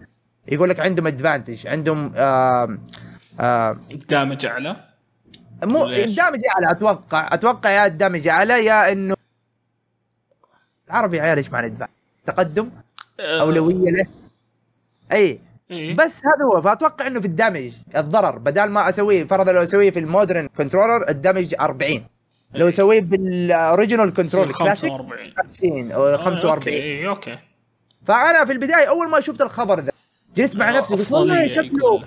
يقول 0.47 0.69
لك 0.69 0.79
عندهم 0.79 1.07
advantage 1.07 1.67
عندهم 1.67 2.13
آه 2.15 2.77
آه 3.39 3.77
damage 4.09 4.45
أعلى؟ 4.45 4.75
مو؟ 5.63 5.85
ال 5.85 5.93
damage 5.93 6.39
أعلى 6.55 6.71
أتوقع 6.71 7.29
أتوقع 7.33 7.69
يا 7.69 7.85
ال 7.85 7.91
damage 7.91 8.27
أعلى 8.27 8.65
يا 8.65 8.91
إنه 8.91 9.15
العربي 10.87 11.17
يا 11.17 11.21
عيال 11.21 11.37
إيش 11.37 11.51
معنى 11.51 11.67
advantage 11.67 11.93
تقدم؟ 12.25 12.69
آه، 13.19 13.41
أولوية 13.41 13.91
له؟ 13.91 14.05
إي. 15.11 15.39
إيه؟ 15.71 15.95
بس 15.95 16.21
هذا 16.25 16.45
هو 16.45 16.61
فأتوقع 16.61 17.07
إنه 17.07 17.19
في 17.19 17.27
ال 17.27 17.34
damage 17.34 17.71
الضرر 17.97 18.37
بدل 18.37 18.69
ما 18.69 18.89
أسويه 18.89 19.23
فرضا 19.23 19.51
لو 19.51 19.63
أسويه 19.63 19.91
في 19.91 19.99
ال 19.99 20.06
modern 20.06 20.47
controller 20.57 21.09
ال 21.09 21.16
damage 21.16 21.55
40 21.59 22.05
لو. 22.53 22.69
اسويه 22.69 23.01
بال 23.01 23.24
original 23.24 24.13
control 24.13 24.53
classic 24.53 24.91
45 24.91 25.33
50 25.45 25.91
أو 25.91 26.05
آه، 26.07 26.17
45 26.17 26.53
okay 26.57 26.69
إيه، 26.69 27.09
okay. 27.09 27.37
فأنا 28.05 28.45
في 28.45 28.51
البداية 28.51 28.89
أول 28.89 29.09
ما 29.09 29.19
شفت 29.21 29.41
الخبر 29.41 29.79
ذا 29.79 29.91
جلست 30.35 30.55
مع 30.55 30.71
نفسي 30.71 30.93
قلت 30.95 31.11
والله 31.11 31.47
شكله. 31.47 32.03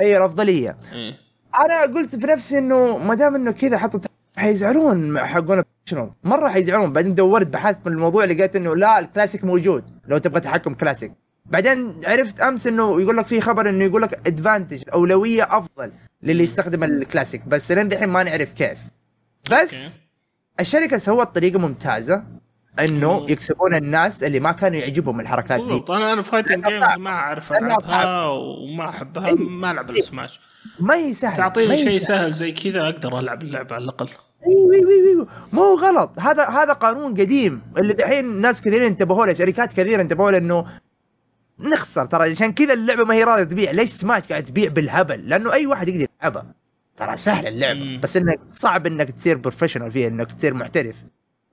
اي 0.00 0.16
الأفضلية. 0.16 0.76
إيه. 0.92 1.18
أنا 1.60 1.82
قلت 1.82 2.16
في 2.16 2.26
نفسي 2.26 2.58
إنه 2.58 2.98
ما 2.98 3.14
دام 3.14 3.34
إنه 3.34 3.50
كذا 3.52 3.78
حطوا 3.78 4.00
حيزعلون 4.36 5.18
حقون 5.18 5.62
شنو 5.84 6.12
مرة 6.24 6.48
حيزعلون 6.48 6.92
بعدين 6.92 7.14
دورت 7.14 7.46
بحثت 7.46 7.78
من 7.86 7.92
الموضوع 7.92 8.24
لقيت 8.24 8.56
إنه 8.56 8.76
لا 8.76 8.98
الكلاسيك 8.98 9.44
موجود. 9.44 9.84
لو 10.08 10.18
تبغى 10.18 10.40
تحكم 10.40 10.74
كلاسيك 10.74 11.12
بعدين 11.46 12.00
عرفت 12.06 12.40
أمس 12.40 12.66
إنه 12.66 13.00
يقول 13.00 13.16
لك 13.16 13.26
في 13.26 13.40
خبر 13.40 13.68
إنه 13.68 13.84
يقول 13.84 14.02
لك 14.02 14.20
advantage 14.26 14.82
أولوية 14.92 15.42
أفضل 15.58 15.92
للي 16.22 16.44
يستخدم 16.44 16.84
الكلاسيك 16.84 17.48
بس 17.48 17.72
لين 17.72 17.88
دحين 17.88 18.08
ما 18.08 18.22
نعرف 18.22 18.52
كيف. 18.52 18.78
بس 19.50 19.84
okay. 19.84 19.98
الشركة 20.60 20.98
سوت 20.98 21.34
طريقة 21.34 21.58
ممتازة 21.58 22.24
إنه. 22.80 23.26
يكسبون 23.28 23.74
الناس 23.74 24.24
اللي 24.24 24.40
ما 24.40 24.52
كانوا 24.52 24.76
يعجبهم 24.78 25.20
الحركات 25.20 25.60
دي 25.60 25.84
أنا 25.88 26.12
أنا 26.12 26.22
fighting 26.22 26.66
games. 26.68 26.84
ما 26.98 27.10
أعرف 27.10 27.52
ألعبها 27.52 28.26
وما 28.28 28.88
أحبها 28.88 29.26
إيه. 29.28 29.34
ما 29.34 29.70
ألعب 29.70 29.90
إيه. 29.90 29.98
السماش 29.98 30.40
ما 30.80 30.94
هي 30.94 31.14
سهلة 31.14 31.36
تعطيني 31.36 31.76
شيء. 31.76 31.98
سهل 31.98 32.32
زي 32.32 32.52
كذا 32.52 32.84
أقدر 32.88 33.18
ألعب 33.18 33.42
اللعبة 33.42 33.74
على 33.74 33.84
الأقل 33.84 34.08
أيوه 34.46 34.74
أيوه 34.74 34.90
أيوه 34.90 35.28
مو 35.52 35.74
غلط 35.74 36.18
هذا 36.18 36.48
هذا 36.48 36.72
قانون 36.72 37.12
قديم 37.14 37.62
اللي 37.78 37.92
دحين 37.92 38.40
ناس 38.40 38.60
كثيرين 38.60 38.82
انتبهوا 38.82 39.26
له 39.26 39.32
شركات 39.34 39.72
كثيرة 39.72 40.02
انتبهوا 40.02 40.30
له 40.30 40.38
إنه 40.38 40.66
نخسر 41.58 42.06
ترى 42.06 42.30
عشان 42.30 42.52
كذا 42.52 42.74
اللعبة 42.74 43.04
ما 43.04 43.14
هي 43.14 43.24
راضية 43.24 43.44
تبيع 43.44 43.70
ليش 43.70 43.90
سماش 43.90 44.22
قاعد 44.22 44.44
تبيع 44.44 44.70
بالهبل 44.70 45.28
لأنه 45.28 45.52
أي 45.52 45.66
واحد 45.66 45.88
يقدر 45.88 46.06
يلعبها 46.20 46.46
ترى 46.96 47.16
سهله 47.16 47.48
اللعبة. 47.48 47.84
مم. 47.84 48.00
بس 48.00 48.16
إنك 48.16 48.44
صعب 48.44 48.86
إنك 48.86 49.10
تصير 49.10 49.36
بروفيشنال 49.36 49.92
فيها 49.92 50.08
إنك 50.08 50.32
تصير 50.32 50.54
محترف 50.54 50.96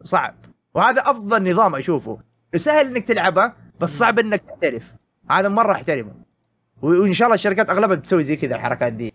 صعب. 0.03 0.35
وهذا 0.73 1.01
أفضل 1.01 1.51
نظام 1.51 1.75
أشوفه. 1.75 2.19
سهل 2.55 2.87
إنك 2.87 3.07
تلعبها 3.07 3.55
بس 3.79 3.97
صعب 3.97 4.19
إنك 4.19 4.41
تحترف 4.41 4.83
هذا 5.31 5.49
مرة 5.49 5.71
أحترمه. 5.71 6.13
وإن 6.81 7.13
شاء 7.13 7.25
الله 7.25 7.35
الشركات 7.35 7.69
أغلبها 7.69 7.95
بتسوي 7.95 8.23
زي 8.23 8.35
كذا 8.35 8.55
الحركات 8.55 8.93
دي. 8.93 9.13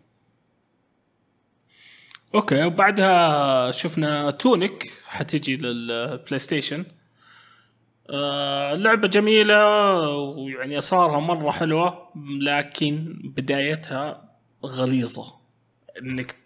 okay 2.35 2.65
وبعدها 2.65 3.71
شفنا 3.71 4.31
تونيك 4.31 4.93
حتجي 5.07 5.57
لل 5.57 6.39
PlayStation 6.39 6.85
آه 8.11 8.75
لعبة 8.75 9.09
جميلة 9.09 10.01
ويعني 10.11 10.79
اسرارها 10.79 11.21
مرة 11.21 11.51
حلوة 11.51 12.09
لكن 12.41 13.21
بدايتها 13.25 14.31
غليظة. 14.67 15.36
إنك 16.03 16.37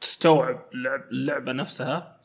تستوعب 0.00 0.64
اللعب 0.74 1.00
اللعبة 1.10 1.52
نفسها. 1.52 2.16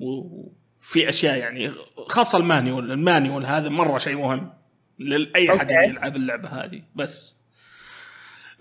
وفي 0.00 1.08
أشياء 1.08 1.36
يعني 1.36 1.70
خاصة 2.08 2.38
ال 2.38 2.45
manual. 2.45 2.92
ال 2.92 3.00
manual 3.00 3.46
هذا 3.46 3.68
مرة 3.68 3.98
شيء 3.98 4.16
مهم 4.16 4.52
لاي 4.98 5.50
okay. 5.50 5.74
يلعب 5.74 6.16
اللعبة 6.16 6.48
هذه. 6.48 6.82
بس. 6.94 7.36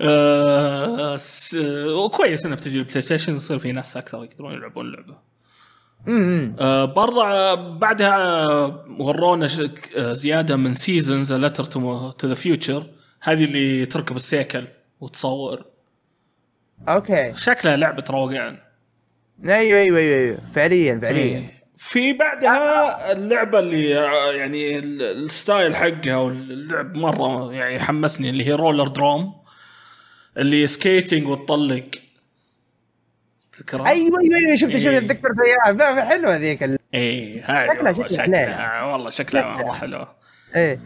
آه 0.02 1.16
س- 1.18 1.56
وكويس 1.88 2.46
انها 2.46 2.58
بتجي 2.58 2.80
ال 2.80 3.02
PlayStation 3.02 3.36
يصير 3.36 3.58
في 3.60 3.72
ناس 3.72 3.98
أكثر 3.98 4.24
يقدرون 4.24 4.54
يلعبون 4.54 4.86
اللعبة. 4.86 5.18
آه 6.60 6.86
برضه 6.86 7.28
آه، 7.32 7.78
بعدها 7.78 8.46
ورونا 9.00 9.48
آه، 9.98 10.14
زيادة 10.14 10.56
من 10.56 10.74
Season: 10.74 11.34
A 11.34 11.38
Letter 11.38 11.64
to 11.64 12.12
the 12.26 12.34
Future 12.34 12.86
هذه 13.22 13.44
اللي 13.46 13.86
تركب 13.86 14.16
السيكل 14.16 14.68
وتصور. 15.00 15.66
okay. 16.88 17.34
شكلها 17.36 17.78
لعبة 17.78 18.04
روقان. 18.10 18.58
أيوه 19.46 19.80
أيوه 19.80 19.98
أيوه 19.98 20.20
أيوه. 20.20 20.38
فعليا 20.54 21.00
فعليا. 21.00 21.22
إيه. 21.24 21.60
في 21.78 22.14
بعدها 22.14 23.12
اللعبة 23.12 23.60
اللي 23.60 23.90
يعني 24.38 24.78
ال- 24.78 25.02
ال 25.02 25.14
style 25.14 25.76
حقها 25.76 26.16
واللعب 26.16 26.96
مرة 26.98 27.54
يعني 27.54 27.80
حمسني 27.80 28.30
اللي 28.30 28.48
هي 28.48 28.52
Rollerdrome 28.52 29.34
اللي 30.38 30.68
skating 30.68 31.28
وتطلق 31.28 31.86
تذكرها؟ 33.54 33.88
أيوه 33.90 34.20
أيوه 34.22 34.38
أيوه. 34.38 34.56
شفت 34.56 34.72
شفت 34.78 34.88
إيه. 34.88 34.98
اتذكر 34.98 35.30
فيها 35.44 36.06
حلوة 36.06 36.36
ذيك 36.38 36.64
إيه 36.94 37.42
هاي 37.46 37.68
شكلها- 37.68 38.08
شكلها 38.08 38.84
والله 38.84 39.10
شكلها 39.10 39.42
شكلها. 39.58 39.64
مرة 39.68 39.74
حلوة. 39.74 40.16
إيه. 40.56 40.80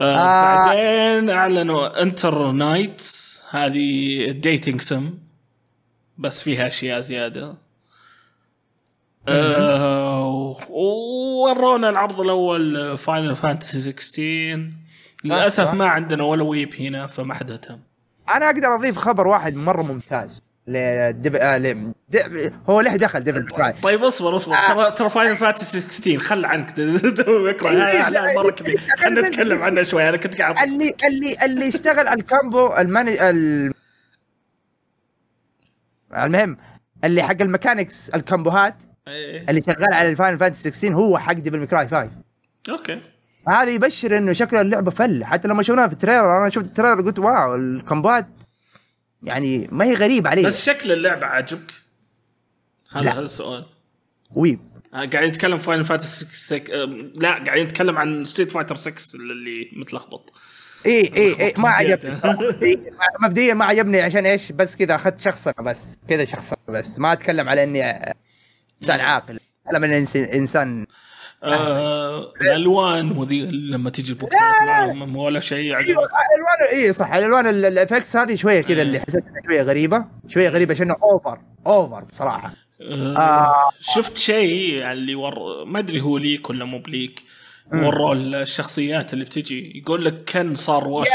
آه 0.00 0.16
آه. 0.16 0.66
بعدين 0.66 1.30
أعلنوا 1.30 2.02
Eternights 2.02 3.42
هذه 3.50 4.30
dating 4.30 4.80
sim 4.80 5.14
بس 6.22 6.42
فيها 6.42 6.66
أشياء 6.66 7.00
زيادة. 7.00 7.54
آه 9.28 10.56
وورونا 10.70 11.88
العرض 11.88 12.20
الأول 12.20 12.98
فاينل 12.98 13.34
فانتسي 13.34 13.80
16 13.80 14.70
للأسف. 15.24 15.72
ما 15.74 15.86
عندنا 15.86 16.24
ولا 16.24 16.42
ويب 16.42 16.74
هنا 16.74 17.06
فما 17.06 17.34
حد 17.34 17.50
اهتم. 17.50 17.78
أنا 18.34 18.46
أقدر 18.46 18.74
أضيف 18.74 18.98
خبر 18.98 19.26
واحد 19.26 19.54
مرة 19.54 19.82
ممتاز 19.82 20.42
لدب... 20.66 21.36
آه 21.36 21.58
ل... 21.58 21.92
د... 22.08 22.52
هو 22.68 22.80
له 22.80 22.96
دخل 22.96 23.20
ديفل 23.20 23.42
ماكراي 23.42 23.72
طيب 23.82 24.04
اصبر 24.04 24.36
اصبر. 24.36 24.54
آه. 24.54 24.68
ترى 24.74 24.90
ترى 24.90 25.08
فاينل 25.08 25.36
فانتسي 25.36 25.80
16 25.80 26.18
خل 26.18 26.44
عنك. 26.44 26.78
لا 26.78 28.10
لا، 28.10 28.34
مرة 28.34 28.50
كبير. 28.50 28.80
خلينا 28.98 29.20
نتكلم 29.20 29.62
عنها 29.62 29.82
شوي. 29.82 30.08
أنا 30.08 30.16
كنت 30.16 30.40
قاعد 30.40 30.58
اللي 30.58 30.92
اللي 31.06 31.36
اللي 31.44 31.68
اشتغل 31.68 32.08
على 32.08 32.20
الكامبو 32.20 32.74
الماني 32.76 33.30
ال... 33.30 33.72
المهم 36.14 36.56
اللي 37.04 37.22
حق 37.22 37.42
ال 37.42 37.49
mechanics 37.49 38.10
ال 38.10 38.18
combo 38.18 38.58
هات 38.58 38.74
إيه. 39.08 39.46
اللي 39.48 39.62
شغال 39.62 39.92
على 39.92 40.10
ال 40.10 40.15
Final 40.15 40.38
Fantasy 40.38 40.70
16 40.70 40.94
هو 40.94 41.18
حق 41.18 41.32
Devil 41.32 41.58
May 41.58 41.73
Cry 41.73 41.88
5 41.88 42.10
okay. 42.70 43.00
هذا 43.48 43.70
يبشر 43.70 44.18
إنه 44.18 44.32
شكل 44.32 44.56
اللعبة 44.56 44.90
فل. 44.90 45.24
حتى 45.24 45.48
لما 45.48 45.62
شفناها 45.62 45.86
في 45.86 45.92
ال 45.92 45.98
trailer 45.98 46.38
أنا 46.38 46.50
شفت 46.50 46.64
التريلر 46.64 47.00
قلت 47.00 47.18
wow 47.18 47.54
ال 47.54 47.63
combo 47.63 48.08
هات 48.08 48.26
يعني 49.22 49.68
ما 49.72 49.84
هي 49.84 49.94
غريبة 49.94 50.30
علي 50.30 50.42
بس 50.42 50.64
شكل 50.64 50.92
اللعبة 50.92 51.26
عاجبك؟ 51.26 51.72
هذا. 52.92 53.10
هذا 53.12 53.20
السؤال. 53.20 53.66
weeb 54.30 54.60
آه، 54.94 54.96
قاعدين 54.96 55.24
نتكلم 55.24 55.58
Final 55.58 55.84
Fantasy 55.84 56.26
6 56.26 56.74
آه، 56.74 56.84
لا 57.14 57.32
قاعدين 57.44 57.64
نتكلم 57.64 57.98
عن 57.98 58.24
Street 58.24 58.50
Fighter 58.50 58.74
6 58.74 59.16
اللي 59.16 59.70
متلخبط. 59.76 60.32
اي 60.86 61.00
اي 61.00 61.12
اي 61.16 61.40
إيه، 61.40 61.54
ما. 61.58 61.68
عجبني. 61.68 62.16
مبدئياً- 63.22 63.54
ما 63.54 63.64
عجبني 63.64 64.00
عشان 64.00 64.26
إيش؟ 64.26 64.52
بس 64.52 64.76
كذا 64.76 64.94
أخذت 64.94 65.20
شخصنه 65.20 65.54
بس 65.64 65.98
كذا 66.08 66.24
شخصنه 66.24 66.58
بس. 66.68 66.98
ما 66.98 67.12
أتكلم 67.12 67.48
على 67.48 67.62
إني 67.64 67.84
إنسان 68.82 69.00
عاقل. 69.00 69.40
أتكلم 69.66 70.06
إنس- 70.06 70.34
إنسان 70.34 70.86
آه 71.44 72.32
الألوان 72.40 73.18
وذي 73.18 73.46
لما 73.46 73.90
تجي 73.90 74.12
البوكسات 74.12 74.40
ولا 75.16 75.40
شيء 75.40 75.74
عجبك 75.74 75.88
الألوان 75.98 76.72
اي 76.72 76.92
صح. 76.92 77.12
الألوان 77.14 77.46
ال- 77.46 77.64
الافكس 77.64 78.16
هذه 78.16 78.34
شوية 78.34 78.60
كذا 78.62 78.82
اللي 78.82 79.00
حسيت 79.00 79.24
إنها 79.26 79.42
شوية 79.46 79.62
غريبة. 79.62 80.04
شوية 80.28 80.48
غريبة 80.48 80.74
عشان 80.74 80.90
أوفر 80.90 81.38
أوفر 81.66 82.04
بصراحة. 82.04 82.52
آه 82.82 83.16
آه. 83.16 83.70
شفت 83.80 84.16
شيء 84.16 84.92
اللي 84.92 85.14
ور 85.14 85.64
ما 85.64 85.78
أدري 85.78 86.00
هو 86.00 86.18
ليك 86.18 86.50
ولا 86.50 86.64
مو 86.64 86.78
بليك. 86.78 87.22
وروا 87.74 88.14
الشخصيات 88.14 89.12
اللي 89.12 89.24
بتجي. 89.24 89.78
يقول 89.78 90.04
لك 90.04 90.24
كان 90.24 90.54
صار 90.54 90.88
واش 90.88 91.08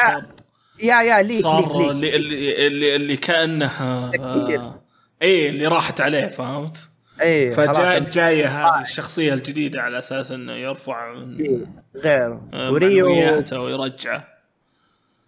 يا- 0.84 1.01
يا 1.01 1.21
leak 1.22 1.31
leak 1.31 1.44
صار 1.43 1.79
leak. 1.81 1.89
اللي 1.89 2.15
اللي 2.15 2.67
اللي, 2.67 2.95
اللي 2.95 3.17
كأنه. 3.17 3.65
آه 3.81 4.81
اي 5.23 5.49
اللي 5.49 5.67
راحت 5.67 6.01
عليه 6.01 6.27
فهمت؟ 6.27 6.77
اي 7.21 7.51
خلاص. 7.51 7.77
جاية 8.13 8.47
هذه 8.47 8.81
الشخصية 8.81 9.34
الجديدة 9.34 9.81
على 9.81 9.97
أساس 9.97 10.31
إنه 10.31 10.53
يرفع 10.53 11.13
من 11.13 11.35
إيه، 11.35 11.57
غير. 11.95 12.39
آه، 12.53 12.71
و 12.72 12.81
Ryu 12.81 13.07
ويرجعه. 13.53 14.27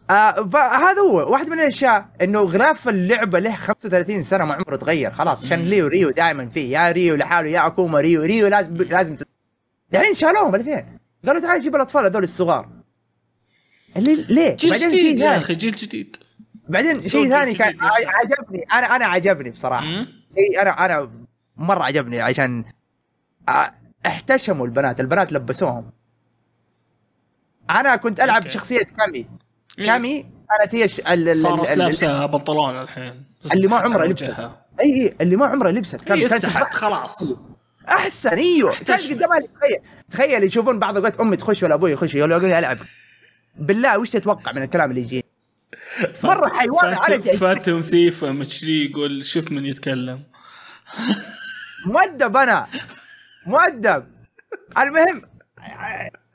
آه 0.09 0.31
فهذا 0.53 1.01
هو 1.01 1.31
واحد 1.31 1.47
من 1.49 1.59
الأشياء 1.59 2.05
إنه 2.21 2.39
غلاف 2.41 2.89
اللعبة 2.89 3.39
له 3.39 3.55
35 3.55 4.23
سنة 4.23 4.45
ما 4.45 4.53
عمره 4.53 4.75
تغير. 4.75 5.11
خلاص 5.11 5.45
عشان 5.45 5.59
ليو 5.61 5.87
Ryu 5.87 6.09
دائما 6.11 6.49
فيه. 6.49 6.77
يا 6.79 6.91
Ryu 6.91 7.15
لحاله 7.15 7.49
يا 7.49 7.67
Akuma 7.67 7.99
Ryu. 7.99 8.21
Ryu 8.23 8.47
لازم 8.47 8.77
لازم 8.77 9.15
الحين 9.93 10.13
شالوهم 10.13 10.55
الاثنين. 10.55 10.98
قالوا 11.27 11.41
تعال 11.41 11.61
جيب 11.61 11.75
الأطفال 11.75 12.05
هذول 12.05 12.23
الصغار 12.23 12.69
اللي 13.97 14.15
ليه؟ 14.15 14.55
جيل 14.55 14.69
بعدين 14.71 14.89
جديد 14.89 15.19
يا 15.19 15.37
أخي 15.37 15.55
جيل 15.55 15.71
جديد 15.71 16.17
بعدين 16.69 17.01
شيء 17.01 17.29
ثاني 17.29 17.53
كان؟ 17.53 17.77
عجبني 17.81 18.63
أنا 18.73 18.95
أنا 18.95 19.05
عجبني 19.05 19.49
بصراحة؟ 19.51 19.85
شيء 20.35 20.61
أنا 20.61 20.85
أنا 20.85 21.11
مرة 21.57 21.83
عجبني 21.83 22.21
عشان 22.21 22.65
احتشموا 24.05 24.65
البنات 24.65 24.99
البنات 24.99 25.33
لبسوهم 25.33 25.91
أنا 27.69 27.95
كنت 27.95 28.19
ألعب 28.19 28.41
okay. 28.41 28.49
شخصية 28.53 28.79
Cammy 28.97 29.27
إيه. 29.79 29.85
Cammy 29.85 30.25
كانت 30.59 30.75
هي 30.75 30.85
الش- 30.85 30.99
ال- 30.99 31.29
ال- 31.29 31.37
صارت 31.37 31.71
لابسة 31.71 32.25
بنطلون 32.25 32.81
الحين 32.81 33.23
اللي 33.53 33.67
ما 33.67 33.75
لبست. 34.05 34.23
وجهها. 34.23 34.65
إي 34.81 34.85
إي 35.03 35.15
اللي 35.21 35.35
ما 35.35 35.45
عمرها 35.45 35.71
لبست 35.71 36.01
كانت 36.05 36.31
استحت 36.33 36.73
خلاص 36.73 37.23
أحسن. 37.89 38.29
أيوه 38.29 38.71
قدامها 38.71 39.39
تخيل 39.39 39.79
تخيل. 40.11 40.43
يشوفون 40.43 40.79
بعض 40.79 40.97
الاوقات 40.97 41.19
أمي 41.19 41.37
تخش 41.37 41.63
ولا 41.63 41.73
أبوي 41.73 41.91
يخش 41.91 42.15
يقول 42.15 42.29
لي 42.41 42.59
ألعب. 42.59 42.77
بالله 43.55 43.99
وش 43.99 44.09
تتوقع 44.09 44.51
من 44.51 44.63
الكلام 44.63 44.89
اللي 44.89 45.01
يجي؟ 45.01 45.25
مرة 46.23 46.49
حيوان 46.53 46.91
فاتم- 46.95 46.99
على 47.01 47.17
جاي. 47.17 47.37
فاتم 47.37 47.81
ثيف 47.81 48.25
مشري 48.25 48.85
يقول 48.85 49.25
شوف 49.25 49.51
من 49.51 49.65
يتكلم. 49.65 50.23
مؤدب 51.85 52.37
أنا. 52.37 52.67
مؤدب. 53.47 54.05
المهم 54.77 55.21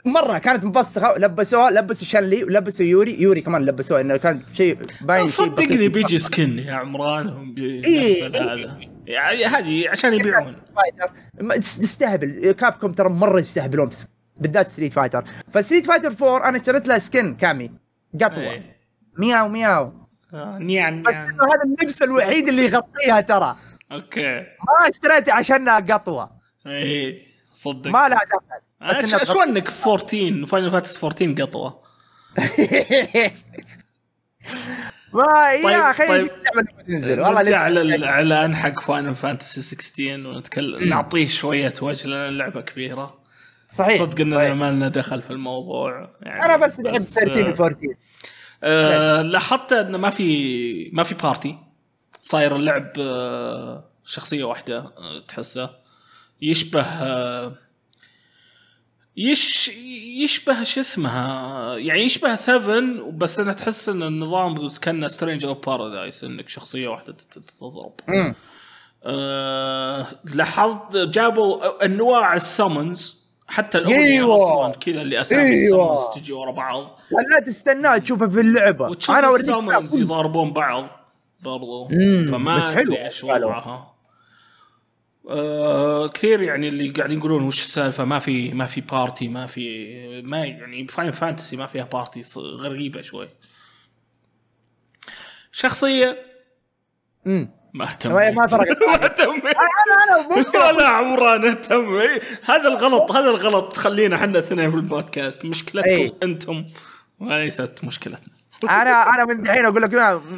مرة 0.04 0.38
كانت 0.38 0.64
مبسخه 0.64 1.14
لبسوها 1.18 1.70
لبسوا 1.70 2.06
شانلي 2.06 2.44
ولبسوا 2.44 2.86
يوري 2.86 3.22
يوري 3.22 3.40
كمان 3.40 3.62
لبسوها 3.66 4.00
إنه 4.00 4.16
كان 4.16 4.42
شيء 4.52 4.78
باين 5.00 5.26
صدقني. 5.26 5.88
بيجي 5.88 6.18
سكن 6.18 6.58
يا 6.58 6.72
عمران 6.72 7.28
هم 7.28 7.54
إيه، 7.58 7.84
إيه. 7.84 8.26
هذا. 8.26 8.78
يعني 9.06 9.44
هذه 9.44 9.88
عشان 9.88 10.14
يبيعون. 10.14 10.56
Fighter 10.76 11.12
ما- 11.40 11.56
تس- 11.56 11.78
تستهبل 11.78 12.52
Capcom 12.52 12.92
ترى 12.92 13.08
مرة 13.08 13.40
يستهبلون 13.40 13.88
في 13.88 14.06
بالذات 14.40 14.68
Street 14.68 14.92
Fighter 14.92 15.24
ف 15.52 15.57
Street 15.57 15.86
Fighter 15.86 16.08
4 16.22 16.48
أنا 16.48 16.56
اشتريت 16.56 16.88
لها 16.88 16.98
skin 16.98 17.34
Cammy 17.34 17.70
قطوة. 18.22 18.38
إيه. 18.50 18.76
مياو 19.18 19.48
مياو. 19.48 19.92
آه، 20.34 20.58
Nyan 20.58 21.02
بس 21.02 21.14
هذا 21.14 21.30
اللبس 21.66 22.02
الوحيد 22.02 22.48
اللي 22.48 22.64
يغطيها 22.64 23.20
ترى. 23.20 23.56
okay. 23.92 24.34
ما 24.36 24.88
اشتريته 24.90 25.32
عشانها 25.32 25.76
قطوة. 25.80 26.30
اي 26.66 27.22
صدق. 27.52 27.90
ما 27.90 28.08
لها 28.08 28.18
دخل 28.24 28.60
بس 28.90 28.96
إيش 28.96 29.30
انك 29.30 29.68
14 29.86 30.46
Final 30.46 30.70
Fantasy 30.70 30.98
14 31.06 31.42
قطوة. 31.42 31.82
ما 35.14 35.22
طيب، 35.64 35.70
يا 35.70 35.90
أخي 35.90 36.08
طيب. 36.08 36.20
اللعبه 36.20 36.70
لما 36.72 36.82
تنزل. 36.82 37.20
والله 37.20 37.42
نرجع 37.42 37.68
الاعلان 37.68 38.56
حق 38.56 38.80
Final 38.80 39.14
Fantasy 39.14 39.62
16 39.62 40.28
ونتكلم 40.28 40.88
نعطيه 40.88 41.26
شوية 41.26 41.74
وجه 41.82 42.08
لأن 42.08 42.28
اللعبة 42.28 42.60
كبيرة. 42.60 43.24
صحيح 43.68 43.98
صدق 43.98 44.20
اننا. 44.20 44.54
ما 44.54 44.70
لنا 44.70 44.88
دخل 44.88 45.22
في 45.22 45.30
الموضوع 45.30 46.10
يعني 46.22 46.44
أنا 46.44 46.56
بس 46.56 46.80
لعبت 46.80 47.00
13 47.00 47.44
و 47.44 47.48
14 47.48 47.76
آه 48.64 49.22
لاحظت 49.22 49.72
انه 49.72 49.98
ما 49.98 50.10
في 50.10 50.90
ما 50.92 51.02
في 51.02 51.14
party 51.14 51.58
صاير 52.20 52.56
اللعب 52.56 52.92
آه 52.98 53.90
شخصية 54.04 54.44
واحدة 54.44 54.78
آه 54.78 55.24
تحسه. 55.28 55.70
يشبه 56.42 56.82
آه 56.82 57.58
يش 59.16 59.68
يشبه 60.22 60.62
شو 60.64 60.80
اسمها 60.80 61.76
يعني 61.76 62.00
يشبه 62.02 62.34
7 62.34 62.80
بس 63.10 63.40
أنا 63.40 63.52
تحس 63.52 63.88
إن 63.88 64.02
النظام 64.02 64.68
كان 64.82 65.08
Stranger 65.08 65.46
of 65.46 65.54
Paradise 65.54 66.24
إنك 66.24 66.48
شخصية 66.48 66.88
واحدة 66.88 67.16
تضرب. 67.60 67.92
آه 69.04 70.06
لاحظت 70.34 70.96
جابوا 70.96 71.84
أنواع 71.84 72.34
ال 72.34 72.46
summons 72.46 73.24
حتى 73.48 73.78
الأغنية. 73.78 74.36
أصلا 74.36 74.72
كذا 74.72 75.02
اللي 75.02 75.20
أسامي 75.20 75.42
أيوة. 75.42 75.94
ال 75.94 75.97
summons 75.97 76.14
تجي 76.22 76.32
ورا 76.32 76.50
بعض 76.52 76.98
لا 77.30 77.40
تستناه 77.46 77.98
تشوفه 77.98 78.28
في 78.28 78.40
اللعبة 78.40 78.96
أنا 79.10 79.26
أوريك 79.26 79.40
ال 79.40 79.47
summons 79.47 79.92
كذا. 79.92 80.00
يضاربون 80.00 80.52
بعض 80.52 80.88
برضو 81.40 81.88
مم، 81.88 82.26
فما. 82.30 82.80
أدري 82.80 83.04
إيش. 83.04 83.24
وضعها 83.24 83.93
آه 85.30 86.08
كثير 86.08 86.42
يعني 86.42 86.68
اللي 86.68 86.90
قاعدين 86.90 87.18
يقولون 87.18 87.42
وش 87.42 87.62
السالفة؟ 87.64 88.04
ما 88.04 88.18
في 88.18 88.52
ما 88.54 88.66
في 88.66 88.80
party 88.80 89.28
ما 89.28 89.46
في 89.46 90.22
ما 90.26 90.44
يعني 90.44 90.86
Final 90.86 91.10
Fantasy 91.10 91.56
ما 91.56 91.66
فيها 91.66 91.84
party 91.84 92.22
غريبة 92.36 93.00
شوي. 93.00 93.28
شخصية؟ 95.52 96.18
أمم. 97.26 97.50
ما 97.74 97.84
اهتم 97.84 98.12
ما- 98.12 98.30
ما 98.40 98.46
فرقت 98.46 98.82
ما 98.82 99.04
اهتميت. 99.04 99.44
أنا 99.44 100.38
أنا 100.54 100.68
ولا 100.68 100.88
عمران 100.98 101.44
اهتم 101.48 101.98
هذا 102.44 102.68
الغلط 102.68 103.12
هذا 103.12 103.30
الغلط 103.30 103.76
خلينا 103.76 104.16
إحنا 104.16 104.38
اثنين 104.38 104.70
في 104.70 104.76
البودكاست 104.76 105.44
مشكلتكم 105.44 105.90
إيه. 105.90 106.14
أنتم. 106.22 106.66
وليست 107.20 107.84
مشكلتنا. 107.84 108.34
أنا 108.64 108.90
أنا 108.90 109.24
من 109.24 109.42
دحين 109.42 109.64
أقول 109.64 109.82
لك 109.82 109.94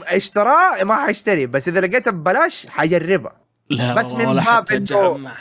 اشتراه 0.06 0.84
ما 0.84 0.94
حاشتري 0.94 1.46
بس 1.46 1.68
إذا 1.68 1.80
لقيته 1.80 2.10
ببلاش 2.10 2.66
حجربه 2.66 3.45
لا 3.70 3.94
بس 3.94 4.12
من 4.12 4.34
باب 4.34 4.64
جمع. 4.64 5.32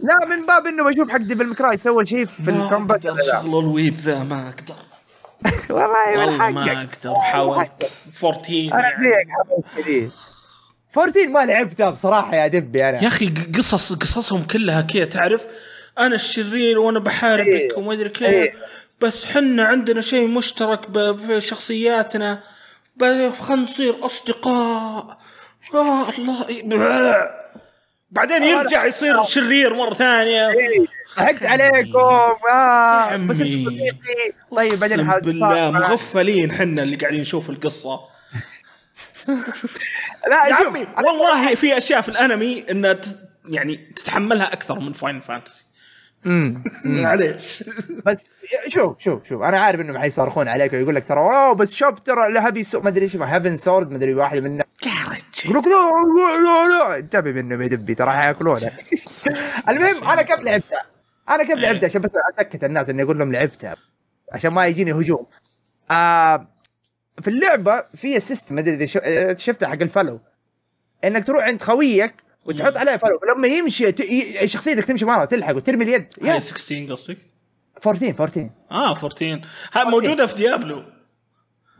لا 0.00 0.26
من 0.26 0.46
باب 0.46 0.66
إنه 0.66 0.84
بشوف 0.84 1.08
حق 1.08 1.16
Devil 1.16 1.46
May 1.46 1.62
Cry 1.62 1.78
سوى 1.78 2.06
شيء 2.06 2.26
في 2.26 2.50
ال 2.50 2.57
combat 2.57 3.02
شغل 3.02 3.58
ال 3.58 3.66
weeb 3.66 3.96
ذا 3.96 4.22
ما 4.22 4.48
أقدر. 4.48 4.74
والله 5.74 6.50
ما 6.50 6.62
أقدر. 6.82 7.14
حاولت. 7.14 7.92
14 8.24 8.74
أنا 8.74 8.82
يعني. 8.82 9.04
زيك 9.04 9.28
حاولت 9.28 9.66
كذي 9.76 10.10
14 10.98 11.28
ما 11.28 11.44
لعبتها 11.44 11.90
بصراحة 11.90 12.34
يا 12.34 12.46
دبي 12.46 12.88
أنا. 12.88 13.02
يا 13.02 13.08
أخي 13.08 13.28
قصص 13.58 13.92
قصصهم 13.92 14.42
كلها 14.42 14.80
كذا 14.80 15.04
تعرف؟ 15.04 15.46
أنا 15.98 16.14
الشرير 16.14 16.78
وأنا 16.78 16.98
بحاربك 16.98 17.46
إيه. 17.46 17.76
وما 17.76 17.92
ادري 17.92 18.12
إيه. 18.20 18.50
كيف 18.50 18.60
بس 19.00 19.26
حنا 19.26 19.64
عندنا 19.64 20.00
شيء 20.00 20.28
مشترك 20.28 21.14
في 21.16 21.40
شخصياتنا. 21.40 22.42
خلينا 23.00 23.62
نصير 23.62 24.06
أصدقاء. 24.06 25.18
يا 25.74 26.08
الله. 26.18 26.48
إيه. 26.48 27.47
بعدين 28.10 28.42
يرجع 28.42 28.84
يصير 28.84 29.22
شرير 29.22 29.74
مرة 29.74 29.94
ثانية. 29.94 30.48
إيه، 30.48 30.86
ضحكت 31.18 31.42
عليكم 31.46 31.98
آه 32.50 33.16
بس 33.16 33.36
صديقي. 33.36 33.90
طيب 34.56 34.80
بعدين 34.80 35.08
بالله. 35.24 35.70
مغفلين 35.70 36.52
حنا 36.52 36.82
اللي 36.82 36.96
قاعدين 36.96 37.20
نشوف 37.20 37.50
القصة. 37.50 38.00
لا 40.30 40.46
يا 40.48 40.54
عمي 40.54 40.86
والله 40.96 41.54
في 41.54 41.78
أشياء 41.78 42.00
في 42.00 42.08
الأنمي 42.08 42.64
إنها 42.70 42.92
ت- 42.92 43.18
يعني 43.48 43.76
تتحملها 43.96 44.52
أكثر 44.52 44.78
من 44.80 44.92
فاين 44.92 45.20
فانتسي. 45.20 45.64
معليش. 46.84 47.64
بس 48.06 48.30
شوف 48.68 48.98
شوف 48.98 49.28
شوف. 49.28 49.42
أنا 49.42 49.58
عارف 49.58 49.80
إنهم 49.80 49.98
حيصرخون 49.98 50.48
عليك 50.48 50.72
ويقول 50.72 50.94
لك 50.94 51.08
ترى 51.08 51.20
اوه 51.20 51.52
بس 51.52 51.74
شوف 51.74 52.00
ترى 52.00 52.32
لهبي 52.32 52.64
سو 52.64 52.80
ما 52.80 52.88
أدري 52.88 53.04
إيش 53.04 53.16
هافن 53.16 53.56
سورد 53.56 53.90
ما 53.90 53.96
أدري 53.96 54.14
واحد 54.14 54.38
منه 54.38 54.64
يقول 55.44 55.58
لك 55.58 55.64
لا 55.66 56.38
لا 56.38 56.78
لا 56.78 56.98
انتبه 56.98 57.32
منهم 57.32 57.62
يا 57.62 57.68
دبي 57.68 57.94
ترى 57.94 58.10
حياكلونك 58.10 58.84
المهم 59.68 60.08
أنا 60.08 60.22
كيف 60.22 60.40
لعبتها؟ 60.40 60.82
أنا 61.28 61.42
كيف 61.42 61.50
إيه. 61.50 61.62
لعبتها 61.62 61.86
عشان 61.86 62.00
بس 62.00 62.10
أسكت 62.34 62.64
الناس 62.64 62.88
إني 62.90 63.02
أقول 63.02 63.18
لهم 63.18 63.32
لعبتها 63.32 63.76
عشان 64.32 64.50
ما 64.50 64.66
يجيني 64.66 64.92
هجوم. 64.92 65.26
آه 65.90 66.48
في 67.22 67.28
اللعبة 67.28 67.84
في 67.94 68.16
السيستم 68.16 68.54
ما 68.54 68.60
أدري 68.60 68.74
إذا 68.74 69.36
شفتها 69.36 69.68
حق 69.68 69.82
الفلو. 69.82 70.20
إنك 71.04 71.24
تروح 71.24 71.44
عند 71.44 71.62
خويك 71.62 72.14
وتحط. 72.48 72.76
عليه 72.76 72.96
فلو 72.96 73.20
لما 73.34 73.48
يمشي 73.48 73.92
ت... 73.92 74.00
ي... 74.00 74.48
شخصيتك 74.48 74.84
تمشي 74.84 75.04
معه 75.04 75.24
تلحق 75.24 75.56
وترمي 75.56 75.84
اليد 75.84 76.06
هاي 76.22 76.34
يا 76.34 76.38
16 76.38 76.92
قصدك 76.92 77.18
14 77.86 78.06
14 78.08 78.50
آه 78.70 78.88
14 78.90 79.40
ها 79.72 79.84
موجودة 79.84 80.26
في 80.26 80.34
Diablo 80.34 80.82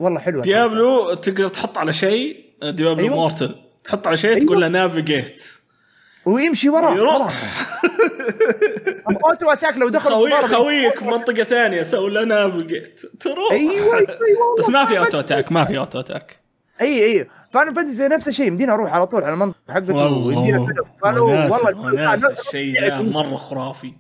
والله 0.01 0.21
حلوة 0.21 0.43
Diablo 0.43 1.15
تقدر 1.15 1.49
تحط 1.49 1.79
على 1.79 1.93
شيء 1.93 2.45
Diablo 2.63 2.89
أيوة. 2.89 3.01
أيوة. 3.01 3.17
Immortal 3.17 3.55
تحط 3.85 4.07
على 4.07 4.17
شيء 4.17 4.31
أيوة. 4.31 4.47
تقول 4.47 4.61
له 4.61 4.69
navigate 4.69 5.45
ويمشي 6.25 6.69
وراه 6.69 6.95
يروح. 6.95 7.35
auto 9.25 9.51
attack 9.51 9.77
لو 9.77 9.89
دخل 9.89 10.11
خوي. 10.11 10.31
خويك 10.43 11.03
منطقة 11.03 11.45
ثانية 11.45 11.83
سوي 11.83 12.11
له 12.11 12.25
navigate 12.25 13.01
تروح 13.21 13.53
أيوه 13.53 13.73
أيوه 13.75 13.97
أيوة. 13.97 14.57
بس 14.59 14.69
ما 14.69 14.85
في 14.85 14.99
auto 14.99 15.21
attack 15.21 15.53
ما 15.53 15.65
في 15.65 15.79
auto 15.79 16.01
attack 16.01 16.41
أي 16.81 17.05
أي 17.05 17.29
Final 17.51 17.73
Fantasy 17.75 18.09
نفس 18.09 18.29
الشيء 18.29 18.47
يمدينا 18.47 18.75
أروح 18.75 18.93
على 18.93 19.07
طول 19.07 19.25
على 19.25 19.33
المنطقة 19.33 19.75
حقته 19.75 19.95
follow 21.03 21.27
وناس 21.27 21.63
والله 21.63 22.15
الشيء 22.15 22.81
ذا 22.81 23.01
مرة 23.03 23.37
خرافي. 23.37 23.93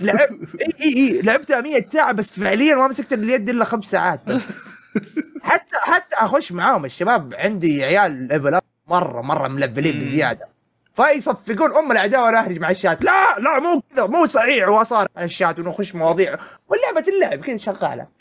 لعب 0.00 0.28
اي 0.62 0.84
اي 0.84 0.96
إي 0.96 1.22
لعبتها 1.22 1.60
100 1.60 1.86
ساعة 1.86 2.12
بس 2.12 2.40
فعليا 2.40 2.74
ما 2.74 2.88
مسكت 2.88 3.12
اليد 3.12 3.48
إلا 3.48 3.64
خمس 3.64 3.84
ساعات 3.84 4.20
بس. 4.26 4.48
حتى 5.42 5.76
حتى 5.82 6.16
أخش 6.16 6.52
معاهم 6.52 6.84
الشباب 6.84 7.34
عندي 7.34 7.84
عيال 7.84 8.28
level 8.28 8.54
up 8.54 8.62
مره 8.86 9.22
مرة 9.22 9.48
ملفلين. 9.48 9.98
بزيادة. 9.98 10.48
فيصفقون 10.94 11.76
أم 11.76 11.92
الأعداء 11.92 12.22
وأنا 12.24 12.40
احرج 12.40 12.58
مع 12.58 12.70
الشات. 12.70 13.04
لا 13.04 13.38
لا 13.38 13.60
مو 13.60 13.82
كذا 13.96 14.06
مو 14.06 14.26
صحيح 14.26 14.68
واصار 14.68 15.06
على 15.16 15.24
الشات 15.24 15.58
ونخش 15.58 15.94
مواضيع. 15.94 16.34
واللعبة 16.68 17.04
اللعب 17.08 17.44
كذا 17.44 17.56
شغالة. 17.56 18.17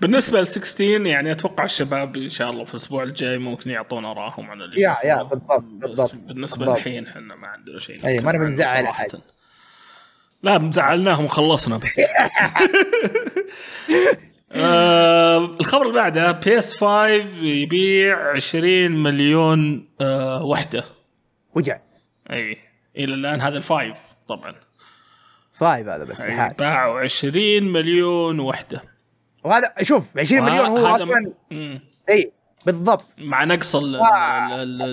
بالنسبة 0.00 0.40
ل 0.40 0.46
16 0.46 1.06
يعني 1.06 1.32
أتوقع 1.32 1.64
الشباب 1.64 2.16
إن 2.16 2.28
شاء 2.28 2.50
الله 2.50 2.64
في 2.64 2.74
الأسبوع 2.74 3.02
الجاي 3.02 3.38
ممكن 3.38 3.70
يعطونا 3.70 4.10
أراهم 4.10 4.50
عن 4.50 4.62
اللي 4.62 4.80
يا-. 4.80 4.96
يا 5.04 5.22
بالضبط، 5.22 5.62
بالضبط، 5.62 6.14
بالنسبة. 6.14 6.74
الحين 6.74 7.06
إحنا 7.06 7.34
ما 7.36 7.46
عندنا 7.46 7.78
شيء 7.78 8.06
أي، 8.06 8.18
ما 8.18 8.32
نبي 8.32 8.46
نزعل. 8.46 8.86
أحد. 8.86 9.08
لا 10.42 10.58
مزعلناهم 10.58 11.24
وخلصنا 11.24 11.76
بس 11.76 12.00
آه 14.52 15.36
الخبر 15.60 15.82
اللي 15.82 15.94
بعده 15.94 16.30
PS 16.32 16.74
5 16.74 16.86
يبيع 17.42 18.30
20 18.34 18.90
مليون 19.02 19.88
آه 20.00 20.42
وحدة 20.44 20.84
وجع 21.54 21.80
أي 22.30 22.58
إلى 22.96 23.14
الآن 23.14 23.40
هذا 23.40 23.56
ال 23.56 23.64
five 23.64 23.98
طبعا 24.28 24.54
فايف 25.52 25.88
هذا 25.88 26.04
بس. 26.04 26.22
باعوا 26.58 27.00
20 27.00 27.62
مليون 27.62 28.40
وحدة 28.40 28.82
وهذا 29.44 29.72
شوف 29.82 30.18
20 30.18 30.42
مليون 30.44 30.66
هو 30.66 30.86
أصلا. 30.86 31.32
اي 32.10 32.32
بالضبط. 32.66 33.04
مع 33.18 33.44
نقص 33.44 33.76
ال- 33.76 34.00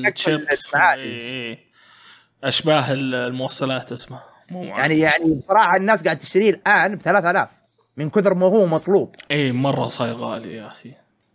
الشيبس 0.07 0.73
المعادن. 0.75 1.01
إي، 1.01 1.49
إي. 1.49 1.59
أشباه 2.43 2.93
ال- 2.93 3.15
الموصلات 3.15 3.91
اسمه. 3.91 4.19
مو 4.51 4.63
يعني 4.63 4.99
يعني 4.99 5.33
بصراحة 5.33 5.75
الناس 5.77 6.03
قاعد 6.03 6.17
تشتريه 6.17 6.49
الآن 6.49 6.95
ب 6.95 7.01
3000 7.01 7.49
من 7.97 8.09
كثر 8.09 8.33
ما 8.33 8.45
هو 8.45 8.65
مطلوب. 8.65 9.15
اي 9.31 9.51
مرة 9.51 9.85
صاير 9.87 10.15
غالي 10.15 10.53
يا 10.55 10.67
أخي. 10.67 10.93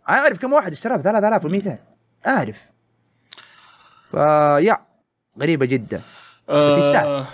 أنا 0.09 0.17
أعرف 0.17 0.37
كم 0.37 0.53
واحد 0.53 0.71
اشتراه 0.71 0.95
ب 0.97 1.01
3200 1.01 1.77
أعرف. 2.27 2.61
فيا 4.11 4.77
غريبة 5.41 5.65
جدا. 5.65 6.01
آه، 6.49 6.77
يستاهل. 6.77 7.25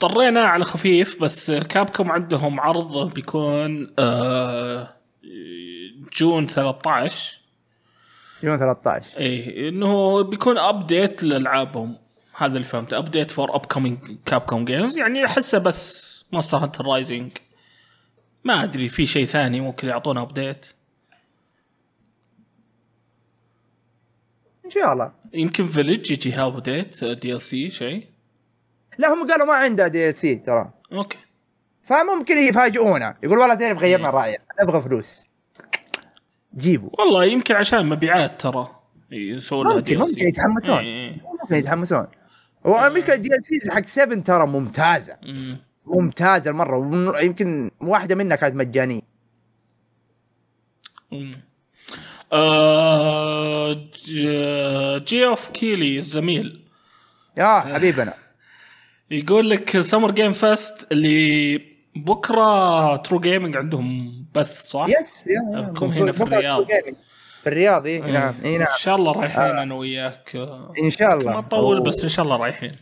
طرينا 0.00 0.40
على 0.40 0.64
خفيف 0.64 1.22
بس 1.22 1.50
كابكم 1.50 2.12
عندهم 2.12 2.60
عرض 2.60 3.14
بيكون 3.14 3.94
آه، 3.98 4.88
جون 6.18 6.46
13 6.46 7.38
يوم 8.42 8.56
13 8.56 9.18
إيه 9.18 9.68
إنه 9.68 10.20
بيكون 10.22 10.58
update 10.58 11.22
لألعابهم. 11.22 11.96
هذا 12.36 12.52
اللي 12.52 12.64
فهمته. 12.64 12.98
update 12.98 13.30
for 13.30 13.54
upcoming 13.54 13.98
Capcom 14.26 14.64
games 14.64 14.98
يعني 14.98 15.24
أحسه 15.24 15.58
بس 15.58 16.06
Monster 16.32 16.58
Hunter 16.58 16.86
Rising 16.86 17.32
ما 18.44 18.62
أدري 18.62 18.88
في 18.88 19.06
شيء 19.06 19.24
ثاني 19.24 19.60
ممكن 19.60 19.88
يعطونا 19.88 20.22
update 20.22 20.66
إن 24.64 24.70
شاء 24.70 24.92
الله. 24.92 25.12
يمكن 25.34 25.68
Village 25.68 26.10
يجي 26.10 26.40
update 26.40 27.04
DLC 27.04 27.70
شيء. 27.70 28.06
لا 28.98 29.14
هم 29.14 29.30
قالوا 29.30 29.46
ما 29.46 29.54
عنده 29.54 29.88
DLC 29.88 30.34
ترى. 30.34 30.70
أوكي. 30.92 31.18
فممكن 31.82 32.38
يفاجئونا 32.38 33.16
يقول 33.22 33.38
والله 33.38 33.54
تعرف 33.54 33.78
غيرنا 33.78 34.08
الرأي 34.08 34.38
نبغى 34.62 34.82
فلوس. 34.82 35.26
جيبوا 36.56 36.90
والله 36.98 37.24
يمكن 37.24 37.54
عشان 37.54 37.86
مبيعات 37.86 38.40
ترى. 38.40 38.68
يسوون 39.10 39.66
ممكن. 39.66 39.98
ممكن 39.98 40.26
يتحمسون. 40.26 41.10
ممكن 41.42 41.54
يتحمسون. 41.54 42.06
والمشكلة 42.64 43.14
ال 43.14 43.44
DLCs 43.44 43.70
حق 43.70 43.84
7 43.84 44.20
ترى 44.22 44.46
ممتازة. 44.46 45.16
مم. 45.22 45.58
ممتازة 45.86 46.52
مرة. 46.52 47.20
يمكن 47.20 47.70
واحدة 47.80 48.14
منها 48.14 48.36
كانت 48.36 48.54
مجانية. 48.56 49.00
مم. 51.12 51.36
آه 52.32 53.72
ج- 53.72 55.04
Geoff 55.04 55.48
Keighley 55.48 55.96
الزميل. 55.96 56.64
يا 57.36 57.60
حبيبنا. 57.60 58.14
يقول 59.10 59.50
لك 59.50 59.80
Summer 59.80 60.10
Game 60.10 60.32
Fest 60.32 60.92
اللي 60.92 61.60
بكرة 61.96 62.96
True 62.96 63.20
Gaming 63.20 63.56
عندهم 63.56 64.12
بث 64.34 64.62
صح؟ 64.62 64.86
yes 64.88 65.24
لكم 65.54 65.86
هنا 65.86 66.12
في 66.12 66.22
الرياض. 66.22 66.64
في 67.42 67.46
الرياض 67.46 67.86
اي 67.86 67.98
نعم 67.98 68.34
اي 68.44 68.58
نعم 68.58 68.68
إن 68.68 68.78
شاء 68.78 68.96
الله 68.96 69.12
رايحين 69.12 69.42
آه. 69.42 69.62
أنا 69.62 69.74
وياك 69.74 70.36
آه، 70.36 70.72
إن 70.84 70.90
شاء 70.90 71.18
الله 71.18 71.32
ما 71.32 71.38
نطول 71.38 71.76
أوه. 71.76 71.86
بس 71.86 72.02
إن 72.02 72.08
شاء 72.08 72.24
الله 72.24 72.36
رايحين 72.36 72.72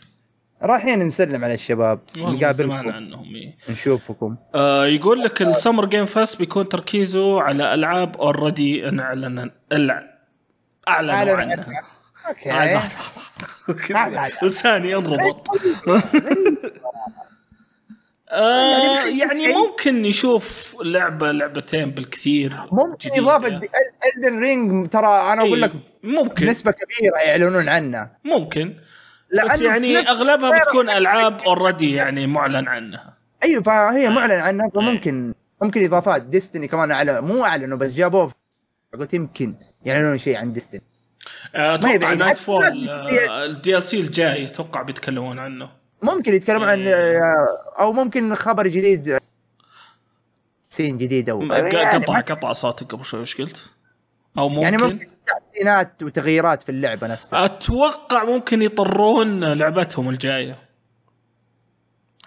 رايحين 0.62 0.98
نسلم 0.98 1.44
على 1.44 1.54
الشباب 1.54 2.00
نقابلكم 2.16 2.72
عنهم 2.72 3.34
إيه. 3.34 3.56
نشوفكم 3.68 4.36
آه 4.54 4.86
يقول 4.86 5.20
لك 5.22 5.42
ال 5.42 5.49
Summer 5.49 5.86
Game 5.86 6.06
Fest 6.06 6.38
بيكون 6.38 6.68
تركيزه 6.68 7.40
على 7.40 7.74
ألعاب 7.74 8.16
already 8.16 8.88
انعلن 8.88 9.50
أعلنوا 9.72 11.14
أعلنوا 11.14 11.36
عنها. 11.36 11.66
أوكي 12.28 12.48
لا. 12.48 12.80
لساني 14.42 14.90
ينربط 14.90 15.46
آه 18.30 19.04
يعني 19.04 19.52
ممكن 19.52 20.02
نشوف 20.02 20.76
لعبة 20.82 21.32
لعبتين 21.32 21.90
بالكثير 21.90 22.54
ممكن 22.72 23.10
جديدة. 23.10 23.22
إضافة 23.36 23.60
Elden 24.16 24.40
Ring 24.40 24.88
ترى 24.88 25.06
أنا 25.06 25.40
أقول 25.40 25.62
لك 25.62 25.72
إيه، 25.74 26.10
ممكن. 26.10 26.46
نسبة 26.46 26.70
كبيرة 26.70 27.16
يعلنون 27.16 27.68
عنها 27.68 28.18
ممكن. 28.24 28.74
بس 29.44 29.60
يعني 29.60 29.98
أغلبها 29.98 30.50
بتكون 30.50 30.90
ألعاب 30.90 31.42
already 31.42 31.94
يعني 31.94 32.26
معلن 32.26 32.68
عنها. 32.68 33.14
أيوه 33.44 33.62
فهي 33.62 34.10
معلن 34.10 34.30
إيه. 34.30 34.42
عنها 34.42 34.70
فممكن 34.74 35.34
ممكن 35.62 35.84
إضافات. 35.84 36.22
Destiny 36.22 36.68
كمان 36.68 36.90
أعلن 36.90 37.18
مو 37.18 37.44
أعلنوا 37.44 37.78
بس 37.78 37.92
جابوه. 37.94 38.32
قلت 38.98 39.14
يمكن 39.14 39.54
يعلنون 39.84 40.18
شيء 40.18 40.36
عن 40.36 40.52
Destiny 40.52 40.80
آه، 40.80 40.93
أتوقع. 41.54 42.14
Lightfall 42.14 42.90
ال 43.30 43.82
DLC 43.82 44.00
الجاي 44.00 44.46
أتوقع 44.46 44.82
بيتكلمون 44.82 45.38
عنه 45.38 45.70
ممكن 46.02 46.34
يتكلمون 46.34 46.68
عن 46.68 46.86
إيه. 46.86 47.20
أو 47.78 47.92
ممكن 47.92 48.34
خبر 48.34 48.66
جديد 48.66 49.18
سين 50.68 50.98
جديد 50.98 51.30
أو 51.30 51.42
يعني 51.42 51.70
قطع 51.70 52.20
قطع 52.20 52.52
صوتك 52.52 52.92
قبل 52.92 53.04
شوي 53.04 53.20
إيش 53.20 53.40
قلت؟ 53.40 53.70
أو 54.38 54.48
ممكن 54.48 54.62
يعني 54.62 54.76
ممكن 54.76 55.08
تحسينات 55.26 56.02
وتغييرات 56.02 56.62
في 56.62 56.68
اللعبة 56.68 57.06
نفسها 57.06 57.44
أتوقع 57.44 58.24
ممكن 58.24 58.62
يطرون 58.62 59.44
لعبتهم 59.44 60.08
الجاية 60.08 60.58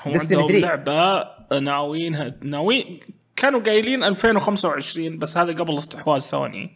هم 0.06 0.20
عندهم 0.20 0.48
3. 0.48 0.60
لعبة 0.60 1.28
ناويينها 1.60 2.36
ناويين 2.42 3.00
كانوا 3.36 3.60
قايلين 3.60 4.04
2025 4.04 5.20
بس 5.20 5.38
هذا 5.38 5.54
قبل 5.54 5.78
استحواذ 5.78 6.20
سوني 6.20 6.76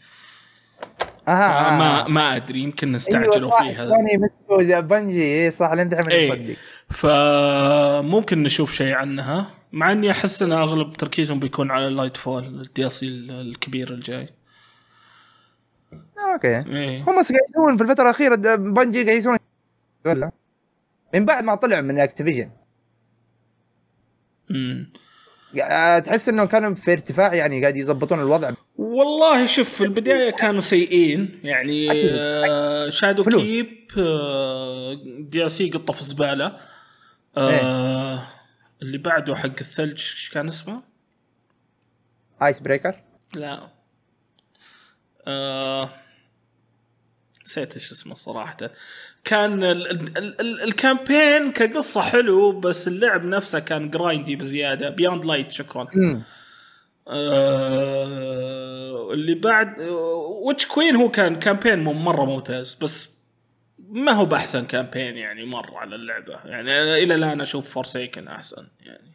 أها 1.27 1.77
ما 1.77 2.07
ما 2.07 2.35
أدري 2.35 2.59
يمكن 2.59 2.95
استعجلوا 2.95 3.61
أيوة 3.61 3.73
فيها. 3.73 3.89
ثاني 3.89 4.17
مسكوا 4.17 4.63
زي 4.63 4.81
بنجي 4.81 5.45
اي 5.45 5.51
صح 5.51 5.71
لين 5.71 5.89
دحين 5.89 6.09
إيه. 6.09 6.31
مصدق 6.31 6.55
فممكن 6.89 8.43
نشوف 8.43 8.73
شيء 8.73 8.93
عنها 8.93 9.47
مع 9.71 9.91
إني 9.91 10.11
أحس 10.11 10.43
إن 10.43 10.51
أغلب 10.51 10.93
تركيزهم 10.93 11.39
بيكون 11.39 11.71
على 11.71 11.87
ال 11.87 12.17
Lightfall 12.17 12.43
ال 12.43 12.89
DLC 12.89 13.07
الكبير 13.07 13.91
الجاي. 13.93 14.29
أوكي. 16.33 16.47
إيه. 16.47 17.01
هم 17.01 17.05
قاعد 17.05 17.25
يسوون 17.49 17.77
في 17.77 17.83
الفترة 17.83 18.03
الأخيرة 18.03 18.35
Bungie 18.55 19.03
قاعد 19.03 19.17
يسوون 19.17 19.37
ولا 20.05 20.31
من 21.13 21.25
بعد 21.25 21.43
ما 21.43 21.55
طلع 21.55 21.81
من 21.81 21.99
Activision 21.99 22.49
مم. 24.49 24.93
تحس 26.05 26.29
انهم 26.29 26.47
كانوا 26.47 26.75
في 26.75 26.93
ارتفاع 26.93 27.33
يعني 27.33 27.61
قاعد 27.61 27.75
يظبطون 27.75 28.19
الوضع. 28.19 28.51
والله 28.81 29.45
شوف 29.45 29.69
في 29.77 29.83
البداية 29.83 30.29
كانوا 30.29 30.61
سيئين. 30.61 31.39
يعني 31.43 31.91
أكيد. 31.91 32.09
آه 32.13 32.89
Shadow 32.89 33.23
فلوس. 33.23 33.41
keep 33.43 33.91
آه 33.97 34.93
DLC 35.19 35.69
قطة 35.69 35.93
في 35.93 36.03
زبالة. 36.03 36.57
آه 37.37 38.27
اللي 38.81 38.97
بعده 38.97 39.35
حق 39.35 39.45
الثلج 39.45 39.91
إيش 39.91 40.29
كان 40.33 40.47
اسمه؟ 40.47 40.83
Icebreaker 42.43 43.03
لا. 43.35 43.69
آه 45.27 45.89
نسيت 47.45 47.73
إيش 47.73 47.91
اسمه 47.91 48.15
صراحة. 48.15 48.57
كان 49.23 49.63
ال 49.63 49.91
ال 49.91 50.41
ال 50.41 50.63
ال 50.63 50.73
campaign 50.73 51.51
كقصة 51.51 52.01
حلو 52.01 52.59
بس 52.59 52.87
اللعب 52.87 53.25
نفسه 53.25 53.59
كان 53.59 53.89
grindy 53.89 54.35
بزيادة. 54.35 54.89
Beyond 54.89 55.25
Light 55.25 55.51
شكرا. 55.51 55.87
امم 55.95 56.21
آه 57.11 59.13
اللي 59.13 59.35
بعد 59.35 59.79
Witch 60.45 60.65
Queen 60.65 60.95
هو 60.95 61.09
كان 61.09 61.35
campaign 61.35 61.83
مرة 61.83 62.25
ممتاز 62.25 62.77
بس 62.81 63.21
ما 63.89 64.11
هو 64.11 64.25
بأحسن 64.25 64.65
campaign 64.65 65.17
يعني 65.17 65.45
مرة 65.45 65.77
على 65.77 65.95
اللعبة. 65.95 66.33
يعني 66.45 66.81
أنا 66.81 66.95
إلى 66.97 67.15
الآن 67.15 67.41
أشوف 67.41 67.69
Forsaken 67.69 68.27
أحسن 68.27 68.67
يعني. 68.81 69.11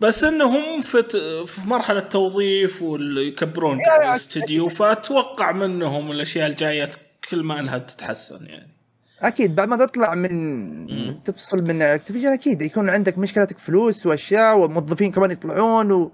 بس 0.00 0.24
إنهم 0.24 0.80
في 0.80 1.02
في 1.46 1.68
مرحلة 1.68 2.00
توظيف 2.00 2.82
ويكبرون 2.82 3.78
لا، 3.78 3.98
لا، 3.98 4.10
الاستديو 4.10 4.68
فأتوقع 4.68 5.52
منهم 5.52 6.10
الأشياء 6.10 6.46
الجاية 6.46 6.90
كل 7.30 7.42
ما 7.42 7.60
إنها 7.60 7.78
تتحسن 7.78 8.46
يعني. 8.46 8.72
أكيد 9.20 9.54
بعد 9.54 9.68
ما 9.68 9.86
تطلع 9.86 10.14
من 10.14 11.22
تفصل 11.24 11.64
من 11.64 11.82
Activision 11.82 12.28
أكيد 12.28 12.62
يكون 12.62 12.90
عندك 12.90 13.18
مشكلتك 13.18 13.58
فلوس 13.58 14.06
وأشياء 14.06 14.58
والموظفين 14.58 15.12
كمان 15.12 15.30
يطلعون 15.30 15.92
و... 15.92 16.12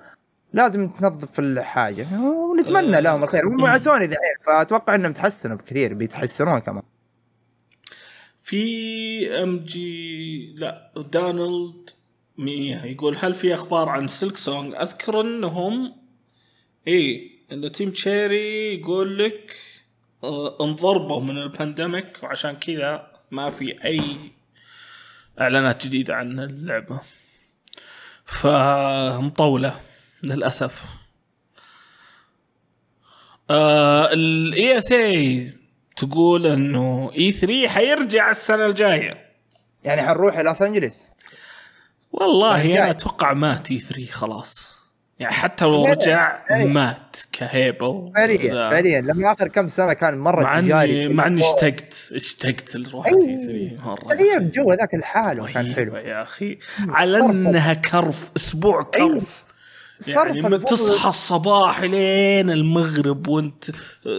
لازم 0.53 0.89
تنظف 0.89 1.41
الحاجة. 1.41 2.07
ونتمنى 2.21 2.97
آه. 2.97 3.01
لهم 3.01 3.25
الخير. 3.25 3.47
هم 3.47 3.53
مم. 3.53 3.63
مع 3.63 3.79
سوني 3.79 4.07
ذحين 4.07 4.35
فأتوقع 4.47 4.95
إنهم 4.95 5.13
تحسنوا 5.13 5.57
بكثير 5.57 5.95
بيتحسنون 5.95 6.59
كمان. 6.59 6.83
في 8.41 9.43
إم 9.43 9.59
جي 9.59 10.55
لا 10.57 10.93
دونالد 11.13 11.91
مية. 12.39 12.85
يقول 12.85 13.17
هل 13.21 13.35
في 13.35 13.55
أخبار 13.55 13.89
عن 13.89 14.07
Silksong 14.07 14.75
أذكر 14.75 15.21
إنهم 15.21 15.95
إيه 16.87 17.31
إن 17.53 17.73
Team 17.73 17.91
Cherry 17.91 18.75
يقول 18.81 19.19
لك 19.19 19.57
آه 20.25 20.65
انضربوا 20.65 21.21
من 21.21 21.39
ال 21.39 21.48
pandemic 21.48 22.23
وعشان 22.23 22.53
كذا 22.57 23.13
ما 23.31 23.51
في 23.51 23.85
أي 23.85 24.19
إعلانات 25.41 25.87
جديدة 25.87 26.15
عن 26.15 26.41
اللعبة. 26.41 27.01
فمطولة. 28.25 29.81
للأسف. 30.23 30.85
ال 33.51 34.79
ESA 34.79 35.53
تقول 35.97 36.47
إنه 36.47 37.11
E 37.19 37.33
3 37.33 37.69
حيرجع 37.69 38.31
السنة 38.31 38.67
الجاية. 38.67 39.29
يعني 39.85 40.03
حنروح 40.03 40.39
لوس 40.39 40.63
انجلس 40.63 41.11
والله 42.13 42.57
السنة 42.57 42.65
أنا 42.65 42.73
الجاية. 42.73 42.91
أتوقع 42.91 43.33
مات 43.33 43.71
E 43.71 43.79
3 43.79 44.07
خلاص. 44.13 44.79
يعني 45.19 45.35
حتى 45.35 45.65
لو 45.65 45.87
رجع. 45.87 46.43
مات 46.51 47.17
كهيبة 47.33 48.13
فعليا. 48.13 48.71
فعليا. 48.71 49.01
لما 49.01 49.33
آخر 49.33 49.49
كم 49.49 49.69
سنة 49.69 49.93
كان 49.93 50.19
مرة 50.19 50.43
مع 50.43 50.61
تجاري. 50.61 51.07
اني 51.07 51.15
مع 51.15 51.27
إني 51.27 51.41
اشتقت 51.41 52.11
اشتقت 52.13 52.77
لروح 52.77 53.07
E 53.07 53.37
3 53.37 53.87
مرة 53.87 54.15
تغيير 54.15 54.37
الجو 54.37 54.73
ذاك 54.73 54.95
لحاله 54.95 55.53
كان 55.53 55.75
حلو. 55.75 55.97
يا 55.97 56.23
أخي. 56.23 56.59
على 56.89 57.19
إنها 57.19 57.75
كرف 57.75 58.31
أسبوع 58.37 58.83
كرف. 58.83 59.45
يعني 60.07 60.41
من 60.43 60.59
تصحى 60.59 61.09
الصباح 61.09 61.81
لين 61.81 62.51
المغرب 62.51 63.29
وانت 63.29 63.65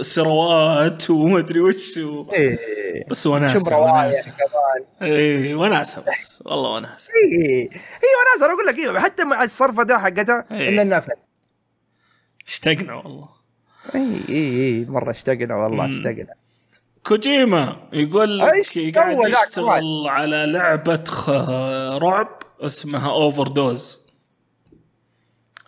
سروات 0.02 1.10
وما 1.10 1.40
أدري 1.40 1.60
وش 1.60 1.98
و... 1.98 2.32
إيه. 2.34 2.60
بس 3.10 3.28
وناسه 3.28 3.78
وناسه 3.78 4.34
اي 5.02 5.54
وناسه 5.54 6.04
بس. 6.08 6.44
والله 6.46 6.70
وناسه 6.70 7.10
اي 7.10 7.62
اي 7.62 7.70
وناس 8.20 8.44
أنا 8.44 8.54
أقول 8.54 8.66
لك 8.68 8.78
إيه 8.80 9.00
حتى 9.00 9.24
مع 9.24 9.44
الصرفة 9.44 9.84
ده 9.84 9.98
حقتها 9.98 10.46
إيه. 10.52 10.70
إلا 10.70 11.00
فن. 11.00 11.14
اشتقنا 12.48 12.94
والله. 12.94 13.30
اي 13.96 14.20
اي 14.30 14.66
اي 14.66 14.86
مرة 14.90 15.12
اشتقنا 15.12 15.56
والله. 15.56 15.86
اشتقنا. 15.90 16.34
كوجيما 17.08 17.78
يقول 17.94 18.40
لك 18.40 18.96
قاعد 18.96 19.18
يشتغل 19.30 20.08
على 20.08 20.46
لعبة 20.46 21.04
خ... 21.04 21.30
رعب 22.04 22.40
اسمها 22.62 23.10
اوفر 23.12 23.48
دوز 23.48 24.00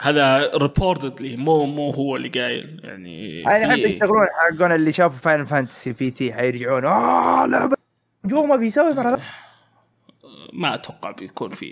هذا 0.01 0.51
ريبورتدلي 0.57 1.37
مو 1.37 1.65
مو 1.65 1.89
هو 1.91 2.15
اللي 2.15 2.29
قايل 2.29 2.79
يعني 2.83 3.43
أنا 3.47 3.69
احب 3.73 3.75
في- 3.75 3.93
يشتغلون 3.93 4.27
حقون 4.39 4.71
اللي 4.71 4.91
شافوا 4.91 5.17
فاينل 5.19 5.45
فانتسي 5.47 5.91
بي 5.93 6.11
تي 6.11 6.33
حيرجعون 6.33 6.85
آه 6.85 7.45
لعبه 7.45 7.75
جو 8.25 8.45
ما 8.45 8.55
بيسوي 8.55 8.93
مرة. 8.93 9.19
ما 10.53 10.73
أتوقع 10.75 11.11
بيكون 11.11 11.49
في 11.49 11.65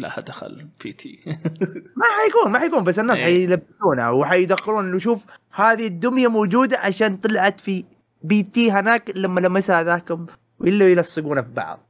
لها 0.00 0.20
دخل 0.20 0.68
في 0.78 0.92
تي 0.92 1.20
ما 2.00 2.04
حيكون 2.24 2.52
ما 2.52 2.58
حيكون 2.58 2.84
بس 2.84 2.98
الناس 2.98 3.18
إيه. 3.18 3.24
حيلبسونها 3.24 4.10
وحيدخلون 4.10 4.84
انه 4.88 4.98
شوف 4.98 5.24
هذه 5.54 5.86
الدمية 5.86 6.28
موجودة 6.28 6.78
عشان 6.78 7.16
طلعت 7.16 7.60
في 7.60 7.84
PT 8.22 8.70
هناك 8.70 9.10
لما 9.16 9.40
لمسها 9.40 9.82
ذاك 9.82 10.18
وإلا 10.60 10.88
يلصقونها 10.88 11.42
في 11.42 11.48
بعض. 11.52 11.85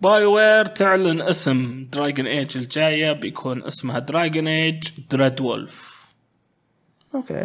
BioWare 0.00 0.66
تعلن 0.66 1.20
اسم 1.22 1.88
Dragon 1.92 2.26
Age 2.26 2.56
الجاية 2.58 3.12
بيكون 3.12 3.62
اسمها 3.64 3.98
Dragon 3.98 4.48
Age 4.48 4.88
Dreadwolf 5.10 6.06
أوكي. 7.14 7.44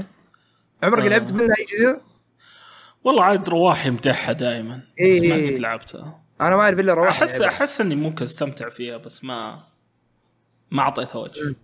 عمرك 0.83 1.03
آه. 1.03 1.09
لعبت 1.09 1.31
منها 1.31 1.45
أي 1.59 1.65
جزء؟ 1.79 2.01
والله 3.03 3.23
عاد 3.23 3.49
رواح 3.49 3.85
يمدحها 3.85 4.33
دائما 4.33 4.81
إيه. 4.99 5.21
بس 5.21 5.27
ما 5.27 5.35
قد 5.53 5.59
لعبتها. 5.59 6.21
أنا 6.41 6.55
ما 6.55 6.61
أعرف 6.61 6.79
إلا 6.79 6.93
رواح 6.93 7.07
احس 7.21 7.31
لعبها. 7.31 7.47
أحس 7.47 7.81
إني 7.81 7.95
ممكن 7.95 8.23
أستمتع 8.23 8.69
فيها 8.69 8.97
بس 8.97 9.23
ما 9.23 9.59
ما 10.71 10.81
أعطيتها 10.81 11.19
وجه. 11.19 11.55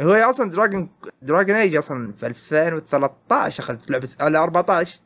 هو 0.00 0.12
أصلا 0.12 0.50
دراجون 0.50 0.90
Dragon 1.22 1.56
Age 1.56 1.76
أصلا 1.76 2.12
في 2.12 2.26
2013 2.26 3.62
اخذت 3.62 3.90
لعبة 3.90 4.06
س- 4.06 4.20
لا 4.20 4.42
14 4.42 4.98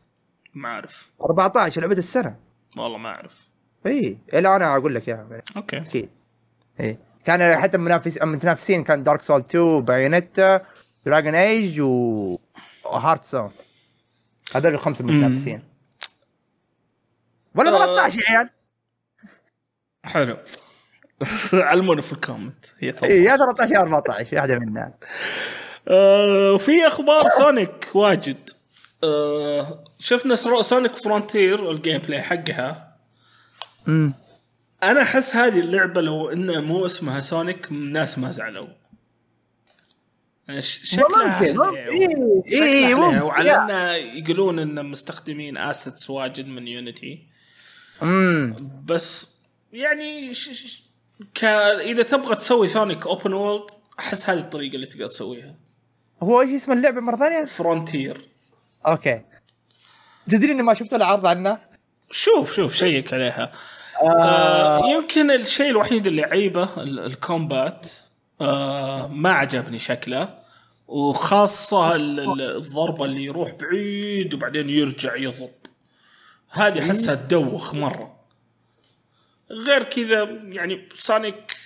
ما 0.55 0.69
أعرف. 0.69 1.11
14 1.25 1.81
لعبة 1.81 1.99
السنة. 1.99 2.37
والله 2.77 2.99
ما 2.99 3.09
أعرف. 3.09 3.50
إي 3.87 4.19
إلى 4.35 4.57
أنا 4.57 4.77
أقول 4.77 4.95
لك 4.95 5.09
إياها. 5.09 5.43
okay. 5.57 5.77
أكيد. 5.79 6.11
إي. 6.81 6.99
كان 7.25 7.61
حتى 7.61 7.79
منافس 7.79 8.23
متنافسين 8.23 8.85
كان 8.85 9.03
Dark 9.03 9.23
Souls 9.23 9.41
2 9.41 9.81
Bayonetta 9.81 10.61
Dragon 11.07 11.35
Age 11.35 11.81
و 11.81 12.37
Hearthstone 12.87 13.51
هذول 14.55 14.75
الخمسه 14.75 15.01
المتنافسين 15.01 15.63
ولا 17.55 17.71
آه. 17.71 17.87
13 17.87 18.21
يا 18.23 18.37
عيال. 18.37 18.51
حلو. 20.05 20.37
علمونا 21.69 22.03
في 22.03 22.13
ال 22.13 22.19
comment. 22.19 22.67
هي 22.79 22.89
إي 22.89 22.93
ثلاثة. 22.93 23.15
يا 23.15 23.37
13 23.37 23.75
يا 23.75 23.81
14 23.81 24.37
واحدة 24.37 24.59
منها 24.59 24.95
آه 25.89 26.57
في 26.59 26.87
أخبار 26.87 27.29
Sonic 27.39 27.89
واجد. 27.95 28.51
آه 29.05 29.85
شفنا 29.99 30.37
Sonic 30.63 30.97
Frontiers 30.97 31.71
ال 31.71 32.01
gameplay 32.01 32.23
حقها. 32.23 32.90
أنا 34.83 35.03
أحس 35.03 35.37
هذه 35.37 35.61
اللعبة 35.61 36.01
لو 36.01 36.31
انها 36.31 36.61
مو 36.61 36.87
اسمها 36.87 37.21
Sonic 37.21 37.71
الناس 37.71 38.19
ما 38.19 38.31
زعلوا 38.31 38.69
شكلها. 40.59 41.41
اي 41.41 41.57
اي. 42.53 42.95
ممكن 42.95 43.23
وعلى. 43.23 43.51
إنه 43.51 43.93
يقولون 43.93 44.59
إن 44.59 44.87
مستخدمين 44.87 45.59
assets 45.59 46.11
واجد 46.11 46.47
من 46.47 46.69
Unity 46.69 47.27
امم 48.03 48.57
بس 48.85 49.29
يعني 49.73 50.35
ش... 50.35 50.49
ش... 50.49 50.83
ك... 51.35 51.45
إذا 51.45 52.03
تبغى 52.03 52.37
تسوي 52.37 52.69
Sonic 52.69 53.07
open 53.07 53.33
world 53.33 53.71
أحس 53.99 54.31
هذه 54.31 54.39
الطريقة 54.39 54.75
اللي 54.75 54.87
تقدر 54.87 55.07
تسويها 55.07 55.55
هو 56.23 56.41
إيش 56.41 56.51
اسم 56.51 56.73
اللعبة 56.73 57.01
مرة 57.01 57.17
ثانية؟ 57.17 57.45
Frontiers 57.45 58.29
okay 58.87 59.23
تدري 60.29 60.53
إني 60.53 60.63
ما 60.63 60.75
شفت 60.75 60.93
ولا 60.93 61.07
عرض 61.07 61.27
عنها؟ 61.27 61.65
شوف 62.11 62.55
شوف 62.55 62.75
شيك 62.75 63.15
عليها 63.15 63.53
آه 64.03 64.87
يمكن 64.91 65.31
الشيء 65.31 65.71
الوحيد 65.71 66.07
اللي 66.07 66.23
عيبه 66.25 66.69
ال- 66.77 66.99
ال 66.99 67.12
combat 67.12 67.89
آه 68.41 69.07
ما 69.07 69.31
عجبني 69.33 69.79
شكله 69.79 70.41
وخاصة 70.89 71.95
ال- 71.97 72.21
ال- 72.21 72.57
الضربة 72.57 73.05
اللي 73.05 73.25
يروح 73.25 73.53
بعيد 73.55 74.35
وبعدين 74.35 74.71
يرجع 74.71 75.17
يضرب. 75.17 75.51
هذه 76.51 76.79
أحسها 76.91 77.15
تدوخ 77.15 77.75
مرة. 77.75 78.17
غير 79.51 79.83
كذا 79.83 80.23
يعني 80.49 80.89
Sonic 80.95 81.57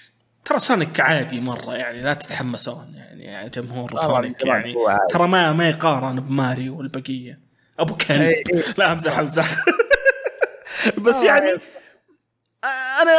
ترى 0.44 0.58
Sonic 0.58 1.00
عادي 1.00 1.40
مرة 1.40 1.74
يعني 1.74 2.02
لا 2.02 2.14
تتحمسون 2.14 2.94
يعني 2.94 3.48
جمهور 3.48 3.96
Sonic 4.02 4.46
يعني. 4.46 4.74
ترى 5.10 5.28
ما 5.28 5.52
ما 5.52 5.68
يقارن 5.68 6.20
بماريو 6.20 6.78
والبقية. 6.78 7.38
أبو 7.78 7.94
كلب. 7.96 8.20
إي 8.20 8.34
إي. 8.54 8.64
لا 8.78 8.92
امزح 8.92 9.18
امزح 9.18 9.56
بس 11.06 11.22
يعني 11.24 11.52
أنا 13.02 13.12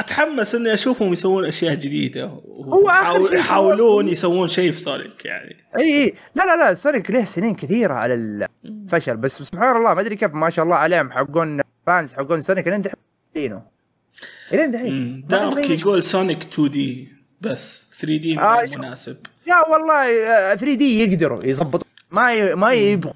أتحمس 0.00 0.54
إني 0.54 0.74
أشوفهم 0.74 1.12
يسوون 1.12 1.44
أشياء 1.44 1.74
جديدة. 1.74 2.24
هو 2.24 2.92
شيء 3.28 3.38
يحاولون 3.38 4.08
يسوون 4.08 4.46
شيء 4.48 4.72
في 4.72 4.80
سونيك 4.80 5.24
يعني. 5.24 5.56
إي 5.78 6.04
إي. 6.04 6.14
لا 6.34 6.42
لا 6.46 6.56
لا 6.56 6.74
Sonic 6.74 7.10
له 7.10 7.24
سنين 7.24 7.54
كثيرة 7.54 7.94
على 7.94 8.14
الفشل 8.64 9.16
بس 9.16 9.42
سبحان 9.42 9.76
الله 9.76 9.94
ما 9.94 10.00
أدري 10.00 10.16
كيف 10.16 10.34
ما 10.34 10.50
شاء 10.50 10.64
الله 10.64 10.76
عليهم 10.76 11.10
حقون 11.10 11.60
fans 11.86 12.14
حقون 12.14 12.40
Sonic 12.40 12.68
لين 12.68 12.82
دحين 12.82 12.96
يحبونه. 13.36 13.62
لين 14.52 14.70
دحين. 14.70 15.24
دارك. 15.28 15.70
يقول 15.70 16.02
Sonic 16.02 16.42
2D 16.42 17.08
بس. 17.40 17.88
3D 18.00 18.38
آه،. 18.38 18.66
مناسب. 18.76 19.16
يا 19.46 19.68
والله 19.68 20.54
3D 20.54 21.04
يقدروا 21.04 21.44
يضبطون 21.44 21.90
ما 22.10 22.32
ي... 22.32 22.54
ما 22.54 22.72
يبغوا 22.72 23.12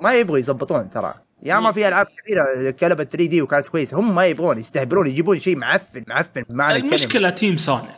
ما 0.00 0.14
يبغوا 0.14 0.38
يضبطون 0.38 0.90
ترى. 0.90 1.14
يا 1.42 1.58
ما 1.60 1.72
في 1.72 1.88
ألعاب 1.88 2.06
كثيرة 2.06 2.70
قلبت 2.70 3.08
3D 3.12 3.42
وكانت 3.42 3.66
كويسة. 3.66 3.98
هم 3.98 4.14
ما 4.14 4.26
يبغون 4.26 4.58
يستهبلون 4.58 5.06
يجيبون 5.06 5.38
شيء 5.38 5.56
معفن 5.56 6.04
معفن 6.06 6.42
بمعنى 6.42 6.78
المشكلة 6.78 7.30
team 7.30 7.56
Sonic 7.56 7.92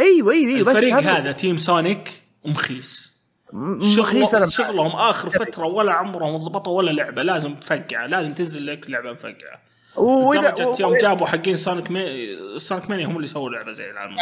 إيوه 0.00 0.32
إيوه 0.32 0.52
إيوه 0.52 0.64
بس 0.64 0.76
الفريق 0.76 0.96
هذا 0.96 1.32
team 1.32 1.56
Sonic 1.56 2.22
مخيس. 2.44 3.12
مخيس 3.52 4.34
أنا 4.34 4.46
شغل 4.46 4.66
شغلهم 4.66 4.90
آخر 4.90 5.30
فترة 5.30 5.64
ولا 5.66 5.92
عمرهم 5.92 6.36
ضبطوا 6.36 6.78
ولا 6.78 6.90
لعبة. 6.90 7.22
لازم 7.22 7.54
تفقع 7.54 8.06
لازم 8.06 8.34
تنزل 8.34 8.66
لك 8.66 8.90
لعبة 8.90 9.12
مفقعه 9.12 9.69
لدرجة 9.98 10.80
يوم 10.80 10.92
جابوا 10.94 11.26
حقين 11.26 11.56
Sonic 11.56 11.90
مي... 11.90 12.26
Sonic 12.58 12.90
Mania 12.90 13.06
هم 13.06 13.16
اللي 13.16 13.26
سووا 13.26 13.50
لعبه 13.50 13.72
زي 13.72 13.90
العالم. 13.90 14.16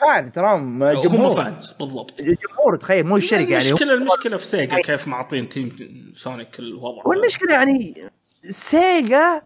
fan 0.00 0.32
تراهم 0.32 0.82
هم 0.82 1.00
جمهور. 1.00 1.42
fans 1.42 1.70
بالضبط. 1.80 2.20
الجمهور 2.20 2.76
تخيل 2.80 3.06
مو 3.06 3.16
الشركة 3.16 3.50
يعني. 3.52 3.68
المشكلة 3.68 3.94
المشكلة 3.94 4.36
في 4.36 4.46
Sega 4.46 4.76
كيف 4.76 5.08
معطين 5.08 5.48
team 5.48 6.12
Sonic 6.14 6.58
الوضع. 6.58 7.02
والمشكلة 7.04 7.52
يعني 7.54 8.08
Sega 8.42 9.42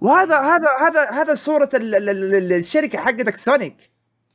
وهذا 0.00 0.36
هذا 0.38 0.68
هذا 0.88 1.10
هذا 1.10 1.34
صورة 1.34 1.68
ال- 1.74 1.94
ال- 1.94 2.08
ال- 2.34 2.52
الشركة 2.52 2.98
حقتك 2.98 3.36
Sonic. 3.36 3.90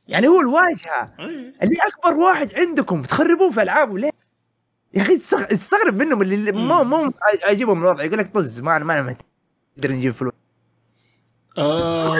يعني 0.08 0.28
هو 0.28 0.40
الواجهة. 0.40 1.14
اللي 1.62 1.76
أكبر 1.86 2.20
واحد 2.20 2.54
عندكم 2.54 3.02
تخربون 3.02 3.50
في 3.50 3.62
ألعابه 3.62 3.98
ليه؟ 3.98 4.10
يا 4.94 5.02
أخي 5.02 5.20
استغرب 5.32 5.94
منهم 6.02 6.22
اللي 6.22 6.52
مو 6.52 6.84
مو 6.84 7.10
عاجبهم 7.44 7.82
الوضع 7.84 8.04
يقول 8.04 8.18
لك 8.18 8.34
طز 8.34 8.60
ما 8.60 8.78
ما 8.78 9.16
نقدر 9.76 9.92
نجيب 9.92 10.12
فلوس. 10.12 10.32
آه 11.58 12.18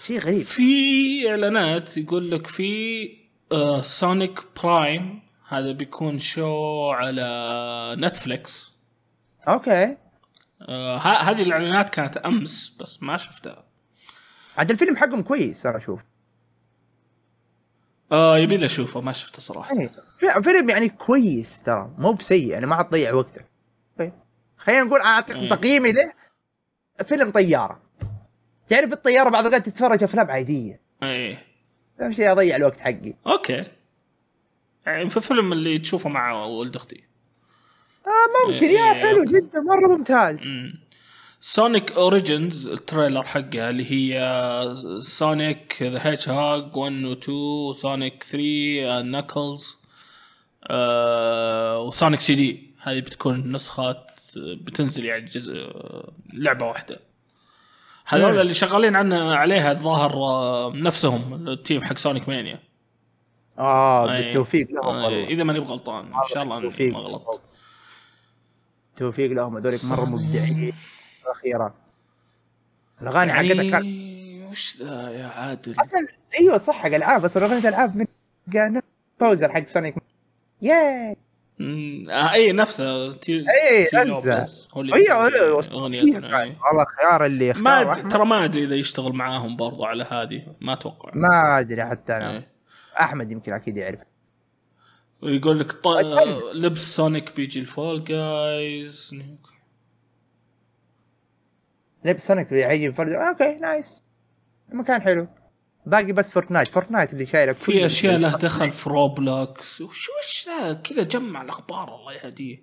شيء 0.00 0.18
غريب. 0.18 0.42
في 0.42 1.30
إعلانات 1.30 1.98
يقول 1.98 2.30
لك 2.30 2.46
في 2.46 3.10
آه 3.52 3.82
Sonic 3.82 4.40
Prime 4.62 5.22
هذا 5.48 5.72
بيكون 5.72 6.18
show 6.18 6.90
على 6.90 7.96
Netflix 7.98 8.72
Okay. 9.48 9.96
آه 10.62 10.96
هذه 10.98 11.42
الإعلانات 11.42 11.90
كانت 11.90 12.16
أمس 12.16 12.76
بس 12.80 13.02
ما 13.02 13.16
شفتها. 13.16 13.64
عاد 14.56 14.70
الفيلم 14.70 14.96
حقهم 14.96 15.22
كويس 15.22 15.66
أنا 15.66 15.76
أشوف. 15.76 16.00
آه 18.12 18.38
يبي 18.38 18.56
لي 18.56 18.66
أشوفه 18.66 19.00
ما 19.00 19.12
شفته 19.12 19.42
صراحة. 19.42 19.74
يعني 19.74 19.90
في- 20.18 20.42
فيلم 20.42 20.70
يعني 20.70 20.88
كويس 20.88 21.62
ترى 21.62 21.90
مو 21.98 22.12
بسيء 22.12 22.48
يعني 22.50 22.66
ما 22.66 22.76
حتضيع 22.76 23.12
وقتك. 23.14 23.46
طيب. 23.98 24.12
خلينا 24.56 24.82
نقول 24.82 25.00
اعطيك 25.00 25.36
مم. 25.36 25.48
تقييمي 25.48 25.92
له. 25.92 26.12
فيلم 27.04 27.30
طيارة. 27.30 27.80
تعرف 28.68 28.92
الطيارة 28.92 29.28
بعض 29.28 29.46
الأوقات 29.46 29.66
تتفرج 29.66 30.02
أفلام 30.02 30.30
عادية. 30.30 30.80
إيه 31.02 31.44
أهم 32.00 32.12
شيء 32.12 32.32
اضيع 32.32 32.56
الوقت 32.56 32.80
حقي. 32.80 33.14
Okay. 33.26 33.64
يعني 34.86 35.08
في 35.08 35.20
فيلم 35.20 35.52
اللي 35.52 35.78
تشوفه 35.78 36.08
مع 36.08 36.44
ولد 36.44 36.76
أختي. 36.76 37.04
آه 38.06 38.50
ممكن. 38.52 38.66
يا 38.66 38.92
إيه، 38.92 38.92
حلو 38.92 39.20
okay. 39.20 39.32
جدا 39.32 39.60
مرة 39.60 39.96
ممتاز. 39.96 40.54
Sonic 41.40 41.92
Origins 41.92 42.68
ال 42.68 42.75
trailer 42.75 43.22
حقها 43.22 43.70
اللي 43.70 43.92
هي 43.92 44.74
Sonic 45.00 45.82
the 45.82 46.06
Hedgehog 46.06 46.76
1 46.76 47.04
و 47.04 47.12
2 47.12 47.72
Sonic 47.72 48.22
3 48.22 49.02
Knuckles 49.02 49.78
و 51.86 52.20
Sonic 52.20 52.34
CD 52.34 52.70
هذه 52.82 53.00
بتكون 53.00 53.52
نسخات 53.52 54.07
بتنزل 54.38 55.04
يعني 55.04 55.24
جزء 55.24 55.54
لعبة 56.32 56.66
واحدة 56.66 57.00
هذول 58.06 58.32
مم. 58.32 58.40
اللي 58.40 58.54
شغالين 58.54 58.96
عنها 58.96 59.36
عليها 59.36 59.72
الظاهر 59.72 60.12
آه، 60.14 60.72
نفسهم 60.74 61.48
ال 61.48 61.55
team 61.55 61.84
حق 61.84 61.96
Sonic 61.98 62.28
Mania 62.28 62.60
آه 63.58 64.12
أي. 64.12 64.22
بالتوفيق 64.22 64.70
لهم 64.70 64.84
آه، 64.84 65.04
والله 65.04 65.24
إذا 65.24 65.44
ماني 65.44 65.60
بغلطان 65.60 66.06
إن 66.06 66.28
شاء 66.28 66.42
الله 66.42 66.60
بالتوفيق. 66.60 66.92
ما 66.92 66.98
غلط 66.98 67.40
توفيق 68.96 69.30
لهم 69.30 69.56
هذول 69.56 69.78
مرة. 69.84 70.04
مبدعين 70.04 70.72
أخيرا 71.26 71.74
الأغاني 73.02 73.32
حقتك 73.32 73.56
كانت 73.56 73.72
يعني 73.72 74.46
وش 74.50 74.76
ذا 74.76 75.10
يا 75.10 75.26
عادل 75.26 75.74
أصلا 75.80 76.06
إيوه 76.40 76.58
صح 76.58 76.78
حق 76.78 76.94
العاب 76.94 77.24
أصلا 77.24 77.46
اغنيه 77.46 77.68
العاب 77.68 77.96
من 77.96 78.06
كان 78.52 78.82
بوزر 79.20 79.52
حق 79.52 79.66
سونيك 79.66 79.94
ياي 80.62 81.16
آه 81.60 82.32
أي 82.32 82.52
نفسه. 82.52 83.12
تي 83.12 83.32
أي 83.32 83.88
نفسه. 83.94 84.42
أي. 84.76 86.56
والله 86.66 86.84
خيار 86.98 87.26
اللي 87.26 87.52
ما. 87.52 87.94
ترى 88.08 88.24
ما 88.24 88.44
أدري 88.44 88.64
إذا 88.64 88.74
يشتغل 88.74 89.12
معاهم 89.12 89.56
برضو 89.56 89.84
على 89.84 90.04
هذه. 90.10 90.54
ما 90.60 90.72
أتوقع. 90.72 91.10
ما 91.14 91.58
أدري 91.60 91.84
حتى 91.84 92.16
أنا. 92.16 92.32
إيه. 92.32 92.48
أحمد 93.00 93.32
يمكن 93.32 93.52
أكيد 93.52 93.76
يعرف. 93.76 94.00
ويقول 95.22 95.58
لك 95.58 95.72
ط... 95.72 95.88
أتكلم. 95.88 96.40
لبس 96.54 96.96
Sonic 96.96 97.36
بيجي 97.36 97.60
ال 97.60 97.69
Fall 97.69 98.04
Guys. 98.04 99.14
لبس 102.04 102.26
Sonic 102.26 102.52
يعجب 102.52 102.94
فرد 102.94 103.08
okay 103.12 103.54
nice. 103.54 104.04
مكان 104.72 105.02
حلو. 105.02 105.28
باقي 105.88 106.12
بس 106.12 106.30
Fortnite. 106.30 106.68
Fortnite 106.68 107.12
اللي 107.12 107.26
شايله 107.26 107.52
كل 107.52 107.58
في 107.58 107.86
أشياء 107.86 108.18
له 108.18 108.36
دخل 108.36 108.70
في 108.70 108.90
Roblox. 108.90 109.80
وش 109.80 110.08
وش 110.08 110.46
ذا؟ 110.46 110.72
كذا 110.72 111.02
جمع 111.02 111.42
الأخبار 111.42 111.94
الله 111.94 112.12
يهديه. 112.12 112.62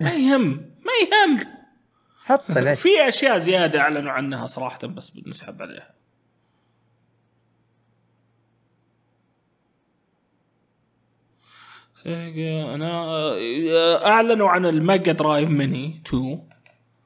ما 0.00 0.14
يهم. 0.14 0.50
ما 0.56 0.92
يهم. 1.02 1.40
حط 2.24 2.52
في 2.52 3.08
أشياء 3.08 3.38
زيادة 3.38 3.80
أعلنوا 3.80 4.12
عنها 4.12 4.46
صراحة 4.46 4.86
بس 4.86 5.10
بنسحب 5.10 5.62
عليها. 5.62 5.94
أنا 12.74 14.06
أعلنوا 14.06 14.48
عن 14.48 14.66
ال 14.66 14.75
Mega 14.75 15.12
Drive 15.12 15.50
Mini 15.50 16.02
2 16.06 16.48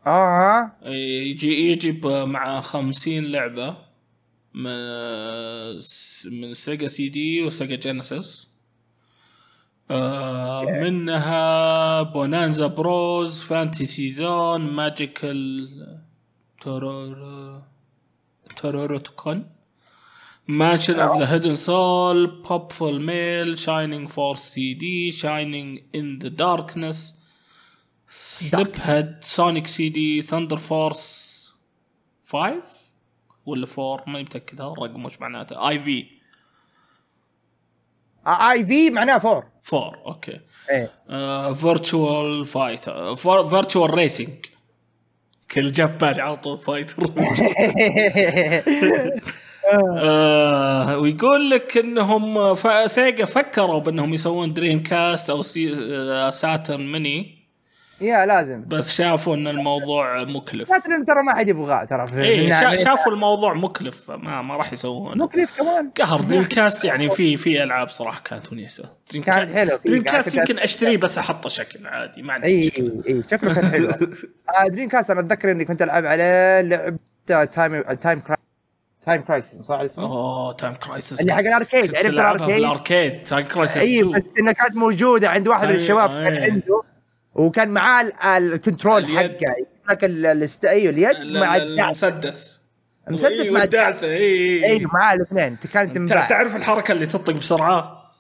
آه. 0.07 0.73
يجي 0.85 1.71
يجي 1.71 2.01
مع 2.05 2.61
50 2.61 3.25
لعبة. 3.25 3.86
من 4.57 5.77
من 6.41 6.55
Sega 6.55 6.89
CD 6.89 7.09
و 7.09 7.43
Sega 7.43 7.77
Genesis 7.77 8.49
آه 9.91 10.63
منها 10.65 12.03
Bonanza 12.03 12.67
Bros 12.67 13.43
Fantasy 13.43 14.09
Zone 14.09 14.61
Magical 14.61 15.99
تورور 16.61 17.63
Taruruto-kun 18.57 19.51
Mansion 20.49 21.01
of 21.01 21.19
the 21.19 21.33
Hidden 21.33 21.57
Souls 21.57 22.27
Popful 22.27 23.03
Mail 23.03 23.59
Shining 23.59 24.09
Force 24.09 24.39
CD 24.39 25.11
Shining 25.13 25.81
in 25.95 26.19
the 26.19 26.29
Darkness 26.29 27.15
سليب 28.09 28.71
هيد 28.77 29.17
Sonic 29.21 29.67
CD 29.67 30.23
Thunder 30.23 30.57
Force 30.57 31.27
5 32.27 32.86
ولا 33.47 33.67
4 33.79 34.05
ما 34.07 34.21
متأكد 34.21 34.61
هذا 34.61 34.71
الرقم 34.73 35.05
وش 35.05 35.21
معناته؟ 35.21 35.69
آي 35.69 35.79
في. 35.79 36.07
آي 38.27 38.67
في 38.67 38.91
معناه 38.91 39.19
فور. 39.19 39.45
4 39.73 40.03
Okay. 40.07 40.41
إيه. 40.71 41.53
Virtua 41.53 42.47
Fighter 42.47 43.15
Virtua 43.17 43.95
Racing 43.95 44.47
كل 45.51 45.73
جاب 45.73 45.99
بالي 45.99 46.23
على 46.23 46.37
طول 46.37 46.59
Fighter 46.59 47.03
آه 49.99 50.99
ويقول 50.99 51.51
لك 51.51 51.77
إنهم 51.77 52.55
Sega 52.87 53.25
فكروا 53.25 53.81
بإنهم 53.81 54.15
يسوون 54.15 54.53
Dreamcast 54.53 55.31
أو 55.31 55.43
سي... 55.43 55.73
آه، 55.73 56.31
Saturn 56.31 56.93
Mini 56.93 57.36
يا 58.01 58.27
لازم. 58.27 58.65
بس 58.67 58.95
شافوا 58.97 59.35
إن 59.37 59.49
الموضوع 59.49 60.25
مكلف. 60.25 60.69
بلاتينم 60.71 61.05
ترى 61.05 61.23
ما 61.23 61.35
حد 61.35 61.49
يبغاه 61.49 61.85
ترى 61.85 62.05
اي 62.25 62.51
شا- 62.51 62.71
من- 62.71 62.79
شافوا 62.79 63.13
الموضوع 63.13 63.55
مكلف 63.55 64.11
ما 64.11 64.43
ما 64.43 64.57
راح 64.57 64.73
يسوونه. 64.73 65.25
مكلف 65.25 65.59
كمان. 65.59 65.91
قهر 65.91 66.21
Dreamcast 66.21 66.85
يعني 66.85 67.11
في 67.11 67.37
في 67.37 67.63
ألعاب 67.63 67.89
صراحة 67.89 68.21
كانت 68.25 68.53
ونيسه 68.53 68.85
Dream 69.11 69.23
كانت 69.23 69.51
فيه، 69.51 69.79
Dreamcast 69.87 70.35
يمكن 70.35 70.59
أشتريه 70.59 70.97
بس 70.97 71.19
أحطه 71.19 71.49
شكل 71.49 71.87
عادي 71.87 72.23
ما 72.23 72.33
عندي 72.33 72.47
إي 72.47 72.67
مشكلة. 72.67 73.03
إي 73.09 73.23
شكله 73.31 73.55
كان 73.55 73.71
حلو. 73.71 73.89
آه 74.59 74.69
Dreamcast 74.69 75.11
أنا 75.11 75.21
أتذكر 75.21 75.51
إني 75.51 75.65
كنت 75.65 75.83
ألعب 75.83 76.07
عليه 76.07 76.61
لعبة 76.61 76.97
Time 77.45 77.83
Time 77.83 78.21
Cri 78.21 78.37
Time 79.07 79.23
Crisis 79.23 79.61
صح 79.63 79.79
اسمه؟ 79.81 80.05
أوه 80.05 80.53
تايم 80.53 80.75
كرايسيس 80.75 81.21
اللي 81.21 81.33
حق 81.33 81.39
الأركيد 81.41 81.95
عرفت 81.95 82.07
في 82.07 82.09
الأركيد؟ 82.13 82.51
الاركيد 82.57 83.23
تايم 83.23 83.47
كرايسيس 83.47 83.77
إي 83.83 83.99
2 84.01 84.13
بس 84.21 84.39
إنها 84.39 84.53
كانت 84.53 84.77
موجودة 84.77 85.29
عند 85.29 85.49
واحد 85.49 85.63
من 85.63 85.69
أيوة، 85.69 85.83
الشباب 85.83 86.09
كان 86.11 86.33
أيوة. 86.33 86.45
عنده 86.53 86.83
وكان 87.39 87.69
معاه 87.69 88.03
ال- 88.03 88.13
ال 88.53 88.59
control. 88.59 89.07
حقه. 89.19 89.55
لك 89.91 90.05
الاست 90.05 90.65
أيوه 90.65 90.93
اليد 90.93 91.17
ال- 91.17 91.41
مع 91.41 91.57
المسدس. 91.57 92.61
المسدس 93.09 93.51
مع 93.51 93.63
الدعس 93.63 93.95
والدعسة 93.95 94.07
إي 94.07 94.65
إي 94.67 94.79
معاه 94.95 95.15
الاثنين. 95.15 95.57
كانت 95.73 95.95
تنباع. 95.97 96.27
تعرف 96.27 96.57
الحركة 96.57 96.93
اللي 96.93 97.07
تطق 97.07 97.33
بسرعة؟ 97.33 98.13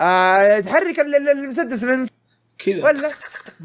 آه 0.00 0.60
تحرك 0.60 1.00
ال- 1.00 1.14
ال- 1.16 1.28
المسدس 1.28 1.84
من 1.84 2.06
كذا. 2.58 2.84
ولا. 2.84 3.08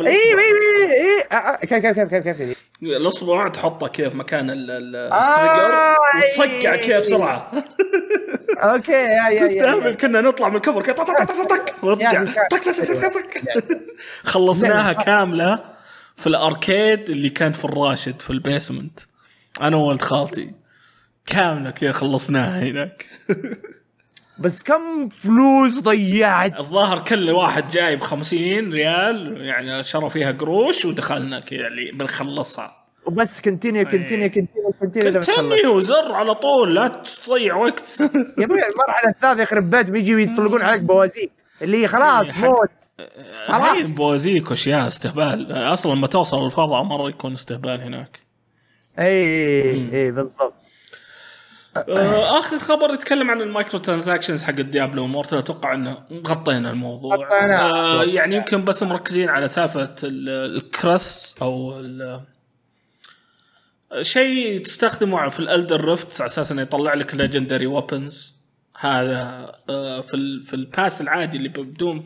اي 0.02 0.08
اي 0.08 0.14
اي 0.14 0.92
اي 0.94 1.22
آه، 1.32 1.36
آه، 1.36 1.56
كيف 1.58 1.74
كيف 1.74 2.00
كيف 2.00 2.14
كيف 2.24 2.38
كيف 2.38 2.64
الاصبع 2.84 3.48
تحطه 3.48 3.88
كذا 3.88 4.10
في 4.10 4.18
مكان 4.18 4.50
ال- 4.50 4.72
ال- 4.72 4.96
آه، 4.96 5.36
ال 5.36 5.43
trigger 5.43 5.98
وتصقع 6.46 6.74
إي. 6.74 6.88
كذا 6.88 7.00
بسرعة. 7.00 7.52
Okay 8.58 8.92
يا 8.92 9.30
يا 9.30 9.48
تستهبل 9.48 9.94
كنا 9.96 10.22
نطلع 10.22 10.50
من 10.50 10.56
الكفر 10.56 10.82
كذا 10.82 10.94
طق 10.96 11.04
طق 11.04 11.24
طق 11.24 11.44
طق 11.56 11.86
ونرجع. 11.86 12.12
يعني 12.14 12.32
كان- 12.32 12.48
طق 12.52 12.58
طق 12.58 12.72
طق 12.72 13.10
طق 13.10 13.60
طق. 13.60 13.80
خلصناها 14.24 14.94
كاملة 14.94 15.60
في 16.16 16.28
ال 16.28 16.39
arcade 16.39 17.10
اللي 17.10 17.30
كان 17.30 17.52
في 17.52 17.66
الراشد 17.66 18.22
في 18.22 18.30
ال 18.30 18.37
basement. 18.37 19.00
أنا 19.62 19.78
وولد 19.78 20.02
خالتي. 20.02 20.52
كاملة 21.26 21.72
كذا 21.72 21.92
خلصناها 21.92 22.64
هناك. 22.64 23.06
بس 24.42 24.64
كم 24.64 25.10
فلوس 25.10 25.80
ضيعت؟ 25.80 26.60
الظاهر 26.60 27.00
كل 27.04 27.30
واحد 27.30 27.68
جايب 27.68 28.02
50 28.02 28.72
ريال 28.74 29.38
يعني 29.42 29.84
شرى 29.84 30.10
فيها 30.10 30.32
قروش 30.32 30.86
ودخلنا 30.86 31.40
كذا 31.40 31.68
اللي 31.68 31.92
بنخلصها. 31.92 32.82
وبس 33.06 33.42
continue 33.42 33.84
continue 33.86 34.30
continue 34.30 34.74
continue 34.82 35.10
لما 35.10 35.20
تخلص 35.20 35.36
continue 35.40 35.68
وزر 35.68 36.12
على 36.14 36.34
طول 36.36 36.76
لا 36.76 37.02
تضيع 37.26 37.56
وقت. 37.56 38.00
يا 38.40 38.46
أبوي 38.46 38.58
المرحلة 38.68 39.10
الثالثه 39.10 39.44
يخرب 39.44 39.70
بيت 39.70 39.90
بيجوا 39.90 40.20
يطلقون 40.20 40.62
عليك 40.62 40.82
بوازيك. 40.82 41.32
اللي 41.62 41.88
خلاص 41.88 42.32
حق- 42.32 42.46
موت. 42.46 42.70
خلاص. 43.48 43.92
بوازيك 43.92 44.50
واشياء 44.50 44.88
استهبال. 44.88 45.52
أصلا 45.52 45.96
لما 45.96 46.08
توصل 46.08 46.46
الفضاء 46.46 46.84
مرة 46.84 47.10
يكون 47.10 47.34
استهبال 47.34 47.82
هناك. 47.82 48.20
اي 49.00 49.72
اي 49.94 50.12
بالضبط. 50.12 50.42
آه، 50.42 50.54
آخر 51.78 52.60
خبر 52.60 52.94
يتكلم 52.94 53.32
عن 53.32 53.42
ال 53.42 53.80
microtransactions 53.80 54.44
حق 54.44 54.60
ال 54.60 54.67
Diablo 54.67 55.08
Immortal 55.08 55.38
أتوقع 55.38 55.74
إنه 55.74 55.98
غطينا 56.28 56.72
الموضوع 56.72 57.16
غطيناه. 57.16 57.60
آه 58.00 58.04
يعني 58.04 58.36
يمكن 58.36 58.66
بس 58.66 58.84
مركزين 58.84 59.30
على 59.30 59.48
سالفة 59.48 59.96
ال- 60.04 60.56
crest 60.56 61.36
أو 61.42 61.82
شيء 64.02 64.60
تستخدمه 64.62 65.30
في 65.30 65.40
ال 65.40 65.47
Elder 65.47 65.86
Rift 65.86 66.22
على 66.22 66.30
أساس 66.30 66.52
إنه 66.52 66.62
يطلع 66.62 66.94
لك 66.94 67.16
legendary 67.16 67.66
weapons 67.68 68.34
هذا 68.80 69.52
آه، 69.70 70.02
في 70.02 70.14
ال- 70.14 70.44
في 70.44 70.54
ال 70.54 70.63
pass 70.63 71.02
العادي 71.02 71.38
اللي 71.38 71.50
بدون 71.50 72.06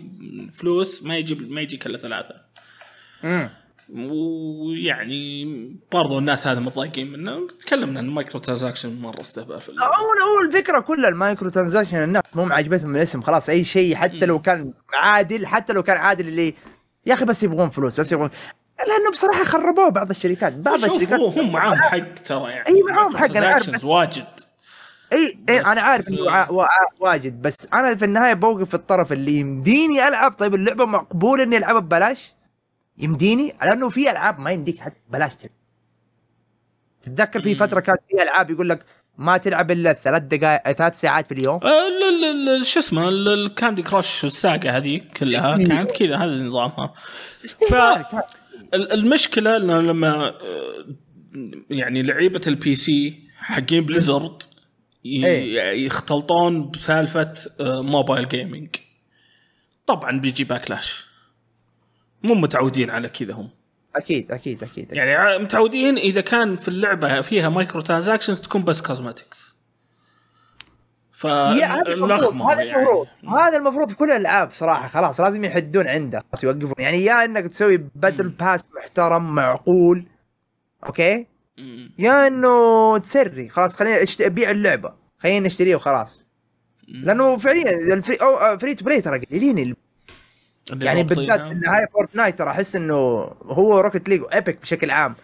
فلوس 0.52 1.04
ما 1.04 1.18
يجي 1.18 1.36
ما 1.36 1.62
يجيك 1.62 1.86
إلا 1.86 1.98
ثلاثة 1.98 2.36
مم. 3.24 3.50
ويعني 4.90 5.46
برضو 5.92 6.20
الناس 6.20 6.48
هذا 6.48 6.60
متضايقين 6.60 7.12
منه. 7.12 7.48
تكلمنا 7.60 8.00
عن 8.00 8.06
ال 8.06 8.40
microtransaction 8.40 9.02
مرة 9.02 9.22
استهبال 9.22 9.62
في. 9.62 9.72
هو 9.72 9.76
هو 9.76 10.48
الفكرة 10.48 10.80
كلها 10.80 11.10
ال 11.10 11.50
microtransaction 11.50 12.04
الناس 12.04 12.24
مو 12.36 12.44
عاجبتهم 12.44 12.90
من 12.90 12.96
الاسم. 12.96 13.22
خلاص 13.22 13.50
أي 13.50 13.64
شيء 13.64 13.96
حتى 13.96 14.26
لو 14.26 14.40
كان 14.42 14.74
عادل 14.94 15.48
حتى 15.48 15.74
لو 15.74 15.84
كان 15.84 15.98
عادل 15.98 16.28
اللي 16.28 16.54
يا 17.06 17.14
أخي 17.14 17.26
بس 17.26 17.44
يبغون 17.44 17.70
فلوس 17.70 18.00
بس 18.00 18.12
يبغون 18.12 18.30
لأنه 18.88 19.12
بصراحة 19.12 19.44
خربوه 19.44 19.90
بعض 19.90 20.10
الشركات. 20.10 20.54
بعض 20.54 20.74
الشركات 20.74 21.20
هو 21.20 21.28
هم 21.28 21.52
معاهم 21.52 21.78
حق 21.78 22.14
ترى 22.26 22.52
يعني. 22.52 22.68
أي 22.68 22.84
معاهم 22.90 23.18
حق، 23.18 23.38
أنا 23.38 23.48
عارف، 23.48 23.86
واجد. 23.86 24.26
أي 25.14 25.38
أي 25.50 25.60
أنا 25.60 25.82
عارف 25.82 26.10
إنه 26.10 26.22
وا- 26.22 26.52
وا- 26.52 26.66
واجد. 27.00 27.42
بس 27.42 27.68
أنا 27.74 27.96
في 27.96 28.06
النهاية 28.06 28.34
بوقف 28.34 28.76
الطرف 28.76 29.14
اللي 29.14 29.32
يمديني 29.40 30.08
ألعب. 30.08 30.32
طيب 30.34 30.56
اللعبة 30.56 30.86
مقبول 30.86 31.42
إني 31.42 31.58
ألعبها 31.58 31.80
ببلاش؟ 31.80 32.35
يمديني 32.98 33.54
لأنه 33.62 33.90
في 33.90 34.12
ألعاب 34.12 34.40
ما 34.40 34.52
يمديك 34.52 34.80
حتى 34.80 34.96
ببلاش 35.10 35.36
تلعب 35.36 35.52
تتذكر 37.02 37.42
في. 37.42 37.56
فترة 37.56 37.80
كانت 37.80 38.00
في 38.10 38.24
ألعاب 38.24 38.50
يقول 38.50 38.70
لك 38.70 38.86
ما 39.18 39.38
تلعب 39.38 39.72
إلا 39.72 39.94
ثلاث 39.94 40.22
دقائق 40.24 40.72
ثلاث 40.72 41.00
ساعات 41.00 41.28
في 41.28 41.34
اليوم 41.34 41.60
آه، 41.64 42.64
شو 42.64 42.80
اسمه 42.80 43.10
ال- 43.10 43.30
الكاندي 43.46 43.82
كراش 43.82 44.24
والساقه 44.24 44.78
هذيك 44.78 45.18
كلها 45.18 45.58
إيه. 45.58 45.68
كانت 45.68 45.92
كذا 45.92 46.18
هذا 46.18 46.36
نظامها. 46.36 46.94
ال- 48.74 48.92
المشكلة 48.94 49.58
إنه 49.58 49.82
لما 49.82 50.28
آه، 50.28 50.86
يعني 51.70 52.02
لعيبة 52.04 52.42
ال 52.48 52.76
PC 52.76 53.20
حقين 53.38 53.86
Blizzard 53.86 54.44
إيه. 55.06 55.86
يختلطون 55.86 56.72
بسالفة 56.72 57.34
آه، 57.60 57.82
mobile 57.82 58.28
gaming 58.30 58.76
طبعا 59.88 60.20
بيجي 60.20 60.44
backlash 60.44 61.06
مو 62.26 62.34
متعودين 62.34 62.90
على 62.90 63.10
كذا 63.10 63.34
هم. 63.34 63.50
أكيد 63.96 64.32
أكيد 64.32 64.64
أكيد, 64.64 64.86
أكيد. 64.92 64.98
يعني 64.98 65.44
متعودين 65.44 65.98
إذا 65.98 66.22
كان 66.22 66.56
في 66.56 66.68
اللعبة 66.68 67.22
فيها 67.22 67.50
microtransactions 67.50 68.42
تكون 68.42 68.64
بس 68.64 68.82
cosmetics 68.82 69.56
ف 71.12 71.26
هذا 71.26 71.94
المفروض 71.94 72.42
هذا 72.42 72.64
يعني. 72.64 72.80
المفروض 72.80 73.08
هذا 73.40 73.58
المفروض 73.58 73.90
في 73.90 73.96
كل 73.96 74.12
الألعاب 74.12 74.52
صراحة 74.52 74.88
خلاص 74.88 75.20
لازم 75.20 75.44
يحدون 75.46 75.88
عنده 75.88 76.24
خلاص 76.32 76.44
يوقفون. 76.44 76.74
يعني 76.78 77.06
يا 77.06 77.26
إنك 77.26 77.48
تسوي 77.48 77.78
battle 77.96 78.30
pass 78.30 78.64
محترم 78.76 79.36
معقول 79.36 80.06
Okay؟ 80.86 81.28
مم. 81.58 81.94
يا 82.00 82.28
إنه 82.28 82.98
تسري 82.98 83.50
خلاص 83.50 83.78
خلينا 83.78 84.04
اشت... 84.04 84.22
ابيع 84.22 84.52
اللعبة 84.52 84.94
خلينا 85.18 85.48
نشتريها 85.48 85.76
وخلاص. 85.76 86.28
لأنه 86.88 87.38
فعليا 87.38 87.94
ال 87.94 87.98
free 87.98 88.16
أو 88.16 88.58
free 88.58 88.76
to 88.76 88.86
play 88.86 89.02
ترى 89.02 89.20
قليلين 89.20 89.76
يعني. 90.72 91.04
بالذات 91.04 91.42
في 91.42 91.52
النهاية 91.52 91.86
Fortnite 91.94 92.40
ترى 92.40 92.50
أحس 92.50 92.76
إنه 92.76 92.96
هو 93.44 93.80
Rocket 93.80 94.10
League 94.10 94.22
و 94.22 94.30
Epic 94.30 94.62
بشكل 94.62 94.92
عام. 94.92 95.16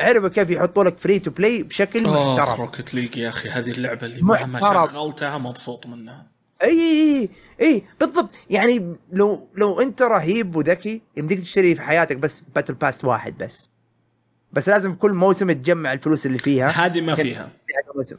عرفوا 0.00 0.28
كيف 0.28 0.50
يحطوا 0.50 0.84
لك 0.84 0.96
free 0.96 1.18
to 1.18 1.30
play 1.30 1.62
بشكل 1.62 2.02
محترم. 2.02 2.60
Rocket 2.60 2.94
League 2.94 3.16
يا 3.16 3.28
أخي 3.28 3.48
هذه 3.48 3.70
اللعبة 3.70 4.06
اللي 4.06 4.22
مهما. 4.22 4.60
شغلتها 4.60 5.38
مبسوط 5.38 5.86
منها. 5.86 6.26
إي 6.62 6.80
إي 6.80 7.28
إي 7.60 7.84
بالضبط. 8.00 8.30
يعني 8.50 8.96
لو 9.12 9.48
لو 9.54 9.80
أنت 9.80 10.02
رهيب 10.02 10.56
وذكي 10.56 11.02
يمديك 11.16 11.40
تشتري 11.40 11.74
في 11.74 11.82
حياتك 11.82 12.16
بس 12.16 12.42
battle 12.54 12.74
pass 12.74 13.04
واحد 13.04 13.38
بس. 13.38 13.70
بس 14.52 14.68
لازم 14.68 14.94
كل 14.94 15.10
موسم 15.10 15.52
تجمع 15.52 15.92
الفلوس 15.92 16.26
اللي 16.26 16.38
فيها 16.38 16.68
هذه 16.68 17.00
ما 17.00 17.14
فيها 17.14 17.48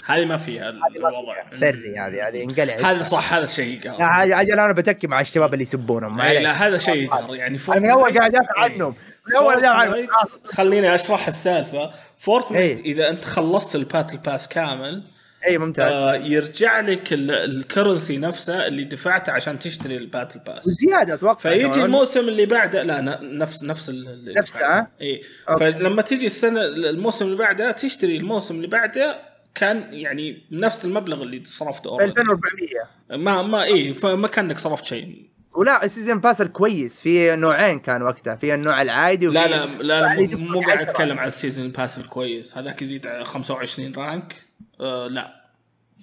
هذه 0.05 0.25
ما 0.25 0.37
فيها 0.37 0.69
الوضع. 0.69 1.41
سري 1.51 1.99
هذه 1.99 2.27
هذه 2.27 2.43
انقلع 2.43 2.91
هذا 2.91 3.03
صح 3.03 3.33
هذا 3.33 3.45
شيء 3.45 3.91
عاد 4.01 4.49
أنا 4.49 4.73
بتكي 4.73 5.07
مع 5.07 5.21
الشباب 5.21 5.53
اللي 5.53 5.63
يسبونهم 5.63 6.21
إيه،. 6.21 6.39
لا 6.39 6.51
هذا 6.51 6.77
شيء 6.77 7.09
يعني 7.33 7.59
أنا 7.69 7.79
من 7.79 7.89
أول 7.89 8.17
قاعد 8.17 8.35
ادافع 8.35 8.65
إيه. 8.65 8.73
عنهم 8.73 8.95
أول. 9.37 10.07
خليني 10.45 10.95
أشرح 10.95 11.27
السالفة 11.27 11.91
Fortnite 12.17 12.79
إيه. 12.79 12.91
إذا 12.91 13.09
أنت 13.09 13.25
خلصت 13.25 13.75
ال 13.75 13.81
battle 13.81 14.17
pass 14.17 14.47
كامل 14.47 15.03
اي 15.47 15.57
ممتاز 15.57 15.91
آه 15.93 16.15
يرجع 16.15 16.79
لك 16.79 17.13
ال- 17.13 17.31
ال 17.31 17.41
currency 17.41 18.17
نفسه 18.17 18.67
اللي 18.67 18.83
دفعته 18.83 19.31
عشان 19.31 19.59
تشتري 19.59 19.97
ال 19.97 20.03
battle 20.03 20.39
pass 20.39 20.67
وزيادة 20.67 21.13
أتوقع 21.13 21.33
فيجي. 21.49 21.83
الموسم 21.83 22.19
اللي 22.27 22.45
بعده 22.45 22.83
لا 22.83 23.19
نفس 23.21 23.63
نفس 23.63 23.89
ال- 23.89 24.07
اللي 24.09 24.33
نفسه،؟ 24.33 24.87
اي. 25.01 25.21
فلما 25.59 26.01
تيجي 26.01 26.25
السنة 26.25 26.61
الموسم 26.65 27.25
اللي 27.25 27.37
بعده 27.37 27.71
تشتري 27.71 28.17
الموسم 28.17 28.55
اللي 28.55 28.67
بعده 28.67 29.19
كان 29.55 29.93
يعني 29.93 30.43
نفس 30.51 30.85
المبلغ 30.85 31.21
اللي 31.21 31.43
صرفته 31.45 31.97
already. 31.97 32.01
2400 32.01 33.23
ما 33.23 33.41
ما 33.41 33.63
اي 33.63 33.93
فما 33.93 34.27
كأنك 34.27 34.57
صرفت 34.57 34.85
شيء 34.85 35.31
ولا 35.55 35.85
ال 35.85 35.90
season 35.90 36.19
pass 36.19 36.41
الكويس 36.41 36.99
في 37.01 37.35
نوعين 37.35 37.79
كان 37.79 38.01
وقتها 38.01 38.35
في 38.35 38.53
النوع 38.53 38.81
العادي 38.81 39.27
وفي 39.27 39.37
لا 39.37 39.47
لا 39.47 39.65
لا, 39.83 40.35
مو- 40.37 40.59
قاعد. 40.61 40.79
أتكلم 40.81 41.19
عن 41.19 41.27
ال 41.27 41.33
season 41.33 41.67
pass 41.69 41.97
الكويس 41.97 42.57
هذاك 42.57 42.81
يزيد 42.81 43.07
على 43.07 43.25
25 43.25 43.93
rank 43.95 44.35
آه 44.81 45.07
لا. 45.07 45.41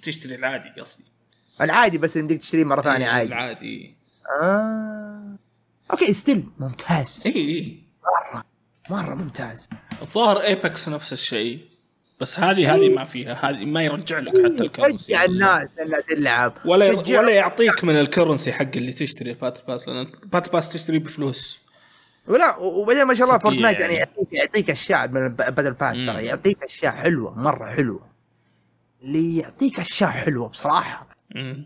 تشتري 0.01 0.35
العادي 0.35 0.69
قصدي. 0.81 1.03
العادي 1.61 1.97
بس 1.97 2.15
يمديك 2.15 2.39
تشتريه 2.39 2.63
مرة 2.63 2.81
ثانية 2.81 3.05
إيه، 3.05 3.11
عادي. 3.11 3.27
العادي. 3.27 3.95
آه. 4.41 5.35
Okay 5.91 6.13
still 6.13 6.43
ممتاز. 6.59 7.23
اي 7.25 7.31
اي 7.35 7.83
مرة 8.03 8.43
مرة 8.89 9.15
ممتاز. 9.15 9.69
الظاهر 10.01 10.41
Apex 10.41 10.89
نفس 10.89 11.13
الشيء. 11.13 11.69
بس 12.19 12.39
هذه 12.39 12.75
هذه 12.75 12.89
ما 12.89 13.05
فيها. 13.05 13.49
هذه 13.49 13.65
ما 13.65 13.83
يرجع 13.83 14.19
لك 14.19 14.33
حتى 14.37 14.63
ال 14.63 14.69
currency 14.69 15.13
شجع 15.13 15.25
الناس 15.25 15.69
انها 15.81 15.99
تلعب 15.99 16.53
ولا 16.65 16.97
ولا 17.17 17.31
يعطيك 17.31 17.83
من 17.83 17.95
ال 17.95 18.01
currency 18.01 18.51
حق 18.51 18.71
اللي 18.75 18.91
تشتري 18.91 19.33
battle 19.33 19.67
pass 19.67 19.87
لأن 19.87 20.07
battle 20.25 20.53
pass 20.53 20.69
تشتري 20.69 20.99
بفلوس. 20.99 21.59
ولا 22.27 22.57
وبعدين 22.57 23.03
ما 23.03 23.15
شاء 23.15 23.27
الله 23.27 23.39
Fortnite 23.39 23.79
يعني 23.79 23.93
يعني. 23.93 24.09
يعطيك 24.17 24.33
يعطيك 24.33 24.69
أشياء 24.69 25.07
من 25.07 25.29
battle 25.29 25.73
pass. 25.73 26.05
ترى. 26.05 26.25
يعطيك 26.25 26.63
أشياء 26.63 26.91
حلوة 26.93 27.39
مرة 27.39 27.69
حلوة. 27.69 28.08
اللي 29.03 29.37
يعطيك 29.37 29.79
أشياء 29.79 30.09
حلوة 30.09 30.47
بصراحة. 30.47 31.07
مم. 31.35 31.65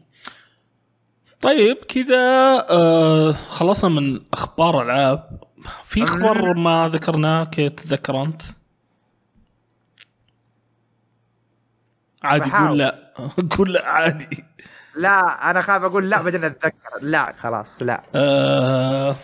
طيب 1.41 1.77
كذا 1.77 2.17
آه 2.69 3.31
خلصنا 3.31 3.89
من 3.89 4.21
أخبار 4.33 4.81
العاب. 4.81 5.43
في 5.83 6.05
خبر 6.05 6.53
ما 6.53 6.87
ذكرناه 6.91 7.43
كيف 7.43 7.71
تتذكر 7.71 8.21
أنت؟ 8.23 8.41
عادي. 12.23 12.51
قول 12.51 12.77
لا. 12.77 13.13
قول 13.57 13.73
لا 13.73 13.85
عادي. 13.87 14.43
لا 14.95 15.49
أنا 15.51 15.61
خايف 15.61 15.83
أقول 15.83 16.09
لا 16.09 16.21
بعدين 16.21 16.43
أتذكر. 16.43 16.75
لا 17.01 17.35
خلاص 17.37 17.81
لا. 17.81 18.03
آه 18.15 19.15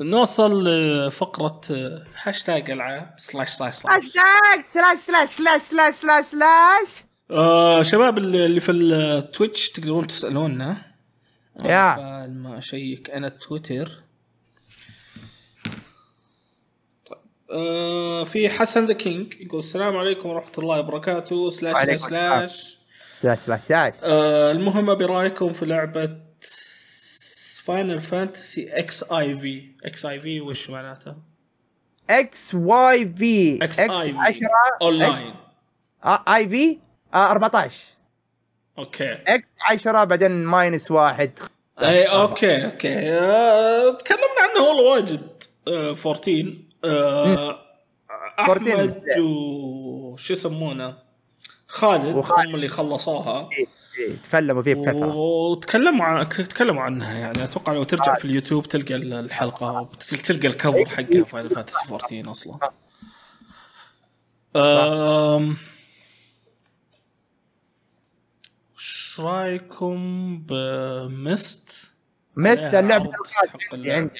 نوصل 0.00 0.64
لفقرة 0.64 1.60
آه، 1.70 2.04
هاشتاج 2.22 2.70
العاب 2.70 3.14
slash 3.16 3.48
slash 3.50 3.74
slash 3.74 3.94
hashtag 3.96 4.60
slash 4.60 4.98
slash 4.98 5.28
slash 5.28 5.62
slash 5.62 5.94
slash 5.94 6.24
slash 6.24 7.04
آه 7.32 7.82
شباب 7.82 8.18
اللي 8.18 8.60
في 8.60 8.72
ال 8.72 8.86
Twitch 8.86 9.70
تقدرون 9.70 10.06
تسألونا. 10.06 10.76
يا. 11.64 12.22
قبل 12.22 12.32
ما 12.34 12.58
أشيك 12.58 13.10
أنا 13.10 13.28
تويتر. 13.28 13.90
طيب. 17.06 17.18
آه 17.50 18.24
في 18.24 18.48
حسن 18.48 18.86
ذا 18.86 18.92
كينج 18.92 19.34
يقول 19.40 19.58
السلام 19.58 19.96
عليكم 19.96 20.28
ورحمة 20.28 20.52
الله 20.58 20.78
وبركاته 20.80 21.50
slash 21.50 21.76
slash 21.86 21.98
slash. 22.00 22.78
slash 23.22 23.60
slash 23.60 23.94
آه 24.02 24.50
المهم 24.50 24.94
برايكم 24.94 25.52
في 25.52 25.66
لعبة 25.66 26.16
Final 27.62 28.00
Fantasy 28.00 28.68
X 28.78 29.12
I 29.12 29.36
V 29.36 29.70
X 29.84 30.06
I 30.06 30.20
V 30.20 30.40
وش 30.40 30.70
معناتها؟ 30.70 31.16
إكس 32.10 32.54
واي 32.54 33.14
في 33.16 33.64
إكس 33.64 33.80
إكس 33.80 34.00
اي 34.00 34.12
في 34.12 34.18
10 34.18 34.48
اونلاين 34.82 35.34
اي 36.04 36.48
في 36.48 36.78
14 37.14 37.76
أوكي. 38.78 39.12
إكس 39.12 39.48
10 39.70 40.04
بعدين 40.04 40.44
ماينس 40.44 40.90
واحد. 40.90 41.38
اي 41.82 42.04
أوكي 42.06 42.64
أوكي. 42.66 43.10
آه، 43.10 43.90
تكلمنا 43.90 44.40
عنه 44.40 44.68
والله 44.68 44.82
واجد. 44.92 45.42
آه 45.68 45.90
14 45.90 46.56
آه 46.84 47.58
14 48.38 48.74
أحمد 48.74 49.02
وش 49.18 50.30
يسمونه؟ 50.30 50.94
خالد 51.66 52.16
وخالد. 52.16 52.48
هم 52.48 52.54
اللي 52.54 52.68
خلصوها. 52.68 53.48
إيه، 53.98 54.16
تكلموا 54.24 54.62
فيه 54.62 54.74
بكثرة. 54.74 55.16
وتكلموا 55.16 56.06
عن 56.06 56.28
تكلموا 56.28 56.82
عنها 56.82 57.18
يعني. 57.18 57.44
أتوقع 57.44 57.72
لو 57.72 57.82
ترجع 57.82 58.14
في 58.14 58.24
اليوتيوب 58.24 58.68
تلقى 58.68 58.94
الحلقة 58.94 59.88
تلقى 60.24 60.48
ال 60.48 60.54
cover 60.54 60.86
حقها 60.88 61.24
Final 61.24 61.50
Fantasy 61.50 61.78
14 61.88 62.30
أصلا. 62.30 62.58
أم... 64.56 65.56
وش 69.12 69.20
رأيكم 69.20 69.96
ب 70.48 70.72
Myst؟ 70.72 71.90
Myst 72.36 72.64
عليها 72.66 72.80
اللعبة 72.80 73.10
عندي. 73.72 73.92
عندي. 73.92 74.10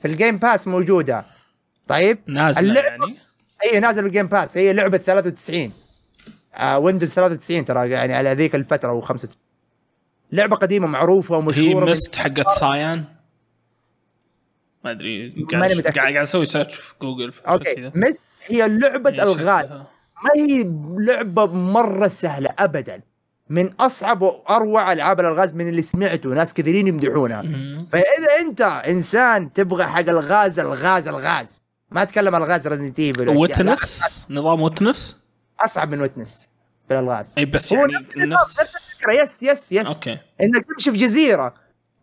في 0.00 0.08
ال 0.08 0.14
Game 0.14 0.36
Pass 0.38 0.68
موجودة. 0.68 1.26
طيب؟ 1.88 2.18
نازلة 2.26 2.74
اللعبة- 2.74 2.84
يعني. 2.84 3.18
هي 3.72 3.80
نازل 3.80 4.02
بال 4.02 4.10
Game 4.10 4.26
Pass 4.26 4.56
هي 4.58 4.72
لعبة 4.72 4.96
93 4.98 5.72
آه 6.54 6.78
Windows 6.78 7.14
93 7.14 7.64
ترى 7.64 7.90
يعني 7.90 8.14
على 8.14 8.32
ذيك 8.34 8.54
الفترة 8.54 8.90
أو 8.90 9.00
95 9.00 9.42
لعبة 10.32 10.56
قديمة 10.56 10.86
معروفة 10.86 11.34
هي 11.34 11.38
ومشهوره 11.38 11.84
من- 11.84 11.90
Myst 11.90 12.16
حقت 12.16 12.50
Cyan 12.50 13.04
ما 14.84 14.90
أدري 14.90 15.44
قاعد. 15.52 15.88
قاعد 15.98 16.16
أسوي 16.16 16.46
search 16.46 16.74
في 16.74 16.94
جوجل 17.02 17.32
في 17.32 17.40
okay. 17.48 17.74
كذا. 17.74 17.92
Myst 17.94 18.24
هي 18.46 18.68
لعبة 18.68 19.10
هي 19.10 19.22
الغاز. 19.22 19.64
ما 19.70 19.86
هي 20.36 20.64
لعبة 20.98 21.46
مرة 21.46 22.08
سهلة 22.08 22.50
ابدا. 22.58 23.00
من 23.50 23.72
أصعب 23.80 24.22
وأروع 24.22 24.92
ألعاب 24.92 25.20
الألغاز 25.20 25.54
من 25.54 25.68
اللي 25.68 25.82
سمعته. 25.82 26.28
ناس 26.28 26.54
كثيرين 26.54 26.86
يمدحونها. 26.86 27.42
فإذا 27.92 28.40
أنت 28.40 28.60
إنسان 28.60 29.52
تبغى 29.52 29.84
حق 29.84 30.08
الغاز 30.08 30.58
الغاز 30.58 31.08
الغاز. 31.08 31.62
ما 31.90 32.02
أتكلم 32.02 32.36
الغاز 32.36 32.68
Resident 32.68 32.98
Evil 32.98 33.28
Witness؟ 33.28 34.26
نظام 34.30 34.62
Witness؟ 34.62 35.16
أصعب 35.60 35.90
من 35.90 36.00
Witness 36.00 36.48
في 36.88 36.94
الألغاز. 36.94 37.34
اي 37.38 37.44
بس 37.44 37.72
يعني 37.72 37.92
نفس 38.16 38.60
الفكرة. 38.60 39.12
yes 39.12 39.42
yes 39.42 39.72
yes 39.72 39.86
okay. 39.86 40.18
إنك 40.40 40.66
تمشي 40.74 40.92
في 40.92 40.98
جزيرة 40.98 41.54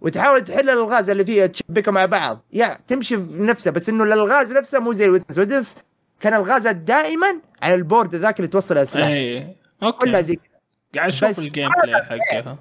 وتحاول 0.02 0.44
تحل 0.44 0.70
الألغاز 0.70 1.10
اللي 1.10 1.26
فيها 1.26 1.48
تشبكها 1.48 1.92
مع 1.92 2.06
بعض. 2.06 2.46
يا 2.54 2.80
تمشي 2.88 3.18
في 3.18 3.24
نفسها. 3.34 3.72
بس 3.72 3.90
إنه 3.90 4.04
الألغاز 4.04 4.52
نفسها 4.52 4.80
مو 4.80 4.94
زي 4.94 5.06
ال 5.06 5.10
Witness 5.10 5.38
Witness 5.38 5.76
كان 6.20 6.34
الغازات 6.34 6.76
دائما 6.76 7.42
على 7.62 7.76
ال 7.76 7.82
board 7.82 8.16
ذاك 8.16 8.40
اللي 8.40 8.48
توصل 8.48 8.78
الاسلاح 8.78 9.08
اي 9.08 9.56
كلها 9.80 10.20
okay 10.20 10.24
زي 10.24 10.36
كذا 10.36 10.51
قاعد 10.96 11.08
أشوف 11.08 11.40
ال 11.40 11.46
game 11.46 11.70
هذا 11.70 11.82
play 11.84 12.04
حقها 12.04 12.58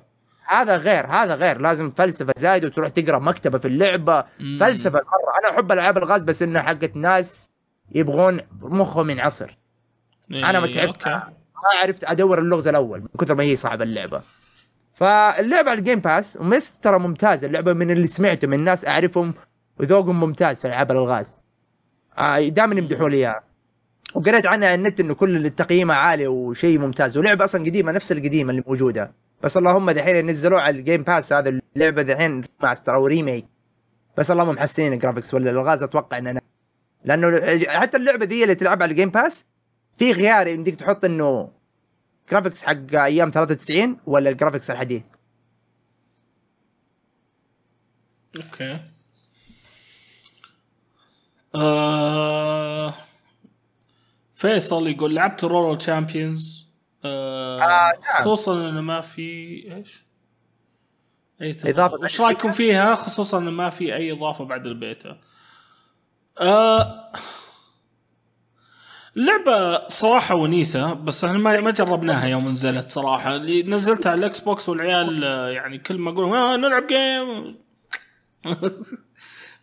هذا 0.46 0.76
غير 0.76 1.06
هذا 1.06 1.34
غير. 1.34 1.60
لازم 1.60 1.90
فلسفة 1.90 2.32
زايدة 2.36 2.68
وتروح 2.68 2.88
تقرأ 2.88 3.18
مكتبة 3.18 3.58
في 3.58 3.68
اللعبة. 3.68 4.24
مم. 4.40 4.56
فلسفة 4.60 5.00
مرة. 5.00 5.48
أنا 5.48 5.54
أحب 5.54 5.72
ألعاب 5.72 5.98
الغاز 5.98 6.22
بس 6.22 6.42
انها 6.42 6.62
حقت 6.62 6.96
ناس 6.96 7.50
يبغون 7.94 8.40
مخهم 8.60 9.10
ينعصر. 9.10 9.58
أنا 10.30 10.60
ما 10.60 10.66
إيه، 10.66 10.72
تعبت. 10.72 11.06
ما 11.06 11.80
عرفت 11.82 12.04
أدور 12.04 12.38
اللغز 12.38 12.68
الأول 12.68 13.00
من 13.00 13.08
كثر 13.20 13.34
ما 13.34 13.42
هي 13.42 13.56
صعبة 13.56 13.84
اللعبة. 13.84 14.22
فاللعبة 14.92 15.70
على 15.70 15.78
ال 15.78 15.82
Game 15.82 16.00
Pass 16.00 16.36
و 16.36 16.46
Myst 16.46 16.84
ترى 16.84 16.98
ممتازة. 16.98 17.46
اللعبة 17.46 17.72
من 17.72 17.90
اللي 17.90 18.06
سمعته 18.06 18.48
من 18.48 18.64
ناس 18.64 18.88
أعرفهم 18.88 19.34
وذوقهم 19.78 20.20
ممتاز 20.20 20.60
في 20.60 20.68
ألعاب 20.68 20.90
الالغاز 20.90 21.40
آه 22.18 22.48
دائما 22.48 22.74
يمدحوا 22.74 23.08
لي 23.08 23.16
إياها. 23.16 23.49
وقريت 24.14 24.46
عنها 24.46 24.68
على 24.68 24.74
النت 24.74 25.00
إنه 25.00 25.14
كل 25.14 25.50
تقييمها 25.50 25.96
عالي 25.96 26.26
وشيء 26.26 26.78
ممتاز. 26.78 27.16
ولعبة 27.16 27.44
أصلا 27.44 27.64
قديمة 27.64 27.92
نفس 27.92 28.12
القديمة 28.12 28.50
اللي 28.50 28.62
موجودة. 28.66 29.12
بس 29.42 29.56
اللهم 29.56 29.90
دحين 29.90 30.26
نزلوه 30.26 30.60
على 30.60 30.78
ال 30.78 30.83
Game 30.83 31.02
Pass 31.02 31.32
هذا 31.32 31.60
اللعبة 31.76 32.02
دحين 32.02 32.44
ماستر 32.62 32.94
أو 32.94 33.06
remake. 33.06 33.46
بس 34.18 34.30
اللهم 34.30 34.54
محسنين 34.54 34.92
ال 34.92 34.97
graphics 34.97 35.34
ولا 35.34 35.50
الالغاز 35.50 35.82
أتوقع 35.82 36.18
اننا 36.18 36.40
لأنه 37.04 37.56
حتى 37.68 37.96
اللعبة 37.96 38.26
ذي 38.26 38.42
اللي 38.42 38.54
تلعبها 38.54 38.82
على 38.82 38.90
ال 38.90 38.94
Game 38.94 39.08
Pass 39.10 39.44
في 39.98 40.14
خيار 40.14 40.46
يمديك 40.46 40.74
تحط 40.74 41.04
إنه 41.04 41.52
graphics 42.30 42.62
حق 42.62 42.94
أيام 42.94 43.30
93 43.30 43.96
ولا 44.06 44.30
ال 44.30 44.34
graphics 44.34 44.70
الحديث. 44.70 45.02
Okay. 48.36 48.78
آه... 51.54 52.94
فيصل 54.40 54.88
يقول 54.88 55.14
لعبت 55.14 55.44
Roller 55.44 55.78
Champions 55.78 56.70
آه... 57.04 57.60
آه، 57.60 57.92
نعم. 57.92 58.20
خصوصا 58.20 58.54
انه 58.54 58.80
ما 58.80 59.00
في 59.00 59.22
إيش؟ 59.76 60.04
أي 61.42 61.56
إضافة. 61.64 61.94
وش 61.94 62.20
رأيكم 62.20 62.52
فيها؟ 62.52 62.94
خصوصا 62.94 63.38
انه 63.38 63.50
ما 63.50 63.70
في 63.70 63.94
أي 63.94 64.12
إضافة 64.12 64.44
بعد 64.44 64.66
البيتا؟ 64.66 65.18
آه... 66.40 67.12
لعبة 69.16 69.88
صراحة 69.88 70.34
ونيسة 70.34 70.92
بس 70.92 71.24
إحنا 71.24 71.38
ما 71.38 71.60
ما 71.60 71.70
جربناها 71.70 72.26
يوم 72.26 72.48
نزلت 72.48 72.90
صراحة. 72.90 73.36
اللي 73.36 73.62
نزلتها 73.62 74.10
على 74.10 74.18
ال 74.18 74.40
Xbox 74.40 74.68
والعيال 74.68 75.24
آه، 75.24 75.48
يعني 75.48 75.78
كل 75.78 75.98
ما 75.98 76.10
أقول 76.10 76.36
آه 76.36 76.56
نلعب 76.56 76.86
game 76.86 77.58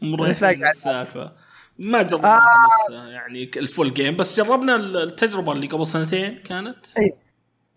مريحين 0.12 0.66
السالفة 0.66 1.47
ما 1.80 2.02
جربناها 2.02 2.38
آه. 2.38 2.90
لسه 2.90 3.08
يعني 3.08 3.52
ال 3.58 3.65
full 3.65 3.94
game 3.94 4.16
بس 4.16 4.38
جربنا 4.38 4.76
التجربة 4.76 5.52
اللي 5.52 5.68
قبل 5.68 5.88
سنتين 5.88 6.38
كانت. 6.38 6.78
إي. 6.98 7.14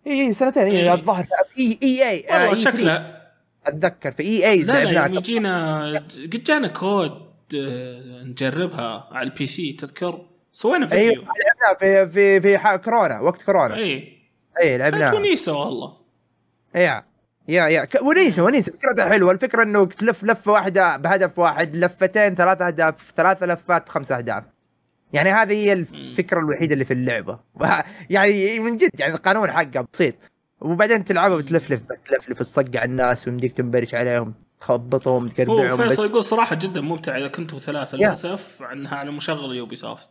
إي 0.07 0.33
سنتين. 0.33 0.63
إي. 0.63 0.93
الظاهر 0.93 1.25
إي 1.59 1.79
إي 1.83 2.09
إي. 2.09 2.25
والله 2.29 2.55
شكلها. 2.55 3.21
أتذكر 3.67 4.11
في 4.11 4.23
إي 4.23 4.49
إي 4.49 4.63
لا 4.63 4.83
لا 4.83 5.05
يوم 5.05 5.13
يجينا 5.13 5.85
قد 6.33 6.43
جانا 6.43 6.67
كود 6.67 7.31
آه، 7.55 8.23
نجربها 8.23 9.07
على 9.11 9.29
ال 9.29 9.47
PC 9.47 9.73
تذكر؟ 9.73 10.25
سوينا 10.53 10.85
إي 10.85 10.89
فيديو. 10.89 11.21
لعبناها 11.21 11.77
في 11.79 12.09
في 12.09 12.41
في 12.41 12.77
كورونا 12.77 13.19
وقت 13.19 13.41
كورونا. 13.41 13.75
إي. 13.75 14.17
إي 14.61 14.77
كانت 14.77 14.81
لعبناها 14.81 15.13
ونيسة 15.13 15.53
والله. 15.53 15.97
yeah 16.75 17.05
yeah 17.47 17.67
yeah 17.67 17.87
ونيسه 18.01 18.43
ونيسه 18.43 18.71
فكرتها 18.71 19.09
حلوة. 19.09 19.31
الفكرة 19.31 19.63
إنه 19.63 19.85
تلف 19.85 20.23
لفة 20.23 20.51
واحدة 20.51 20.97
بهدف 20.97 21.39
واحد 21.39 21.75
لفتين 21.75 22.35
ثلاث 22.35 22.61
أهداف 22.61 23.13
ثلاث 23.17 23.43
لفات 23.43 23.85
بخمس 23.85 24.11
أهداف. 24.11 24.43
يعني 25.13 25.31
هذه 25.31 25.53
هي 25.53 25.73
الفكرة 25.73 26.39
الوحيدة 26.39 26.73
اللي 26.73 26.85
في 26.85 26.93
اللعبة. 26.93 27.39
يعني 28.09 28.59
من 28.59 28.77
جد 28.77 28.99
يعني 28.99 29.13
القانون 29.13 29.51
حقه 29.51 29.87
بسيط. 29.93 30.15
وبعدين 30.61 31.03
تلعبها 31.03 31.37
وتلفلف 31.37 31.81
بس 31.89 32.03
تلفلف 32.03 32.39
تصقع 32.39 32.83
الناس 32.83 33.27
ويمديك 33.27 33.53
تنبرش 33.53 33.95
عليهم 33.95 34.33
تخبطهم 34.59 35.25
بس 35.25 35.33
فيصل 35.33 36.05
يقول 36.05 36.23
صراحة 36.23 36.55
جدا 36.55 36.81
ممتع 36.81 37.17
إذا 37.17 37.27
كنتم 37.27 37.57
ثلاثة 37.57 37.97
يا. 37.97 38.07
للأسف 38.07 38.61
عنها 38.61 38.95
على 38.95 39.11
مشغل 39.11 39.55
Ubisoft 39.55 40.09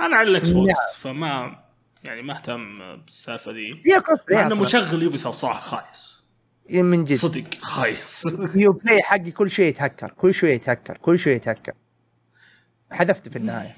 أنا 0.00 0.16
على 0.16 0.30
ال 0.30 0.50
Xbox. 0.50 0.94
فما 0.96 1.58
يعني 2.04 2.22
ما 2.22 2.34
أهتم 2.34 2.96
بالسالفة 2.96 3.52
ذي. 3.52 3.70
هي. 3.86 4.02
مشغل 4.54 5.02
Ubisoft 5.02 5.38
صراحة 5.38 5.60
خايس. 5.60 6.11
من 6.70 7.04
جد. 7.04 7.16
صدق. 7.16 7.44
خايس 7.60 8.24
Uplay 8.56 9.02
حقي 9.02 9.30
كل 9.30 9.50
شيء 9.50 9.66
يتهكر. 9.66 10.10
كل 10.10 10.34
شوي 10.34 10.50
يتهكر. 10.50 10.96
كل 10.96 11.18
شوي 11.18 11.32
يتهكر. 11.32 11.72
حذفته 12.90 13.30
في 13.30 13.36
النهاية. 13.36 13.76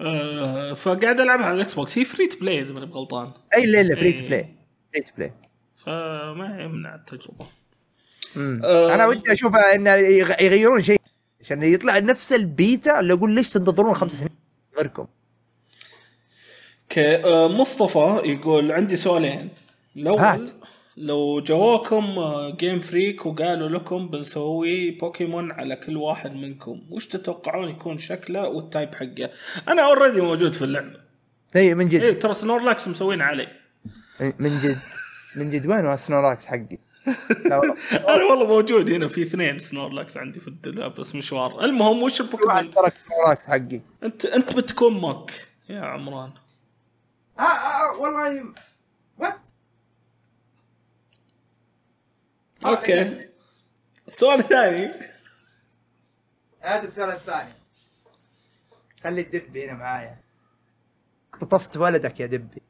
آه 0.00 0.74
فقاعد 0.74 1.20
العبها 1.20 1.46
على 1.46 1.54
ال 1.54 1.74
Xbox. 1.74 1.98
هي 1.98 2.04
free 2.04 2.26
to 2.26 2.38
play 2.38 2.60
إذا 2.60 2.72
ماني 2.72 2.86
غلطان 2.86 3.30
أي 3.56 3.66
لا 3.66 3.82
لا 3.82 3.96
free 3.96 4.12
to 4.12 4.18
إيه. 4.18 4.28
play 4.28 4.54
free 4.92 5.02
to 5.02 5.10
play 5.16 5.32
فما 5.76 6.62
يمنع 6.62 6.94
التجربة. 6.94 7.46
آه. 8.64 8.94
أنا 8.94 9.06
ودي 9.06 9.32
أشوف 9.32 9.56
انه 9.56 9.94
يغ- 9.94 10.42
يغيرون 10.42 10.82
شيء. 10.82 11.00
عشان 11.40 11.62
يطلع 11.62 11.98
نفس 11.98 12.32
البيتا 12.32 13.00
اللي 13.00 13.12
أقول 13.12 13.30
ليش 13.34 13.50
تنتظرون 13.52 13.94
خمس 13.94 14.12
سنين؟ 14.12 14.30
غيركم. 14.76 15.06
okay 16.82 17.24
آه 17.24 17.48
مصطفى 17.48 18.20
يقول 18.24 18.72
عندي 18.72 18.96
سؤالين. 18.96 19.48
الأول 19.96 20.18
هات. 20.18 20.50
لو 20.98 21.40
جواكم 21.40 22.04
آه، 22.18 22.50
Game 22.50 22.80
Freak 22.80 23.26
وقالوا 23.26 23.68
لكم 23.68 24.08
بنسوي 24.08 24.90
بوكيمون 24.90 25.52
على 25.52 25.76
كل 25.76 25.96
واحد 25.96 26.32
منكم 26.34 26.82
وش 26.90 27.06
تتوقعون 27.06 27.68
يكون 27.68 27.98
شكله 27.98 28.48
وال 28.48 28.63
type 28.63 28.94
حقه؟ 28.94 29.30
أنا 29.68 29.82
already 29.82 30.20
موجود 30.20 30.52
في 30.52 30.62
اللعبة. 30.62 31.00
اي 31.56 31.74
من 31.74 31.88
جد. 31.88 32.02
إيه 32.02 32.18
ترى 32.18 32.32
Snorlax 32.32 32.88
مسوين 32.88 33.20
علي. 33.22 33.48
من 34.20 34.58
جد. 34.58 34.78
من 35.36 35.50
جد. 35.50 35.66
وين 35.66 35.96
Snorlax 35.96 36.46
حقي؟ 36.46 36.78
أنا 37.92 38.24
والله 38.30 38.46
موجود 38.46 38.90
هنا 38.90 39.08
في 39.08 39.22
اثنين 39.22 39.58
Snorlax 39.58 40.16
عندي 40.16 40.40
في 40.40 40.48
الدولاب 40.48 40.94
بس 40.94 41.14
مشوار 41.14 41.64
المهم 41.64 42.02
وش 42.02 42.20
البوكيمون 42.20 42.68
سرق 42.68 42.94
Snorlax 42.94 43.46
حقي؟ 43.46 43.80
أنت 44.02 44.24
أنت 44.26 44.56
بتكون 44.56 44.92
Muk 44.92 45.30
يا 45.68 45.80
عمران. 45.80 46.30
آه 47.38 47.42
آه 47.42 47.96
والله 47.98 48.44
what 49.18 49.48
Okay. 52.66 53.28
السؤال 54.08 54.38
الثاني 54.38 54.92
هذا 56.60 56.82
السؤال 56.82 57.10
الثاني. 57.10 57.48
خلي 59.04 59.20
الدبي 59.20 59.64
هنا 59.64 59.72
معايا. 59.72 60.16
اختطفت 61.34 61.76
ولدك 61.76 62.20
يا 62.20 62.26
دبي. 62.26 62.62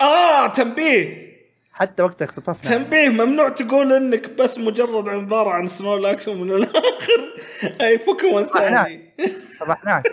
آه 0.00 0.46
تنبيه. 0.46 1.36
حتى 1.72 2.02
وقت 2.02 2.22
اختطفنا. 2.22 2.70
تنبيه 2.70 3.08
ممنوع 3.08 3.48
تقول 3.48 3.92
إنك 3.92 4.30
بس 4.32 4.58
مجرد 4.58 5.08
عبارة 5.08 5.50
عن 5.50 5.66
سنورلاكس 5.66 6.28
ومن 6.28 6.50
الآخر. 6.52 7.34
أي 7.80 7.96
بوكيمون 7.96 8.46
ثاني. 8.46 9.14
طبعناك 9.60 10.06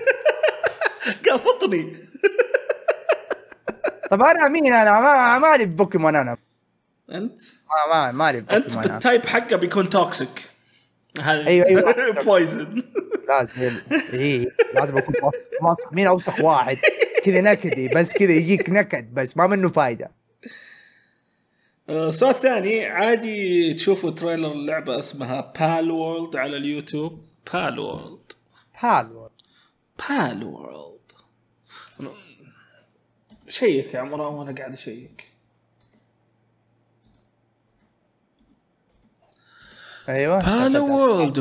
قال 1.30 1.40
فطني 1.40 1.98
طب 4.12 4.22
أنا 4.24 4.48
مين 4.48 4.74
أنا؟ 4.74 5.00
ما 5.00 5.40
مالي 5.40 5.66
ببوكيمون 5.66 6.16
أنا. 6.16 6.38
أنت؟ 7.12 7.40
ما 7.90 7.94
ما 7.94 8.12
مالي 8.12 8.38
أنت. 8.52 8.78
بال 8.78 8.94
type 8.94 9.26
حقه 9.26 9.56
بيكون 9.56 9.90
toxic 9.90 10.49
هذا 11.22 11.48
أيوة، 11.48 11.68
أيوة. 11.68 12.12
poison 12.26 12.84
لازم 13.28 13.78
اي 14.14 14.52
لازم 14.74 14.98
أكون 14.98 15.16
واثق- 15.24 15.64
واثق 15.64 15.94
مين 15.94 16.08
أوسخ 16.08 16.40
واحد؟ 16.40 16.78
كذا 17.26 17.42
نكدي 17.42 17.88
بس 17.88 18.14
كذا 18.14 18.32
يجيك 18.32 18.70
نكد 18.70 19.14
بس 19.14 19.38
ما 19.38 19.48
منه 19.48 19.70
فايدة. 19.70 20.12
آه، 21.90 22.08
السؤال 22.08 22.32
الثاني 22.32 22.86
عادي 22.86 23.74
تشوفوا 23.74 24.12
trailer 24.11 24.52
اللعبه 24.52 25.00
اسمها 25.00 25.54
Palworld 25.60 26.36
على 26.36 26.58
اليوتيوب؟ 26.58 27.26
Palworld 27.53 28.32
حلو 28.74 29.30
Palworld 30.10 30.99
check 33.48 33.94
يا 33.94 34.00
عمران 34.00 34.34
وأنا 34.34 34.56
قاعد 34.58 34.74
أشيك. 34.74 35.32
أيوه. 40.10 40.40
Palworld 40.40 41.38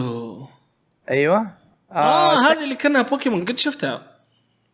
أيوه. 1.11 1.51
آه 1.93 1.97
آه 1.97 2.53
هذه 2.53 2.65
اللي 2.65 2.75
كانها 2.75 3.03
بوكيمون 3.03 3.45
قد 3.45 3.59
شفتها. 3.59 4.03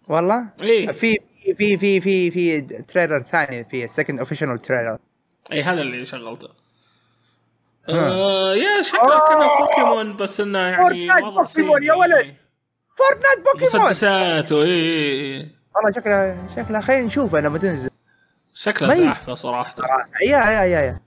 والله؟ 0.09 0.47
إيه. 0.62 0.93
في 0.93 1.19
في 1.59 1.78
في 1.78 2.01
في 2.01 2.31
في 2.31 2.60
trailer 2.60 3.22
ثاني 3.23 3.65
في 3.65 3.85
ال 3.84 3.89
second 3.89 4.18
official 4.18 4.59
trailer 4.59 4.98
اي 5.52 5.62
هذا 5.62 5.81
اللي 5.81 6.05
شغلته. 6.05 6.48
آه 7.89 8.55
يا 8.55 8.82
شكلها 8.82 9.19
كانها 9.28 9.48
بوكيمون 9.60 10.16
بس 10.16 10.40
إنه 10.40 10.59
يعني 10.59 10.77
Fortnite 10.76 11.34
بوكيمون 11.35 11.82
يا. 11.82 11.94
ولد. 11.94 12.35
Fortnite 12.96 13.38
بوكيمون 13.52 13.86
مسدسات 13.90 14.52
وايه 14.52 15.48
والله 15.77 15.93
شكلها 15.97 16.48
شكلها 16.56 16.81
خلينا 16.81 17.02
نشوفها 17.02 17.40
لما 17.40 17.59
تنزل. 17.59 17.90
شكلها 18.55 18.94
زاحفه 18.94 19.35
صراحة. 19.35 19.74
يا 20.23 20.39
يا 20.39 20.65
يا 20.65 20.81
يا. 20.81 21.01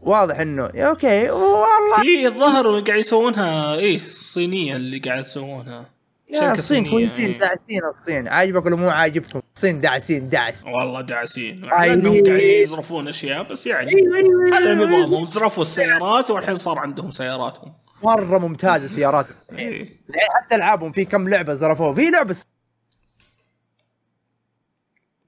واضح 0.00 0.38
إنه 0.38 0.70
يا 0.74 0.86
أوكي 0.88 1.30
والله. 1.30 2.02
هي 2.04 2.26
الظاهر 2.26 2.80
قاعد 2.80 2.98
يسوونها 2.98 3.74
إيه 3.74 3.98
صينيه 4.08 4.76
اللي 4.76 4.98
قاعد 4.98 5.20
يسوونها. 5.20 5.90
يا 6.30 6.52
الصين 6.52 6.90
كويسين 6.90 7.30
إيه. 7.30 7.38
داعسين 7.38 7.80
الصين. 7.84 8.28
عاجبك 8.28 8.66
ولا 8.66 8.76
مو 8.76 8.90
عاجبكم 8.90 9.40
الصين 9.56 9.80
داعسين 9.80 10.28
دعس 10.28 10.64
والله 10.66 11.00
داعسين. 11.00 11.64
إنهم 11.64 12.24
قاعدين 12.24 12.62
يزرفون 12.62 13.08
أشياء 13.08 13.42
بس 13.42 13.66
يعني 13.66 13.90
أيوه 13.96 14.16
أيوه 14.16 14.58
هذا 14.58 14.70
أيوة، 14.70 14.88
أيوة. 14.88 15.00
نظامهم. 15.00 15.24
زرفوا 15.24 15.62
السيارات 15.62 16.30
والحين 16.30 16.56
صار 16.56 16.78
عندهم 16.78 17.10
سياراتهم. 17.10 17.74
مرة 18.02 18.38
ممتازة 18.38 18.86
سيارات 18.86 19.26
إيه. 19.58 20.00
حتى 20.30 20.54
ألعابهم؟ 20.54 20.92
في 20.92 21.04
كم 21.04 21.28
لعبة 21.28 21.54
زرفوها؟ 21.54 21.94
في 21.94 22.10
لعبة 22.10 22.36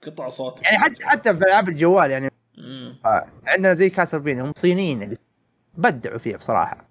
قطع 0.07 0.29
صوت. 0.29 0.63
يعني 0.63 0.79
حتى 0.79 1.05
حتى 1.05 1.35
في 1.35 1.45
ألعاب 1.45 1.69
الجوال 1.69 2.11
يعني 2.11 2.32
عندنا 3.47 3.75
زي 3.75 3.91
كاسلفين 3.91 4.41
هم 4.41 4.53
صينيين 4.57 5.03
اللي 5.03 5.17
بدعوا 5.75 6.19
فيها 6.19 6.37
بصراحة. 6.37 6.85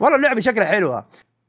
والله 0.00 0.16
اللعبة 0.16 0.40
شكلها 0.40 0.66
حلوة. 0.66 1.06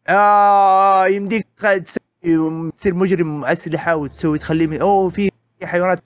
آه 0.08 1.08
يمديك 1.08 1.48
تسوي 1.62 2.72
تصير 2.72 2.94
مجرم 2.94 3.46
أسلحة 3.46 3.96
وتسوي 3.96 4.40
تخليه 4.40 4.82
أوه 4.82 5.10
في 5.10 5.32
حيوانات. 5.64 6.00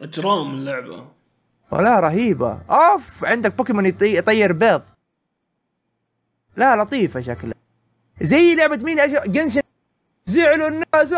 اجرام 0.00 0.50
اللعبة. 0.50 1.08
ولا 1.70 2.00
رهيبة. 2.00 2.60
أوف 2.70 3.24
عندك 3.24 3.54
بوكيمون 3.54 3.86
يطي- 3.86 4.16
يطير 4.16 4.52
بيض. 4.52 4.82
لا 6.56 6.76
لطيفة 6.76 7.20
شكلها. 7.20 7.54
زي 8.22 8.54
لعبة 8.54 8.76
مين؟ 8.84 9.00
أش... 9.00 9.28
Genshin. 9.28 9.60
زعلوا 10.26 10.68
الناس 10.68 11.14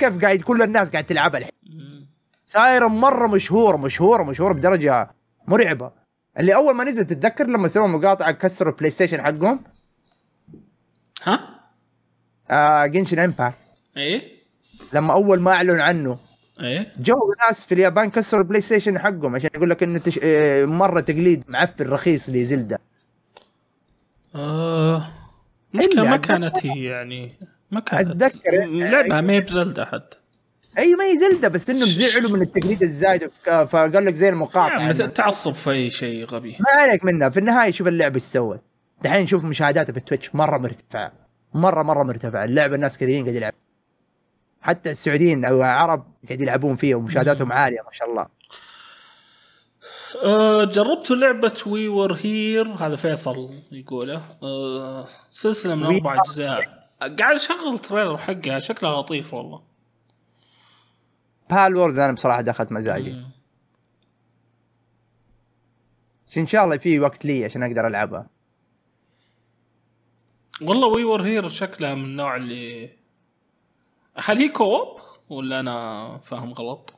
كيف 0.00 0.20
قاعد 0.24 0.38
كل 0.40 0.62
الناس 0.62 0.90
قاعد 0.90 1.04
تلعبها 1.04 1.38
الحين. 1.38 1.52
صايرة 2.46 2.86
مرة 2.86 3.26
مشهورة 3.26 3.76
مشهورة 3.76 4.22
مشهورة 4.22 4.52
بدرجة 4.52 5.10
مرعبة. 5.48 5.90
اللي 6.38 6.54
أول 6.54 6.74
ما 6.74 6.84
نزل 6.84 7.04
تتذكر 7.06 7.46
لما 7.46 7.68
سووا 7.68 7.86
مقاطعه 7.86 8.30
كسروا 8.30 8.72
ال 8.72 8.90
PlayStation 8.90 9.22
حقهم؟ 9.22 9.60
ها؟ 11.24 11.60
آه 12.50 12.86
Genshin 12.86 13.18
Impact 13.18 13.54
إيه. 13.96 14.22
لما 14.92 15.12
أول 15.12 15.40
ما 15.40 15.52
اعلنوا 15.52 15.82
عنه. 15.82 16.18
إيه. 16.60 16.92
جو 16.98 17.14
ناس 17.46 17.66
في 17.66 17.74
اليابان 17.74 18.10
كسروا 18.10 18.42
ال 18.42 18.60
PlayStation 18.60 18.98
حقهم 18.98 19.34
عشان 19.34 19.50
يقول 19.54 19.70
لك 19.70 19.82
إنه 19.82 19.98
تش... 19.98 20.20
آه، 20.22 20.64
مرة 20.64 21.00
تقليد 21.00 21.44
معفن 21.48 21.84
رخيص 21.84 22.28
ل 22.30 22.37
Zelda. 22.37 22.78
آه. 24.34 25.08
مشكلة 25.74 26.04
ما 26.04 26.16
كانت 26.16 26.66
هي 26.66 26.84
يعني. 26.84 27.32
ما 27.70 27.80
كانت. 27.80 28.22
أتذكر. 28.22 28.66
لعبة 28.66 29.20
ما 29.20 29.32
هي 29.32 29.40
بزلدة 29.40 29.84
حتى. 29.84 30.16
أي 30.78 30.94
ما 30.94 31.04
هي 31.04 31.16
زلدة 31.18 31.48
بس 31.48 31.70
انهم 31.70 31.86
زعلوا 31.86 32.30
من 32.30 32.42
التقليد 32.42 32.82
الزايد 32.82 33.30
فقال 33.44 34.04
لك 34.04 34.14
زي 34.14 34.28
المقاطعة 34.28 34.78
يعني 34.78 34.98
يعني. 34.98 35.12
تعصب 35.12 35.52
في 35.52 35.70
أي 35.70 35.90
شيء 35.90 36.24
غبي. 36.24 36.56
ما 36.60 36.82
عليك 36.82 37.04
منها. 37.04 37.28
في 37.28 37.40
النهاية 37.40 37.70
شوف 37.70 37.88
اللعبه 37.88 38.14
إيش 38.14 38.22
سوت. 38.22 38.60
دحين 39.02 39.26
شوف 39.26 39.44
مشاهداتها 39.44 39.92
في 39.92 39.98
التويتش 39.98 40.34
مرة 40.34 40.58
مرتفعة. 40.58 41.12
مرة 41.54 41.82
مرة 41.82 42.02
مرتفعة. 42.02 42.44
اللعبة 42.44 42.74
الناس 42.74 42.96
كثيرين 42.96 43.22
قاعد 43.24 43.36
يلعبون 43.36 43.60
حتى 44.60 44.90
السعوديين 44.90 45.44
أو 45.44 45.56
العرب 45.56 46.06
قاعد 46.28 46.40
يلعبون 46.40 46.76
فيها 46.76 46.96
ومشاهداتهم 46.96 47.52
عالية 47.52 47.80
ما 47.80 47.92
شاء 47.92 48.10
الله. 48.10 48.26
آه 50.24 50.64
جربتوا 50.64 51.16
لعبة 51.16 51.54
We 51.66 51.88
Were 51.88 52.12
Here 52.12 52.68
هذا 52.68 52.96
فيصل 52.96 53.50
يقوله. 53.72 54.22
آه 54.42 55.06
سلسلة 55.30 55.74
من 55.74 55.84
أربع 55.84 56.20
أجزاء. 56.20 56.79
قاعد 57.00 57.34
أشغل 57.34 57.78
trailer 57.78 58.18
حقها 58.18 58.58
شكلها 58.58 59.02
لطيف 59.02 59.34
والله 59.34 59.62
Palworld 61.50 61.98
أنا 61.98 62.12
بصراحة 62.12 62.40
دخلت 62.40 62.72
مزاجي. 62.72 63.24
إن 66.36 66.46
شاء 66.46 66.64
الله 66.64 66.76
في 66.76 67.00
وقت 67.00 67.24
لي 67.24 67.44
عشان 67.44 67.62
أقدر 67.62 67.86
ألعبها 67.86 68.26
والله 70.62 70.88
We 70.88 71.04
Were 71.04 71.22
Here 71.22 71.48
شكلها 71.48 71.94
من 71.94 72.04
النوع 72.04 72.36
اللي 72.36 72.90
هل 74.14 74.38
هي 74.38 74.48
co-op 74.48 75.00
ولا 75.28 75.60
أنا 75.60 76.18
فاهم 76.18 76.52
غلط؟ 76.52 76.94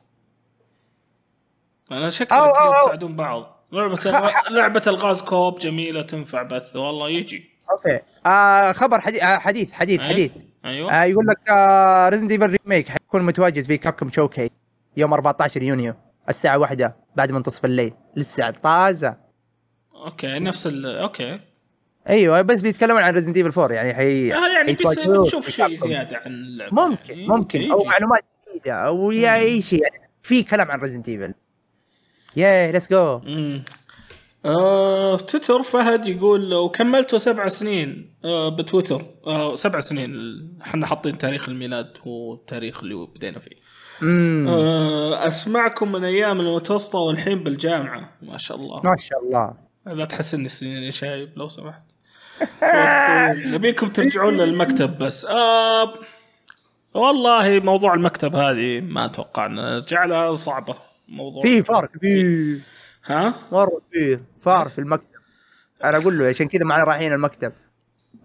أنا 1.91 2.09
شكلها. 2.09 2.81
تساعدون 2.83 3.15
بعض 3.15 3.65
لعبة 3.71 3.99
الغ... 4.05 4.31
لعبة 4.51 4.81
الغاز 4.87 5.21
co-op 5.21 5.59
جميلة 5.59 6.01
تنفع 6.01 6.43
بث 6.43 6.75
والله 6.75 7.09
يجي 7.09 7.52
أوكي. 7.71 7.99
آه 8.25 8.71
خبر 8.71 8.99
حديث 8.99 9.21
آه 9.23 9.37
حديث 9.37 9.71
حديث 9.71 9.99
أي؟ 9.99 10.07
حديث. 10.07 10.31
أيوه. 10.65 10.91
آه 10.91 11.03
يقول 11.03 11.27
لك 11.27 11.49
آه 11.49 12.09
Resident 12.09 12.31
Evil 12.31 12.57
remake 12.65 12.89
حيكون 12.89 13.21
متواجد 13.23 13.63
في 13.65 13.77
Capcom 13.77 14.11
Showcase 14.11 14.49
يوم 14.97 15.13
14 15.13 15.61
يونيو 15.63 15.93
الساعة 16.29 16.57
واحدة 16.57 16.95
بعد 17.15 17.31
منتصف 17.31 17.65
الليل. 17.65 17.93
لسه 18.15 18.49
طازة. 18.49 19.17
okay 20.05 20.39
نفس 20.39 20.67
ال 20.67 20.85
okay. 20.85 21.39
أيوه 22.09 22.41
بس 22.41 22.61
بيتكلمون 22.61 23.01
عن 23.01 23.13
Resident 23.13 23.37
Evil 23.37 23.59
4 23.61 23.75
يعني 23.75 23.93
حي 23.93 24.33
آه 24.33 24.47
يعني 24.47 24.73
بس 24.73 24.97
نشوف 24.97 25.49
شيء. 25.49 25.75
زيادة 25.75 26.17
عن 26.17 26.31
اللعبه 26.31 26.85
ممكن 26.85 27.13
يعني 27.13 27.27
ممكن. 27.27 27.71
أو 27.71 27.79
يجي. 27.79 27.87
معلومات 27.89 28.23
جديدة 28.49 28.73
أو 28.73 29.11
يا 29.11 29.35
أي 29.35 29.61
شيء. 29.61 29.83
يعني 29.83 30.09
في 30.23 30.43
كلام 30.43 30.71
عن 30.71 30.79
Resident 30.79 31.09
Evil 31.09 31.33
yay 32.35 32.71
let's 32.71 32.89
go. 32.91 33.21
آه، 34.45 35.17
تويتر 35.17 35.61
فهد 35.61 36.05
يقول 36.05 36.49
لو 36.49 36.69
كملتوا 36.69 37.19
سبع 37.19 37.47
سنين 37.47 38.15
آه، 38.25 38.49
بتويتر. 38.49 39.05
آه، 39.27 39.55
سبع 39.55 39.79
سنين. 39.79 40.13
إحنا 40.61 40.87
حاطين 40.87 41.17
تاريخ 41.17 41.49
الميلاد 41.49 41.97
هو 42.07 42.33
التاريخ 42.33 42.83
اللي 42.83 43.07
بدينا 43.15 43.39
فيه. 43.39 43.55
آه، 44.47 45.27
أسمعكم 45.27 45.91
من 45.91 46.03
أيام 46.03 46.41
المتوسطة 46.41 46.99
والحين 46.99 47.43
بالجامعة. 47.43 48.17
ما 48.21 48.37
شاء 48.37 48.57
الله. 48.57 48.81
ما 48.83 48.95
شاء 48.97 49.23
الله. 49.23 49.53
لا 49.85 50.05
تحسني 50.05 50.45
السنين 50.45 50.83
يا 50.83 50.91
شايب 50.91 51.29
لو 51.37 51.47
سمحت. 51.47 51.83
نبيكم 53.53 53.87
ترجعون 53.87 54.37
للمكتب 54.37 54.97
بس. 54.97 55.25
آه 55.25 55.93
والله 56.93 57.59
موضوع 57.59 57.93
المكتب 57.93 58.35
هذه 58.35 58.81
ما 58.81 59.05
أتوقع 59.05 59.45
ان 59.45 59.55
نرجع 59.55 60.05
لها 60.05 60.35
صعبة 60.35 60.75
موضوع 61.07 61.41
في 61.41 61.63
فار 61.63 61.85
كبير 61.85 62.59
ها؟ 63.05 63.33
مره 63.51 63.81
كبير 63.91 64.19
فار 64.41 64.69
في 64.69 64.79
المكتب. 64.79 65.07
أنا 65.83 65.97
أقول 65.97 66.19
له 66.19 66.25
عشان 66.25 66.47
كذا 66.47 66.63
معنا 66.63 66.83
رايحين 66.83 67.13
المكتب. 67.13 67.53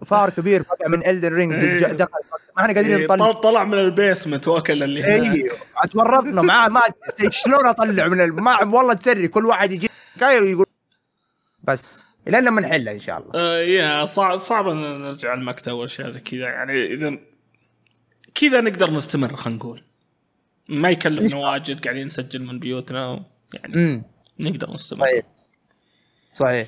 فار 0.05 0.29
كبير 0.29 0.63
فجأة 0.63 0.87
من 0.87 1.07
الدن 1.07 1.33
رينج 1.33 1.53
إيه. 1.53 1.79
دخل 1.79 1.91
المكتب 1.91 2.49
ما 2.57 2.61
إحنا 2.63 2.73
قادرين 2.73 2.95
إيه، 2.97 3.03
نطلع. 3.05 3.31
طل- 3.31 3.41
طلع 3.41 3.63
من 3.63 3.73
البيسمنت 3.73 4.47
وأكل 4.47 4.83
اللي 4.83 5.03
هناك. 5.03 5.31
أيوه 5.31 5.55
اتورطنا 5.77 6.41
معاه. 6.41 6.69
ما 6.69 6.81
شلون 7.29 7.65
أطلع 7.67 8.07
من 8.07 8.21
ال... 8.21 8.43
ما 8.43 8.63
والله 8.63 8.93
تسري 8.93 9.27
كل 9.27 9.45
واحد 9.45 9.71
يجي 9.71 9.89
كاير 10.19 10.43
ويقول 10.43 10.65
بس. 11.63 12.03
الين 12.27 12.43
لما 12.43 12.61
نحلها 12.61 12.93
إن 12.93 12.99
شاء 12.99 13.17
الله. 13.17 13.31
آه 13.35 13.59
يا 13.61 14.05
صعب 14.05 14.39
صعب 14.39 14.67
إن 14.67 15.01
نرجع 15.01 15.33
المكتب 15.33 15.71
والاشياء 15.71 16.09
زي 16.09 16.19
كذا. 16.19 16.41
يعني 16.41 16.93
إذا 16.93 17.17
كذا 18.35 18.61
نقدر 18.61 18.91
نستمر 18.91 19.35
خلينا 19.35 19.59
نقول. 19.59 19.83
ما 20.69 20.89
يكلفنا 20.89 21.37
واجد 21.37 21.83
قاعدين 21.83 22.05
نسجل 22.05 22.43
من 22.45 22.59
بيوتنا 22.59 23.23
يعني. 23.53 23.75
امم 23.75 24.03
نقدر 24.39 24.73
نستمر 24.73 25.05
صحيح. 25.05 25.25
صحيح. 26.33 26.67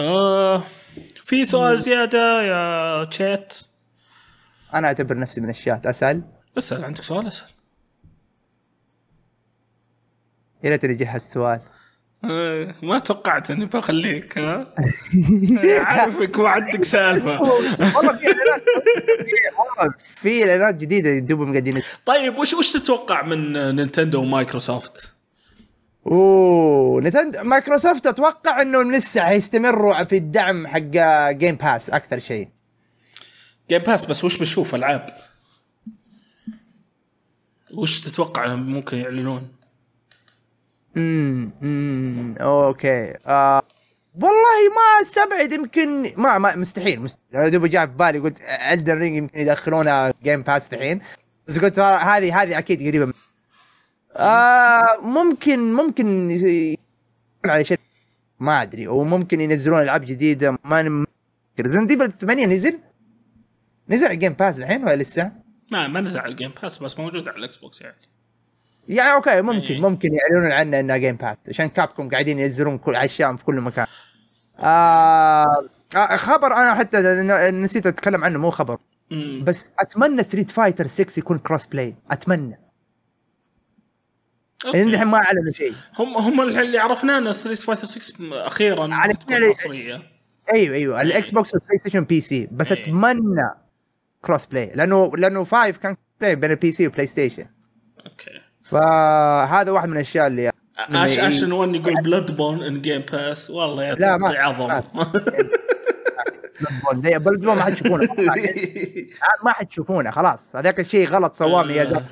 آه 0.00 0.64
في 1.22 1.44
سؤال 1.44 1.78
زيادة 1.80 2.42
يا 2.42 3.04
تشات 3.04 3.54
أنا 4.74 4.86
أعتبر 4.88 5.18
نفسي 5.18 5.40
من 5.40 5.50
الشات. 5.50 5.86
أسأل؟ 5.86 6.22
اسأل 6.58 6.84
عندك 6.84 7.02
سؤال؟ 7.02 7.26
اسأل. 7.26 7.48
يا 10.64 10.70
ليتني 10.70 10.94
جهزت 10.94 11.30
سؤال. 11.30 11.60
آه 12.24 12.74
ما 12.82 12.98
توقعت 12.98 13.50
إني 13.50 13.64
بخليك 13.66 14.38
ها؟ 14.38 14.74
عارفك 15.86 16.38
وعندك 16.38 16.84
سالفة. 16.84 17.42
والله 17.42 17.76
في 18.16 18.26
اعلانات 18.26 18.62
والله 19.58 19.94
في 20.16 20.42
إعلانات 20.42 20.74
جديدة 20.74 21.18
دوبهم 21.18 21.50
قاعدين 21.50 21.82
طيب 22.04 22.38
وش 22.38 22.54
وش 22.54 22.72
تتوقع 22.72 23.22
من 23.22 23.52
نينتندو 23.76 24.20
ومايكروسوفت؟ 24.20 25.11
أوه 26.06 27.00
نتند 27.00 27.36
مايكروسوفت 27.36 28.06
أتوقع 28.06 28.62
إنهم 28.62 28.92
لسه 28.92 29.20
حيستمروا 29.20 30.04
في 30.04 30.16
الدعم 30.16 30.66
حق 30.66 30.78
Game 31.30 31.54
Pass 31.54 31.90
أكثر 31.90 32.18
شيء 32.18 32.48
Game 33.70 33.82
Pass 33.82 34.06
بس 34.06 34.24
وش 34.24 34.38
بنشوف 34.38 34.74
ألعاب؟ 34.74 35.06
وش 37.74 38.00
تتوقع 38.00 38.54
ممكن 38.54 38.96
يعلنون؟ 38.96 39.48
امم 40.96 42.34
okay 42.40 43.14
آه. 43.26 43.62
والله 44.14 44.68
ما 44.74 45.02
استبعد 45.02 45.52
يمكن 45.52 46.12
ما 46.16 46.38
ما 46.38 46.56
مستحيل 46.56 47.00
مستحيل 47.00 47.40
أنا 47.40 47.48
دوب 47.48 47.66
جاء 47.66 47.86
في 47.86 47.92
بالي 47.92 48.18
قلت 48.18 48.40
Elden 48.72 48.98
Ring 48.98 49.16
يمكن 49.16 49.38
يدخلونها 49.38 50.14
Game 50.22 50.42
Pass 50.42 50.72
الحين 50.72 51.00
بس 51.48 51.58
قلت 51.58 51.78
آه، 51.78 51.96
هذه 51.96 52.42
هذه 52.42 52.58
أكيد 52.58 52.88
قريبة 52.88 53.06
من 53.06 53.12
آه 54.16 55.00
ممكن 55.02 55.72
ممكن 55.72 56.38
على 57.44 57.64
شيء 57.64 57.78
ما 58.40 58.62
أدري 58.62 58.88
وممكن 58.88 59.40
ينزلون 59.40 59.80
ألعاب 59.80 60.04
جديدة 60.04 60.58
ما 60.64 61.06
Resident 61.60 61.90
Evil 61.90 62.12
8 62.12 62.46
نزل 62.46 62.78
نزل 63.88 64.06
على 64.06 64.16
Game 64.16 64.32
Pass 64.32 64.58
الحين 64.58 64.84
ولا 64.84 64.96
لسه؟ 64.96 65.32
ما 65.70 65.86
ما 65.86 66.00
نزل 66.00 66.20
على 66.20 66.32
ال 66.32 66.36
Game 66.36 66.52
Pass 66.62 66.78
بس 66.78 66.98
موجود 66.98 67.28
على 67.28 67.38
ال 67.38 67.56
Xbox 67.56 67.80
يعني 67.80 67.96
يعني 68.88 69.12
okay 69.12 69.42
ممكن 69.42 69.74
إيه. 69.74 69.80
ممكن 69.80 70.08
يعلنون 70.14 70.52
عنه 70.52 70.80
انها 70.80 70.96
Game 70.96 71.16
Pass 71.16 71.36
عشان 71.48 71.68
Capcom 71.68 72.08
قاعدين 72.08 72.38
ينزلون 72.38 72.78
كل 72.78 72.96
أشياء 72.96 73.36
في 73.36 73.44
كل 73.44 73.60
مكان. 73.60 73.86
آه 74.58 75.68
آه 75.96 76.16
خبر 76.16 76.46
أنا 76.46 76.74
حتى 76.74 76.98
نسيت 77.50 77.86
أتكلم 77.86 78.24
عنه 78.24 78.38
مو 78.38 78.50
خبر. 78.50 78.78
بس 79.42 79.72
أتمنى 79.78 80.22
Street 80.22 80.50
Fighter 80.50 80.86
6 80.86 81.20
يكون 81.20 81.38
crossplay 81.38 81.94
أتمنى 82.10 82.61
okay. 84.66 84.78
لأن 84.78 84.88
الحين 84.88 85.06
ما 85.08 85.18
أعلنوا 85.18 85.52
شيء. 85.52 85.72
هم 85.98 86.16
هم 86.16 86.40
الحين 86.40 86.60
اللي 86.62 86.78
عرفناه 86.78 87.18
ان 87.18 87.32
Street 87.32 87.58
Fighter 87.58 87.84
6 87.86 88.46
أخيرا 88.46 88.94
على 88.94 89.14
حصريه 89.30 90.02
أيوه 90.54 90.76
أيوه 90.76 91.00
الإكس 91.02 91.30
بوكس 91.30 91.54
والبلاي 91.54 91.78
ستيشن 91.78 92.04
بي 92.04 92.20
سي 92.20 92.48
بس 92.52 92.72
إيه. 92.72 92.82
أتمنى 92.82 93.50
كروس 94.24 94.46
بلاي 94.46 94.72
لأنه 94.74 95.12
لأنه 95.16 95.44
5 95.44 95.70
كان 95.70 95.96
بلاي 96.20 96.36
بين 96.36 96.50
البي 96.50 96.72
سي 96.72 96.86
والبلاي 96.86 97.06
ستيشن 97.06 97.46
أوكي. 98.06 98.30
فهذا 98.62 99.70
واحد 99.70 99.88
من 99.88 99.94
الأشياء 99.96 100.26
اللي 100.26 100.52
اش 100.78 101.18
إيه. 101.18 101.28
اشن 101.28 101.52
1 101.52 101.74
يقول 101.74 102.02
بلاد 102.02 102.36
بون 102.36 102.62
ان 102.62 102.82
جيم 102.82 103.00
باس 103.12 103.50
والله 103.50 103.84
يا 103.84 103.94
لا، 103.94 104.16
ما- 104.16 104.32
تعطي 104.32 104.38
عظم. 104.38 104.82
بلد 107.18 107.40
بون 107.40 107.56
ما 107.56 107.62
حد 107.62 107.72
يشوفونه. 107.72 108.08
ما 109.44 109.52
حد 109.52 109.68
يشوفونه 109.70 110.10
خلاص. 110.10 110.56
هذاك 110.56 110.80
الشيء 110.80 111.08
غلط 111.08 111.34
سواه 111.34 111.62
ميازاكي 111.64 112.04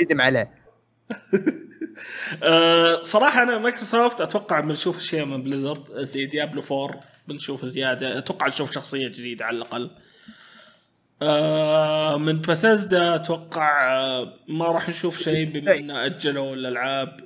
يندم 0.00 0.20
عليه. 0.20 0.50
آه، 2.42 2.98
صراحة 2.98 3.42
أنا 3.42 3.58
مايكروسوفت 3.58 4.20
أتوقع 4.20 4.60
بنشوف 4.60 4.96
أشياء 4.96 5.24
من 5.24 5.42
Blizzard 5.42 6.02
زي 6.02 6.26
Diablo 6.26 6.62
4 6.72 7.00
بنشوف 7.28 7.64
زيادة. 7.64 8.18
أتوقع 8.18 8.46
نشوف 8.46 8.72
شخصية 8.72 9.08
جديدة 9.08 9.44
على 9.44 9.56
الأقل. 9.56 9.90
آه، 11.22 12.18
من 12.18 12.40
بثزدا 12.40 13.14
أتوقع 13.14 13.92
آه، 13.96 14.34
ما 14.48 14.66
راح 14.66 14.88
نشوف 14.88 15.18
شيء 15.18 15.50
بما 15.50 15.76
ان 15.76 15.90
أجلوا 15.90 16.54
الألعاب. 16.54 17.20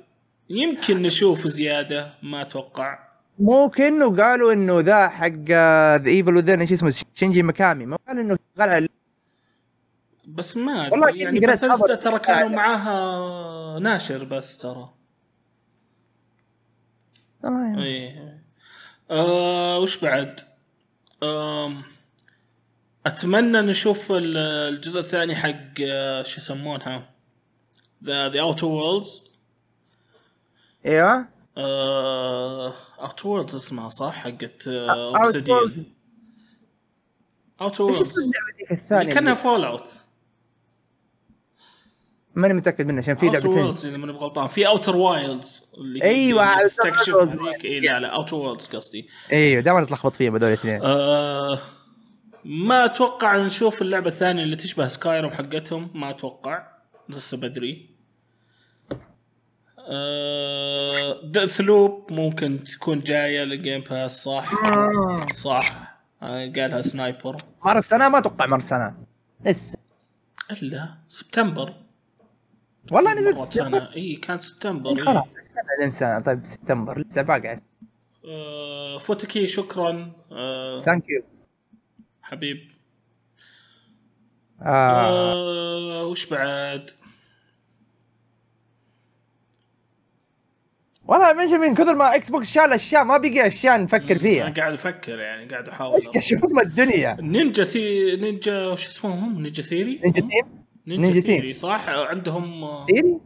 يمكن 0.49 1.01
نشوف 1.01 1.47
زيادة 1.47 2.13
ما 2.23 2.41
أتوقع. 2.41 3.09
مو 3.39 3.69
كأنه 3.69 4.15
قالوا 4.15 4.53
إنه 4.53 4.79
ذا 4.79 5.09
حق 5.09 5.49
The 6.01 6.07
Evil 6.07 6.35
Within 6.35 6.61
إيش 6.61 6.71
اسمه 6.71 6.93
شينجي 7.15 7.43
مكامي 7.43 7.85
ما 7.85 7.97
قال 8.07 8.19
إنه 8.19 8.37
شغال 8.57 8.69
على 8.69 8.89
بس 10.29 10.57
ما 10.57 10.89
والله 10.91 11.09
يعني 11.15 11.39
بثزدا 11.39 11.75
خبر. 11.75 11.95
ترى 11.95 12.19
كانوا 12.19 12.49
معاها 12.49 13.79
ناشر 13.79 14.23
بس 14.23 14.57
ترى. 14.57 14.93
آه، 17.45 17.75
إيه. 17.77 18.43
آه 19.11 19.77
وش 19.79 19.97
بعد؟ 20.03 20.39
آم 21.23 21.83
أتمنى 23.05 23.61
نشوف 23.61 24.11
ال- 24.11 24.37
الجزء 24.73 24.99
الثاني 24.99 25.35
حق 25.35 25.55
آه، 25.81 26.23
شو 26.23 26.37
يسمونها؟ 26.41 27.09
the 28.03 28.29
The 28.29 28.41
Outer 28.41 28.65
Worlds 28.67 29.23
أيوه. 30.85 31.27
Outer 33.01 33.27
Worlds 33.27 33.55
اسمها 33.55 33.89
صح؟ 33.89 34.13
حقت. 34.13 34.67
Obsidian 34.67 35.85
Outer 37.61 37.89
إيش 37.89 37.97
اسم 37.99 38.15
Worlds 38.15 38.19
اللعبة 38.19 38.47
ذيك 38.57 38.71
اللي 38.71 38.81
الثانية 38.81 39.13
كأنها 39.13 39.33
Fallout 39.33 39.89
ماني 42.35 42.53
متأكد 42.53 42.85
منها 42.87 42.99
عشان 42.99 43.15
في 43.15 43.25
Outer 43.25 43.39
لعبتين. 43.39 43.61
Worlds 43.61 43.85
إذا 43.85 43.97
ماني 43.97 44.13
بغلطان. 44.13 44.47
في 44.47 44.67
Outer 44.67 44.95
Wilds 44.95 45.63
اللي 45.77 46.33
Outer 46.33 46.63
تستكشف 46.63 47.13
Worlds. 47.13 47.41
هذيك. 47.41 47.65
اي 47.65 47.79
لا 47.79 47.99
لا 47.99 48.07
Outer 48.07 48.35
Worlds 48.35 48.65
قصدي. 48.67 49.09
أيوه 49.31 49.61
دائما 49.61 49.83
أتلخبط 49.83 50.15
فيهم 50.15 50.35
هذول 50.35 50.47
الاثنين. 50.47 50.81
آه 50.83 51.59
ما 52.45 52.85
أتوقع 52.85 53.37
نشوف 53.37 53.81
اللعبة 53.81 54.07
الثانية 54.07 54.43
اللي 54.43 54.55
تشبه 54.55 54.87
Skyrim 54.87 55.31
حقتهم. 55.31 55.91
ما 55.93 56.09
أتوقع 56.09 56.67
لسه 57.09 57.37
بدري. 57.37 57.89
آه 59.91 61.21
Deathloop 61.23 62.13
ممكن 62.13 62.63
تكون 62.63 62.99
جاية 62.99 63.43
لل 63.43 63.56
Game 63.56 63.81
Pass 63.81 64.23
صح؟ 64.23 64.51
صح. 65.33 65.99
آه 66.21 66.51
قالها 66.55 66.81
سنايبر 66.81 67.37
مر 67.65 67.81
سنة؟ 67.81 68.09
ما 68.09 68.19
أتوقع 68.19 68.45
مر 68.45 68.59
سنة. 68.59 68.95
لسه. 69.45 69.77
إلا 70.51 70.97
سبتمبر 71.07 71.73
والله 72.91 73.13
نزلت 73.13 73.39
سنة. 73.39 73.93
إي 73.95 74.15
كان 74.15 74.37
سبتمبر 74.37 74.89
إيه. 74.89 75.05
خلاص 75.05 75.27
سنة 75.89 76.19
طيب 76.19 76.45
سبتمبر. 76.45 76.99
لسه 76.99 77.21
باقي 77.21 77.55
آه 78.25 78.97
فوتكي 78.97 79.47
شكرا. 79.47 80.11
آه 80.31 80.77
thank 80.77 81.09
you 81.09 81.23
حبيب. 82.21 82.71
آه. 84.61 86.01
آه 86.01 86.05
وش 86.05 86.25
بعد؟ 86.25 86.91
والله 91.05 91.33
من 91.33 91.59
من 91.59 91.75
كثر 91.75 91.95
ما 91.95 92.15
إكس 92.15 92.29
بوكس 92.29 92.51
شال 92.51 92.73
أشياء 92.73 93.03
ما 93.03 93.17
بقي 93.17 93.47
أشياء 93.47 93.83
نفكر 93.83 94.11
أنا 94.11 94.19
فيها. 94.19 94.49
قاعد 94.49 94.73
أفكر 94.73 95.19
يعني 95.19 95.49
قاعد 95.49 95.69
أحاول. 95.69 95.93
إيش 95.95 96.07
كشوف 96.07 96.43
الدنيا. 96.65 97.17
نينجا 97.19 97.63
ثي 97.63 98.15
نينجا 98.15 98.67
وش 98.67 98.87
اسمهم 98.87 99.41
نينجا 99.41 99.63
ثيري؟ 99.63 99.99
نينجا؟ 100.03 100.19
تيم 100.21 100.58
نينجا, 100.89 101.07
نينجا 101.07 101.21
ثيري 101.21 101.53
صح؟ 101.53 101.89
عندهم 101.89 102.63
آه، 102.63 102.85
تيري 102.85 103.19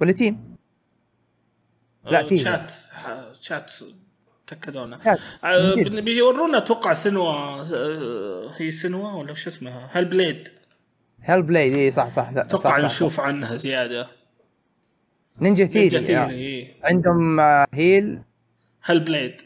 ولا 0.00 0.12
تيم؟ 0.12 0.56
لا، 2.04 2.20
آه، 2.20 2.22
في. 2.22 2.38
شات 2.38 2.72
شات 3.40 3.72
تاكدونا. 4.46 4.98
آه،. 5.44 5.74
بيجي 5.74 6.18
يورونا 6.18 6.58
أتوقع 6.58 6.92
سنوا 6.92 7.32
آه، 7.74 8.52
هي 8.56 8.70
سنوا 8.70 9.12
ولا 9.12 9.34
شو 9.34 9.50
اسمها؟ 9.50 9.90
هال 9.92 10.04
بليد 10.04 10.48
هيل 11.22 11.42
بلايد 11.42 11.74
اي 11.74 11.90
صح 11.90 12.08
صح 12.08 12.28
أتوقع 12.36 12.70
صح 12.70 12.78
صح. 12.78 12.84
نشوف 12.84 13.20
عنها 13.20 13.56
زيادة. 13.56 14.08
نينجا 15.40 15.66
ثيري 15.66 15.80
نينجا 15.80 15.98
آه. 15.98 16.00
ثيري 16.00 16.30
اي 16.30 16.74
عندهم 16.82 17.40
آه، 17.40 17.66
هيل. 17.74 18.22
Hellblade 18.84 19.40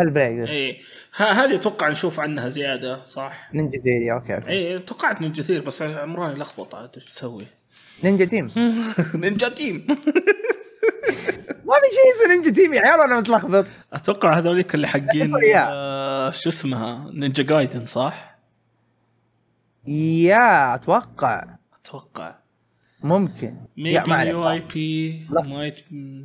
Hellblade 0.00 0.48
اي 0.48 0.80
هذه 1.16 1.54
أتوقع 1.54 1.88
نشوف 1.88 2.20
عنها 2.20 2.48
زيادة 2.48 3.04
صح؟ 3.04 3.50
Ninja 3.54 3.80
Theory 3.82 4.12
okay 4.12 4.34
okay. 4.34 4.48
اي 4.48 4.78
توقعت 4.78 5.20
Ninja 5.20 5.42
Theory 5.42 5.60
بس 5.60 5.82
عمراني 5.82 6.34
لخبط 6.34 6.74
عاد 6.74 6.90
إيش 6.94 7.04
تسوي؟ 7.12 7.46
Ninja 8.04 8.24
Team. 8.24 8.52
Ninja 9.22 9.48
Team. 9.48 9.86
ما 11.66 11.74
في 11.80 11.94
شيء 11.94 12.14
اسمه 12.16 12.34
Ninja 12.34 12.50
Team 12.50 12.74
يا 12.74 12.80
عيال 12.80 13.00
أنا 13.00 13.20
متلخبط. 13.20 13.66
أتوقع 13.92 14.38
هذوليك 14.38 14.74
اللي 14.74 14.86
حقين. 14.86 15.32
آه 15.56 16.30
شو 16.30 16.48
اسمها؟ 16.48 17.10
Ninja 17.14 17.42
Gaiden 17.42 17.84
صح؟ 17.84 18.38
yeah 19.86 20.74
أتوقع. 20.74 21.44
أتوقع. 21.80 22.41
ممكن. 23.02 23.54
Maybe 23.78 24.08
ما 24.08 24.24
new 24.24 24.34
أعرف. 24.36 24.62
IP 24.62 24.76
لا. 25.30 25.42
might 25.42 25.78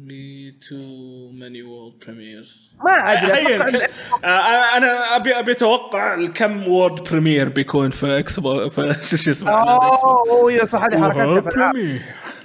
be 0.07 0.65
too 0.67 1.31
many 1.39 1.61
world 1.63 2.05
premieres. 2.05 2.75
ما 2.85 2.91
أدري 2.91 3.55
آه، 4.23 4.77
أنا 4.77 5.15
ابي 5.15 5.39
أبي 5.39 5.51
أتوقع 5.51 6.13
الكم 6.13 6.67
وورد 6.67 7.03
بريمير 7.09 7.49
بيكون 7.49 7.89
في 7.89 8.19
اكسبو 8.19 8.69
في 8.69 8.93
شو 9.17 9.31
اسمه؟ 9.31 9.51
بوكس. 9.51 10.01
أوه 10.29 10.51
يا 10.51 10.65
صح 10.65 10.83
هذه 10.83 11.01
وورد. 11.25 11.43
بريمير 11.43 12.01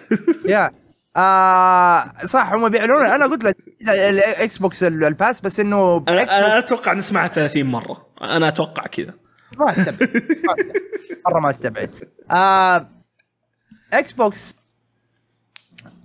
يا. 0.53 0.71
آه 1.17 2.13
صح 2.25 2.53
هم 2.53 2.69
بيعلنون. 2.69 3.03
أنا 3.03 3.25
قلت 3.27 3.45
لك 3.45 3.57
الاكس 3.89 4.59
بوكس 4.59 4.83
ال- 4.85 5.05
الباس 5.05 5.41
بس 5.41 5.61
إنه 5.61 6.05
أنا 6.09 6.23
إكس 6.23 6.33
بوكس 6.35 6.45
أتوقع 6.45 6.93
نسمعها 6.93 7.29
30 7.29 7.65
مرة. 7.65 8.07
أنا 8.23 8.49
أتوقع 8.49 8.83
كذا. 8.83 9.15
ما 9.59 9.71
أستبعد. 9.71 9.99
ما 10.47 10.55
أستبعد. 10.55 10.77
مرة 11.29 11.41
ما 11.41 11.51
أستبعد. 11.51 11.91
آه 12.31 12.89
إكس 13.93 14.13
بوكس 14.13 14.55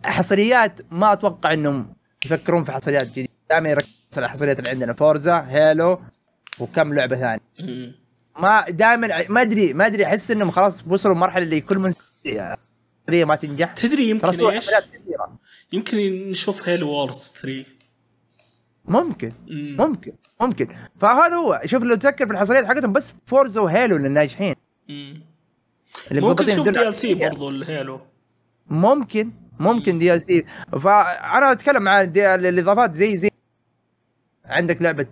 حصريات 0.03 0.81
ما 0.91 1.13
أتوقع 1.13 1.53
إنهم 1.53 1.93
يفكرون 2.25 2.63
في 2.63 2.71
حصريات 2.71 3.07
جديدة. 3.07 3.29
دائما 3.49 3.69
يركز 3.69 3.87
على 4.17 4.25
الحصريات 4.25 4.59
اللي 4.59 4.69
عندنا. 4.69 4.93
Forza 4.93 5.45
Halo 5.49 6.01
وكم 6.59 6.93
لعبة 6.93 7.15
ثانية. 7.17 7.95
ما 8.39 8.65
دائما 8.69 9.27
ما 9.29 9.41
ادري 9.41 9.73
ما 9.73 9.85
أدري 9.85 10.05
أحس 10.05 10.31
إنهم 10.31 10.51
خلاص 10.51 10.83
وصلوا 10.87 11.15
مرحله 11.15 11.43
اللي 11.43 11.61
كل 11.61 11.79
من 11.79 11.93
حصريه 13.07 13.25
ما 13.25 13.35
تنجح. 13.35 13.73
تدري 13.73 14.09
يمكن 14.09 14.49
إيش؟ 14.49 14.69
يمكن 15.71 15.97
نشوف 16.29 16.69
Halo 16.69 16.89
Wars 16.89 17.33
3 17.41 17.65
ممكن. 18.85 19.31
مم. 19.47 19.75
ممكن. 19.79 20.13
ممكن. 20.41 20.67
فهذا 20.99 21.35
هو. 21.35 21.61
شوف 21.65 21.83
لو 21.83 21.95
تفكر 21.95 22.27
في 22.27 22.33
الحصريات 22.33 22.65
حقتهم 22.65 22.93
بس 22.93 23.13
Forza 23.25 23.61
و 23.61 23.68
Halo 23.68 23.95
اللي 23.95 24.09
ناجحين. 24.09 24.55
مم. 24.89 25.21
اللي 26.11 26.21
ممكن 26.21 26.45
نشوف 26.45 26.67
الدنيا. 26.67 26.81
DLC 26.81 27.13
برضو 27.13 27.49
ال 27.49 27.60
Halo 27.60 28.01
ممكن 28.67 29.31
ممكن 29.59 29.97
DLC 29.97 30.45
فأنا 30.71 31.51
أتكلم 31.51 31.87
عن 31.87 32.13
الإضافات 32.17 32.93
زي 32.95 33.17
زي 33.17 33.29
عندك 34.45 34.81
لعبة 34.81 35.07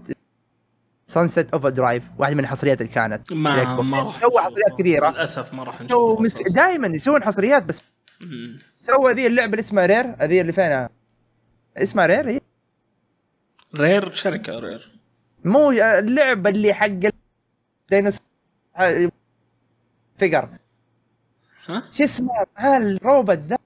Sunset 1.07 1.53
Overdrive 1.53 2.03
واحدة 2.17 2.35
من 2.35 2.39
الحصريات 2.43 2.81
اللي 2.81 2.93
كانت 2.93 3.33
ما. 3.33 3.81
ما 3.81 4.03
راح 4.03 4.21
سووا. 4.21 4.41
حصريات 4.41 4.79
كثيرة. 4.79 5.09
للأسف 5.09 5.53
ما 5.53 5.63
راح 5.63 5.81
نشوفها 5.81 6.23
مس... 6.23 6.41
دائما 6.41 6.87
يسوون 6.87 7.23
حصريات 7.23 7.63
بس. 7.63 7.81
سووا 8.77 9.11
ذي 9.11 9.27
اللعبة 9.27 9.51
اللي 9.51 9.59
اسمها 9.59 9.85
Rare 9.85 10.15
هذه 10.19 10.41
اللي 10.41 10.51
فينها 10.51 10.89
اسمها 11.77 12.05
Rare 12.05 12.29
هي؟ 12.29 12.41
Rare 13.75 14.13
شركة 14.13 14.59
رير 14.59 14.91
مو 15.45 15.71
اللعبة 15.71 16.49
اللي 16.49 16.73
حق 16.73 16.87
ديناصور 17.89 18.25
figure 20.17 20.49
ها؟ 21.69 21.83
شو 21.91 22.03
اسمه 22.03 22.29
مع 22.59 22.77
الروبوت 22.77 23.37
ذا. 23.39 23.57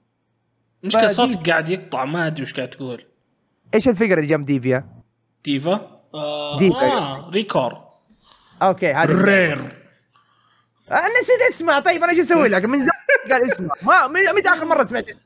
مشكلة 0.82 1.08
صوتك 1.08 1.50
قاعد 1.50 1.68
يقطع 1.68 2.04
ما 2.04 2.26
أدري 2.26 2.42
وش 2.42 2.54
قاعد 2.54 2.70
تقول. 2.70 3.04
إيش 3.74 3.88
ال 3.88 3.92
figure 3.92 4.18
اللي 4.18 4.26
جنب 4.28 4.46
D.Va؟ 4.46 4.84
D.Va؟ 5.44 6.00
آه, 6.14 6.58
D.Va. 6.58 6.76
آه 6.82 7.30
ReCore. 7.30 7.78
okay 8.62 8.92
هذا 8.94 9.24
Rare. 9.24 9.58
أنا 10.90 11.08
نسيت 11.22 11.54
اسمع 11.54 11.80
طيب 11.80 12.02
أنا 12.02 12.12
إيش 12.12 12.18
أسوي 12.18 12.48
لك؟ 12.48 12.64
من 12.64 12.78
زمان 12.78 13.30
قال 13.32 13.42
اسمع 13.42 13.74
ما 13.82 14.06
من- 14.06 14.34
متى 14.36 14.48
آخر 14.48 14.64
مرة 14.66 14.84
سمعت 14.84 15.08
اسمه؟ 15.08 15.22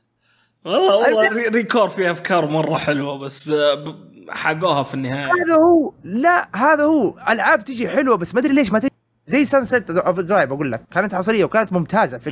والله 0.65 0.97
والله 0.97 1.49
ReCore 1.49 1.89
فيها 1.89 2.11
أفكار 2.11 2.45
مرة 2.47 2.77
حلوة 2.77 3.17
بس 3.17 3.49
آه، 3.49 3.83
حقوها 4.29 4.83
في 4.83 4.93
النهاية. 4.93 5.31
هذا 5.45 5.55
هو. 5.55 5.93
لا 6.03 6.49
هذا 6.55 6.83
هو. 6.83 7.19
ألعاب 7.29 7.65
تجي 7.65 7.89
حلوة 7.89 8.15
بس 8.17 8.33
ما 8.35 8.39
أدري 8.41 8.53
ليش 8.53 8.71
ما 8.71 8.79
تجي. 8.79 8.91
زي 9.25 9.45
Sunset 9.45 9.89
Overdrive 9.89 10.51
أقول 10.51 10.71
لك. 10.71 10.85
كانت 10.91 11.15
حصرية 11.15 11.45
وكانت 11.45 11.73
ممتازة 11.73 12.17
في. 12.17 12.31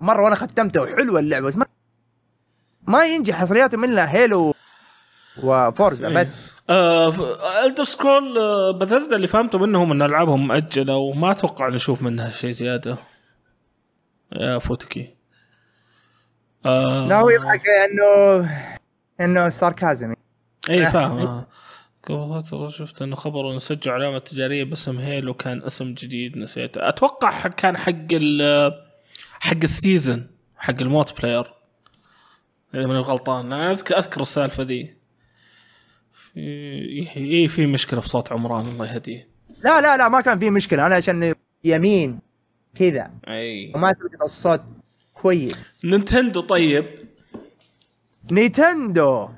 مرة 0.00 0.22
وأنا 0.22 0.34
ختمتها 0.34 0.82
وحلوة 0.82 1.20
اللعبة. 1.20 1.46
بس 1.46 1.56
ما 1.56 1.66
ما 2.86 3.06
ينجح 3.06 3.34
حصرياتهم 3.34 3.84
الا 3.84 4.14
Halo 4.14 4.54
و 5.42 5.53
Forza 5.53 6.08
بس. 6.08 6.52
آه 6.70 7.14
Elder 7.66 7.84
Scrolls 7.84 8.38
Bethesda 8.78 9.16
اللي 9.16 9.26
فهمته 9.26 9.58
منهم 9.58 9.92
إن 9.92 10.02
ألعابهم 10.02 10.46
مؤجله 10.46 10.96
وما 10.96 11.30
أتوقع 11.30 11.68
نشوف 11.68 12.02
منها 12.02 12.30
شيء 12.30 12.50
زيادة. 12.50 12.98
يا 14.32 14.58
فوتكي. 14.58 15.14
آه. 16.66 17.08
لا 17.08 17.20
هو 17.20 17.30
يضحك 17.30 17.62
انه 17.68 18.50
إنه 19.20 19.48
sarcasm 19.48 20.14
اي 20.70 20.86
آه. 20.86 20.90
فاهم. 20.90 21.44
قبل 22.08 22.42
فترة 22.42 22.68
شفت 22.68 23.02
إنه 23.02 23.16
خبر 23.16 23.50
إنه 23.50 23.58
سجلوا 23.58 23.94
علامة 23.94 24.18
تجارية 24.18 24.64
باسم 24.64 24.98
Halo 24.98 25.34
كان 25.34 25.62
اسم 25.62 25.94
جديد 25.94 26.38
نسيته 26.38 26.88
أتوقع 26.88 27.48
كان 27.48 27.76
حق 27.76 28.12
ال 28.12 28.72
حق 29.40 29.56
ال 29.62 29.71
season 29.71 30.26
حق 30.56 30.80
ال 30.80 31.20
multiplayer. 31.20 31.54
إذا 32.74 32.86
ماني 32.86 33.00
غلطان. 33.00 33.52
أنا 33.52 33.70
اذكر 33.70 33.98
أذكر 33.98 34.22
السالفة 34.22 34.62
ذي. 34.62 34.96
في 36.32 37.10
اي 37.16 37.48
في 37.48 37.66
مشكلة 37.66 38.00
في 38.00 38.08
صوت 38.08 38.32
عمران 38.32 38.68
الله 38.68 38.94
يهديه. 38.94 39.28
لا 39.64 39.80
لا 39.80 39.96
لا 39.96 40.08
ما 40.08 40.20
كان 40.20 40.38
في 40.38 40.50
مشكلة. 40.50 40.86
أنا 40.86 40.94
عشان 40.94 41.34
يمين 41.64 42.20
كذا. 42.74 43.10
أي. 43.28 43.72
وما 43.74 43.92
تلقط 43.92 44.22
الصوت 44.22 44.62
كويس. 45.14 45.62
Nintendo 45.84 46.40
طيب. 46.40 46.86
Nintendo. 48.32 49.28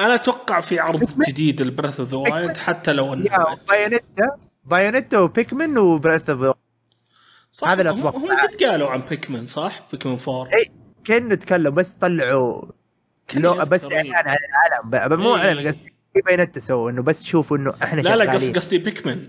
أنا 0.00 0.14
أتوقع 0.14 0.60
في 0.60 0.80
عرض 0.80 1.08
جديد 1.28 1.60
ال 1.60 1.66
Breath 1.66 2.00
of 2.00 2.08
the 2.10 2.16
Wild 2.16 2.56
حتى 2.56 2.92
لو 2.92 3.12
أنه 3.12 3.56
Bayonetta 3.68 4.36
Bayonetta 4.64 5.18
و 5.18 5.27
Pikmin 5.27 5.78
و 5.78 5.85
Breath 5.85 6.30
of 6.30 6.56
صح 7.52 7.68
هذا 7.68 7.80
اللي 7.80 7.90
أتوقع. 7.90 8.18
هم 8.18 8.28
قد 8.38 8.64
قالوا 8.64 8.88
عن 8.88 9.00
Pikmin 9.00 9.46
صح؟ 9.46 9.86
Pikmin 9.92 10.18
4 10.28 10.48
إي 10.54 10.64
كأنه 11.04 11.34
تكلم 11.34 11.74
بس 11.74 11.92
طلعوا 11.94 12.64
لو 13.34 13.64
بس. 13.64 13.84
إعلان 13.84 14.12
عن 14.14 14.36
العالم 14.92 15.22
مو. 15.22 15.36
إعلان 15.36 15.58
قصدي 15.58 15.92
Bayonetta 16.26 16.60
سووا 16.60 16.90
إنه 16.90 17.02
بس 17.02 17.24
شوفوا 17.24 17.56
إنه 17.56 17.74
إحنا 17.82 18.00
لا 18.00 18.16
لا. 18.16 18.32
قصدي 18.32 18.52
قصدي 18.52 18.78
Pikmin 18.78 19.28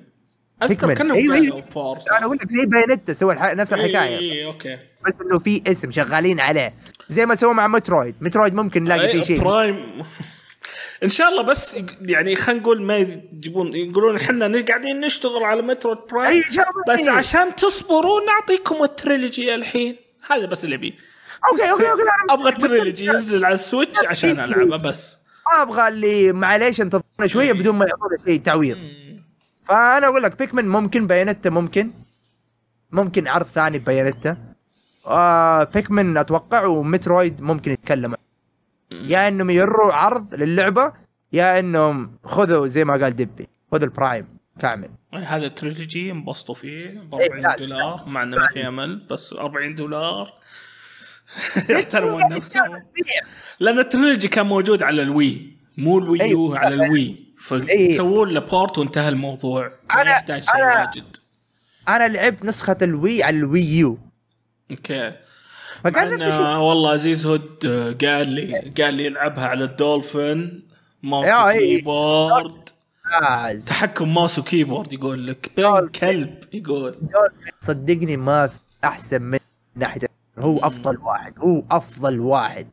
أذكر. 0.64 0.94
كانهم 0.94 1.18
أيوة، 1.18 1.36
أيوة. 1.36 1.62
four 1.62 1.98
أنا 2.12 2.26
أقول 2.26 2.38
لك 2.38 2.50
زي 2.50 2.66
Bayonetta 2.66 3.14
سووا 3.14 3.34
الح... 3.34 3.54
نفس 3.54 3.74
الحكاية 3.74 4.18
إي 4.18 4.46
okay 4.46 4.78
بس 5.06 5.14
إنه 5.22 5.40
في 5.40 5.64
اسم 5.68 5.92
شغالين 5.92 6.40
عليه 6.40 6.74
زي 7.10 7.26
ما 7.26 7.36
سووا 7.36 7.54
مع 7.54 7.68
Metroid 7.68 8.16
Metroid 8.22 8.54
ممكن 8.54 8.84
نلاقي 8.84 9.10
فيه 9.12 9.22
شيء 9.22 9.42
Prime 9.42 10.04
إن 11.04 11.10
شاء 11.10 11.30
الله 11.30 11.42
بس 11.42 11.78
يعني 12.02 12.36
خلينا 12.36 12.62
نقول 12.62 12.82
ما 12.82 12.98
يجيبون 12.98 13.76
يقولون 13.76 14.16
إحنا 14.16 14.66
قاعدين 14.68 15.00
نشتغل 15.00 15.44
على 15.44 15.62
Metroid 15.62 15.96
Prime. 16.12 16.44
بس. 16.90 17.08
عشان 17.08 17.56
تصبروا 17.56 18.22
نعطيكم 18.26 18.84
ال 18.84 18.93
trilogy 18.93 19.56
الحين. 19.56 19.96
هذا 20.30 20.46
بس 20.46 20.66
اللي 20.66 20.76
ابيه 20.76 20.94
okay 21.52 21.72
okay 21.72 21.92
okay 21.92 22.04
أبغى 22.30 22.50
ال 22.50 22.57
trilogy 22.57 23.06
ينزل 23.06 23.46
على 23.46 23.54
ال 23.54 23.60
Switch 23.60 23.98
عشان 24.06 24.30
ألعبه 24.30 24.78
بس. 24.78 25.18
ما 25.48 25.62
أبغى 25.62 25.88
اللي 25.88 26.34
معليش 26.34 26.82
انتظرنا 26.82 27.28
شوية 27.28 27.54
بدون 27.54 27.76
ما 27.76 27.86
يعطونا 27.86 28.18
شيء 28.28 28.42
تعويض. 28.42 28.78
فأنا 29.66 30.08
أقول 30.08 30.24
لك 30.24 30.38
Pikmin 30.38 30.68
ممكن 30.68 31.08
Bayonetta 31.08 31.50
ممكن. 31.50 31.92
ممكن 32.92 33.28
عرض 33.28 33.46
ثاني 33.46 33.80
Bayonetta 33.80 34.38
آه 35.08 35.64
Pikmin 35.64 36.18
أتوقع 36.18 36.66
و 36.66 36.75
Metroid 36.75 37.42
ممكن 37.42 37.72
يتكلم. 37.72 38.16
يا 38.92 39.28
إنهم 39.28 39.50
يروا 39.50 39.94
عرض 39.94 40.36
للعبة 40.36 40.94
يا 41.34 41.60
إنهم 41.60 42.18
خذوا 42.24 42.68
زي 42.68 42.86
ما 42.86 42.94
قال 42.94 43.16
دبي 43.16 43.48
خذوا 43.72 43.84
ال 43.86 43.93
Prime 43.93 44.28
كامل. 44.60 44.90
هذا 45.14 45.46
ال 45.46 45.54
trilogy 45.54 46.12
انبسطوا 46.12 46.56
فيه 46.56 46.90
ب 46.90 47.16
إيه، 47.16 47.26
40 47.28 47.44
لا، 47.44 47.58
دولار 47.58 48.04
مع 48.08 48.24
إنه 48.24 48.38
ما 48.38 48.48
في 48.48 48.68
امل 48.68 48.96
بس 49.12 49.34
40 49.34 49.76
دولار. 49.76 50.34
يحترمون 51.70 52.22
نفسهم. 52.32 52.84
لأن 53.60 53.80
ال 53.80 53.86
trilogy 53.86 54.28
كان 54.28 54.46
موجود 54.46 54.84
على 54.84 55.02
ال 55.02 55.16
Wii 55.16 55.58
مو 55.78 56.00
ال 56.00 56.05
Wii 56.05 56.22
أيوة. 56.22 56.32
U 56.50 56.56
على 56.56 56.76
ال 56.76 56.86
Wii. 56.86 57.28
فيسوون 57.38 58.30
له 58.30 58.40
port 58.40 58.78
وانتهى 58.78 59.10
الموضوع. 59.10 59.68
ما 59.90 60.04
أنا- 60.04 60.08
يحتاج 60.08 60.42
شيء 60.42 60.62
واجد. 60.78 61.18
أنا 61.88 62.08
لعبت 62.08 62.46
نسخة 62.46 62.78
الوي 62.82 63.24
على 63.24 63.38
ال 63.38 63.62
Wii 63.62 63.84
U. 63.84 63.98
okay. 64.72 65.14
فكان 65.92 66.14
نفس 66.14 66.26
الشيء. 66.26 66.42
أنا 66.42 66.58
والله 66.58 66.92
عزيز 66.92 67.26
هود 67.26 67.66
آه، 67.66 67.92
قال 67.92 68.28
لي 68.28 68.74
قال 68.82 68.94
لي 68.94 69.08
العبها 69.08 69.48
على 69.48 69.64
ال 69.64 69.77
Dolphin 69.77 70.68
mouse 71.04 71.28
ممتاز. 71.84 73.66
تحكم 73.66 74.14
mouse 74.14 74.40
و 74.40 74.46
keyboard 74.46 74.94
يقول 74.94 75.28
لك. 75.28 75.52
بين. 75.58 75.88
كلب 75.88 76.44
يقول. 76.54 76.96
صدقني 77.60 78.18
ما 78.18 78.48
في 78.48 78.56
أحسن 78.84 79.22
من 79.22 79.40
ناحية 79.76 80.02
هو 80.40 80.58
أفضل 80.58 80.98
واحد 80.98 81.34
هو 81.40 81.64
أفضل 81.72 82.20
واحد. 82.20 82.68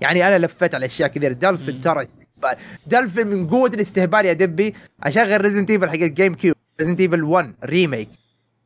يعني 0.00 0.28
أنا 0.28 0.46
لفيت 0.46 0.74
على 0.74 0.86
أشياء 0.86 1.08
كثير 1.08 1.32
دولفين 1.32 1.80
ترى 1.80 2.02
استهبال. 2.02 2.56
دولفين 2.86 3.26
من 3.26 3.46
قوة 3.48 3.68
الاستهبال 3.68 4.26
يا 4.26 4.32
دبي. 4.32 4.74
أشغل 5.02 5.40
Resident 5.40 5.70
Evil 5.70 5.88
حق 5.88 5.94
ال 5.94 6.34
GameCube 6.34 6.56
Resident 6.80 7.00
Evil 7.00 7.22
1 7.24 7.54
remake 7.64 8.08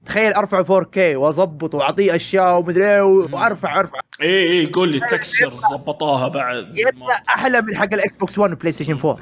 تخيل 0.06 0.32
ارفعه 0.32 0.64
4K 0.64 0.98
وأظبط 0.98 1.74
وأعطيه 1.74 2.16
أشياء 2.16 2.59
ومدري 2.59 2.85
إيه 2.94 3.02
وأرفع 3.02 3.81
أرفع. 3.81 3.98
اي 4.22 4.26
اي 4.26 4.32
إيه، 4.44 4.68
يقول 4.68 4.93
لي 4.93 5.01
texture 5.01 5.49
ضبطوها 5.72 6.28
بعد 6.28 6.78
يطلع 6.78 7.22
أحلى 7.28 7.62
من 7.62 7.76
حق 7.76 7.94
ال 7.95 8.15
Xbox 8.16 8.39
1 8.39 8.52
و 8.53 8.73
PlayStation 8.73 8.93
4 8.97 9.18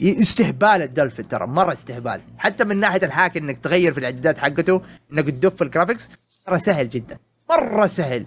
ي- 0.00 0.22
استهبال 0.22 0.68
الدولفين 0.82 1.28
ترى 1.28 1.46
مرة 1.46 1.72
استهبال. 1.72 2.20
حتى 2.38 2.64
من 2.64 2.76
ناحية 2.76 3.00
ال 3.04 3.10
hack 3.10 3.36
إنك 3.36 3.58
تغير 3.58 3.92
في 3.92 3.98
الإعدادات 4.00 4.38
حقته 4.38 4.82
إنك 5.12 5.24
تدف 5.24 5.62
ال 5.62 5.67
graphics 5.67 6.08
ترى 6.46 6.58
سهل 6.58 6.90
جدا. 6.90 7.18
مرة 7.50 7.86
سهل. 7.86 8.26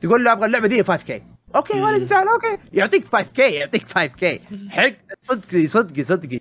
تقول 0.00 0.24
له 0.24 0.32
أبغى 0.32 0.46
اللعبة 0.46 0.68
دي 0.68 0.84
5K 0.84 1.12
okay 1.56 1.80
ولا 1.80 2.04
سهل 2.04 2.28
okay. 2.28 2.58
يعطيك 2.72 3.04
5K 3.16 3.38
يعطيك 3.38 3.84
5K 3.88 4.24
حق. 4.70 4.92
صدقي 5.20 5.66
صدقي 5.66 6.04
صدقي. 6.04 6.40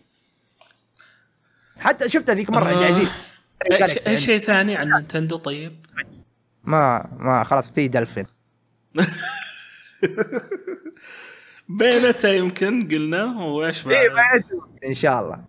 حتى 1.80 2.10
شفت 2.10 2.30
هذيك 2.30 2.50
مرة 2.50 2.66
عند 2.68 2.78
آه. 2.82 2.86
عزيز 2.86 3.10
اي 3.72 3.80
Galaxy 3.80 3.88
شيء- 3.94 4.08
أي 4.08 4.18
شيء 4.18 4.40
ثاني 4.40 4.76
عن 4.76 4.92
Nintendo 4.92 5.38
طيب؟ 5.38 5.86
ما 6.64 7.10
ما 7.20 7.44
خلاص 7.44 7.72
في 7.72 7.88
دلفين. 7.88 8.26
Bayonetta 11.70 12.34
يمكن 12.34 12.88
قلنا 12.88 13.24
وايش 13.42 13.88
إيه، 13.88 14.10
بعد؟ 14.10 14.44
إن 14.88 14.94
شاء 14.94 15.22
الله. 15.22 15.46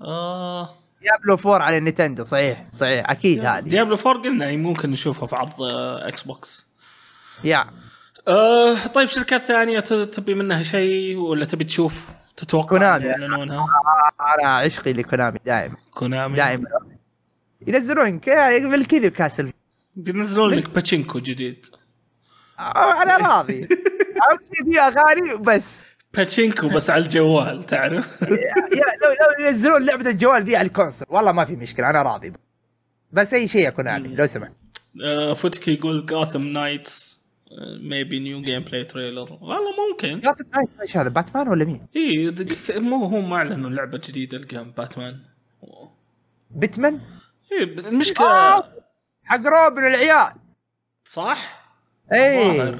آه. 0.00 0.74
Diablo 1.02 1.34
4 1.52 1.62
على 1.66 1.78
ال 1.78 1.83
Nintendo 1.83 2.22
صحيح 2.22 2.66
صحيح 2.72 3.10
أكيد 3.10 3.44
هذه. 3.44 3.60
Diablo 3.64 3.96
4 4.06 4.22
قلنا 4.22 4.56
ممكن 4.56 4.90
نشوفها 4.90 5.26
في 5.26 5.36
عرض 5.36 5.62
آه، 5.62 6.08
Xbox 6.08 6.66
يا. 7.44 7.66
آه 8.28 8.86
طيب 8.86 9.08
شركات 9.08 9.40
ثانية 9.42 9.80
ت- 9.80 9.92
تبي 9.94 10.34
منها 10.34 10.62
شيء 10.62 11.16
ولا 11.16 11.44
تبي 11.44 11.64
تشوف؟ 11.64 12.08
تتوقع 12.40 12.68
Konami. 12.68 13.04
يعلنونها؟ 13.04 13.66
أنا 14.40 14.56
عشقي 14.56 14.92
ل 14.92 14.99
Konami 14.99 15.38
دائما. 15.46 15.76
Konami؟ 15.90 16.36
دائما. 16.36 16.68
ينزلون 17.66 18.18
ك- 18.18 18.62
بالكذا 18.62 19.08
Castle 19.08 19.52
بينزلون 19.96 20.54
لك 20.54 20.70
باتشينكو 20.74 21.18
جديد. 21.18 21.66
آه، 22.58 23.02
أنا 23.02 23.16
راضي. 23.16 23.66
في 24.72 24.80
أغاني 24.80 25.36
بس 25.42 25.86
باتشينكو 26.14 26.68
بس 26.68 26.90
على 26.90 27.02
الجوال 27.04 27.64
تعرف؟ 27.64 28.22
لو 28.22 29.08
لو 29.40 29.46
ينزلون 29.46 29.84
لعبة 29.86 30.10
الجوال 30.10 30.44
دي 30.44 30.56
على 30.56 30.66
ال 30.66 30.71
console 30.71 31.06
والله 31.10 31.32
ما 31.32 31.44
في 31.44 31.56
مشكلة 31.56 31.90
أنا 31.90 32.02
راضي. 32.02 32.32
بس 33.12 33.34
أي 33.34 33.48
شيء 33.48 33.64
يا 33.64 33.70
Konami 33.70 34.08
لو 34.08 34.26
سمحت. 34.26 34.52
آه 35.04 35.32
فوتكي 35.34 35.74
يقول 35.74 36.06
Gotham 36.06 36.42
Knights 36.42 37.19
maybe 37.80 38.18
new 38.18 38.42
gameplay 38.42 38.84
trailer 38.84 39.38
والله 39.40 39.90
ممكن. 39.90 40.20
نايت 40.54 40.68
إيش 40.82 40.96
هذا 40.96 41.08
باتمان 41.08 41.48
ولا 41.48 41.64
مين؟ 41.64 41.86
اي 41.96 42.34
مو 42.70 43.04
هو 43.04 43.20
ما 43.20 43.36
أعلنوا 43.36 43.70
لعبة 43.70 44.00
جديدة 44.08 44.38
ال 44.38 44.44
game 44.44 44.70
باتمان. 44.70 45.20
بيتمان؟ 46.50 47.00
اي 47.52 47.64
بس 47.66 47.88
المشكلة 47.88 48.62
حق 49.24 49.46
روبن 49.46 49.82
والعيال. 49.82 50.34
صح؟ 51.04 51.60
اي 52.12 52.74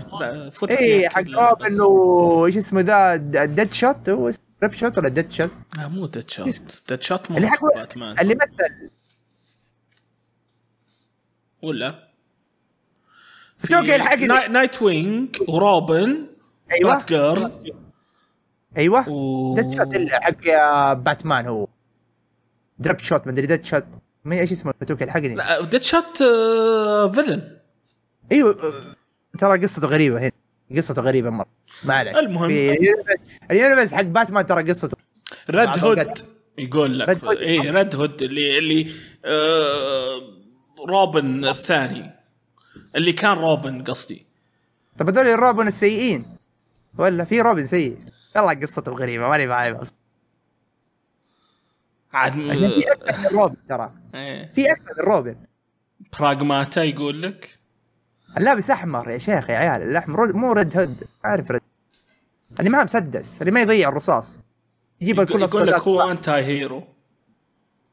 اي 0.71 1.09
حق 1.09 1.29
روبن 1.29 1.75
بس. 1.75 1.81
و 1.81 2.47
إيش 2.47 2.57
اسمه 2.57 2.81
ذا 2.81 3.17
ديد 3.45 3.73
شوت 3.73 4.09
هو 4.09 4.31
ريب 4.63 4.73
شوت 4.73 4.99
ولا 4.99 5.09
ديد 5.09 5.31
شوت؟ 5.31 5.51
لا 5.77 5.89
مو 5.89 6.07
ديد 6.07 6.31
شوت 6.31 6.83
ديد 6.89 7.03
شوت 7.03 7.31
مو 7.31 7.37
اللي 7.37 7.49
حق 7.49 7.75
باتمان. 7.75 8.19
اللي 8.19 8.35
مثل. 8.35 8.91
ولا؟ 11.63 12.10
توكي 13.69 13.97
الحق 13.97 14.19
ناي... 14.19 14.49
نايت 14.49 14.83
وينج 14.83 15.37
وروبن 15.49 16.27
أيوه. 16.73 16.95
بات 16.95 17.09
جيرل. 17.09 17.73
أيوه. 18.77 19.09
و... 19.09 19.55
ديد 19.55 19.73
شوت 19.77 19.95
حق 20.13 20.93
باتمان 20.93 21.47
هو. 21.47 21.67
درب 22.79 22.99
شوت 22.99 23.27
مدري 23.27 23.47
ديد 23.47 23.65
شوت 23.65 23.85
ما 24.25 24.41
إيش 24.41 24.53
اسمه 24.53 24.73
توكي 24.87 25.05
الحقني 25.05 25.35
لا 25.35 25.61
ديد 25.65 25.83
شوت 25.83 26.17
villain 27.15 27.57
أيوه 28.33 28.57
آه، 28.63 28.83
ترى 29.39 29.59
قصته 29.63 29.87
غريبة 29.89 30.19
هنا. 30.21 30.33
قصته 30.77 31.03
غريبة 31.03 31.31
مرة. 31.31 31.47
ما 31.85 31.95
عليك. 31.95 32.17
المهم. 32.17 32.49
في 32.49 32.79
ال 33.51 33.55
universe- 33.55 33.93
حق 33.95 34.03
باتمان 34.03 34.47
ترى 34.47 34.71
قصته. 34.71 34.97
Red 35.51 35.79
Hood. 35.85 36.19
يقول 36.59 36.99
لك. 36.99 37.25
اي 37.25 37.71
Red 37.71 37.97
Hood 37.97 38.23
اللي 38.23 38.59
اللي 38.59 38.91
آه 39.25 40.21
روبن 40.89 41.45
الثاني. 41.45 42.20
اللي 42.97 43.13
كان 43.13 43.39
روبن 43.39 43.85
قصدي. 43.85 44.27
طب 44.99 45.09
هذول 45.09 45.29
الروبن 45.29 45.67
السيئين. 45.67 46.25
ولا 46.99 47.25
في 47.25 47.41
روبن 47.41 47.67
سيء. 47.67 47.99
والله 48.37 48.61
قصته 48.61 48.93
غريبة 48.93 49.29
ماني 49.29 49.47
معي 49.47 49.73
بس. 49.73 49.93
عاد 52.13 52.33
في 52.33 52.93
أكثر 52.93 53.31
من 53.33 53.39
روبن 53.41 53.57
ترى. 53.69 53.93
إيه. 54.15 54.47
في 54.47 54.73
أكثر 54.73 54.95
من 54.99 55.05
روبن. 55.05 55.37
Pragmata 56.19 56.83
يقول 56.83 57.23
لك؟ 57.23 57.59
اللابس 58.37 58.71
أحمر 58.71 59.11
يا 59.11 59.19
شيخ 59.19 59.51
يا 59.51 59.57
عيال. 59.57 59.83
الأحمر 59.83 60.33
مو 60.33 60.53
Red 60.53 60.77
Hood. 60.79 61.05
عارف 61.25 61.51
Red 61.51 61.61
اللي 62.59 62.71
معاه 62.71 62.85
مسدس 62.85 63.41
اللي 63.41 63.53
ما 63.53 63.61
يضيع 63.61 63.89
الرصاص. 63.89 64.43
يجيب 65.01 65.23
كل 65.23 65.43
يقول 65.43 65.67
لك 65.67 65.81
هو 65.81 66.11
انت 66.11 66.29
hero 66.29 66.85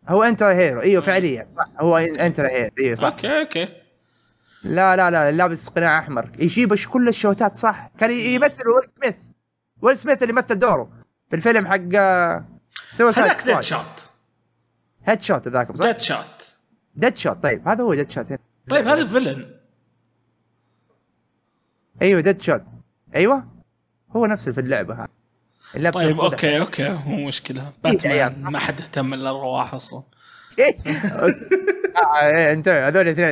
هو 0.09 0.23
انت 0.23 0.43
hero 0.43 0.81
أيوه 0.81 1.01
فعليا 1.01 1.47
صح. 1.55 1.67
هو 1.79 1.97
انت 1.97 2.39
hero 2.39 2.69
إيوه 2.79 2.95
صح. 2.95 3.07
okay 3.07 3.39
okay. 3.39 3.67
لا 4.67 4.95
لا 4.95 5.11
لا 5.11 5.31
لابس 5.31 5.67
قناع 5.67 5.99
أحمر. 5.99 6.29
يجيب 6.39 6.75
كل 6.75 7.07
الشوتات 7.07 7.55
صح؟ 7.55 7.91
كان 7.99 8.11
يمثل 8.11 8.63
ويل 8.67 8.89
سميث. 9.01 9.15
ويل 9.81 9.97
سميث 9.97 10.23
اللي 10.23 10.33
مثل 10.33 10.59
دوره 10.59 10.89
في 11.29 11.35
الفيلم 11.35 11.67
حق 11.67 11.79
آه، 11.95 12.45
سوى 12.91 13.11
هذاك 13.17 13.45
Deadshot 13.45 14.09
headshot 15.05 15.47
ذاك 15.47 15.75
صح؟ 15.75 15.85
Deadshot 15.85 16.55
Deadshot 16.95 17.43
طيب 17.43 17.67
هذا 17.67 17.83
هو 17.83 17.93
Deadshot 17.93 18.31
هنا. 18.31 18.39
طيب 18.69 18.87
هذا 18.87 19.05
villain. 19.05 19.55
أيوه 22.01 22.21
Deadshot 22.21 22.63
أيوه 23.15 23.47
هو 24.15 24.25
نفسه 24.25 24.51
في 24.51 24.61
اللعبة 24.61 24.93
هذا 24.93 25.07
اللابس 25.75 25.97
طيب. 25.97 26.19
okay 26.19 26.59
okay 26.59 26.89
مو 26.89 27.27
مشكلة. 27.27 27.61
عيال. 27.61 27.73
باتمان 27.83 28.41
ما 28.43 28.59
حد 28.59 28.81
اهتم 28.81 29.15
للارواح 29.15 29.73
أصلا. 29.73 30.03
إيه. 30.59 30.77
آه، 31.97 32.27
إيه، 32.27 32.51
أنت 32.51 32.67
هذول 32.67 33.01
الاثنين 33.01 33.27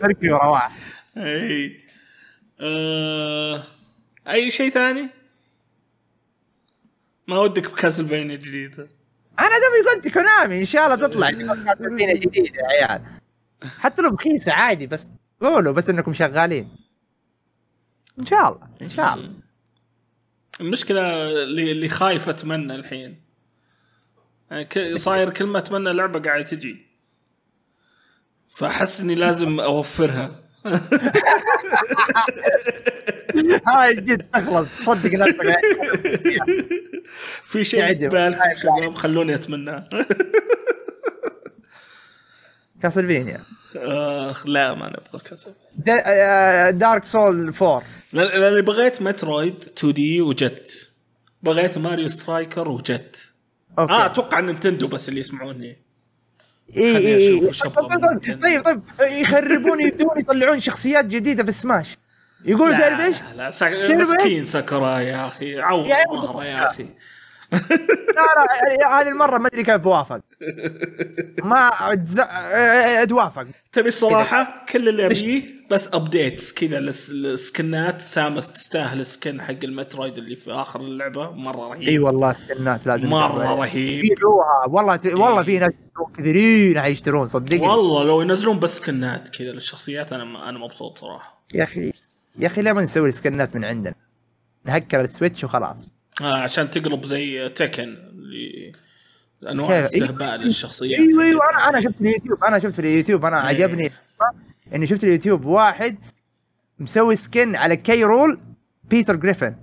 تركي 0.00 0.30
ورواح. 0.30 0.76
إي. 1.16 1.80
آه... 2.60 3.62
أي 4.28 4.50
شيء 4.50 4.70
ثاني؟ 4.70 5.08
ما 7.28 7.38
ودك 7.38 7.70
بكاسلفينيا 7.70 8.36
جديدة. 8.36 8.88
أنا 9.38 9.48
دوبي 9.48 9.90
قلت 9.96 10.14
كونامي 10.14 10.60
إن 10.60 10.64
شاء 10.64 10.84
الله 10.84 11.06
تطلع. 11.08 11.30
كاسلفينيا 11.66 12.14
جديدة 12.14 12.62
يا 12.62 12.86
عيال. 12.86 13.02
حتى 13.78 14.02
لو 14.02 14.10
بخيسة 14.10 14.52
عادي 14.52 14.86
بس 14.86 15.10
قولوا 15.40 15.72
بس 15.72 15.90
إنكم 15.90 16.14
شغالين. 16.14 16.76
إن 18.18 18.26
شاء 18.26 18.48
الله 18.52 18.68
إن 18.82 18.90
شاء 18.90 19.14
الله. 19.14 19.32
المشكلة 20.60 21.00
اللي 21.42 21.70
اللي 21.70 21.88
خايف 21.88 22.28
أتمنى 22.28 22.74
الحين. 22.74 23.20
يعني 24.50 24.64
ك- 24.64 24.94
صاير 24.96 25.30
كل 25.30 25.44
ما 25.46 25.58
أتمنى 25.58 25.92
لعبة 25.92 26.20
قاعدة 26.20 26.44
تجي. 26.44 26.86
فاحس 28.56 29.00
إني 29.00 29.14
لازم 29.14 29.60
أوفرها. 29.60 30.40
هاي 33.68 33.94
جد 33.96 34.22
تخلص 34.32 34.68
تصدق 34.78 35.14
نفسك. 35.14 35.56
في 37.44 37.64
شيء 37.64 37.94
في 37.94 38.08
شباب 38.60 38.94
خلوني 38.94 39.34
اتمناه 39.34 39.88
Castlevania. 42.82 43.40
آخ 43.76 44.46
لا 44.46 44.74
ما 44.74 44.86
نبغى 44.86 45.20
كذا 45.30 45.54
Dark 46.70 47.04
Souls 47.04 47.54
4 47.62 47.80
لأن- 47.80 47.84
لاني 48.14 48.62
بغيت 48.62 49.02
Metroid 49.02 49.64
2 49.78 49.92
دي 49.92 50.20
وجت 50.20 50.88
بغيت 51.42 51.78
Mario 51.78 52.08
Strikers 52.08 52.68
وجت 52.68 53.32
okay. 53.78 53.92
آه 53.92 54.06
أتوقع 54.06 54.40
Nintendo 54.40 54.86
بس 54.88 55.08
اللي 55.08 55.20
يسمعوني. 55.20 55.78
اي 56.76 56.94
خليني 56.94 57.14
اي 57.14 57.28
أشوف 57.28 57.42
إي. 57.42 57.48
وش 57.48 57.62
طيب 57.62 57.72
طيب, 57.74 58.40
طيب, 58.42 58.82
طيب, 58.98 59.12
يخربون 59.12 59.80
يبدون 59.80 60.18
يطلعون 60.18 60.60
شخصيات 60.60 61.04
جديدة 61.04 61.44
في 61.44 61.52
سماش 61.52 61.96
يقول 62.44 62.70
تعرف 62.70 63.00
إيش؟ 63.00 63.16
لا, 63.36 63.50
لا؟ 63.60 63.96
مسكين 63.96 64.44
ساكوراي 64.44 64.98
يا 64.98 65.26
أخي 65.26 65.60
عور 65.60 65.92
عمي 65.92 66.20
ظهره 66.20 66.44
يا 66.44 66.70
أخي 66.70 66.88
لا 67.52 68.26
لا 68.80 69.00
هذه 69.00 69.08
المرة 69.08 69.38
ما 69.38 69.46
أدري 69.46 69.62
كيف 69.62 69.86
وافق 69.86 70.20
ما 71.44 71.70
أتوافق. 73.02 73.46
تبي 73.72 73.88
الصراحه 73.88 74.64
كل 74.72 74.88
اللي 74.88 75.06
أبيه 75.06 75.42
بس 75.70 75.88
updates 75.92 76.52
كذا 76.52 76.78
الس- 76.78 77.10
السكنات 77.10 78.00
Samus 78.00 78.52
تستاهل 78.52 79.00
ال 79.00 79.08
skin 79.08 79.42
حق 79.42 79.54
ال 79.64 79.71
Metroid 79.71 80.18
اللي 80.18 80.36
في 80.36 80.52
آخر 80.52 80.80
اللعبة. 80.80 81.30
مرة 81.30 81.68
رهيب. 81.68 81.88
إي 81.88 81.98
والله 81.98 82.32
سكنات 82.32 82.86
لازم 82.86 83.08
مرة. 83.08 83.54
رهيب. 83.54 84.04
يبيعوها 84.04 84.66
والله 84.68 84.96
ت... 84.96 85.06
والله 85.06 85.42
في 85.42 85.50
إيه. 85.50 85.58
ناس 85.60 85.70
كثيرين 86.18 86.80
حيشترون 86.80 87.26
صدقني. 87.26 87.60
والله 87.68 88.04
لو 88.04 88.22
ينزلون 88.22 88.58
بس 88.58 88.76
سكنات 88.78 89.28
كذا 89.28 89.52
للشخصيات 89.52 90.12
أنا 90.12 90.48
أنا 90.48 90.58
مبسوط 90.58 90.98
صراحة. 90.98 91.44
يا 91.54 91.62
أخي 91.62 91.92
يا 92.38 92.46
أخي 92.46 92.62
ليه 92.62 92.72
ما 92.72 92.82
نسوي 92.82 93.08
السكنات 93.08 93.56
من 93.56 93.64
عندنا؟ 93.64 93.94
نهكر 94.64 95.00
ال 95.00 95.06
Switch 95.06 95.44
وخلاص. 95.44 95.92
آه 96.20 96.42
عشان 96.42 96.70
تقلب 96.70 97.04
زي 97.04 97.48
Tekken 97.48 97.82
اللي 97.82 98.72
انواع 99.48 99.82
كيف؟ 99.82 99.94
الاستهبال 99.94 100.36
للشخصيات 100.36 101.00
أيوه 101.00 101.24
أيوه 101.24 101.50
أنا 101.50 101.68
أنا 101.68 101.80
شفت 101.80 101.94
في 101.96 102.00
اليوتيوب 102.00 102.44
أنا 102.44 102.58
شفت 102.58 102.74
في 102.74 102.78
اليوتيوب 102.80 103.24
أنا 103.24 103.36
إيه. 103.36 103.46
عجبني 103.56 103.92
إني 104.74 104.86
شفت 104.86 105.04
اليوتيوب 105.04 105.44
واحد 105.44 105.98
مسوي 106.78 107.16
skin 107.16 107.56
على 107.56 107.76
K. 107.76 108.04
Rool 108.04 108.40
بيتر 108.84 109.16
جريفن. 109.16 109.56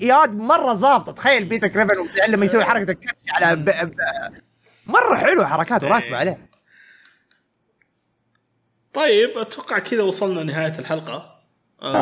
يا 0.00 0.26
مرة 0.26 0.74
ظابطه 0.74 1.12
تخيل 1.12 1.44
بيتر 1.44 1.66
جريفن 1.66 1.94
لما 2.28 2.44
يسوي 2.44 2.64
حركة 2.64 2.90
الكتش 2.90 3.30
على 3.30 3.56
ب... 3.56 3.64
ب... 3.64 3.94
مرة 4.86 5.14
حلو 5.14 5.46
حركاته 5.46 5.88
راكبة 5.88 6.08
إيه. 6.08 6.16
عليه 6.16 6.48
طيب 8.92 9.38
أتوقع 9.38 9.78
كذا 9.78 10.02
وصلنا 10.02 10.44
نهايه 10.44 10.78
الحلقة 10.78 11.31
آه, 11.82 11.96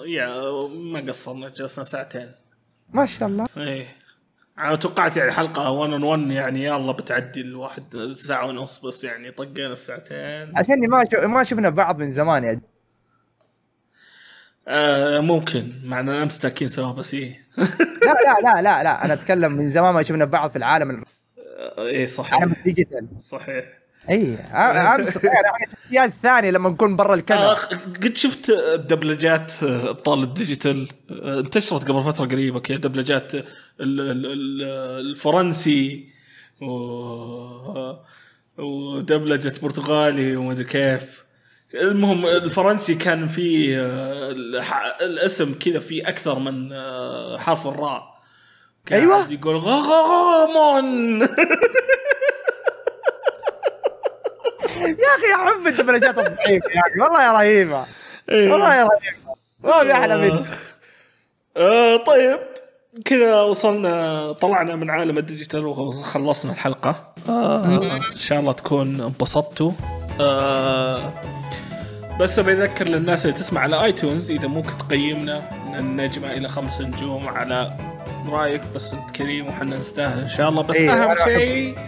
آه. 0.00 0.06
يا 0.06 0.50
ما 0.68 1.00
قصرنا 1.08 1.48
جلسنا 1.48 1.84
ساعتين. 1.84 2.32
ما 2.92 3.06
شاء 3.06 3.28
الله. 3.28 3.46
إيه. 3.56 3.86
أنا 4.58 4.74
توقعت 4.76 5.16
يعني 5.16 5.32
حلقة 5.32 5.70
1 5.70 5.92
اون 5.92 6.02
1 6.02 6.20
يعني 6.30 6.64
يلا 6.64 6.92
بتعدي 6.92 7.40
الواحد 7.40 7.96
ساعة 8.16 8.46
ونص 8.46 8.78
بس 8.78 9.04
يعني 9.04 9.30
طقينا 9.30 9.72
الساعتين. 9.72 10.58
عشاني 10.58 10.86
ما 10.86 11.04
شو... 11.12 11.28
ما 11.28 11.44
شفنا 11.44 11.68
بعض 11.68 11.98
من 11.98 12.10
زمان 12.10 12.44
يا 12.44 12.60
آه 14.68 15.20
ممكن. 15.20 15.72
معنا 15.84 16.22
أمس 16.22 16.38
تاكين 16.38 16.68
سوا 16.68 16.92
بس 16.92 17.14
إيه. 17.14 17.46
لا 17.58 17.64
لا 18.04 18.40
لا 18.54 18.62
لا 18.62 18.82
لا 18.82 19.04
أنا 19.04 19.12
أتكلم 19.12 19.52
من 19.52 19.68
زمان 19.68 19.94
ما 19.94 20.02
شفنا 20.02 20.24
بعض 20.24 20.50
في 20.50 20.56
العالم. 20.56 20.90
ال- 20.90 21.04
آه، 21.78 21.86
إيه 21.86 22.06
صحيح. 22.06 22.34
عالم 22.34 22.52
الديجيتال. 22.52 23.08
صحيح. 23.18 23.64
إي 24.10 24.34
امس 24.36 25.16
الشخصيات 25.16 26.08
الثانية 26.08 26.50
لما 26.50 26.68
نكون 26.70 26.96
برا 26.96 27.14
الكاميرا 27.14 27.52
آخ 27.52 27.66
قد 27.74 28.16
شفت 28.16 28.50
الدبلجات 28.50 29.52
آه، 29.62 29.90
أبطال 29.90 30.22
الديجيتال؟ 30.22 30.88
آه، 31.10 31.40
انتشرت 31.40 31.88
قبل 31.90 32.02
فترة 32.12 32.26
قريبة؟ 32.26 32.60
كذا 32.60 32.76
دبلجات 32.76 33.34
ال- 33.34 33.44
ال- 33.80 34.26
ال- 34.26 34.62
الفرنسي 35.10 36.08
و- 36.60 37.92
ودبلجة 38.58 39.54
برتغالي 39.62 40.36
وما 40.36 40.52
أدري 40.52 40.64
كيف. 40.64 41.24
المهم 41.74 42.26
الفرنسي 42.26 42.94
كان 42.94 43.28
فيه 43.28 43.80
آه، 43.80 44.30
الاسم 45.00 45.54
كذا 45.54 45.78
فيه 45.78 46.08
أكثر 46.08 46.38
من 46.38 46.72
آه، 46.72 47.38
حرف 47.38 47.66
الراء. 47.66 48.14
أيوة. 48.92 49.30
يقول 49.32 49.56
يا 55.14 55.34
أخي 55.34 55.56
احب 55.56 55.66
الدبلجات 55.66 56.18
الضعيفة 56.18 56.70
يا 56.70 56.80
أخي. 56.80 57.00
والله 57.00 57.24
يا 57.24 57.32
رهيبة. 57.32 57.84
إيه. 58.30 58.52
والله 58.52 58.74
يا 58.74 58.84
رهيبة. 58.84 59.34
ما 59.60 59.84
في 59.84 59.92
أحلى 59.92 60.16
منها. 60.16 60.44
آه 61.56 61.96
طيب. 61.96 62.38
كذا 63.04 63.40
وصلنا 63.42 64.32
طلعنا 64.32 64.76
من 64.76 64.90
عالم 64.90 65.18
الديجيتال 65.18 65.66
وخلصنا 65.66 66.52
الحلقة. 66.52 67.14
آه. 67.28 67.64
إن 68.10 68.16
شاء 68.16 68.40
الله 68.40 68.52
تكون 68.52 69.00
انبسطتوا. 69.00 69.72
آه 70.20 71.12
بس 72.20 72.40
بذكر 72.40 72.88
للناس 72.88 73.26
اللي 73.26 73.36
تسمع 73.36 73.60
على 73.60 73.84
آيتونز 73.84 74.30
إذا 74.30 74.48
ممكن 74.48 74.78
تقيمنا 74.78 75.50
من 75.66 75.78
النجمة 75.78 76.32
إلى 76.32 76.48
خمس 76.48 76.80
نجوم 76.80 77.28
على 77.28 77.76
رأيك 78.28 78.62
بس 78.74 78.92
أنت 78.92 79.10
كريم 79.10 79.46
وحنا 79.46 79.76
نستاهل 79.76 80.20
إن 80.20 80.28
شاء 80.28 80.48
الله. 80.48 80.62
بس 80.62 80.76
إيه، 80.76 80.92
أهم 80.92 81.14
شيء 81.24 81.78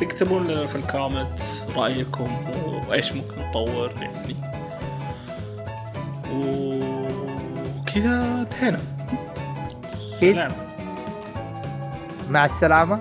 تكتبون 0.00 0.46
لنا 0.46 0.66
في 0.66 0.74
الكومنت 0.76 1.40
رأيكم 1.76 2.36
وإيش 2.88 3.12
ممكن 3.12 3.38
نطور 3.40 3.92
يعني. 4.00 4.36
وكذا 7.80 8.40
انتهينا. 8.40 8.80
نعم 10.34 10.52
مع 12.30 12.44
السلامة. 12.44 13.00